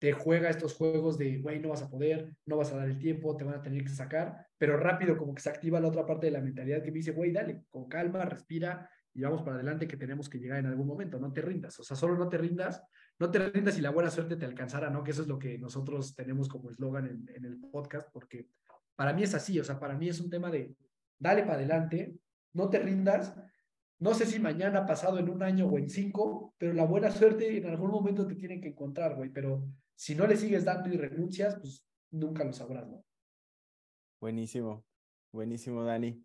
te 0.04 0.12
juega 0.12 0.50
estos 0.50 0.74
juegos 0.74 1.16
de, 1.16 1.38
güey, 1.38 1.60
no 1.60 1.70
vas 1.70 1.80
a 1.80 1.88
poder, 1.88 2.30
no 2.44 2.58
vas 2.58 2.70
a 2.70 2.76
dar 2.76 2.90
el 2.90 2.98
tiempo, 2.98 3.34
te 3.38 3.44
van 3.44 3.54
a 3.54 3.62
tener 3.62 3.82
que 3.82 3.88
sacar, 3.88 4.46
pero 4.58 4.76
rápido 4.76 5.16
como 5.16 5.34
que 5.34 5.40
se 5.40 5.48
activa 5.48 5.80
la 5.80 5.88
otra 5.88 6.04
parte 6.04 6.26
de 6.26 6.32
la 6.32 6.42
mentalidad 6.42 6.82
que 6.82 6.90
me 6.90 6.98
dice, 6.98 7.12
güey, 7.12 7.32
dale, 7.32 7.64
con 7.70 7.88
calma, 7.88 8.22
respira 8.26 8.86
y 9.14 9.22
vamos 9.22 9.40
para 9.40 9.54
adelante 9.54 9.88
que 9.88 9.96
tenemos 9.96 10.28
que 10.28 10.38
llegar 10.38 10.58
en 10.58 10.66
algún 10.66 10.86
momento, 10.86 11.18
no 11.18 11.32
te 11.32 11.40
rindas, 11.40 11.80
o 11.80 11.82
sea, 11.82 11.96
solo 11.96 12.18
no 12.18 12.28
te 12.28 12.36
rindas, 12.36 12.82
no 13.18 13.30
te 13.30 13.48
rindas 13.48 13.78
y 13.78 13.80
la 13.80 13.92
buena 13.92 14.10
suerte 14.10 14.36
te 14.36 14.44
alcanzará, 14.44 14.90
¿no? 14.90 15.02
Que 15.02 15.12
eso 15.12 15.22
es 15.22 15.28
lo 15.28 15.38
que 15.38 15.56
nosotros 15.56 16.14
tenemos 16.14 16.50
como 16.50 16.68
eslogan 16.68 17.06
en, 17.06 17.26
en 17.34 17.46
el 17.46 17.58
podcast, 17.58 18.10
porque 18.12 18.48
para 18.96 19.14
mí 19.14 19.22
es 19.22 19.34
así, 19.34 19.58
o 19.58 19.64
sea, 19.64 19.80
para 19.80 19.96
mí 19.96 20.10
es 20.10 20.20
un 20.20 20.28
tema 20.28 20.50
de, 20.50 20.76
dale 21.18 21.44
para 21.44 21.54
adelante, 21.54 22.14
no 22.52 22.68
te 22.68 22.78
rindas, 22.78 23.34
no 24.00 24.12
sé 24.12 24.26
si 24.26 24.38
mañana, 24.38 24.84
pasado 24.84 25.18
en 25.18 25.30
un 25.30 25.42
año 25.42 25.66
o 25.66 25.78
en 25.78 25.88
cinco, 25.88 26.52
pero 26.58 26.74
la 26.74 26.84
buena 26.84 27.10
suerte 27.10 27.56
en 27.56 27.64
algún 27.64 27.90
momento 27.90 28.26
te 28.26 28.34
tienen 28.34 28.60
que 28.60 28.68
encontrar, 28.68 29.14
güey, 29.14 29.30
pero 29.30 29.64
si 29.96 30.14
no 30.14 30.26
le 30.26 30.36
sigues 30.36 30.64
dando 30.64 30.88
y 30.88 30.96
renuncias, 30.96 31.56
pues 31.56 31.86
nunca 32.10 32.44
lo 32.44 32.52
sabrás, 32.52 32.88
¿no? 32.88 33.04
Buenísimo, 34.20 34.84
buenísimo, 35.32 35.84
Dani. 35.84 36.24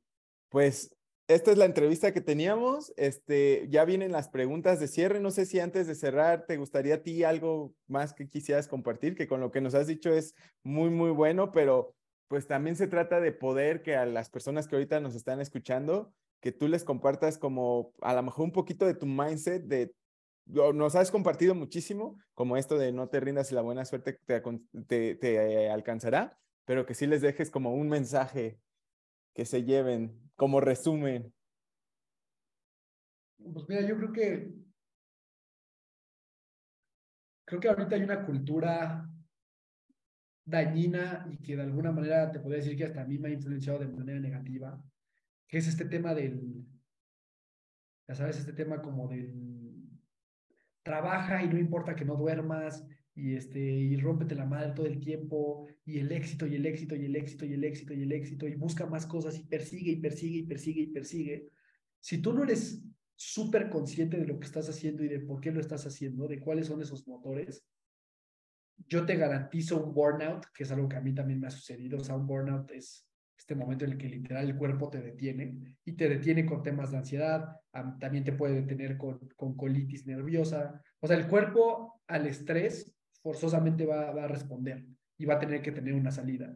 Pues 0.50 0.96
esta 1.28 1.52
es 1.52 1.58
la 1.58 1.66
entrevista 1.66 2.12
que 2.12 2.22
teníamos. 2.22 2.92
Este, 2.98 3.68
ya 3.70 3.86
vienen 3.86 4.12
las 4.12 4.30
preguntas 4.30 4.80
de 4.80 4.88
cierre. 4.88 5.20
No 5.20 5.30
sé 5.30 5.46
si 5.46 5.60
antes 5.60 5.86
de 5.86 5.94
cerrar 5.94 6.48
te 6.48 6.58
gustaría 6.58 6.96
a 6.96 7.04
ti 7.04 7.24
algo 7.24 7.76
más 7.88 8.14
que 8.14 8.28
quisieras 8.28 8.68
compartir, 8.68 9.16
que 9.16 9.28
con 9.28 9.40
lo 9.40 9.52
que 9.52 9.62
nos 9.62 9.76
has 9.76 9.86
dicho 9.86 10.12
es 10.12 10.34
muy, 10.64 10.90
muy 10.90 11.12
bueno, 11.12 11.52
pero 11.52 11.94
pues 12.28 12.48
también 12.48 12.76
se 12.76 12.88
trata 12.88 13.20
de 13.20 13.32
poder 13.32 13.84
que 13.84 13.96
a 13.96 14.06
las 14.06 14.30
personas 14.30 14.68
que 14.68 14.76
ahorita 14.76 15.00
nos 15.00 15.14
están 15.14 15.40
escuchando, 15.40 16.14
que 16.42 16.52
tú 16.52 16.68
les 16.68 16.84
compartas 16.84 17.38
como 17.38 17.94
a 18.02 18.14
lo 18.14 18.24
mejor 18.24 18.46
un 18.46 18.52
poquito 18.52 18.86
de 18.86 18.96
tu 18.96 19.06
mindset, 19.06 19.64
de 19.64 19.94
nos 20.50 20.96
has 20.96 21.12
compartido 21.12 21.56
muchísimo, 21.56 22.18
como 22.34 22.58
esto 22.58 22.78
de 22.78 22.92
no 22.92 23.08
te 23.10 23.20
rindas 23.20 23.52
y 23.52 23.56
la 23.56 23.62
buena 23.62 23.86
suerte 23.86 24.20
te, 24.26 24.42
te, 24.88 25.16
te 25.16 25.70
alcanzará, 25.70 26.38
pero 26.66 26.86
que 26.86 26.94
sí 26.94 27.08
les 27.08 27.22
dejes 27.22 27.52
como 27.52 27.74
un 27.74 27.90
mensaje 27.90 28.60
que 29.34 29.46
se 29.46 29.64
lleven, 29.64 30.32
como 30.36 30.60
resumen. 30.60 31.34
Pues 33.38 33.70
mira, 33.70 33.82
yo 33.82 33.96
creo 33.98 34.12
que 34.12 34.54
creo 37.46 37.60
que 37.60 37.70
ahorita 37.70 37.96
hay 37.96 38.04
una 38.04 38.26
cultura 38.26 39.10
dañina 40.46 41.28
y 41.32 41.38
que 41.38 41.56
de 41.56 41.64
alguna 41.64 41.92
manera 41.92 42.32
te 42.32 42.40
podría 42.40 42.60
decir 42.60 42.78
que 42.78 42.86
hasta 42.86 43.02
a 43.02 43.06
mí 43.06 43.18
me 43.18 43.30
ha 43.30 43.32
influenciado 43.32 43.80
de 43.80 43.88
manera 43.88 44.20
negativa, 44.20 44.80
que 45.48 45.58
es 45.58 45.68
este 45.68 45.86
tema 45.86 46.14
del, 46.14 46.66
ya 48.08 48.16
sabes, 48.16 48.38
este 48.38 48.54
tema 48.54 48.82
como 48.82 49.08
del 49.08 49.69
trabaja 50.90 51.44
y 51.44 51.48
no 51.48 51.60
importa 51.60 51.96
que 51.96 52.04
no 52.04 52.16
duermas 52.16 52.84
y 53.14 53.36
este 53.36 53.60
y 53.60 53.96
rómpete 53.98 54.34
la 54.34 54.46
madre 54.46 54.74
todo 54.74 54.88
el 54.88 55.00
tiempo 55.00 55.68
y 55.86 56.00
el 56.00 56.12
éxito 56.12 56.48
y 56.48 56.56
el 56.56 56.66
éxito 56.66 56.96
y 56.96 57.06
el 57.06 57.16
éxito 57.16 57.46
y 57.46 57.54
el 57.54 57.64
éxito 57.64 57.94
y 57.94 58.02
el 58.02 58.12
éxito 58.12 58.48
y 58.48 58.56
busca 58.56 58.88
más 58.88 59.06
cosas 59.06 59.38
y 59.38 59.44
persigue 59.44 59.92
y 59.92 59.98
persigue 59.98 60.40
y 60.40 60.44
persigue 60.48 60.82
y 60.82 60.88
persigue. 60.88 61.50
Si 62.00 62.24
tú 62.24 62.34
no 62.34 62.44
eres 62.44 62.84
súper 63.16 63.70
consciente 63.70 64.18
de 64.18 64.26
lo 64.26 64.40
que 64.40 64.48
estás 64.48 64.68
haciendo 64.68 65.04
y 65.04 65.10
de 65.10 65.20
por 65.20 65.40
qué 65.42 65.52
lo 65.52 65.60
estás 65.60 65.86
haciendo, 65.86 66.28
de 66.28 66.40
cuáles 66.40 66.66
son 66.66 66.82
esos 66.82 67.08
motores, 67.08 67.64
yo 68.88 69.06
te 69.06 69.16
garantizo 69.16 69.84
un 69.84 69.94
burnout, 69.94 70.48
que 70.56 70.64
es 70.64 70.72
algo 70.72 70.90
que 70.90 70.96
a 70.96 71.02
mí 71.02 71.14
también 71.14 71.40
me 71.40 71.48
ha 71.48 71.52
sucedido. 71.52 72.00
O 72.00 72.04
sea, 72.04 72.16
un 72.16 72.26
burnout 72.26 72.72
es 72.72 73.06
este 73.40 73.56
momento 73.56 73.86
en 73.86 73.92
el 73.92 73.98
que 73.98 74.08
literal 74.08 74.46
el 74.46 74.56
cuerpo 74.56 74.90
te 74.90 75.02
detiene 75.02 75.78
y 75.84 75.94
te 75.94 76.08
detiene 76.08 76.46
con 76.46 76.62
temas 76.62 76.92
de 76.92 76.98
ansiedad, 76.98 77.56
también 78.00 78.24
te 78.24 78.34
puede 78.34 78.62
detener 78.62 78.98
con, 78.98 79.18
con 79.36 79.56
colitis 79.56 80.06
nerviosa. 80.06 80.82
O 81.00 81.08
sea, 81.08 81.18
el 81.18 81.28
cuerpo 81.28 82.02
al 82.08 82.28
estrés 82.28 82.94
forzosamente 83.22 83.86
va, 83.86 84.12
va 84.12 84.26
a 84.26 84.28
responder 84.28 84.86
y 85.18 85.26
va 85.26 85.36
a 85.36 85.40
tener 85.40 85.62
que 85.62 85.72
tener 85.72 85.94
una 85.94 86.12
salida. 86.12 86.56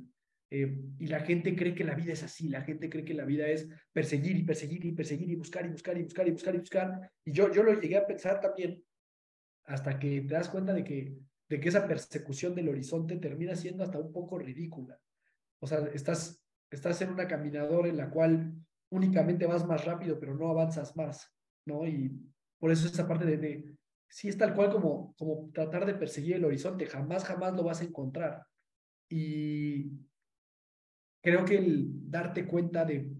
Eh, 0.52 0.78
y 1.00 1.08
la 1.08 1.22
gente 1.22 1.56
cree 1.56 1.74
que 1.74 1.84
la 1.84 1.96
vida 1.96 2.14
es 2.14 2.24
así, 2.24 2.48
la 2.48 2.62
gente 2.62 2.90
cree 2.90 3.04
que 3.04 3.16
la 3.16 3.26
vida 3.26 3.48
es 3.48 3.68
perseguir 3.92 4.38
y 4.38 4.44
perseguir 4.44 4.86
y 4.86 4.92
perseguir 4.92 5.30
y 5.32 5.36
buscar 5.36 5.66
y 5.66 5.70
buscar 5.70 5.98
y 5.98 6.04
buscar 6.04 6.28
y 6.28 6.32
buscar 6.32 6.56
y 6.56 6.60
buscar. 6.60 7.12
Y 7.26 7.32
yo, 7.32 7.52
yo 7.52 7.64
lo 7.64 7.80
llegué 7.80 7.98
a 7.98 8.06
pensar 8.06 8.40
también 8.40 8.84
hasta 9.66 9.98
que 9.98 10.22
te 10.22 10.34
das 10.34 10.50
cuenta 10.50 10.74
de 10.74 10.84
que 10.84 11.18
de 11.50 11.60
que 11.60 11.70
esa 11.70 11.88
persecución 11.88 12.56
del 12.56 12.70
horizonte 12.70 13.18
termina 13.18 13.56
siendo 13.56 13.84
hasta 13.84 14.00
un 14.00 14.12
poco 14.12 14.40
ridícula. 14.40 15.00
O 15.60 15.68
sea, 15.68 15.80
estás, 15.94 16.43
estás 16.76 17.02
en 17.02 17.12
una 17.12 17.28
caminadora 17.28 17.88
en 17.88 17.98
la 17.98 18.10
cual 18.10 18.54
únicamente 18.90 19.46
vas 19.46 19.66
más 19.66 19.86
rápido, 19.86 20.20
pero 20.20 20.36
no 20.36 20.50
avanzas 20.50 20.96
más, 20.96 21.32
¿no? 21.66 21.88
Y 21.88 22.12
por 22.60 22.72
eso 22.72 22.88
esa 22.88 23.08
parte 23.08 23.26
de, 23.26 23.38
de 23.38 23.76
sí 24.10 24.30
es 24.30 24.38
tal 24.38 24.54
cual 24.54 24.72
como, 24.72 25.16
como 25.18 25.50
tratar 25.52 25.86
de 25.86 25.96
perseguir 25.96 26.36
el 26.36 26.46
horizonte, 26.46 26.86
jamás, 26.86 27.26
jamás 27.26 27.54
lo 27.54 27.64
vas 27.64 27.82
a 27.82 27.86
encontrar. 27.86 28.46
Y 29.10 29.92
creo 31.22 31.46
que 31.46 31.58
el 31.58 31.88
darte 32.10 32.46
cuenta 32.46 32.86
de 32.86 33.12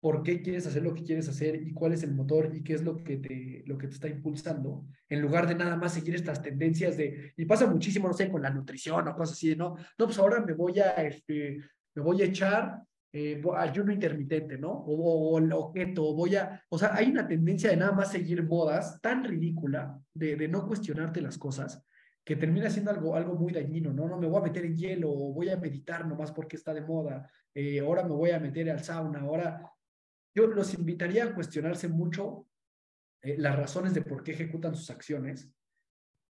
por 0.00 0.22
qué 0.22 0.40
quieres 0.40 0.66
hacer 0.66 0.84
lo 0.84 0.94
que 0.94 1.02
quieres 1.02 1.28
hacer 1.28 1.56
y 1.56 1.72
cuál 1.72 1.92
es 1.92 2.04
el 2.04 2.14
motor 2.14 2.54
y 2.54 2.62
qué 2.62 2.74
es 2.74 2.82
lo 2.82 2.96
que 2.96 3.16
te, 3.16 3.64
lo 3.66 3.76
que 3.76 3.88
te 3.88 3.94
está 3.94 4.08
impulsando, 4.08 4.86
en 5.08 5.20
lugar 5.20 5.48
de 5.48 5.56
nada 5.56 5.74
más 5.74 5.94
seguir 5.94 6.14
estas 6.14 6.40
tendencias 6.40 6.96
de, 6.96 7.32
y 7.36 7.44
pasa 7.44 7.66
muchísimo, 7.66 8.06
no 8.06 8.14
sé, 8.14 8.30
con 8.30 8.42
la 8.42 8.50
nutrición 8.50 9.08
o 9.08 9.16
cosas 9.16 9.36
así, 9.36 9.56
no, 9.56 9.74
no, 9.98 10.04
pues 10.04 10.18
ahora 10.18 10.40
me 10.40 10.52
voy 10.52 10.78
a, 10.78 10.90
este, 10.92 11.58
me 11.94 12.02
voy 12.02 12.22
a 12.22 12.26
echar 12.26 12.82
eh, 13.18 13.40
ayuno 13.56 13.92
intermitente, 13.92 14.58
¿no? 14.58 14.70
O, 14.70 15.38
o, 15.38 15.40
o 15.40 16.14
voy 16.14 16.36
a, 16.36 16.62
o 16.68 16.78
sea, 16.78 16.94
hay 16.94 17.10
una 17.10 17.26
tendencia 17.26 17.70
de 17.70 17.76
nada 17.78 17.92
más 17.92 18.12
seguir 18.12 18.42
modas 18.42 19.00
tan 19.00 19.24
ridícula 19.24 19.98
de, 20.12 20.46
no 20.48 20.66
cuestionarte 20.66 21.22
las 21.22 21.38
cosas 21.38 21.82
que 22.22 22.36
termina 22.36 22.68
siendo 22.68 22.90
algo, 22.90 23.16
algo 23.16 23.34
muy 23.34 23.54
dañino, 23.54 23.90
¿no? 23.90 24.06
No 24.06 24.18
me 24.18 24.26
voy 24.26 24.40
a 24.40 24.44
meter 24.44 24.66
en 24.66 24.76
hielo, 24.76 25.10
o 25.10 25.32
voy 25.32 25.48
a 25.48 25.56
meditar 25.56 26.06
nomás 26.06 26.30
porque 26.30 26.56
está 26.56 26.74
de 26.74 26.82
moda, 26.82 27.26
eh, 27.54 27.80
ahora 27.80 28.02
me 28.02 28.10
voy 28.10 28.32
a 28.32 28.38
meter 28.38 28.68
al 28.68 28.84
sauna, 28.84 29.20
ahora 29.20 29.62
yo 30.34 30.46
los 30.48 30.74
invitaría 30.74 31.24
a 31.24 31.34
cuestionarse 31.34 31.88
mucho 31.88 32.46
eh, 33.22 33.36
las 33.38 33.56
razones 33.56 33.94
de 33.94 34.02
por 34.02 34.24
qué 34.24 34.32
ejecutan 34.32 34.74
sus 34.74 34.90
acciones 34.90 35.50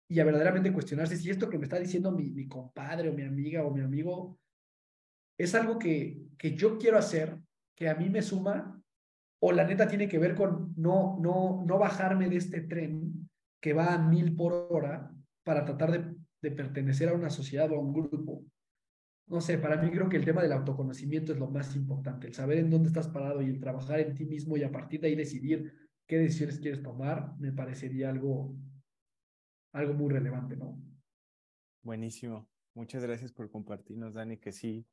y 0.06 0.20
a 0.20 0.24
verdaderamente 0.24 0.70
cuestionarse 0.70 1.16
si 1.16 1.30
esto 1.30 1.48
que 1.48 1.56
me 1.56 1.64
está 1.64 1.78
diciendo 1.78 2.12
mi 2.12 2.46
compadre 2.46 3.08
o 3.08 3.14
mi 3.14 3.22
amiga 3.22 3.64
o 3.64 3.70
mi 3.70 3.80
amigo 3.80 4.38
es 5.38 5.54
algo 5.54 5.78
que, 5.78 6.20
que 6.38 6.54
yo 6.54 6.78
quiero 6.78 6.98
hacer, 6.98 7.38
que 7.76 7.88
a 7.88 7.94
mí 7.94 8.08
me 8.08 8.22
suma, 8.22 8.80
o 9.40 9.52
la 9.52 9.64
neta 9.64 9.86
tiene 9.86 10.08
que 10.08 10.18
ver 10.18 10.34
con 10.34 10.74
no, 10.76 11.18
no, 11.20 11.64
no 11.66 11.78
bajarme 11.78 12.28
de 12.28 12.36
este 12.36 12.62
tren 12.62 13.28
que 13.60 13.72
va 13.72 13.94
a 13.94 13.98
mil 13.98 14.34
por 14.36 14.68
hora 14.70 15.10
para 15.42 15.64
tratar 15.64 15.90
de, 15.92 16.14
de 16.42 16.50
pertenecer 16.50 17.08
a 17.08 17.14
una 17.14 17.30
sociedad 17.30 17.70
o 17.72 17.76
a 17.76 17.80
un 17.80 17.92
grupo 17.92 18.44
no 19.26 19.40
sé, 19.40 19.58
para 19.58 19.80
mí 19.80 19.90
creo 19.90 20.08
que 20.08 20.16
el 20.16 20.24
tema 20.24 20.42
del 20.42 20.52
autoconocimiento 20.52 21.32
es 21.32 21.38
lo 21.38 21.48
más 21.48 21.74
importante, 21.76 22.26
el 22.26 22.34
saber 22.34 22.58
en 22.58 22.70
dónde 22.70 22.88
estás 22.88 23.08
parado 23.08 23.40
y 23.40 23.46
el 23.46 23.60
trabajar 23.60 24.00
en 24.00 24.14
ti 24.14 24.26
mismo 24.26 24.56
y 24.56 24.62
a 24.62 24.70
partir 24.70 25.00
de 25.00 25.08
ahí 25.08 25.14
decidir 25.14 25.72
qué 26.06 26.18
decisiones 26.18 26.58
quieres 26.58 26.82
tomar, 26.82 27.34
me 27.38 27.52
parecería 27.52 28.10
algo, 28.10 28.54
algo 29.72 29.94
muy 29.94 30.12
relevante, 30.12 30.56
¿no? 30.56 30.78
Buenísimo. 31.82 32.48
Muchas 32.74 33.02
gracias 33.02 33.32
por 33.32 33.50
compartirnos, 33.50 34.14
Dani, 34.14 34.36
que 34.36 34.52
sí, 34.52 34.86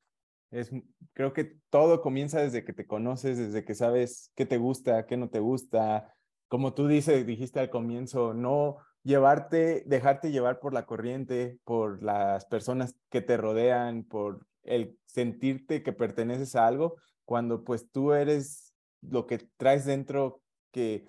es, 0.52 0.70
creo 1.14 1.34
que 1.34 1.56
todo 1.70 2.02
comienza 2.02 2.42
desde 2.42 2.64
que 2.64 2.74
te 2.74 2.86
conoces, 2.86 3.38
desde 3.38 3.64
que 3.64 3.74
sabes 3.74 4.32
qué 4.36 4.46
te 4.46 4.58
gusta, 4.58 5.06
qué 5.06 5.18
no 5.18 5.30
te 5.30 5.40
gusta, 5.40 6.14
como 6.48 6.74
tú 6.74 6.88
dices, 6.88 7.26
dijiste 7.26 7.62
al 7.62 7.70
comienzo, 7.70 8.34
no 8.34 8.78
llevarte, 9.04 9.84
dejarte 9.88 10.32
llevar 10.32 10.60
por 10.60 10.74
la 10.74 10.86
corriente, 10.86 11.58
por 11.64 12.04
las 12.04 12.46
personas 12.46 12.94
que 13.10 13.22
te 13.22 13.38
rodean, 13.38 14.04
por 14.04 14.46
el 14.64 14.98
sentirte 15.06 15.82
que 15.82 15.94
perteneces 15.94 16.56
a 16.56 16.68
algo, 16.68 16.98
cuando 17.24 17.64
pues 17.64 17.90
tú 17.90 18.12
eres 18.12 18.74
lo 19.02 19.28
que 19.28 19.40
traes 19.56 19.86
dentro, 19.86 20.42
que 20.72 21.08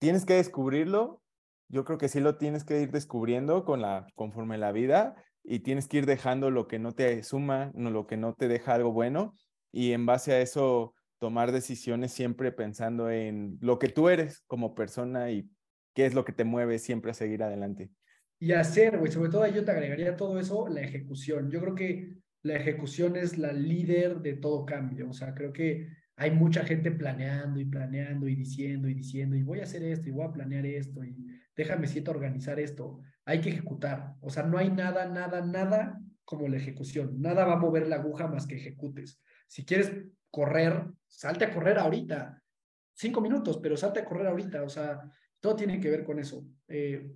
tienes 0.00 0.26
que 0.26 0.34
descubrirlo, 0.34 1.22
yo 1.68 1.84
creo 1.84 1.96
que 1.96 2.08
sí 2.08 2.18
lo 2.18 2.36
tienes 2.36 2.64
que 2.64 2.80
ir 2.80 2.90
descubriendo 2.90 3.64
con 3.64 3.80
la, 3.80 4.06
conforme 4.16 4.58
la 4.58 4.72
vida 4.72 5.14
y 5.44 5.60
tienes 5.60 5.86
que 5.86 5.98
ir 5.98 6.06
dejando 6.06 6.50
lo 6.50 6.66
que 6.66 6.78
no 6.78 6.92
te 6.92 7.22
suma, 7.22 7.70
lo 7.74 8.06
que 8.06 8.16
no 8.16 8.34
te 8.34 8.48
deja 8.48 8.74
algo 8.74 8.92
bueno 8.92 9.36
y 9.70 9.92
en 9.92 10.06
base 10.06 10.32
a 10.32 10.40
eso 10.40 10.94
tomar 11.18 11.52
decisiones 11.52 12.12
siempre 12.12 12.52
pensando 12.52 13.10
en 13.10 13.58
lo 13.60 13.78
que 13.78 13.88
tú 13.88 14.08
eres 14.08 14.42
como 14.46 14.74
persona 14.74 15.30
y 15.30 15.48
qué 15.94 16.06
es 16.06 16.14
lo 16.14 16.24
que 16.24 16.32
te 16.32 16.44
mueve 16.44 16.78
siempre 16.78 17.10
a 17.10 17.14
seguir 17.14 17.42
adelante. 17.42 17.90
Y 18.38 18.52
hacer, 18.52 18.98
güey, 18.98 19.10
sobre 19.10 19.30
todo 19.30 19.46
yo 19.46 19.64
te 19.64 19.70
agregaría 19.70 20.16
todo 20.16 20.38
eso, 20.38 20.68
la 20.68 20.82
ejecución. 20.82 21.50
Yo 21.50 21.60
creo 21.60 21.74
que 21.74 22.14
la 22.42 22.56
ejecución 22.56 23.16
es 23.16 23.38
la 23.38 23.52
líder 23.52 24.20
de 24.20 24.34
todo 24.34 24.66
cambio. 24.66 25.08
O 25.08 25.12
sea, 25.12 25.34
creo 25.34 25.52
que 25.52 25.88
hay 26.16 26.30
mucha 26.30 26.64
gente 26.64 26.90
planeando 26.90 27.58
y 27.58 27.64
planeando 27.64 28.28
y 28.28 28.36
diciendo 28.36 28.88
y 28.88 28.94
diciendo, 28.94 29.34
y 29.36 29.42
voy 29.42 29.60
a 29.60 29.64
hacer 29.64 29.82
esto 29.82 30.08
y 30.08 30.12
voy 30.12 30.26
a 30.26 30.32
planear 30.32 30.66
esto 30.66 31.02
y 31.04 31.16
déjame 31.56 31.86
siento 31.86 32.10
organizar 32.10 32.60
esto. 32.60 33.00
Hay 33.24 33.40
que 33.40 33.50
ejecutar. 33.50 34.14
O 34.20 34.30
sea, 34.30 34.42
no 34.42 34.58
hay 34.58 34.70
nada, 34.70 35.06
nada, 35.06 35.40
nada 35.40 36.00
como 36.24 36.48
la 36.48 36.56
ejecución. 36.56 37.20
Nada 37.20 37.44
va 37.44 37.54
a 37.54 37.58
mover 37.58 37.88
la 37.88 37.96
aguja 37.96 38.26
más 38.26 38.46
que 38.46 38.56
ejecutes. 38.56 39.20
Si 39.46 39.64
quieres 39.64 39.92
correr, 40.30 40.86
salte 41.06 41.44
a 41.44 41.52
correr 41.52 41.78
ahorita. 41.78 42.42
Cinco 42.92 43.20
minutos, 43.20 43.58
pero 43.62 43.76
salte 43.76 44.00
a 44.00 44.04
correr 44.04 44.26
ahorita. 44.26 44.62
O 44.62 44.68
sea, 44.68 45.00
todo 45.40 45.56
tiene 45.56 45.80
que 45.80 45.90
ver 45.90 46.04
con 46.04 46.18
eso. 46.18 46.46
Eh, 46.68 47.10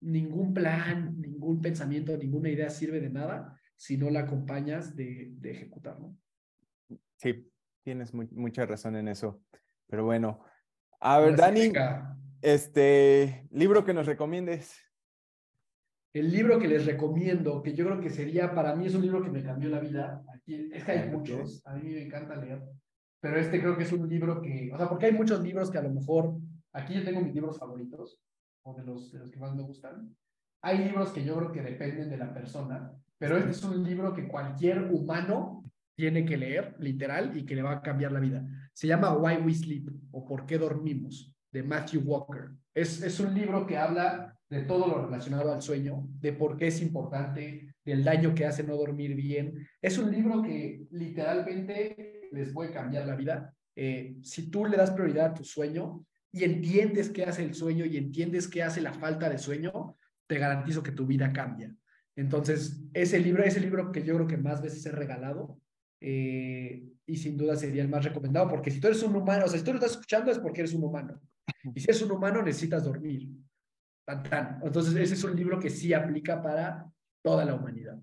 ningún 0.00 0.54
plan, 0.54 1.20
ningún 1.20 1.60
pensamiento, 1.60 2.16
ninguna 2.16 2.50
idea 2.50 2.70
sirve 2.70 3.00
de 3.00 3.10
nada 3.10 3.58
si 3.76 3.96
no 3.96 4.10
la 4.10 4.20
acompañas 4.20 4.96
de, 4.96 5.28
de 5.32 5.50
ejecutarlo. 5.52 6.14
Sí, 7.16 7.50
tienes 7.84 8.12
mucha 8.14 8.66
razón 8.66 8.96
en 8.96 9.08
eso. 9.08 9.42
Pero 9.88 10.04
bueno, 10.04 10.44
a 11.00 11.20
ver, 11.20 11.36
Dani, 11.36 11.72
este 12.42 13.46
libro 13.50 13.84
que 13.84 13.94
nos 13.94 14.06
recomiendes. 14.06 14.76
El 16.12 16.32
libro 16.32 16.58
que 16.58 16.68
les 16.68 16.86
recomiendo, 16.86 17.62
que 17.62 17.74
yo 17.74 17.84
creo 17.84 18.00
que 18.00 18.10
sería, 18.10 18.54
para 18.54 18.74
mí 18.74 18.86
es 18.86 18.94
un 18.94 19.02
libro 19.02 19.22
que 19.22 19.30
me 19.30 19.42
cambió 19.42 19.68
la 19.68 19.80
vida. 19.80 20.22
Aquí, 20.34 20.70
es 20.72 20.84
que 20.84 20.92
hay 20.92 21.10
muchos, 21.10 21.62
a 21.66 21.74
mí 21.74 21.90
me 21.90 22.02
encanta 22.02 22.36
leer, 22.36 22.62
pero 23.20 23.38
este 23.38 23.60
creo 23.60 23.76
que 23.76 23.82
es 23.82 23.92
un 23.92 24.08
libro 24.08 24.40
que, 24.40 24.70
o 24.72 24.76
sea, 24.76 24.88
porque 24.88 25.06
hay 25.06 25.12
muchos 25.12 25.42
libros 25.42 25.70
que 25.70 25.78
a 25.78 25.82
lo 25.82 25.90
mejor, 25.90 26.36
aquí 26.72 26.94
yo 26.94 27.04
tengo 27.04 27.20
mis 27.20 27.34
libros 27.34 27.58
favoritos, 27.58 28.18
o 28.62 28.74
de 28.74 28.84
los, 28.84 29.12
de 29.12 29.18
los 29.18 29.30
que 29.30 29.38
más 29.38 29.54
me 29.54 29.62
gustan. 29.62 30.14
Hay 30.62 30.78
libros 30.78 31.12
que 31.12 31.24
yo 31.24 31.36
creo 31.36 31.52
que 31.52 31.62
dependen 31.62 32.10
de 32.10 32.16
la 32.16 32.32
persona, 32.32 32.92
pero 33.18 33.36
este 33.36 33.50
es 33.50 33.64
un 33.64 33.82
libro 33.84 34.12
que 34.14 34.28
cualquier 34.28 34.90
humano 34.92 35.64
tiene 35.94 36.24
que 36.24 36.36
leer, 36.36 36.76
literal, 36.78 37.36
y 37.36 37.44
que 37.44 37.56
le 37.56 37.62
va 37.62 37.72
a 37.72 37.82
cambiar 37.82 38.12
la 38.12 38.20
vida. 38.20 38.46
Se 38.72 38.86
llama 38.86 39.16
Why 39.16 39.38
We 39.44 39.54
Sleep 39.54 39.90
o 40.12 40.24
¿Por 40.24 40.46
qué 40.46 40.56
dormimos? 40.56 41.34
De 41.50 41.62
Matthew 41.62 42.02
Walker. 42.02 42.50
Es, 42.74 43.02
es 43.02 43.18
un 43.20 43.34
libro 43.34 43.66
que 43.66 43.76
habla 43.76 44.38
de 44.48 44.62
todo 44.62 44.86
lo 44.86 45.04
relacionado 45.04 45.52
al 45.52 45.62
sueño, 45.62 46.06
de 46.20 46.32
por 46.32 46.56
qué 46.56 46.68
es 46.68 46.80
importante, 46.80 47.74
del 47.84 48.04
daño 48.04 48.34
que 48.34 48.46
hace 48.46 48.62
no 48.62 48.76
dormir 48.76 49.14
bien. 49.14 49.66
Es 49.80 49.98
un 49.98 50.10
libro 50.10 50.42
que 50.42 50.86
literalmente 50.90 52.28
les 52.32 52.52
puede 52.52 52.70
cambiar 52.70 53.06
la 53.06 53.16
vida. 53.16 53.54
Eh, 53.76 54.16
si 54.22 54.50
tú 54.50 54.66
le 54.66 54.76
das 54.76 54.90
prioridad 54.90 55.26
a 55.26 55.34
tu 55.34 55.44
sueño 55.44 56.04
y 56.32 56.44
entiendes 56.44 57.10
qué 57.10 57.24
hace 57.24 57.42
el 57.42 57.54
sueño 57.54 57.84
y 57.84 57.96
entiendes 57.96 58.48
qué 58.48 58.62
hace 58.62 58.80
la 58.80 58.92
falta 58.92 59.28
de 59.28 59.38
sueño, 59.38 59.96
te 60.26 60.38
garantizo 60.38 60.82
que 60.82 60.92
tu 60.92 61.06
vida 61.06 61.32
cambia. 61.32 61.74
Entonces, 62.16 62.82
ese 62.92 63.20
libro, 63.20 63.44
ese 63.44 63.60
libro 63.60 63.92
que 63.92 64.02
yo 64.02 64.14
creo 64.16 64.26
que 64.26 64.36
más 64.36 64.60
veces 64.60 64.84
he 64.84 64.92
regalado 64.92 65.60
eh, 66.00 66.84
y 67.06 67.16
sin 67.16 67.36
duda 67.36 67.56
sería 67.56 67.82
el 67.82 67.88
más 67.88 68.04
recomendado, 68.04 68.48
porque 68.48 68.70
si 68.70 68.80
tú 68.80 68.88
eres 68.88 69.02
un 69.02 69.14
humano, 69.16 69.44
o 69.46 69.48
sea, 69.48 69.58
si 69.58 69.64
tú 69.64 69.72
lo 69.72 69.78
estás 69.78 69.92
escuchando 69.92 70.30
es 70.30 70.38
porque 70.38 70.60
eres 70.60 70.74
un 70.74 70.84
humano. 70.84 71.20
Y 71.74 71.80
si 71.80 71.90
eres 71.90 72.02
un 72.02 72.12
humano, 72.12 72.42
necesitas 72.42 72.84
dormir. 72.84 73.28
Entonces, 74.62 74.94
ese 74.94 75.14
es 75.14 75.24
un 75.24 75.36
libro 75.36 75.58
que 75.58 75.70
sí 75.70 75.92
aplica 75.92 76.42
para 76.42 76.90
toda 77.22 77.44
la 77.44 77.54
humanidad. 77.54 77.98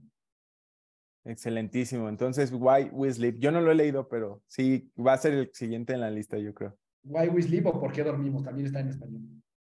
Excelentísimo. 1.24 2.08
Entonces, 2.08 2.52
Why 2.54 2.90
We 2.92 3.12
Sleep. 3.12 3.40
Yo 3.40 3.52
no 3.52 3.62
lo 3.62 3.72
he 3.72 3.76
leído, 3.76 4.08
pero 4.08 4.44
sí 4.48 4.92
va 4.96 5.14
a 5.14 5.18
ser 5.18 5.34
el 5.34 5.52
siguiente 5.54 5.94
en 5.94 6.02
la 6.02 6.12
lista, 6.12 6.38
yo 6.38 6.54
creo. 6.54 6.78
Why 7.04 7.30
We 7.30 7.42
Sleep 7.42 7.66
o 7.66 7.80
Por 7.80 7.92
qué 7.92 8.04
dormimos. 8.04 8.44
También 8.44 8.68
está 8.68 8.80
en 8.80 8.90
español. 8.90 9.22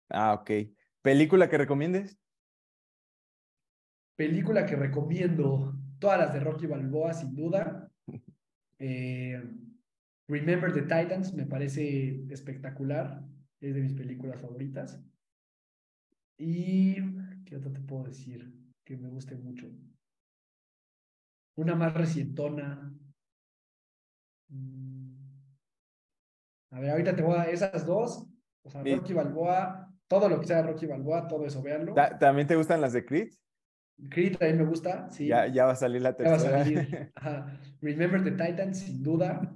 Ah, 0.09 0.33
ok. 0.33 0.51
¿Película 1.01 1.49
que 1.49 1.57
recomiendes? 1.57 2.17
Película 4.17 4.65
que 4.65 4.75
recomiendo, 4.75 5.73
todas 5.99 6.19
las 6.19 6.33
de 6.33 6.39
Rocky 6.39 6.67
Balboa, 6.67 7.13
sin 7.13 7.35
duda. 7.35 7.89
Eh, 8.77 9.41
Remember 10.27 10.73
the 10.73 10.81
Titans 10.81 11.33
me 11.33 11.45
parece 11.45 12.25
espectacular, 12.29 13.23
es 13.61 13.73
de 13.73 13.81
mis 13.81 13.93
películas 13.93 14.41
favoritas. 14.41 15.01
Y, 16.37 16.95
¿qué 17.45 17.55
otra 17.55 17.71
te 17.71 17.79
puedo 17.81 18.03
decir? 18.03 18.53
Que 18.83 18.97
me 18.97 19.09
guste 19.09 19.35
mucho. 19.35 19.71
Una 21.57 21.75
más 21.75 21.93
recientona. 21.93 22.93
Mm. 24.49 25.15
A 26.71 26.79
ver, 26.79 26.89
ahorita 26.91 27.15
te 27.15 27.21
voy 27.21 27.37
a 27.37 27.45
esas 27.45 27.85
dos. 27.85 28.27
O 28.63 28.69
sea, 28.69 28.83
Rocky 28.83 29.13
Balboa, 29.13 29.93
todo 30.07 30.27
lo 30.27 30.39
que 30.39 30.47
sea 30.47 30.61
Rocky 30.61 30.85
Balboa, 30.85 31.27
todo 31.27 31.45
eso, 31.45 31.61
véanlo. 31.61 31.93
¿También 32.19 32.47
te 32.47 32.55
gustan 32.55 32.81
las 32.81 32.93
de 32.93 33.05
Creed? 33.05 33.29
Creed 34.09 34.37
también 34.37 34.57
me 34.57 34.65
gusta, 34.65 35.09
sí. 35.09 35.27
Ya, 35.27 35.47
ya 35.47 35.65
va 35.65 35.71
a 35.71 35.75
salir 35.75 36.01
la 36.01 36.15
tercera. 36.15 36.37
Ya 36.37 36.51
va 36.51 36.61
a 36.61 36.63
salir. 36.63 37.11
Remember 37.81 38.23
the 38.23 38.31
Titans, 38.31 38.79
sin 38.79 39.01
duda. 39.01 39.55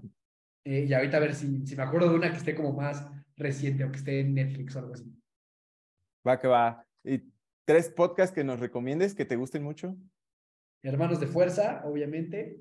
Eh, 0.64 0.86
y 0.88 0.94
ahorita 0.94 1.18
a 1.18 1.20
ver 1.20 1.36
si, 1.36 1.66
si 1.66 1.76
me 1.76 1.84
acuerdo 1.84 2.10
de 2.10 2.16
una 2.16 2.32
que 2.32 2.38
esté 2.38 2.56
como 2.56 2.72
más 2.72 3.06
reciente 3.40 3.84
o 3.84 3.92
que 3.92 3.98
esté 3.98 4.20
en 4.20 4.36
Netflix 4.36 4.76
o 4.76 4.80
algo 4.80 4.94
así. 4.94 5.12
Va 6.28 6.40
que 6.40 6.48
va. 6.48 6.86
¿Y 7.04 7.24
tres 7.66 7.90
podcasts 7.90 8.36
que 8.36 8.44
nos 8.44 8.60
recomiendes 8.60 9.16
que 9.16 9.26
te 9.26 9.36
gusten 9.36 9.64
mucho? 9.64 9.96
Hermanos 10.84 11.20
de 11.20 11.28
Fuerza, 11.28 11.82
obviamente. 11.86 12.60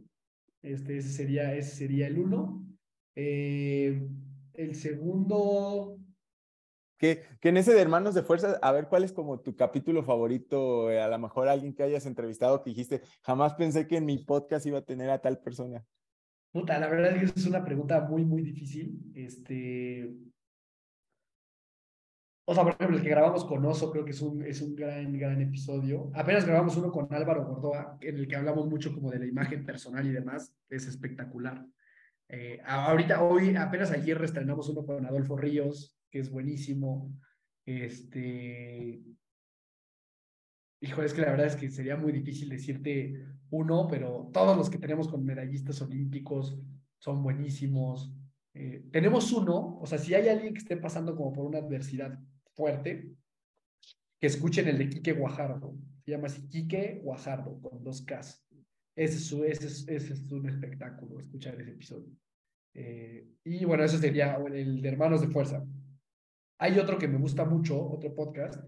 Este, 0.63 0.97
ese, 0.97 1.11
sería, 1.11 1.55
ese 1.55 1.77
sería 1.77 2.07
el 2.07 2.19
uno. 2.19 2.65
Eh, 3.15 4.09
el 4.55 4.75
segundo, 4.75 5.99
que, 6.99 7.23
que, 7.41 7.51
en 7.51 7.57
ese 7.57 7.73
de 7.73 7.81
Hermanos 7.81 8.15
de 8.15 8.23
Fuerza, 8.23 8.59
a 8.61 8.73
ver 8.73 8.89
cuál 8.89 9.05
es 9.05 9.13
como 9.13 9.39
tu 9.41 9.55
capítulo 9.55 10.03
favorito, 10.03 10.91
eh, 10.91 11.01
a 11.01 11.07
lo 11.07 11.19
mejor 11.19 11.49
alguien 11.49 11.73
que 11.73 11.85
hayas 11.85 12.07
entrevistado 12.07 12.61
que 12.63 12.71
dijiste, 12.71 13.03
jamás 13.23 13.55
pensé 13.55 13.87
que 13.87 13.97
en 13.97 14.05
mi 14.05 14.19
podcast 14.19 14.67
iba 14.67 14.79
a 14.79 14.85
tener 14.85 15.09
a 15.11 15.21
tal 15.21 15.39
persona. 15.39 15.85
Puta, 16.51 16.79
la 16.81 16.89
verdad 16.89 17.17
es 17.17 17.33
que 17.33 17.41
es 17.41 17.47
una 17.47 17.65
pregunta 17.65 18.01
muy, 18.01 18.25
muy 18.25 18.43
difícil. 18.43 18.99
Este. 19.15 20.13
O 22.51 22.55
sea, 22.55 22.65
por 22.65 22.73
ejemplo, 22.73 22.97
el 22.97 23.03
que 23.03 23.11
grabamos 23.11 23.45
con 23.45 23.63
Oso 23.67 23.93
creo 23.93 24.07
que 24.07 24.13
es 24.13 24.23
un, 24.23 24.43
es 24.43 24.63
un 24.63 24.75
gran, 24.75 25.13
gran 25.19 25.39
episodio. 25.39 26.11
Apenas 26.15 26.47
grabamos 26.47 26.79
uno 26.79 26.91
con 26.91 27.07
Álvaro 27.13 27.45
Gordoa, 27.45 27.99
en 28.01 28.17
el 28.17 28.27
que 28.27 28.37
hablamos 28.37 28.67
mucho 28.71 28.95
como 28.95 29.11
de 29.11 29.19
la 29.19 29.27
imagen 29.27 29.67
personal 29.67 30.07
y 30.07 30.13
demás. 30.13 30.57
Es 30.71 30.87
espectacular. 30.87 31.63
Eh, 32.27 32.59
ahorita, 32.65 33.23
hoy, 33.23 33.55
apenas 33.55 33.91
ayer 33.91 34.25
estrenamos 34.25 34.67
uno 34.71 34.87
con 34.87 35.05
Adolfo 35.05 35.37
Ríos, 35.37 35.95
que 36.11 36.21
es 36.21 36.31
buenísimo. 36.31 37.13
Este. 37.67 39.03
Híjole, 40.81 41.07
es 41.07 41.13
que 41.13 41.21
la 41.21 41.33
verdad 41.33 41.49
es 41.49 41.57
que 41.57 41.71
sería 41.71 41.99
muy 41.99 42.13
difícil 42.13 42.49
decirte 42.49 43.27
uno, 43.51 43.87
pero 43.91 44.31
todos 44.33 44.57
los 44.57 44.71
que 44.71 44.79
tenemos 44.79 45.09
con 45.09 45.23
medallistas 45.23 45.83
olímpicos 45.83 46.59
son 46.99 47.23
buenísimos. 47.23 48.11
Eh, 48.55 48.87
tenemos 48.91 49.31
uno, 49.35 49.79
o 49.83 49.87
sea, 49.87 49.99
si 49.99 50.15
hay 50.15 50.31
alguien 50.31 50.55
que 50.55 50.61
esté 50.61 50.79
pasando 50.79 51.15
como 51.15 51.31
por 51.35 51.45
una 51.45 51.59
adversidad 51.59 52.19
fuerte, 52.59 53.09
que 54.21 54.27
escuchen 54.27 54.67
el 54.67 54.79
de 54.79 54.89
Quique 54.91 55.13
Guajardo. 55.13 55.77
Se 56.05 56.11
llama 56.11 56.27
así 56.27 56.49
Quique 56.49 57.01
Guajardo, 57.05 57.61
con 57.63 57.85
dos 57.85 58.05
Ks. 58.05 58.45
Ese 58.97 59.17
es, 59.17 59.33
ese 59.33 59.67
es, 59.67 59.89
ese 59.89 60.13
es 60.15 60.33
un 60.33 60.49
espectáculo, 60.49 61.21
escuchar 61.21 61.61
ese 61.61 61.71
episodio. 61.71 62.11
Eh, 62.75 63.29
y 63.45 63.65
bueno, 63.65 63.85
eso 63.85 63.97
sería 63.97 64.37
el 64.53 64.83
de 64.83 64.89
Hermanos 64.89 65.21
de 65.21 65.29
Fuerza. 65.29 65.65
Hay 66.59 66.81
otro 66.81 66.99
que 66.99 67.07
me 67.07 67.19
gusta 67.19 67.45
mucho, 67.45 67.81
otro 67.81 68.13
podcast, 68.13 68.61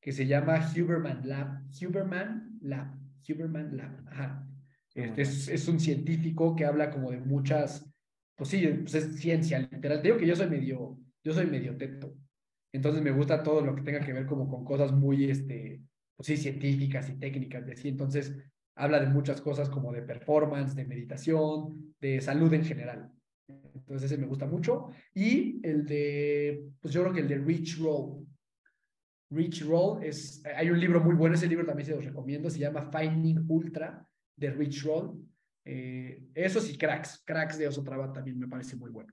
que 0.00 0.10
se 0.10 0.26
llama 0.26 0.58
Huberman 0.74 1.28
Lab. 1.28 1.64
Huberman 1.78 2.58
Lab. 2.62 2.96
Huberman 3.28 3.76
Lab. 3.76 4.08
Ajá. 4.08 4.48
Este 4.94 5.20
es, 5.20 5.48
es, 5.48 5.68
un 5.68 5.78
científico 5.78 6.56
que 6.56 6.64
habla 6.64 6.90
como 6.90 7.10
de 7.10 7.18
muchas, 7.18 7.84
pues 8.36 8.48
sí, 8.48 8.66
pues 8.66 8.94
es 8.94 9.16
ciencia 9.16 9.58
literal. 9.58 10.00
Te 10.00 10.08
digo 10.08 10.16
que 10.16 10.26
yo 10.26 10.36
soy 10.36 10.48
medio, 10.48 10.98
yo 11.22 11.34
soy 11.34 11.46
medio 11.46 11.76
teto. 11.76 12.16
Entonces 12.74 13.02
me 13.02 13.12
gusta 13.12 13.40
todo 13.40 13.60
lo 13.60 13.72
que 13.72 13.82
tenga 13.82 14.00
que 14.00 14.12
ver 14.12 14.26
como 14.26 14.48
con 14.48 14.64
cosas 14.64 14.90
muy, 14.90 15.30
este, 15.30 15.80
pues 16.16 16.26
sí, 16.26 16.36
científicas 16.36 17.08
y 17.08 17.14
técnicas 17.14 17.64
de 17.64 17.74
así. 17.74 17.88
Entonces 17.88 18.36
habla 18.74 18.98
de 18.98 19.06
muchas 19.06 19.40
cosas 19.40 19.70
como 19.70 19.92
de 19.92 20.02
performance, 20.02 20.74
de 20.74 20.84
meditación, 20.84 21.94
de 22.00 22.20
salud 22.20 22.52
en 22.52 22.64
general. 22.64 23.12
Entonces 23.48 24.10
ese 24.10 24.20
me 24.20 24.26
gusta 24.26 24.46
mucho. 24.46 24.88
Y 25.14 25.64
el 25.64 25.86
de, 25.86 26.66
pues 26.80 26.92
yo 26.92 27.02
creo 27.02 27.14
que 27.14 27.20
el 27.20 27.28
de 27.28 27.38
Rich 27.38 27.78
Roll. 27.78 28.26
Rich 29.30 29.66
Roll 29.66 30.02
es, 30.02 30.42
hay 30.44 30.68
un 30.68 30.80
libro 30.80 31.00
muy 31.00 31.14
bueno, 31.14 31.36
ese 31.36 31.46
libro 31.46 31.64
también 31.64 31.86
se 31.86 31.94
los 31.94 32.04
recomiendo, 32.04 32.50
se 32.50 32.58
llama 32.58 32.90
Finding 32.90 33.44
Ultra 33.46 34.04
de 34.36 34.50
Rich 34.50 34.84
Roll. 34.84 35.24
Eh, 35.64 36.24
esos 36.34 36.68
y 36.68 36.76
Cracks, 36.76 37.22
Cracks 37.24 37.56
de 37.56 37.68
Osotrava 37.68 38.12
también 38.12 38.36
me 38.36 38.48
parece 38.48 38.74
muy 38.74 38.90
bueno. 38.90 39.12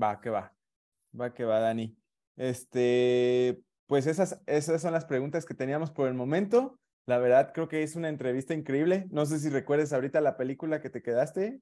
Va, 0.00 0.20
que 0.20 0.30
va, 0.30 0.54
va, 1.20 1.34
que 1.34 1.44
va, 1.44 1.58
Dani. 1.58 1.96
Este, 2.36 3.60
pues 3.86 4.06
esas, 4.06 4.40
esas 4.46 4.80
son 4.80 4.92
las 4.92 5.04
preguntas 5.04 5.44
que 5.44 5.54
teníamos 5.54 5.90
por 5.90 6.08
el 6.08 6.14
momento. 6.14 6.78
La 7.06 7.18
verdad, 7.18 7.52
creo 7.52 7.68
que 7.68 7.82
es 7.82 7.96
una 7.96 8.08
entrevista 8.08 8.54
increíble. 8.54 9.06
No 9.10 9.26
sé 9.26 9.38
si 9.38 9.48
recuerdes 9.48 9.92
ahorita 9.92 10.20
la 10.20 10.36
película 10.36 10.80
que 10.80 10.90
te 10.90 11.02
quedaste 11.02 11.60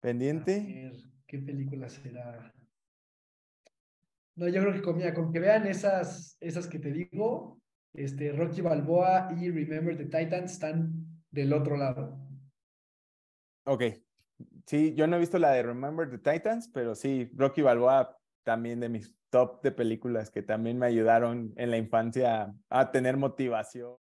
pendiente. 0.00 0.92
¿Qué 1.26 1.38
película 1.38 1.88
será? 1.88 2.54
No, 4.36 4.48
yo 4.48 4.60
creo 4.62 4.72
que 4.72 4.82
comía, 4.82 5.12
con 5.12 5.32
que 5.32 5.40
vean 5.40 5.66
esas, 5.66 6.36
esas 6.40 6.68
que 6.68 6.78
te 6.78 6.92
digo, 6.92 7.60
este, 7.92 8.30
Rocky 8.32 8.60
Balboa 8.60 9.28
y 9.36 9.50
Remember 9.50 9.96
the 9.96 10.04
Titans 10.04 10.52
están 10.52 10.92
del 11.30 11.52
otro 11.52 11.76
lado. 11.76 12.16
Ok. 13.64 13.82
Sí, 14.64 14.94
yo 14.94 15.08
no 15.08 15.16
he 15.16 15.20
visto 15.20 15.38
la 15.38 15.50
de 15.50 15.64
Remember 15.64 16.08
the 16.08 16.18
Titans, 16.18 16.70
pero 16.72 16.94
sí, 16.94 17.30
Rocky 17.34 17.62
Balboa 17.62 18.16
también 18.44 18.78
de 18.78 18.88
mis 18.88 19.17
top 19.30 19.62
de 19.62 19.72
películas 19.72 20.30
que 20.30 20.42
también 20.42 20.78
me 20.78 20.86
ayudaron 20.86 21.52
en 21.56 21.70
la 21.70 21.76
infancia 21.78 22.54
a 22.70 22.90
tener 22.90 23.16
motivación. 23.16 23.94